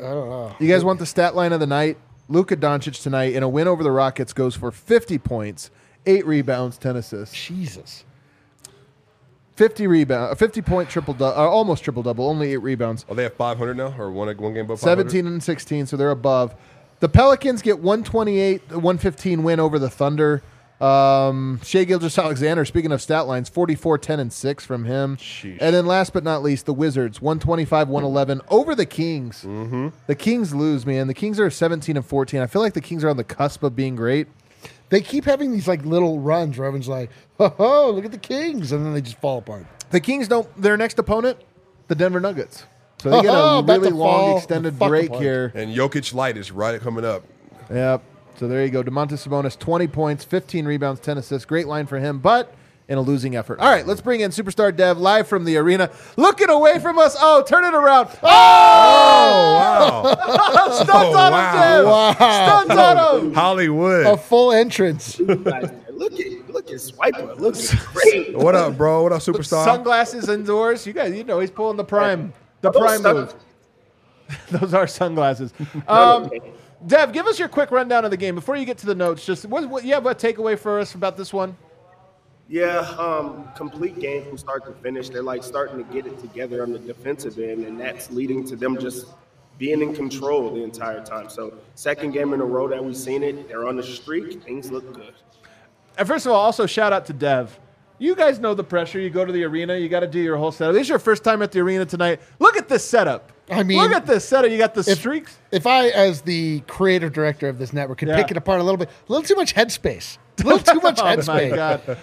I 0.00 0.08
don't 0.14 0.28
know. 0.28 0.56
You 0.58 0.68
guys 0.68 0.84
want 0.84 0.98
the 0.98 1.06
stat 1.06 1.34
line 1.34 1.52
of 1.52 1.60
the 1.60 1.66
night? 1.66 1.98
Luka 2.28 2.56
Doncic 2.56 3.02
tonight 3.02 3.34
in 3.34 3.42
a 3.42 3.48
win 3.48 3.66
over 3.66 3.82
the 3.82 3.90
Rockets 3.90 4.32
goes 4.32 4.54
for 4.54 4.70
50 4.70 5.18
points, 5.18 5.70
eight 6.06 6.24
rebounds, 6.24 6.78
10 6.78 6.96
assists. 6.96 7.34
Jesus. 7.34 8.04
50 9.56 9.86
rebound, 9.88 10.32
a 10.32 10.36
50 10.36 10.62
point 10.62 10.88
triple 10.88 11.12
double, 11.12 11.38
uh, 11.38 11.46
almost 11.46 11.84
triple 11.84 12.02
double, 12.02 12.26
only 12.26 12.52
eight 12.52 12.58
rebounds. 12.58 13.04
Oh, 13.08 13.14
they 13.14 13.24
have 13.24 13.34
500 13.34 13.76
now, 13.76 13.94
or 13.98 14.10
one 14.10 14.34
one 14.38 14.54
game 14.54 14.64
above 14.64 14.80
500? 14.80 15.10
17 15.10 15.26
and 15.26 15.42
16, 15.42 15.86
so 15.86 15.96
they're 15.96 16.10
above. 16.10 16.54
The 17.00 17.08
Pelicans 17.08 17.60
get 17.60 17.78
128, 17.80 18.68
115 18.70 19.42
win 19.42 19.60
over 19.60 19.78
the 19.78 19.90
Thunder. 19.90 20.42
Um, 20.80 21.60
Shai 21.62 21.84
Gilgeous-Alexander, 21.84 22.64
speaking 22.64 22.90
of 22.90 23.02
stat 23.02 23.26
lines, 23.26 23.48
44, 23.50 23.98
10, 23.98 24.18
and 24.20 24.32
6 24.32 24.64
from 24.64 24.86
him. 24.86 25.16
Sheesh. 25.18 25.58
And 25.60 25.74
then 25.74 25.84
last 25.86 26.12
but 26.14 26.24
not 26.24 26.42
least, 26.42 26.64
the 26.66 26.72
Wizards, 26.72 27.20
125, 27.20 27.88
111 27.88 28.40
over 28.48 28.74
the 28.74 28.86
Kings. 28.86 29.42
Mm-hmm. 29.44 29.88
The 30.06 30.14
Kings 30.14 30.54
lose, 30.54 30.86
man. 30.86 31.06
The 31.06 31.14
Kings 31.14 31.38
are 31.38 31.50
17 31.50 31.96
and 31.96 32.06
14. 32.06 32.40
I 32.40 32.46
feel 32.46 32.62
like 32.62 32.72
the 32.72 32.80
Kings 32.80 33.04
are 33.04 33.10
on 33.10 33.18
the 33.18 33.24
cusp 33.24 33.62
of 33.62 33.76
being 33.76 33.94
great. 33.94 34.26
They 34.88 35.00
keep 35.02 35.24
having 35.26 35.52
these 35.52 35.68
like 35.68 35.84
little 35.84 36.18
runs 36.18 36.58
where 36.58 36.66
everyone's 36.66 36.88
like, 36.88 37.10
"Oh, 37.38 37.48
ho, 37.50 37.90
look 37.92 38.04
at 38.04 38.10
the 38.10 38.18
Kings," 38.18 38.72
and 38.72 38.84
then 38.84 38.92
they 38.92 39.00
just 39.00 39.20
fall 39.20 39.38
apart. 39.38 39.64
The 39.90 40.00
Kings 40.00 40.26
don't, 40.26 40.48
their 40.60 40.76
next 40.76 40.98
opponent, 40.98 41.38
the 41.86 41.94
Denver 41.94 42.18
Nuggets. 42.18 42.64
So 43.00 43.10
they 43.10 43.22
get 43.22 43.30
Oh, 43.30 43.56
a 43.56 43.58
about 43.60 43.80
really 43.80 43.92
long 43.92 44.20
fall 44.20 44.36
extended 44.38 44.78
break 44.80 45.06
apart. 45.10 45.22
here. 45.22 45.52
And 45.54 45.72
Jokic 45.74 46.12
Light 46.12 46.36
is 46.36 46.50
right 46.50 46.80
coming 46.80 47.04
up. 47.04 47.22
Yep. 47.70 48.02
So 48.40 48.48
there 48.48 48.64
you 48.64 48.70
go. 48.70 48.82
Domantas 48.82 49.28
Sabonis, 49.28 49.58
20 49.58 49.86
points, 49.88 50.24
15 50.24 50.64
rebounds, 50.64 50.98
10 51.00 51.18
assists. 51.18 51.44
Great 51.44 51.66
line 51.66 51.84
for 51.86 51.98
him, 51.98 52.20
but 52.20 52.54
in 52.88 52.96
a 52.96 53.00
losing 53.02 53.36
effort. 53.36 53.58
All 53.60 53.70
right, 53.70 53.86
let's 53.86 54.00
bring 54.00 54.20
in 54.20 54.30
Superstar 54.30 54.74
Dev 54.74 54.96
live 54.96 55.28
from 55.28 55.44
the 55.44 55.58
arena. 55.58 55.90
Looking 56.16 56.48
away 56.48 56.78
from 56.78 56.98
us. 56.98 57.14
Oh, 57.20 57.42
turn 57.46 57.64
it 57.64 57.74
around. 57.74 58.08
Oh! 58.22 60.16
Wow. 60.40 60.70
Stunt 60.72 60.90
Oh, 60.90 61.16
on 61.18 61.32
wow. 61.32 61.52
him, 61.52 61.60
Dev. 61.60 61.84
Wow. 61.86 62.64
Stunt 62.64 62.80
on 62.80 63.20
him. 63.26 63.34
Hollywood. 63.34 64.06
A 64.06 64.16
full 64.16 64.52
entrance. 64.52 65.20
look 65.20 65.46
at 65.46 66.18
you, 66.18 66.42
look 66.48 66.68
at 66.70 66.76
Swipa. 66.76 67.38
Looks 67.38 67.74
great. 67.92 68.34
What 68.38 68.54
up, 68.54 68.78
bro? 68.78 69.02
What 69.02 69.12
up, 69.12 69.20
superstar? 69.20 69.64
Sunglasses 69.66 70.30
indoors. 70.30 70.86
You 70.86 70.94
guys, 70.94 71.14
you 71.14 71.24
know, 71.24 71.40
he's 71.40 71.50
pulling 71.50 71.76
the 71.76 71.84
prime. 71.84 72.32
The 72.62 72.70
prime 72.72 73.02
sun- 73.02 73.16
move. 73.16 73.34
Those 74.50 74.72
are 74.72 74.86
sunglasses. 74.86 75.52
Um, 75.86 76.30
Dev, 76.86 77.12
give 77.12 77.26
us 77.26 77.38
your 77.38 77.48
quick 77.48 77.70
rundown 77.70 78.04
of 78.04 78.10
the 78.10 78.16
game 78.16 78.34
before 78.34 78.56
you 78.56 78.64
get 78.64 78.78
to 78.78 78.86
the 78.86 78.94
notes. 78.94 79.24
Just 79.24 79.44
what, 79.46 79.68
what 79.68 79.84
you 79.84 79.92
have 79.92 80.06
a 80.06 80.14
takeaway 80.14 80.58
for 80.58 80.78
us 80.78 80.94
about 80.94 81.16
this 81.16 81.32
one? 81.32 81.56
Yeah, 82.48 82.78
um, 82.98 83.48
complete 83.54 84.00
game 84.00 84.24
from 84.24 84.38
start 84.38 84.64
to 84.64 84.72
finish. 84.82 85.08
They're 85.08 85.22
like 85.22 85.44
starting 85.44 85.78
to 85.78 85.92
get 85.92 86.06
it 86.06 86.18
together 86.18 86.62
on 86.62 86.72
the 86.72 86.78
defensive 86.78 87.38
end, 87.38 87.64
and 87.64 87.78
that's 87.78 88.10
leading 88.10 88.44
to 88.46 88.56
them 88.56 88.78
just 88.78 89.06
being 89.58 89.82
in 89.82 89.94
control 89.94 90.52
the 90.52 90.64
entire 90.64 91.04
time. 91.04 91.28
So, 91.28 91.54
second 91.74 92.12
game 92.12 92.32
in 92.32 92.40
a 92.40 92.44
row 92.44 92.66
that 92.66 92.82
we've 92.82 92.96
seen 92.96 93.22
it. 93.22 93.46
They're 93.46 93.68
on 93.68 93.76
the 93.76 93.82
streak. 93.82 94.42
Things 94.42 94.70
look 94.72 94.92
good. 94.94 95.14
And 95.98 96.08
first 96.08 96.24
of 96.26 96.32
all, 96.32 96.40
also 96.40 96.66
shout 96.66 96.92
out 96.92 97.06
to 97.06 97.12
Dev. 97.12 97.56
You 97.98 98.16
guys 98.16 98.40
know 98.40 98.54
the 98.54 98.64
pressure. 98.64 98.98
You 98.98 99.10
go 99.10 99.26
to 99.26 99.32
the 99.32 99.44
arena, 99.44 99.76
you 99.76 99.90
got 99.90 100.00
to 100.00 100.08
do 100.08 100.18
your 100.18 100.38
whole 100.38 100.50
setup. 100.50 100.72
This 100.72 100.82
is 100.82 100.88
your 100.88 100.98
first 100.98 101.22
time 101.22 101.42
at 101.42 101.52
the 101.52 101.60
arena 101.60 101.84
tonight. 101.84 102.20
Look 102.38 102.56
at 102.56 102.68
this 102.68 102.84
setup. 102.84 103.30
I 103.50 103.62
mean, 103.62 103.78
look 103.78 103.92
at 103.92 104.06
this 104.06 104.24
setup. 104.24 104.50
You 104.50 104.58
got 104.58 104.74
the 104.74 104.80
if- 104.88 104.98
streaks. 104.98 105.38
If 105.50 105.66
I, 105.66 105.88
as 105.88 106.22
the 106.22 106.60
creative 106.68 107.12
director 107.12 107.48
of 107.48 107.58
this 107.58 107.72
network, 107.72 107.98
could 107.98 108.08
Yeah. 108.08 108.16
pick 108.16 108.30
it 108.30 108.36
apart 108.36 108.60
a 108.60 108.62
little 108.64 108.78
bit, 108.78 108.88
a 108.88 109.12
little 109.12 109.26
too 109.26 109.34
much 109.36 109.54
headspace. 109.54 110.18
A 110.40 110.42
little 110.44 110.58
too 110.58 110.80
much 110.80 110.98
Oh 111.00 111.04
my 111.04 111.16
headspace. 111.16 111.54
god! 111.54 111.98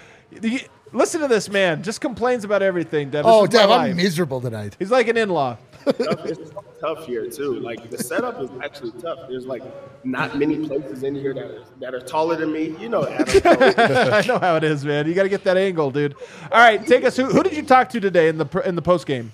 Listen 0.93 1.21
to 1.21 1.27
this 1.27 1.49
man. 1.49 1.81
Just 1.83 1.99
complains 2.01 2.43
about 2.43 2.61
everything. 2.61 3.09
Dev. 3.09 3.25
Oh, 3.25 3.43
is 3.43 3.49
Dev, 3.49 3.69
I'm 3.69 3.95
miserable 3.95 4.39
tonight. 4.39 4.75
He's 4.79 4.91
like 4.91 5.07
an 5.07 5.17
in-law. 5.17 5.57
tough, 5.85 5.95
it's 6.25 6.51
tough 6.79 7.05
here 7.05 7.29
too. 7.29 7.55
Like 7.59 7.89
the 7.89 7.97
setup 7.97 8.39
is 8.41 8.49
actually 8.63 8.91
tough. 9.01 9.19
There's 9.27 9.45
like 9.45 9.63
not 10.05 10.37
many 10.37 10.67
places 10.67 11.03
in 11.03 11.15
here 11.15 11.33
that 11.33 11.43
are, 11.43 11.63
that 11.79 11.93
are 11.95 11.99
taller 11.99 12.35
than 12.35 12.53
me. 12.53 12.75
You 12.79 12.89
know, 12.89 13.03
I 13.45 14.23
know 14.27 14.37
how 14.39 14.55
it 14.57 14.63
is, 14.63 14.85
man. 14.85 15.07
You 15.07 15.13
got 15.13 15.23
to 15.23 15.29
get 15.29 15.43
that 15.45 15.57
angle, 15.57 15.91
dude. 15.91 16.15
All 16.51 16.59
right, 16.59 16.85
take 16.85 17.03
us. 17.05 17.17
Who, 17.17 17.25
who 17.25 17.41
did 17.43 17.55
you 17.55 17.63
talk 17.63 17.89
to 17.89 17.99
today 17.99 18.27
in 18.29 18.37
the 18.37 18.61
in 18.65 18.75
the 18.75 18.81
post 18.81 19.05
game? 19.07 19.31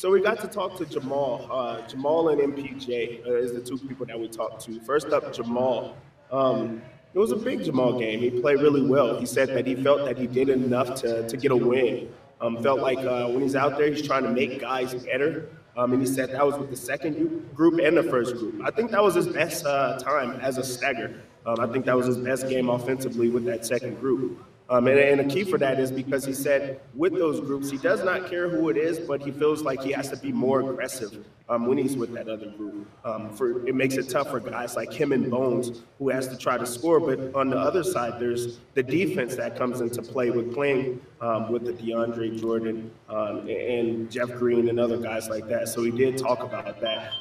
So 0.00 0.10
we 0.10 0.22
got 0.22 0.40
to 0.40 0.46
talk 0.46 0.78
to 0.78 0.86
Jamal. 0.86 1.46
Uh, 1.52 1.86
Jamal 1.86 2.30
and 2.30 2.40
MPJ 2.40 3.26
uh, 3.26 3.34
is 3.34 3.52
the 3.52 3.60
two 3.60 3.76
people 3.76 4.06
that 4.06 4.18
we 4.18 4.28
talked 4.28 4.64
to. 4.64 4.80
First 4.80 5.08
up, 5.08 5.30
Jamal. 5.30 5.94
Um, 6.32 6.80
it 7.12 7.18
was 7.18 7.32
a 7.32 7.36
big 7.36 7.62
Jamal 7.64 7.98
game. 7.98 8.18
He 8.20 8.30
played 8.30 8.62
really 8.62 8.80
well. 8.80 9.20
He 9.20 9.26
said 9.26 9.50
that 9.50 9.66
he 9.66 9.74
felt 9.74 10.06
that 10.06 10.16
he 10.16 10.26
did 10.26 10.48
enough 10.48 10.94
to, 11.02 11.28
to 11.28 11.36
get 11.36 11.50
a 11.50 11.56
win. 11.56 12.10
Um, 12.40 12.62
felt 12.62 12.80
like 12.80 12.96
uh, 13.00 13.28
when 13.28 13.42
he's 13.42 13.54
out 13.54 13.76
there, 13.76 13.92
he's 13.92 14.00
trying 14.00 14.22
to 14.22 14.30
make 14.30 14.62
guys 14.62 14.94
better. 14.94 15.50
Um, 15.76 15.92
and 15.92 16.00
he 16.00 16.08
said 16.08 16.30
that 16.30 16.46
was 16.46 16.56
with 16.56 16.70
the 16.70 16.76
second 16.76 17.54
group- 17.54 17.78
and 17.78 17.94
the 17.94 18.04
first 18.04 18.36
group. 18.36 18.58
I 18.64 18.70
think 18.70 18.92
that 18.92 19.02
was 19.02 19.16
his 19.16 19.28
best 19.28 19.66
uh, 19.66 19.98
time 19.98 20.40
as 20.40 20.56
a 20.56 20.64
stagger. 20.64 21.14
Um, 21.44 21.60
I 21.60 21.66
think 21.66 21.84
that 21.84 21.94
was 21.94 22.06
his 22.06 22.16
best 22.16 22.48
game 22.48 22.70
offensively 22.70 23.28
with 23.28 23.44
that 23.44 23.66
second 23.66 24.00
group. 24.00 24.42
Um, 24.70 24.86
and, 24.86 25.00
and 25.00 25.20
a 25.20 25.24
key 25.24 25.42
for 25.42 25.58
that 25.58 25.80
is 25.80 25.90
because 25.90 26.24
he 26.24 26.32
said 26.32 26.80
with 26.94 27.12
those 27.12 27.40
groups, 27.40 27.70
he 27.70 27.76
does 27.76 28.04
not 28.04 28.30
care 28.30 28.48
who 28.48 28.68
it 28.68 28.76
is, 28.76 29.00
but 29.00 29.20
he 29.20 29.32
feels 29.32 29.62
like 29.62 29.82
he 29.82 29.90
has 29.90 30.08
to 30.10 30.16
be 30.16 30.30
more 30.30 30.60
aggressive 30.60 31.26
um, 31.48 31.66
when 31.66 31.76
he's 31.76 31.96
with 31.96 32.14
that 32.14 32.28
other 32.28 32.46
group. 32.46 32.86
Um, 33.04 33.34
for 33.34 33.66
it 33.66 33.74
makes 33.74 33.96
it 33.96 34.08
tough 34.08 34.30
for 34.30 34.38
guys 34.38 34.76
like 34.76 34.92
him 34.92 35.10
and 35.10 35.28
Bones, 35.28 35.82
who 35.98 36.08
has 36.08 36.28
to 36.28 36.38
try 36.38 36.56
to 36.56 36.64
score. 36.66 37.00
But 37.00 37.34
on 37.34 37.50
the 37.50 37.58
other 37.58 37.82
side, 37.82 38.20
there's 38.20 38.60
the 38.74 38.82
defense 38.84 39.34
that 39.34 39.56
comes 39.56 39.80
into 39.80 40.02
play 40.02 40.30
with 40.30 40.54
playing 40.54 41.00
um, 41.20 41.50
with 41.50 41.64
the 41.64 41.72
DeAndre 41.72 42.40
Jordan 42.40 42.92
um, 43.08 43.48
and 43.48 44.08
Jeff 44.08 44.28
Green 44.36 44.68
and 44.68 44.78
other 44.78 44.98
guys 44.98 45.28
like 45.28 45.48
that. 45.48 45.68
So 45.68 45.82
he 45.82 45.90
did 45.90 46.16
talk 46.16 46.44
about 46.44 46.80
that. 46.80 47.12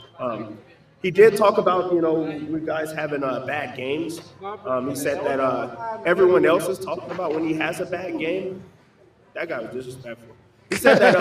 He 1.02 1.12
did 1.12 1.38
talk 1.38 1.58
about, 1.58 1.94
you 1.94 2.02
know, 2.02 2.28
you 2.28 2.60
guys 2.60 2.92
having 2.92 3.24
uh, 3.24 3.46
bad 3.46 3.78
games. 3.78 4.20
Um, 4.66 4.90
he 4.90 4.96
said 4.96 5.24
that 5.24 5.40
uh, 5.40 6.00
everyone 6.06 6.46
else 6.46 6.68
is 6.68 6.78
talking 6.78 7.10
about 7.12 7.34
when 7.34 7.48
he 7.48 7.54
has 7.54 7.80
a 7.80 7.86
bad 7.86 8.20
game. 8.20 8.62
That 9.34 9.48
guy 9.48 9.62
was 9.62 9.72
disrespectful. 9.72 10.36
He 10.70 10.76
said 10.76 11.00
that. 11.00 11.16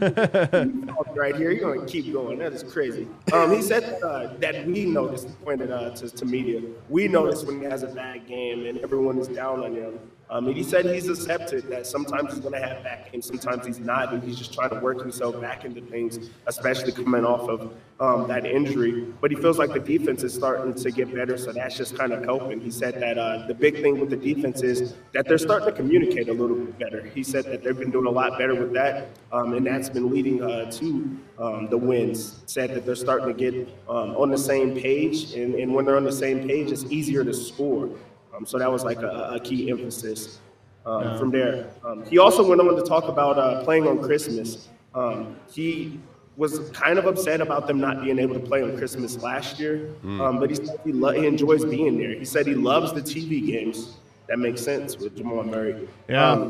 Uh, 0.00 1.02
right 1.14 1.36
here, 1.36 1.52
you're 1.52 1.74
gonna 1.74 1.86
keep 1.86 2.12
going. 2.12 2.38
That 2.38 2.52
is 2.52 2.62
crazy. 2.62 3.06
Um, 3.32 3.52
he 3.54 3.62
said 3.62 4.02
uh, 4.02 4.34
that 4.38 4.66
we 4.66 4.86
noticed, 4.86 5.28
pointed 5.44 5.68
to, 5.68 6.08
to 6.08 6.24
media, 6.24 6.62
we 6.88 7.08
noticed 7.08 7.46
when 7.46 7.60
he 7.60 7.64
has 7.66 7.82
a 7.82 7.88
bad 7.88 8.26
game 8.26 8.66
and 8.66 8.78
everyone 8.78 9.18
is 9.18 9.28
down 9.28 9.62
on 9.62 9.74
him. 9.74 9.98
Um, 10.32 10.46
and 10.46 10.56
he 10.56 10.62
said 10.62 10.86
he's 10.86 11.10
accepted 11.10 11.68
that 11.68 11.86
sometimes 11.86 12.32
he's 12.32 12.40
going 12.40 12.54
to 12.54 12.66
have 12.66 12.82
back 12.82 13.12
games, 13.12 13.26
sometimes 13.26 13.66
he's 13.66 13.78
not, 13.78 14.14
and 14.14 14.22
he's 14.22 14.38
just 14.38 14.54
trying 14.54 14.70
to 14.70 14.76
work 14.76 14.98
himself 14.98 15.38
back 15.42 15.66
into 15.66 15.82
things, 15.82 16.30
especially 16.46 16.90
coming 16.90 17.26
off 17.26 17.50
of 17.50 17.74
um, 18.00 18.26
that 18.28 18.46
injury. 18.46 19.12
But 19.20 19.30
he 19.30 19.36
feels 19.36 19.58
like 19.58 19.74
the 19.74 19.78
defense 19.78 20.22
is 20.22 20.32
starting 20.32 20.72
to 20.72 20.90
get 20.90 21.14
better, 21.14 21.36
so 21.36 21.52
that's 21.52 21.76
just 21.76 21.98
kind 21.98 22.14
of 22.14 22.24
helping. 22.24 22.62
He 22.62 22.70
said 22.70 22.98
that 22.98 23.18
uh, 23.18 23.46
the 23.46 23.52
big 23.52 23.82
thing 23.82 24.00
with 24.00 24.08
the 24.08 24.16
defense 24.16 24.62
is 24.62 24.94
that 25.12 25.28
they're 25.28 25.36
starting 25.36 25.68
to 25.68 25.72
communicate 25.72 26.30
a 26.30 26.32
little 26.32 26.56
bit 26.56 26.78
better. 26.78 27.02
He 27.02 27.22
said 27.22 27.44
that 27.44 27.62
they've 27.62 27.78
been 27.78 27.90
doing 27.90 28.06
a 28.06 28.10
lot 28.10 28.38
better 28.38 28.54
with 28.54 28.72
that, 28.72 29.08
um, 29.32 29.52
and 29.52 29.66
that's 29.66 29.90
been 29.90 30.10
leading 30.10 30.42
uh, 30.42 30.70
to 30.70 31.14
um, 31.38 31.68
the 31.68 31.76
wins. 31.76 32.40
Said 32.46 32.70
that 32.70 32.86
they're 32.86 32.94
starting 32.94 33.28
to 33.28 33.34
get 33.34 33.68
um, 33.86 34.16
on 34.16 34.30
the 34.30 34.38
same 34.38 34.80
page, 34.80 35.34
and, 35.34 35.56
and 35.56 35.74
when 35.74 35.84
they're 35.84 35.98
on 35.98 36.04
the 36.04 36.10
same 36.10 36.48
page, 36.48 36.72
it's 36.72 36.84
easier 36.84 37.22
to 37.22 37.34
score. 37.34 37.90
Um, 38.34 38.46
so 38.46 38.58
that 38.58 38.70
was 38.70 38.84
like 38.84 38.98
a, 39.02 39.32
a 39.34 39.40
key 39.40 39.70
emphasis 39.70 40.38
um, 40.86 41.18
from 41.18 41.30
there. 41.30 41.68
Um, 41.84 42.04
he 42.06 42.18
also 42.18 42.46
went 42.48 42.60
on 42.60 42.74
to 42.76 42.82
talk 42.82 43.04
about 43.08 43.38
uh, 43.38 43.62
playing 43.64 43.86
on 43.86 44.02
Christmas. 44.02 44.68
Um, 44.94 45.36
he 45.50 46.00
was 46.36 46.70
kind 46.70 46.98
of 46.98 47.06
upset 47.06 47.40
about 47.42 47.66
them 47.66 47.78
not 47.78 48.02
being 48.02 48.18
able 48.18 48.34
to 48.34 48.40
play 48.40 48.62
on 48.62 48.76
Christmas 48.78 49.22
last 49.22 49.60
year, 49.60 49.90
um, 50.04 50.40
but 50.40 50.48
he 50.48 50.56
said 50.56 50.80
he, 50.84 50.92
lo- 50.92 51.12
he 51.12 51.26
enjoys 51.26 51.64
being 51.64 51.98
there. 51.98 52.14
He 52.14 52.24
said 52.24 52.46
he 52.46 52.54
loves 52.54 52.92
the 52.92 53.02
TV 53.02 53.46
games. 53.46 53.96
That 54.28 54.38
makes 54.38 54.62
sense 54.62 54.96
with 54.96 55.14
Jamal 55.16 55.42
Murray. 55.44 55.88
Yeah. 56.08 56.48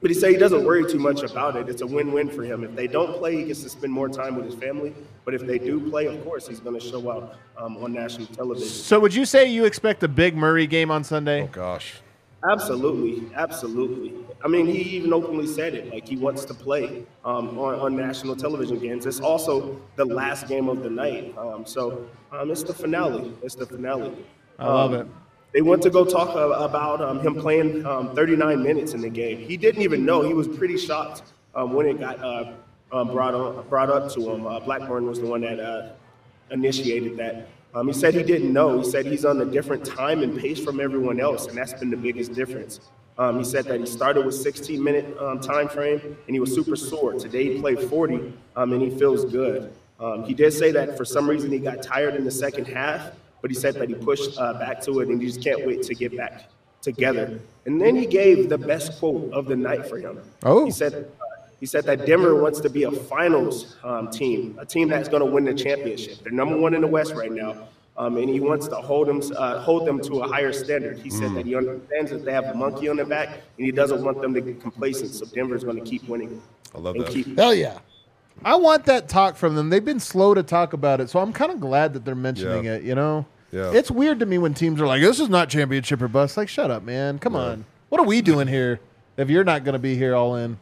But 0.00 0.10
he 0.10 0.14
said 0.14 0.30
he 0.30 0.36
doesn't 0.36 0.64
worry 0.64 0.88
too 0.88 0.98
much 1.00 1.22
about 1.24 1.56
it. 1.56 1.68
It's 1.68 1.82
a 1.82 1.86
win-win 1.86 2.28
for 2.30 2.44
him. 2.44 2.62
If 2.62 2.76
they 2.76 2.86
don't 2.86 3.18
play, 3.18 3.36
he 3.36 3.44
gets 3.44 3.62
to 3.64 3.68
spend 3.68 3.92
more 3.92 4.08
time 4.08 4.36
with 4.36 4.44
his 4.44 4.54
family. 4.54 4.94
But 5.24 5.34
if 5.34 5.42
they 5.42 5.58
do 5.58 5.90
play, 5.90 6.06
of 6.06 6.22
course, 6.24 6.46
he's 6.46 6.60
going 6.60 6.78
to 6.78 6.86
show 6.86 7.08
up 7.08 7.36
um, 7.56 7.76
on 7.78 7.92
national 7.92 8.26
television. 8.28 8.68
So, 8.68 9.00
would 9.00 9.12
you 9.14 9.24
say 9.24 9.46
you 9.46 9.64
expect 9.64 10.02
a 10.04 10.08
big 10.08 10.36
Murray 10.36 10.66
game 10.68 10.90
on 10.92 11.02
Sunday? 11.02 11.42
Oh 11.42 11.46
gosh. 11.48 11.94
Absolutely, 12.48 13.28
absolutely. 13.34 14.14
I 14.44 14.46
mean, 14.46 14.66
he 14.66 14.80
even 14.96 15.12
openly 15.12 15.48
said 15.48 15.74
it, 15.74 15.90
like 15.92 16.06
he 16.06 16.16
wants 16.16 16.44
to 16.44 16.54
play 16.54 17.04
um, 17.24 17.58
on, 17.58 17.74
on 17.80 17.96
national 17.96 18.36
television 18.36 18.78
games. 18.78 19.06
It's 19.06 19.18
also 19.18 19.80
the 19.96 20.04
last 20.04 20.46
game 20.46 20.68
of 20.68 20.84
the 20.84 20.88
night, 20.90 21.36
um, 21.36 21.66
so 21.66 22.06
um, 22.30 22.52
it's 22.52 22.62
the 22.62 22.72
finale. 22.72 23.32
It's 23.42 23.56
the 23.56 23.66
finale. 23.66 24.24
I 24.60 24.66
love 24.68 24.92
Um, 24.94 25.00
it. 25.00 25.06
They 25.52 25.62
went 25.62 25.82
to 25.82 25.90
go 25.90 26.04
talk 26.04 26.36
uh, 26.36 26.50
about 26.62 27.00
um, 27.00 27.20
him 27.20 27.34
playing 27.34 27.84
um, 27.86 28.14
39 28.14 28.62
minutes 28.62 28.92
in 28.92 29.00
the 29.00 29.08
game. 29.08 29.38
He 29.38 29.56
didn't 29.56 29.82
even 29.82 30.04
know. 30.04 30.22
He 30.22 30.34
was 30.34 30.46
pretty 30.46 30.76
shocked 30.76 31.22
um, 31.54 31.72
when 31.72 31.86
it 31.86 31.98
got 31.98 32.22
uh, 32.22 32.52
um, 32.92 33.08
brought 33.08 33.34
on, 33.34 33.66
brought 33.68 33.88
up 33.88 34.12
to 34.12 34.30
him. 34.30 34.46
Uh, 34.46 34.60
Blackburn 34.60 35.06
was 35.06 35.20
the 35.20 35.26
one 35.26 35.40
that 35.40 35.58
uh, 35.58 35.92
initiated 36.50 37.16
that. 37.16 37.48
Um, 37.74 37.86
he 37.86 37.94
said 37.94 38.14
he 38.14 38.22
didn't 38.22 38.52
know. 38.52 38.78
He 38.78 38.90
said 38.90 39.06
he's 39.06 39.24
on 39.24 39.40
a 39.40 39.44
different 39.44 39.84
time 39.84 40.22
and 40.22 40.38
pace 40.38 40.62
from 40.62 40.80
everyone 40.80 41.20
else, 41.20 41.46
and 41.46 41.56
that's 41.56 41.74
been 41.74 41.90
the 41.90 41.96
biggest 41.96 42.34
difference. 42.34 42.80
Um, 43.16 43.38
he 43.38 43.44
said 43.44 43.64
that 43.66 43.80
he 43.80 43.86
started 43.86 44.24
with 44.24 44.34
16 44.34 44.82
minute 44.82 45.16
um, 45.18 45.40
time 45.40 45.68
frame 45.68 46.00
and 46.00 46.36
he 46.36 46.38
was 46.38 46.54
super 46.54 46.76
sore. 46.76 47.14
Today 47.14 47.54
he 47.54 47.60
played 47.60 47.80
40 47.80 48.32
um, 48.54 48.72
and 48.72 48.80
he 48.80 48.96
feels 48.96 49.24
good. 49.24 49.72
He 50.24 50.34
did 50.34 50.52
say 50.52 50.70
that 50.70 50.96
for 50.96 51.04
some 51.04 51.28
reason 51.28 51.50
he 51.50 51.58
got 51.58 51.82
tired 51.82 52.14
in 52.14 52.24
the 52.24 52.30
second 52.30 52.66
half, 52.66 53.10
but 53.40 53.50
he 53.50 53.56
said 53.56 53.74
that 53.74 53.88
he 53.88 53.94
pushed 53.94 54.38
uh, 54.38 54.54
back 54.54 54.80
to 54.82 55.00
it 55.00 55.08
and 55.08 55.20
he 55.20 55.28
just 55.28 55.42
can't 55.42 55.66
wait 55.66 55.82
to 55.82 55.94
get 55.94 56.16
back 56.16 56.48
together. 56.82 57.38
And 57.66 57.80
then 57.80 57.96
he 57.96 58.06
gave 58.06 58.48
the 58.48 58.58
best 58.58 58.98
quote 58.98 59.32
of 59.32 59.46
the 59.46 59.56
night 59.56 59.86
for 59.86 59.98
him. 59.98 60.20
Oh. 60.42 60.64
He 60.64 60.70
said, 60.70 61.10
he 61.60 61.66
said 61.66 61.84
that 61.84 62.06
Denver 62.06 62.40
wants 62.40 62.60
to 62.60 62.70
be 62.70 62.84
a 62.84 62.90
finals 62.90 63.76
um, 63.82 64.10
team, 64.10 64.56
a 64.60 64.66
team 64.66 64.88
that's 64.88 65.08
going 65.08 65.24
to 65.24 65.30
win 65.30 65.44
the 65.44 65.54
championship. 65.54 66.20
They're 66.22 66.32
number 66.32 66.56
one 66.56 66.74
in 66.74 66.80
the 66.80 66.86
West 66.86 67.14
right 67.14 67.32
now. 67.32 67.68
Um, 67.96 68.16
and 68.16 68.28
he 68.28 68.38
wants 68.38 68.68
to 68.68 68.76
hold 68.76 69.08
them, 69.08 69.20
uh, 69.36 69.58
hold 69.60 69.84
them 69.84 70.00
to 70.02 70.20
a 70.20 70.28
higher 70.28 70.52
standard. 70.52 71.00
He 71.00 71.10
said 71.10 71.34
that 71.34 71.44
he 71.44 71.56
understands 71.56 72.12
that 72.12 72.24
they 72.24 72.32
have 72.32 72.44
a 72.44 72.54
monkey 72.54 72.88
on 72.88 72.94
their 72.94 73.04
back, 73.04 73.28
and 73.56 73.66
he 73.66 73.72
doesn't 73.72 74.04
want 74.04 74.22
them 74.22 74.32
to 74.34 74.40
get 74.40 74.60
complacent. 74.60 75.10
So 75.10 75.26
Denver's 75.26 75.64
going 75.64 75.82
to 75.82 75.84
keep 75.84 76.08
winning. 76.08 76.40
I 76.72 76.78
love 76.78 76.94
that. 76.96 77.08
keep 77.08 77.36
Hell 77.36 77.52
yeah. 77.52 77.78
I 78.44 78.56
want 78.56 78.84
that 78.86 79.08
talk 79.08 79.36
from 79.36 79.54
them. 79.56 79.70
They've 79.70 79.84
been 79.84 80.00
slow 80.00 80.34
to 80.34 80.42
talk 80.42 80.72
about 80.72 81.00
it, 81.00 81.10
so 81.10 81.18
I'm 81.20 81.32
kind 81.32 81.50
of 81.52 81.60
glad 81.60 81.92
that 81.94 82.04
they're 82.04 82.14
mentioning 82.14 82.64
Yeah. 82.64 82.74
it. 82.74 82.82
You 82.82 82.94
know, 82.94 83.26
Yeah. 83.50 83.72
it's 83.72 83.90
weird 83.90 84.20
to 84.20 84.26
me 84.26 84.38
when 84.38 84.54
teams 84.54 84.80
are 84.80 84.86
like, 84.86 85.02
"This 85.02 85.18
is 85.20 85.28
not 85.28 85.48
championship 85.48 86.00
or 86.02 86.08
bust." 86.08 86.36
Like, 86.36 86.48
shut 86.48 86.70
up, 86.70 86.82
man. 86.84 87.18
Come 87.18 87.34
on. 87.36 87.64
What 87.88 88.00
are 88.00 88.06
we 88.06 88.20
doing 88.22 88.46
here 88.48 88.80
if 89.16 89.28
you're 89.30 89.44
not 89.44 89.64
going 89.64 89.72
to 89.72 89.78
be 89.78 89.96
here 89.96 90.14
all 90.14 90.36
in? 90.36 90.58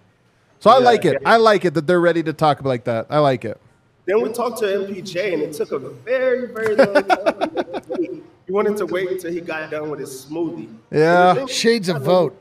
So 0.60 0.70
I 0.70 0.78
Yeah, 0.78 0.84
like 0.84 1.04
it. 1.04 1.18
yeah. 1.20 1.30
I 1.32 1.36
like 1.36 1.64
it 1.64 1.74
that 1.74 1.86
they're 1.86 2.00
ready 2.00 2.22
to 2.22 2.32
talk 2.32 2.64
like 2.64 2.84
that. 2.84 3.06
I 3.10 3.18
like 3.18 3.44
it. 3.44 3.60
Then 4.06 4.22
we 4.22 4.30
talked 4.30 4.58
to 4.60 4.66
MPJ, 4.66 5.34
and 5.34 5.42
it 5.42 5.52
took 5.52 5.72
a 5.72 5.78
very, 5.78 6.46
very 6.46 6.76
long 6.76 6.94
time. 7.02 8.22
he 8.46 8.52
wanted 8.52 8.76
to 8.76 8.86
wait 8.86 9.10
until 9.10 9.32
he 9.32 9.40
got 9.40 9.68
done 9.70 9.90
with 9.90 9.98
his 10.00 10.24
smoothie. 10.30 10.68
Yeah. 10.92 11.30
And 11.30 11.36
the 11.38 11.40
thing- 11.40 11.48
Shades 11.48 11.88
of 11.88 12.02
Vogt. 12.02 12.36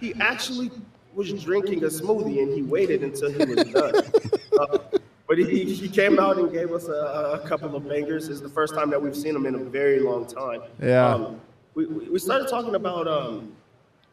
He 0.00 0.12
actually 0.20 0.70
was 1.16 1.32
drinking 1.42 1.82
a 1.82 1.88
smoothie, 1.88 2.42
and 2.42 2.52
he 2.52 2.62
waited 2.62 3.02
until 3.02 3.30
he 3.32 3.44
was 3.44 3.64
done. 3.64 3.94
Uh, 4.58 4.78
but 5.28 5.36
he, 5.36 5.64
he 5.74 5.86
came 5.86 6.18
out 6.18 6.38
and 6.38 6.50
gave 6.50 6.72
us 6.72 6.88
a, 6.88 7.40
a 7.42 7.46
couple 7.46 7.76
of 7.76 7.86
bangers. 7.86 8.30
It's 8.30 8.40
the 8.40 8.48
first 8.48 8.72
time 8.74 8.88
that 8.88 9.02
we've 9.02 9.14
seen 9.14 9.36
him 9.36 9.44
in 9.44 9.54
a 9.54 9.58
very 9.58 10.00
long 10.00 10.24
time. 10.24 10.62
Yeah. 10.80 11.12
Um, 11.14 11.40
we, 11.74 11.84
we 11.84 12.18
started 12.18 12.48
talking 12.48 12.74
about 12.74 13.06
um, 13.06 13.52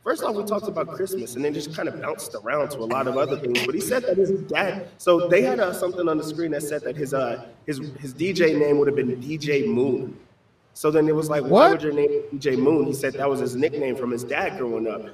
First 0.03 0.21
off, 0.23 0.35
we 0.35 0.43
talked 0.43 0.67
about 0.67 0.89
Christmas, 0.89 1.35
and 1.35 1.45
then 1.45 1.53
just 1.53 1.73
kind 1.73 1.87
of 1.87 2.01
bounced 2.01 2.35
around 2.35 2.71
to 2.71 2.79
a 2.79 2.83
lot 2.83 3.07
of 3.07 3.15
other 3.17 3.37
things. 3.37 3.65
But 3.65 3.73
he 3.73 3.79
said 3.79 4.03
that 4.03 4.17
his 4.17 4.31
dad. 4.31 4.89
So 4.97 5.29
they 5.29 5.43
had 5.43 5.61
uh, 5.61 5.71
something 5.71 6.09
on 6.09 6.17
the 6.17 6.25
screen 6.25 6.51
that 6.51 6.61
said 6.63 6.81
that 6.81 6.97
his 6.97 7.13
uh, 7.13 7.45
his 7.65 7.77
his 8.01 8.13
DJ 8.13 8.59
name 8.59 8.79
would 8.79 8.87
have 8.87 8.97
been 8.97 9.15
DJ 9.21 9.65
Moon. 9.65 10.17
So 10.73 10.91
then 10.91 11.07
it 11.07 11.15
was 11.15 11.29
like, 11.29 11.43
why 11.43 11.49
What? 11.49 11.71
would 11.71 11.81
your 11.83 11.93
name 11.93 12.09
be 12.31 12.37
DJ 12.37 12.57
Moon? 12.57 12.85
He 12.85 12.93
said 12.93 13.13
that 13.13 13.29
was 13.29 13.39
his 13.39 13.55
nickname 13.55 13.95
from 13.95 14.11
his 14.11 14.25
dad 14.25 14.57
growing 14.57 14.87
up. 14.87 15.05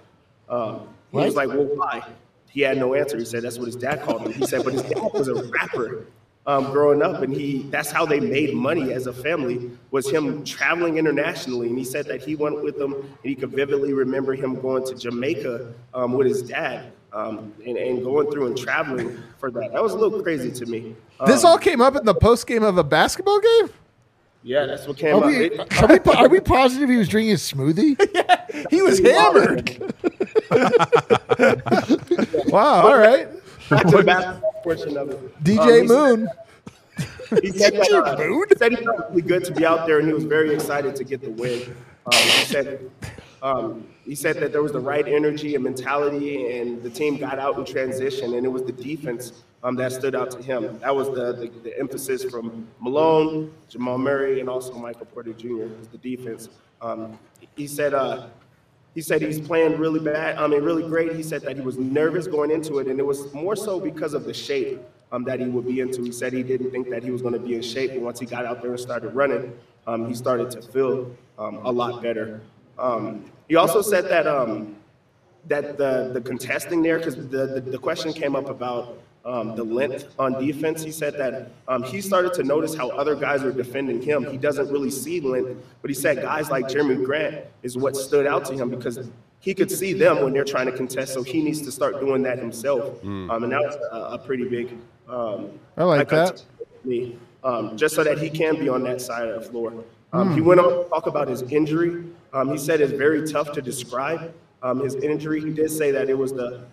Um, 0.49 0.87
he 1.11 1.17
was 1.17 1.35
like, 1.35 1.49
well, 1.49 1.65
why? 1.75 2.03
He 2.49 2.61
had 2.61 2.77
no 2.77 2.95
answer. 2.95 3.17
He 3.17 3.25
said 3.25 3.43
that's 3.43 3.57
what 3.57 3.65
his 3.67 3.75
dad 3.75 4.01
called 4.01 4.23
him. 4.23 4.33
He 4.33 4.45
said, 4.45 4.63
but 4.63 4.73
his 4.73 4.81
dad 4.83 5.13
was 5.13 5.27
a 5.27 5.43
rapper 5.49 6.07
um, 6.47 6.71
growing 6.71 7.01
up, 7.03 7.21
and 7.21 7.31
he 7.33 7.63
that's 7.69 7.91
how 7.91 8.05
they 8.05 8.19
made 8.19 8.55
money 8.55 8.91
as 8.91 9.05
a 9.05 9.13
family 9.13 9.69
was 9.91 10.09
him 10.09 10.43
traveling 10.43 10.97
internationally. 10.97 11.67
And 11.67 11.77
he 11.77 11.83
said 11.83 12.07
that 12.07 12.21
he 12.21 12.35
went 12.35 12.63
with 12.63 12.77
them, 12.77 12.93
and 12.93 13.05
he 13.23 13.35
could 13.35 13.51
vividly 13.51 13.93
remember 13.93 14.33
him 14.33 14.59
going 14.59 14.83
to 14.85 14.95
Jamaica 14.95 15.73
um, 15.93 16.13
with 16.13 16.27
his 16.27 16.41
dad. 16.41 16.91
Um, 17.11 17.55
and, 17.65 17.75
and 17.75 18.03
going 18.03 18.29
through 18.29 18.45
and 18.45 18.55
traveling 18.55 19.17
for 19.39 19.49
that. 19.49 19.73
That 19.73 19.81
was 19.81 19.93
a 19.93 19.97
little 19.97 20.21
crazy 20.21 20.51
to 20.51 20.65
me. 20.67 20.95
This 21.25 21.43
Um, 21.43 21.49
all 21.49 21.57
came 21.57 21.81
up 21.81 21.95
in 21.95 22.05
the 22.05 22.13
post 22.13 22.45
game 22.45 22.61
of 22.61 22.77
a 22.77 22.83
basketball 22.83 23.39
game. 23.39 23.69
Yeah, 24.43 24.65
that's 24.65 24.87
what 24.87 24.97
came 24.97 25.15
Are 25.15 25.23
up. 25.23 25.25
we, 25.25 25.57
are, 25.57 25.87
we, 25.87 25.99
are 26.13 26.29
we 26.29 26.39
positive 26.39 26.89
he 26.89 26.97
was 26.97 27.09
drinking 27.09 27.31
his 27.31 27.41
smoothie? 27.41 27.95
yeah, 28.13 28.45
He 28.69 28.81
was 28.81 28.99
hammered. 28.99 29.77
wow. 32.51 32.87
All 32.87 32.97
right. 32.97 33.27
back 33.69 33.85
to 33.87 33.97
the 33.97 34.03
basketball 34.03 34.53
portion 34.63 34.97
of 34.97 35.09
it. 35.09 35.43
DJ 35.43 35.59
Um, 35.59 35.69
he 35.69 35.87
said- 35.87 35.89
Moon. 36.19 36.27
He 37.43 37.51
said, 37.51 37.73
that, 37.73 37.91
uh, 37.91 38.17
he 38.17 38.55
said 38.57 38.71
he 38.71 38.77
felt 38.83 39.01
really 39.11 39.21
good 39.21 39.45
to 39.45 39.51
be 39.53 39.63
out 39.63 39.85
there, 39.85 39.99
and 39.99 40.07
he 40.07 40.13
was 40.15 40.23
very 40.23 40.51
excited 40.51 40.95
to 40.95 41.03
get 41.03 41.21
the 41.21 41.29
win. 41.29 41.61
Um, 42.07 42.13
he 42.13 42.45
said 42.45 42.89
um, 43.41 43.87
he 44.05 44.15
said 44.15 44.37
that 44.37 44.51
there 44.51 44.61
was 44.61 44.71
the 44.71 44.79
right 44.79 45.07
energy 45.07 45.55
and 45.55 45.63
mentality, 45.63 46.57
and 46.57 46.81
the 46.83 46.89
team 46.89 47.17
got 47.17 47.39
out 47.39 47.57
in 47.57 47.65
transition, 47.65 48.33
and 48.35 48.45
it 48.45 48.49
was 48.49 48.63
the 48.63 48.71
defense 48.71 49.43
um, 49.63 49.75
that 49.75 49.91
stood 49.91 50.15
out 50.15 50.31
to 50.31 50.41
him. 50.41 50.79
That 50.79 50.95
was 50.95 51.07
the, 51.09 51.33
the, 51.33 51.51
the 51.63 51.79
emphasis 51.79 52.23
from 52.25 52.67
Malone, 52.79 53.53
Jamal 53.69 53.97
Murray, 53.97 54.39
and 54.39 54.49
also 54.49 54.73
Michael 54.73 55.05
Porter 55.07 55.33
Jr. 55.33 55.67
was 55.77 55.87
the 55.91 55.97
defense. 55.97 56.49
Um, 56.81 57.17
he 57.55 57.67
said. 57.67 57.93
Uh, 57.93 58.27
he 58.95 59.01
said 59.01 59.21
he's 59.21 59.39
playing 59.39 59.77
really 59.77 59.99
bad. 59.99 60.37
I 60.37 60.47
mean, 60.47 60.63
really 60.63 60.81
great. 60.81 61.15
He 61.15 61.21
said 61.21 61.43
that 61.43 61.55
he 61.55 61.61
was 61.61 61.77
nervous 61.77 62.25
going 62.27 62.49
into 62.49 62.79
it, 62.79 62.87
and 62.87 62.99
it 62.99 63.05
was 63.05 63.31
more 63.33 63.55
so 63.55 63.79
because 63.79 64.15
of 64.15 64.25
the 64.25 64.33
shape 64.33 64.81
um, 65.11 65.23
that 65.25 65.39
he 65.39 65.45
would 65.45 65.65
be 65.65 65.79
into. 65.79 66.03
He 66.03 66.11
said 66.11 66.33
he 66.33 66.43
didn't 66.43 66.71
think 66.71 66.89
that 66.89 67.03
he 67.03 67.11
was 67.11 67.21
going 67.21 67.33
to 67.33 67.39
be 67.39 67.55
in 67.55 67.61
shape, 67.61 67.91
and 67.91 68.01
once 68.01 68.19
he 68.19 68.25
got 68.25 68.45
out 68.45 68.61
there 68.61 68.71
and 68.71 68.79
started 68.79 69.09
running, 69.09 69.53
um, 69.87 70.07
he 70.07 70.15
started 70.15 70.49
to 70.51 70.61
feel 70.61 71.15
um, 71.37 71.57
a 71.63 71.71
lot 71.71 72.01
better. 72.01 72.41
Um, 72.79 73.25
he 73.47 73.55
also 73.55 73.81
said 73.81 74.05
that 74.09 74.27
um, 74.27 74.75
that 75.47 75.77
the 75.77 76.11
the 76.13 76.21
contesting 76.21 76.81
there, 76.81 76.97
because 76.97 77.15
the, 77.15 77.45
the 77.47 77.61
the 77.61 77.77
question 77.77 78.13
came 78.13 78.35
up 78.35 78.49
about 78.49 78.97
um, 79.25 79.55
the 79.55 79.63
length 79.63 80.13
on 80.17 80.33
defense. 80.45 80.83
He 80.83 80.91
said 80.91 81.13
that 81.17 81.51
um, 81.67 81.83
he 81.83 82.01
started 82.01 82.33
to 82.35 82.43
notice 82.43 82.73
how 82.75 82.89
other 82.91 83.15
guys 83.15 83.43
are 83.43 83.51
defending 83.51 84.01
him. 84.01 84.25
He 84.25 84.37
doesn't 84.37 84.69
really 84.71 84.91
see 84.91 85.19
length, 85.19 85.57
but 85.81 85.89
he 85.89 85.95
said 85.95 86.21
guys 86.21 86.49
like 86.49 86.65
Jerami 86.65 87.03
Grant 87.03 87.45
is 87.63 87.77
what 87.77 87.95
stood 87.95 88.25
out 88.25 88.45
to 88.45 88.53
him 88.53 88.69
because 88.69 89.09
he 89.41 89.53
could 89.53 89.71
see 89.71 89.93
them 89.93 90.21
when 90.23 90.33
they're 90.33 90.43
trying 90.45 90.65
to 90.67 90.71
contest. 90.75 91.13
So 91.13 91.23
he 91.23 91.41
needs 91.41 91.61
to 91.61 91.71
start 91.71 91.99
doing 91.99 92.21
that 92.23 92.37
himself, 92.39 93.03
um, 93.03 93.43
and 93.43 93.51
that 93.51 93.61
was 93.61 93.75
a, 93.91 94.15
a 94.15 94.17
pretty 94.17 94.47
big. 94.47 94.77
Um, 95.07 95.49
I 95.75 95.83
like 95.85 96.09
that. 96.09 96.43
me, 96.85 97.17
um, 97.43 97.75
just 97.77 97.95
so 97.95 98.03
that 98.03 98.19
he 98.19 98.29
can 98.29 98.55
be 98.59 98.69
on 98.69 98.83
that 98.83 99.01
side 99.01 99.27
of 99.27 99.43
the 99.43 99.49
floor. 99.49 99.73
Um, 100.13 100.33
He 100.33 100.41
went 100.41 100.59
on 100.59 100.69
to 100.83 100.89
talk 100.89 101.07
about 101.07 101.27
his 101.27 101.41
injury. 101.43 102.03
Um, 102.33 102.49
he 102.49 102.57
said 102.57 102.81
it's 102.81 102.91
very 102.93 103.27
tough 103.27 103.51
to 103.53 103.61
describe 103.61 104.33
um, 104.61 104.79
his 104.79 104.95
injury. 104.95 105.41
He 105.41 105.51
did 105.51 105.71
say 105.71 105.91
that 105.91 106.09
it 106.09 106.17
was 106.17 106.33
the. 106.33 106.65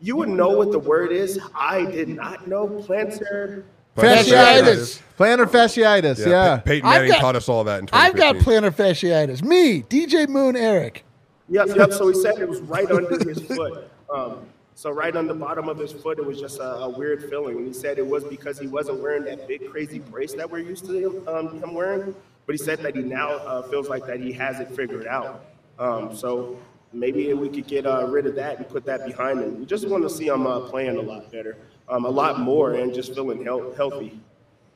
You 0.00 0.16
would 0.16 0.28
know 0.28 0.50
what 0.50 0.72
the 0.72 0.78
word 0.78 1.12
is. 1.12 1.38
I 1.54 1.84
did 1.84 2.08
not 2.08 2.46
know 2.46 2.66
plantar. 2.66 3.64
Fasciitis. 3.96 5.00
Plantar 5.16 5.46
fasciitis. 5.46 6.26
Yeah. 6.26 6.56
Pey- 6.58 6.62
Peyton 6.80 6.88
I've 6.88 6.94
Manning 6.96 7.10
got- 7.12 7.20
taught 7.20 7.36
us 7.36 7.48
all 7.48 7.64
that 7.64 7.80
in 7.80 7.88
I've 7.92 8.16
got 8.16 8.36
plantar 8.36 8.74
fasciitis. 8.74 9.42
Me, 9.42 9.82
DJ 9.82 10.28
Moon, 10.28 10.56
Eric. 10.56 11.04
Yep, 11.48 11.68
yep. 11.76 11.92
So 11.92 12.08
he 12.08 12.14
said 12.14 12.38
it 12.38 12.48
was 12.48 12.60
right 12.62 12.90
under 12.90 13.18
his 13.28 13.40
foot. 13.40 13.90
Um, 14.12 14.46
so 14.74 14.90
right 14.90 15.14
on 15.14 15.26
the 15.28 15.34
bottom 15.34 15.68
of 15.68 15.78
his 15.78 15.92
foot, 15.92 16.18
it 16.18 16.24
was 16.24 16.40
just 16.40 16.58
a, 16.58 16.64
a 16.76 16.88
weird 16.88 17.28
feeling. 17.30 17.58
And 17.58 17.66
he 17.66 17.72
said 17.72 17.98
it 17.98 18.06
was 18.06 18.24
because 18.24 18.58
he 18.58 18.66
wasn't 18.66 19.00
wearing 19.00 19.24
that 19.24 19.46
big 19.46 19.70
crazy 19.70 20.00
brace 20.00 20.32
that 20.34 20.50
we're 20.50 20.58
used 20.58 20.86
to 20.86 20.92
him, 20.92 21.28
um, 21.28 21.62
him 21.62 21.74
wearing. 21.74 22.14
But 22.46 22.54
he 22.54 22.58
said 22.58 22.80
that 22.80 22.94
he 22.94 23.02
now 23.02 23.30
uh, 23.30 23.62
feels 23.62 23.88
like 23.88 24.06
that 24.06 24.20
he 24.20 24.32
has 24.32 24.60
it 24.60 24.70
figured 24.70 25.06
out. 25.06 25.44
Um, 25.78 26.14
so 26.14 26.58
maybe 26.92 27.32
we 27.32 27.48
could 27.48 27.66
get 27.66 27.86
uh, 27.86 28.06
rid 28.06 28.26
of 28.26 28.34
that 28.36 28.58
and 28.58 28.68
put 28.68 28.84
that 28.86 29.06
behind 29.06 29.40
him. 29.40 29.58
We 29.58 29.66
just 29.66 29.88
want 29.88 30.02
to 30.04 30.10
see 30.10 30.26
him 30.26 30.46
uh, 30.46 30.60
playing 30.60 30.96
a 30.96 31.02
lot 31.02 31.32
better, 31.32 31.56
um, 31.88 32.04
a 32.04 32.10
lot 32.10 32.40
more, 32.40 32.74
and 32.74 32.92
just 32.94 33.14
feeling 33.14 33.44
health, 33.44 33.76
healthy. 33.76 34.20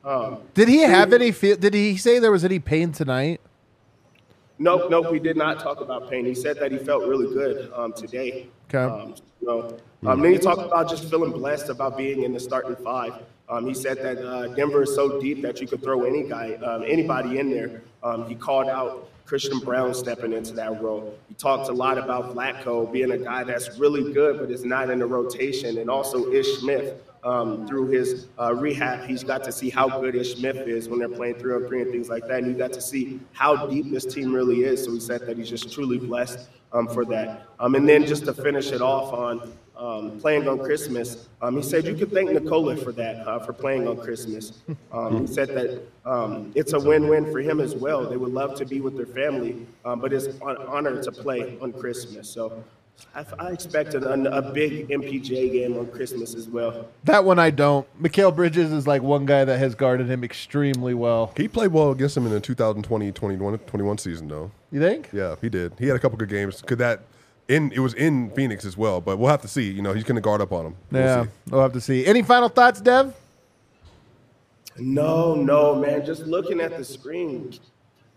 Um, 0.03 0.39
Did 0.53 0.69
he 0.69 0.79
have 0.79 1.13
any 1.13 1.31
feel? 1.31 1.57
Did 1.57 1.73
he 1.73 1.97
say 1.97 2.19
there 2.19 2.31
was 2.31 2.45
any 2.45 2.59
pain 2.59 2.91
tonight? 2.91 3.41
Nope, 4.57 4.89
nope. 4.89 5.11
We 5.11 5.19
did 5.19 5.37
not 5.37 5.59
talk 5.59 5.79
about 5.81 6.09
pain. 6.09 6.25
He 6.25 6.35
said 6.35 6.57
that 6.59 6.71
he 6.71 6.77
felt 6.77 7.05
really 7.07 7.33
good 7.33 7.71
um, 7.73 7.93
today. 7.93 8.49
Okay. 8.67 8.77
Um, 8.77 9.15
know, 9.41 9.77
um, 10.05 10.21
then 10.21 10.33
he 10.33 10.37
talked 10.37 10.61
about 10.61 10.89
just 10.89 11.09
feeling 11.09 11.31
blessed 11.31 11.69
about 11.69 11.97
being 11.97 12.23
in 12.23 12.33
the 12.33 12.39
starting 12.39 12.75
five. 12.83 13.13
Um, 13.49 13.65
he 13.65 13.73
said 13.73 13.97
that 13.97 14.17
uh, 14.23 14.47
Denver 14.49 14.83
is 14.83 14.93
so 14.93 15.19
deep 15.19 15.41
that 15.41 15.59
you 15.59 15.67
could 15.67 15.81
throw 15.81 16.03
any 16.03 16.23
guy, 16.23 16.53
um, 16.55 16.83
anybody 16.85 17.39
in 17.39 17.49
there. 17.49 17.81
Um, 18.03 18.27
he 18.27 18.35
called 18.35 18.67
out 18.67 19.09
Christian 19.25 19.59
Braun 19.59 19.93
stepping 19.93 20.33
into 20.33 20.53
that 20.53 20.81
role. 20.81 21.17
He 21.27 21.35
talked 21.35 21.69
a 21.69 21.73
lot 21.73 21.97
about 21.97 22.35
Vlatko 22.35 22.91
being 22.91 23.11
a 23.11 23.17
guy 23.17 23.43
that's 23.43 23.77
really 23.77 24.13
good, 24.13 24.39
but 24.39 24.51
is 24.51 24.65
not 24.65 24.89
in 24.89 24.99
the 24.99 25.05
rotation, 25.05 25.77
and 25.77 25.89
also 25.89 26.31
Ish 26.31 26.59
Smith. 26.59 27.01
Um, 27.21 27.67
through 27.67 27.87
his 27.87 28.27
uh, 28.39 28.53
rehab, 28.53 29.05
he's 29.05 29.25
got 29.25 29.43
to 29.43 29.51
see 29.51 29.69
how 29.69 29.89
good 29.99 30.15
Ish 30.15 30.37
Smith 30.37 30.55
is 30.55 30.87
when 30.87 30.99
they're 30.99 31.09
playing 31.09 31.35
three 31.35 31.53
on 31.53 31.67
three 31.67 31.81
and 31.81 31.91
things 31.91 32.07
like 32.07 32.25
that. 32.29 32.37
And 32.37 32.47
you 32.47 32.53
got 32.53 32.71
to 32.71 32.79
see 32.79 33.19
how 33.33 33.67
deep 33.67 33.91
this 33.91 34.05
team 34.05 34.33
really 34.33 34.63
is. 34.63 34.85
So 34.85 34.93
he 34.93 35.01
said 35.01 35.27
that 35.27 35.37
he's 35.37 35.49
just 35.49 35.69
truly 35.73 35.97
blessed 35.97 36.47
um, 36.71 36.87
for 36.87 37.03
that. 37.05 37.45
Um, 37.59 37.75
and 37.75 37.87
then 37.89 38.05
just 38.05 38.23
to 38.23 38.33
finish 38.33 38.71
it 38.71 38.81
off 38.81 39.11
on 39.11 39.51
um, 39.79 40.19
playing 40.19 40.47
on 40.47 40.59
Christmas, 40.59 41.27
um, 41.41 41.55
he 41.55 41.63
said 41.63 41.85
you 41.85 41.95
could 41.95 42.11
thank 42.11 42.29
Nikola 42.31 42.75
for 42.75 42.91
that, 42.93 43.25
uh, 43.27 43.39
for 43.39 43.53
playing 43.53 43.87
on 43.87 43.97
Christmas. 43.97 44.59
Um, 44.91 45.21
he 45.21 45.27
said 45.27 45.49
that 45.49 45.81
um, 46.05 46.51
it's 46.55 46.73
a 46.73 46.79
win-win 46.79 47.31
for 47.31 47.39
him 47.39 47.59
as 47.59 47.75
well. 47.75 48.09
They 48.09 48.17
would 48.17 48.33
love 48.33 48.55
to 48.55 48.65
be 48.65 48.81
with 48.81 48.97
their 48.97 49.05
family, 49.05 49.65
um, 49.85 49.99
but 49.99 50.11
it's 50.11 50.25
an 50.25 50.41
honor 50.41 51.01
to 51.01 51.11
play 51.11 51.57
on 51.61 51.71
Christmas. 51.73 52.27
So 52.27 52.63
I, 53.15 53.25
I 53.39 53.51
expect 53.51 53.93
a, 53.93 54.37
a 54.37 54.51
big 54.51 54.89
MPJ 54.89 55.51
game 55.51 55.77
on 55.77 55.87
Christmas 55.87 56.35
as 56.35 56.47
well. 56.47 56.87
That 57.05 57.23
one 57.23 57.39
I 57.39 57.49
don't. 57.49 57.87
Mikal 58.01 58.35
Bridges 58.35 58.71
is 58.71 58.87
like 58.87 59.01
one 59.01 59.25
guy 59.25 59.45
that 59.45 59.57
has 59.59 59.75
guarded 59.75 60.09
him 60.09 60.23
extremely 60.23 60.93
well. 60.93 61.33
He 61.37 61.47
played 61.47 61.71
well 61.71 61.91
against 61.91 62.17
him 62.17 62.25
in 62.25 62.31
the 62.31 62.39
2020 62.39 63.11
21, 63.11 63.59
21 63.59 63.97
season, 63.97 64.27
though. 64.27 64.51
You 64.71 64.79
think? 64.79 65.09
Yeah, 65.13 65.35
he 65.41 65.49
did. 65.49 65.73
He 65.79 65.87
had 65.87 65.95
a 65.95 65.99
couple 65.99 66.17
good 66.17 66.29
games. 66.29 66.61
Could 66.61 66.79
that 66.79 67.01
in 67.49 67.71
it 67.73 67.79
was 67.79 67.93
in 67.95 68.29
Phoenix 68.31 68.63
as 68.63 68.77
well. 68.77 69.01
But 69.01 69.17
we'll 69.17 69.29
have 69.29 69.41
to 69.41 69.47
see. 69.49 69.69
You 69.69 69.81
know, 69.81 69.91
he's 69.93 70.03
going 70.05 70.15
to 70.15 70.21
guard 70.21 70.39
up 70.39 70.53
on 70.53 70.67
him. 70.67 70.75
We'll 70.91 71.01
Yeah, 71.01 71.23
see. 71.23 71.29
we'll 71.49 71.61
have 71.61 71.73
to 71.73 71.81
see. 71.81 72.05
Any 72.05 72.21
final 72.21 72.47
thoughts, 72.47 72.79
Dev? 72.79 73.13
No, 74.77 75.35
no, 75.35 75.75
man. 75.75 76.05
Just 76.05 76.21
looking 76.25 76.61
at 76.61 76.77
the 76.77 76.85
screen, 76.85 77.53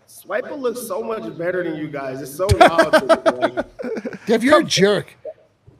Swipa 0.09 0.57
looks 0.59 0.87
so 0.87 1.03
much 1.03 1.37
better 1.37 1.65
than 1.65 1.77
you 1.77 1.89
guys. 1.89 2.21
It's 2.23 2.31
so 2.35 2.47
wild. 2.59 2.93
Like, 3.27 4.27
Dev, 4.27 4.45
you're 4.45 4.61
a 4.61 4.65
jerk. 4.65 5.15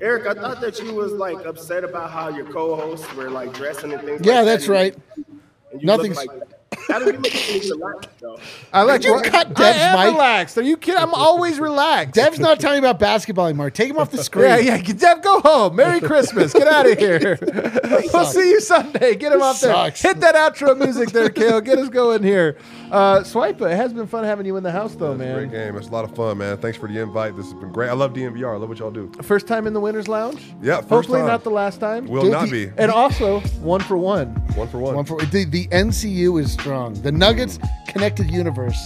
Eric, 0.01 0.27
I 0.27 0.35
thought 0.35 0.61
that 0.61 0.81
you 0.83 0.95
was 0.95 1.13
like 1.13 1.47
upset 1.47 1.85
about 1.85 2.11
how 2.11 2.29
your 2.29 2.47
co-hosts 2.47 3.13
were 3.15 3.31
like 3.31 3.53
dressing 3.55 3.93
and 3.93 4.03
things. 4.03 4.23
Yeah, 4.27 4.39
like 4.39 4.47
that's 4.47 4.67
that. 4.67 4.73
right. 4.73 4.97
And 5.73 5.81
you 5.81 5.87
Nothing's- 5.87 6.17
Look 6.17 6.27
like, 6.27 6.42
how 6.89 6.99
do 6.99 7.07
you 7.07 7.13
look 7.13 7.35
any 7.51 7.71
relaxed 7.71 8.09
though? 8.21 8.39
I 8.73 8.83
like 8.83 9.05
you 9.05 9.13
what- 9.13 9.25
cut 9.25 9.59
I 9.61 9.69
am 9.71 9.99
mic? 10.07 10.13
relaxed. 10.15 10.59
Are 10.59 10.63
you 10.63 10.77
kidding? 10.77 11.01
I'm 11.01 11.15
always 11.15 11.59
relaxed. 11.59 12.15
Dev's 12.15 12.39
not 12.39 12.61
telling 12.61 12.83
you 12.83 12.89
about 12.89 12.99
basketball 12.99 13.47
anymore. 13.47 13.71
Take 13.71 13.91
him 13.91 13.99
off 13.99 14.11
the 14.11 14.23
screen. 14.23 14.45
Yeah, 14.47 14.59
yeah. 14.59 14.79
get- 14.79 14.99
Dev, 14.99 15.23
go 15.23 15.41
home. 15.41 15.77
Merry 15.77 16.01
Christmas. 16.01 16.53
Get 16.53 16.67
out 16.69 16.89
of 16.91 16.99
here. 16.99 17.39
we'll 18.13 18.25
see 18.27 18.51
you 18.51 18.61
Sunday. 18.61 19.15
Get 19.17 19.33
him 19.33 19.43
off 19.43 19.61
there. 19.61 19.73
Sucks. 19.73 20.03
Hit 20.03 20.21
that 20.21 20.35
outro 20.35 20.77
music 20.79 21.11
there, 21.11 21.29
Kale. 21.31 21.61
Get 21.61 21.79
us 21.79 21.89
going 21.89 22.23
here. 22.23 22.57
Uh, 22.91 23.23
Swipe, 23.25 23.61
it 23.63 23.75
has 23.75 23.93
been 23.93 24.07
fun 24.07 24.25
having 24.25 24.45
you 24.45 24.57
in 24.57 24.63
the 24.63 24.71
house, 24.71 24.95
though, 24.95 25.15
man. 25.15 25.35
Great 25.49 25.51
game. 25.51 25.77
It's 25.77 25.89
a 25.89 25.91
lot 25.91 26.05
of 26.05 26.15
fun, 26.15 26.39
man. 26.39 26.59
Thanks 26.59 26.77
for 26.77 26.89
the 26.89 26.99
invite. 27.01 27.35
This 27.37 27.47
has 27.47 27.55
been 27.55 27.73
great. 27.73 27.89
I 27.89 27.95
love 27.95 28.13
DNVR. 28.13 28.55
I 28.55 28.59
love 28.59 28.69
what 28.69 28.79
y'all 28.79 28.91
do. 28.91 29.11
First 29.23 29.47
time 29.47 29.67
in 29.67 29.73
the 29.73 29.81
Winners 29.81 30.09
Lounge? 30.09 30.41
Yeah, 30.61 30.77
first 30.77 30.89
Hopefully 30.91 31.21
time. 31.21 31.29
not 31.29 31.43
the 31.45 31.51
last 31.51 31.81
time. 31.81 32.07
Will 32.07 32.23
Dude, 32.23 32.33
not 32.33 32.49
the- 32.51 32.67
be 32.67 32.73
and 32.77 32.91
also, 32.91 33.41
one 33.63 33.81
for 33.81 33.97
one. 33.97 34.29
one 34.57 34.69
for 34.69 34.79
one. 34.79 34.95
One 34.95 35.05
for, 35.07 35.21
the, 35.25 35.45
the 35.47 35.67
NCU 35.69 36.39
is 36.41 36.53
strong. 36.53 36.72
The 36.73 37.13
Nuggets 37.13 37.59
connected 37.89 38.31
universe 38.31 38.79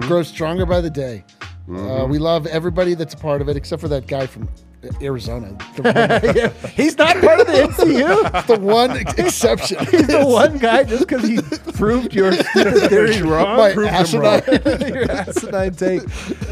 grows 0.00 0.28
stronger 0.28 0.64
by 0.66 0.80
the 0.80 0.90
day. 0.90 1.24
Uh, 1.70 2.06
we 2.08 2.18
love 2.18 2.46
everybody 2.46 2.94
that's 2.94 3.14
a 3.14 3.16
part 3.16 3.40
of 3.42 3.48
it, 3.48 3.56
except 3.56 3.82
for 3.82 3.88
that 3.88 4.06
guy 4.06 4.26
from 4.26 4.48
uh, 4.84 4.88
Arizona. 5.02 5.56
Yeah, 5.84 6.48
He's 6.68 6.96
not 6.96 7.16
part 7.20 7.40
of 7.40 7.46
the 7.48 7.66
one, 7.66 8.46
the 8.46 8.58
one 8.64 8.96
exception. 9.18 9.84
He's 9.90 10.06
the 10.06 10.24
one 10.24 10.58
guy 10.58 10.84
just 10.84 11.08
because 11.08 11.26
he 11.28 11.40
proved 11.72 12.14
your 12.14 12.32
theory 12.32 13.20
wrong. 13.22 13.56
My 13.56 13.72
Proved 13.72 13.90
asinine- 13.90 14.42
wrong. 14.46 14.80
your 14.94 15.10
asinine 15.10 15.74
take. 15.74 16.02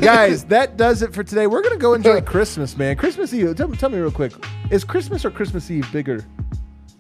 Guys, 0.01 0.45
that 0.47 0.77
does 0.77 1.01
it 1.03 1.15
for 1.15 1.23
today. 1.23 1.47
We're 1.47 1.63
going 1.63 1.75
to 1.75 1.81
go 1.81 1.95
enjoy 1.95 2.21
Christmas, 2.21 2.77
man. 2.77 2.97
Christmas 2.97 3.33
Eve. 3.33 3.55
Tell, 3.57 3.69
tell 3.73 3.91
me 3.91 3.99
real 3.99 4.11
quick. 4.11 4.33
Is 4.71 4.83
Christmas 4.85 5.25
or 5.25 5.31
Christmas 5.31 5.71
Eve 5.71 5.87
bigger 5.93 6.25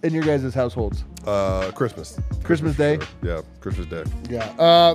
in 0.04 0.12
your 0.12 0.22
guys' 0.22 0.54
households? 0.54 1.04
Uh, 1.26 1.70
Christmas. 1.74 2.18
Christmas 2.42 2.76
Day? 2.76 2.98
Yeah, 3.22 3.40
Christmas 3.60 3.86
Day. 3.86 4.04
Yeah. 4.30 4.44
Uh, 4.58 4.94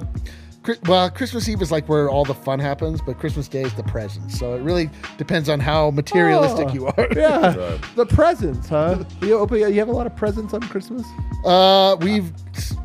well, 0.87 1.09
Christmas 1.09 1.47
Eve 1.47 1.61
is 1.61 1.71
like 1.71 1.87
where 1.89 2.09
all 2.09 2.25
the 2.25 2.33
fun 2.33 2.59
happens, 2.59 3.01
but 3.01 3.17
Christmas 3.19 3.47
Day 3.47 3.61
is 3.63 3.73
the 3.75 3.83
presents. 3.83 4.37
So 4.37 4.53
it 4.55 4.61
really 4.61 4.89
depends 5.17 5.49
on 5.49 5.59
how 5.59 5.91
materialistic 5.91 6.67
Oh, 6.69 6.73
you 6.73 6.87
are. 6.87 7.07
Yeah. 7.15 7.55
Right. 7.59 7.81
The 7.95 8.05
presents, 8.05 8.69
huh? 8.69 9.03
You, 9.21 9.37
open, 9.39 9.59
you 9.59 9.73
have 9.79 9.87
a 9.89 9.91
lot 9.91 10.05
of 10.07 10.15
presents 10.15 10.53
on 10.53 10.61
Christmas? 10.61 11.05
Uh, 11.45 11.95
we've. 12.01 12.31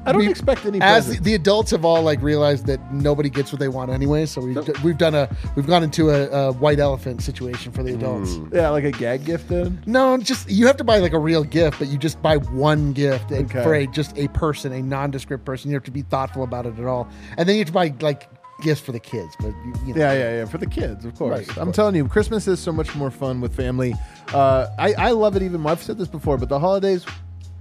I 0.07 0.13
don't 0.13 0.19
we've- 0.21 0.31
expect 0.31 0.67
any 0.67 0.81
As 0.81 1.07
the, 1.07 1.09
presents. 1.11 1.25
the 1.25 1.35
adults 1.35 1.71
have 1.73 1.85
all 1.85 2.03
like 2.03 2.21
realized 2.23 2.67
that 2.67 2.93
nobody 2.93 3.29
gets 3.31 3.51
what 3.53 3.59
they 3.59 3.69
want 3.69 3.91
anyway, 3.91 4.27
so 4.27 4.41
we've 4.41 4.85
we've 4.85 4.99
done 4.99 5.15
a 5.15 5.29
we've 5.57 5.67
gone 5.67 5.83
into 5.83 6.11
a, 6.11 6.29
a 6.29 6.53
white 6.53 6.79
elephant 6.79 7.23
situation 7.23 7.73
for 7.73 7.83
the 7.83 7.95
adults. 7.95 8.37
Yeah, 8.53 8.69
like 8.69 8.85
a 8.85 8.91
gag 8.93 9.25
gift 9.25 9.49
then? 9.49 9.83
No, 9.87 10.17
just 10.19 10.49
you 10.51 10.67
have 10.67 10.77
to 10.77 10.85
buy 10.85 10.99
like 10.99 11.15
a 11.15 11.19
real 11.19 11.43
gift, 11.43 11.79
but 11.79 11.89
you 11.89 11.97
just 11.99 12.21
buy 12.23 12.37
one 12.37 12.93
gift 12.93 13.31
and 13.31 13.47
Okay. 13.51 13.63
for 13.65 13.75
a 13.75 13.87
just 13.87 14.17
a 14.19 14.29
person, 14.29 14.73
a 14.73 14.83
nondescript 14.83 15.45
person. 15.45 15.71
You 15.71 15.77
have 15.77 15.85
to 15.85 15.91
be 15.91 16.03
thoughtful 16.03 16.45
about 16.45 16.67
it 16.67 16.79
at 16.79 16.85
all, 16.85 17.09
and 17.39 17.49
then 17.49 17.57
you 17.57 17.64
have 17.65 17.69
to 17.69 17.73
buy 17.73 17.95
like 18.05 18.29
gifts 18.63 18.81
for 18.81 18.93
the 18.93 19.01
kids. 19.01 19.35
But 19.41 19.49
you, 19.49 19.75
you 19.87 19.95
know, 19.95 20.01
Yeah, 20.01 20.13
yeah, 20.13 20.37
yeah. 20.39 20.45
For 20.47 20.59
the 20.59 20.67
kids, 20.67 21.05
of 21.05 21.15
course. 21.17 21.31
Right, 21.39 21.49
of 21.49 21.59
I'm 21.59 21.65
course. 21.65 21.77
telling 21.77 21.95
you, 21.97 22.07
Christmas 22.09 22.47
is 22.49 22.61
so 22.61 22.73
much 22.73 22.95
more 22.95 23.11
fun 23.11 23.41
with 23.41 23.55
family. 23.55 23.95
Uh, 24.33 24.69
I, 24.79 24.95
I 24.95 25.11
love 25.11 25.37
it 25.37 25.43
even 25.43 25.61
more. 25.61 25.73
I've 25.73 25.83
said 25.83 25.99
this 25.99 26.09
before, 26.09 26.39
but 26.39 26.49
the 26.49 26.59
holidays 26.59 27.05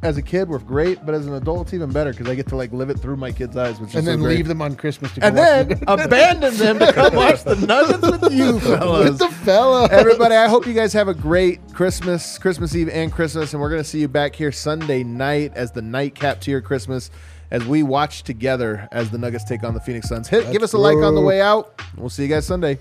as 0.01 0.17
a 0.17 0.21
kid 0.21 0.49
were 0.49 0.59
great, 0.59 1.05
but 1.05 1.15
as 1.15 1.25
an 1.27 1.34
adult, 1.34 1.61
it's 1.67 1.73
even 1.73 1.89
better 1.89 2.11
because 2.11 2.27
I 2.27 2.35
get 2.35 2.45
to 2.49 2.57
like 2.57 2.73
live 2.73 2.89
it 2.89 2.99
through 2.99 3.15
my 3.15 3.31
kids' 3.31 3.55
eyes, 3.55 3.80
which 3.80 3.95
and 3.95 4.03
so 4.03 4.11
then 4.11 4.19
great. 4.19 4.35
leave 4.35 4.47
them 4.49 4.61
on 4.61 4.75
Christmas 4.75 5.13
to 5.13 5.21
go 5.21 5.27
and 5.27 5.38
then 5.38 5.67
the- 5.69 5.93
abandon 5.93 6.53
them 6.57 6.77
to 6.80 6.91
come 6.91 7.15
watch 7.15 7.41
the 7.45 7.55
Nuggets 7.55 8.01
with 8.21 8.34
you, 8.34 8.59
fellas. 8.59 9.09
with 9.11 9.19
the 9.19 9.30
fella. 9.30 9.88
Everybody, 9.89 10.35
I 10.35 10.49
hope 10.49 10.67
you 10.67 10.73
guys 10.73 10.91
have 10.91 11.07
a 11.07 11.13
great 11.13 11.61
Christmas, 11.73 12.38
Christmas 12.38 12.75
Eve, 12.75 12.89
and 12.89 13.13
Christmas. 13.13 13.53
And 13.53 13.61
we're 13.61 13.69
going 13.69 13.81
to 13.81 13.88
see 13.88 14.01
you 14.01 14.09
back 14.09 14.35
here 14.35 14.51
Sunday 14.51 15.03
night 15.05 15.53
as 15.55 15.71
the 15.71 15.81
nightcap 15.81 16.41
to 16.41 16.51
your 16.51 16.59
Christmas 16.61 17.09
as 17.51 17.65
we 17.65 17.83
watch 17.83 18.23
together 18.23 18.87
as 18.91 19.09
the 19.11 19.17
Nuggets 19.17 19.43
take 19.43 19.63
on 19.63 19.73
the 19.73 19.79
Phoenix 19.79 20.07
Suns. 20.09 20.27
Hit, 20.27 20.51
give 20.51 20.63
us 20.63 20.73
a 20.73 20.77
like 20.77 20.97
on 20.97 21.15
the 21.15 21.21
way 21.21 21.41
out. 21.41 21.81
We'll 21.97 22.09
see 22.09 22.23
you 22.23 22.29
guys 22.29 22.45
Sunday. 22.45 22.79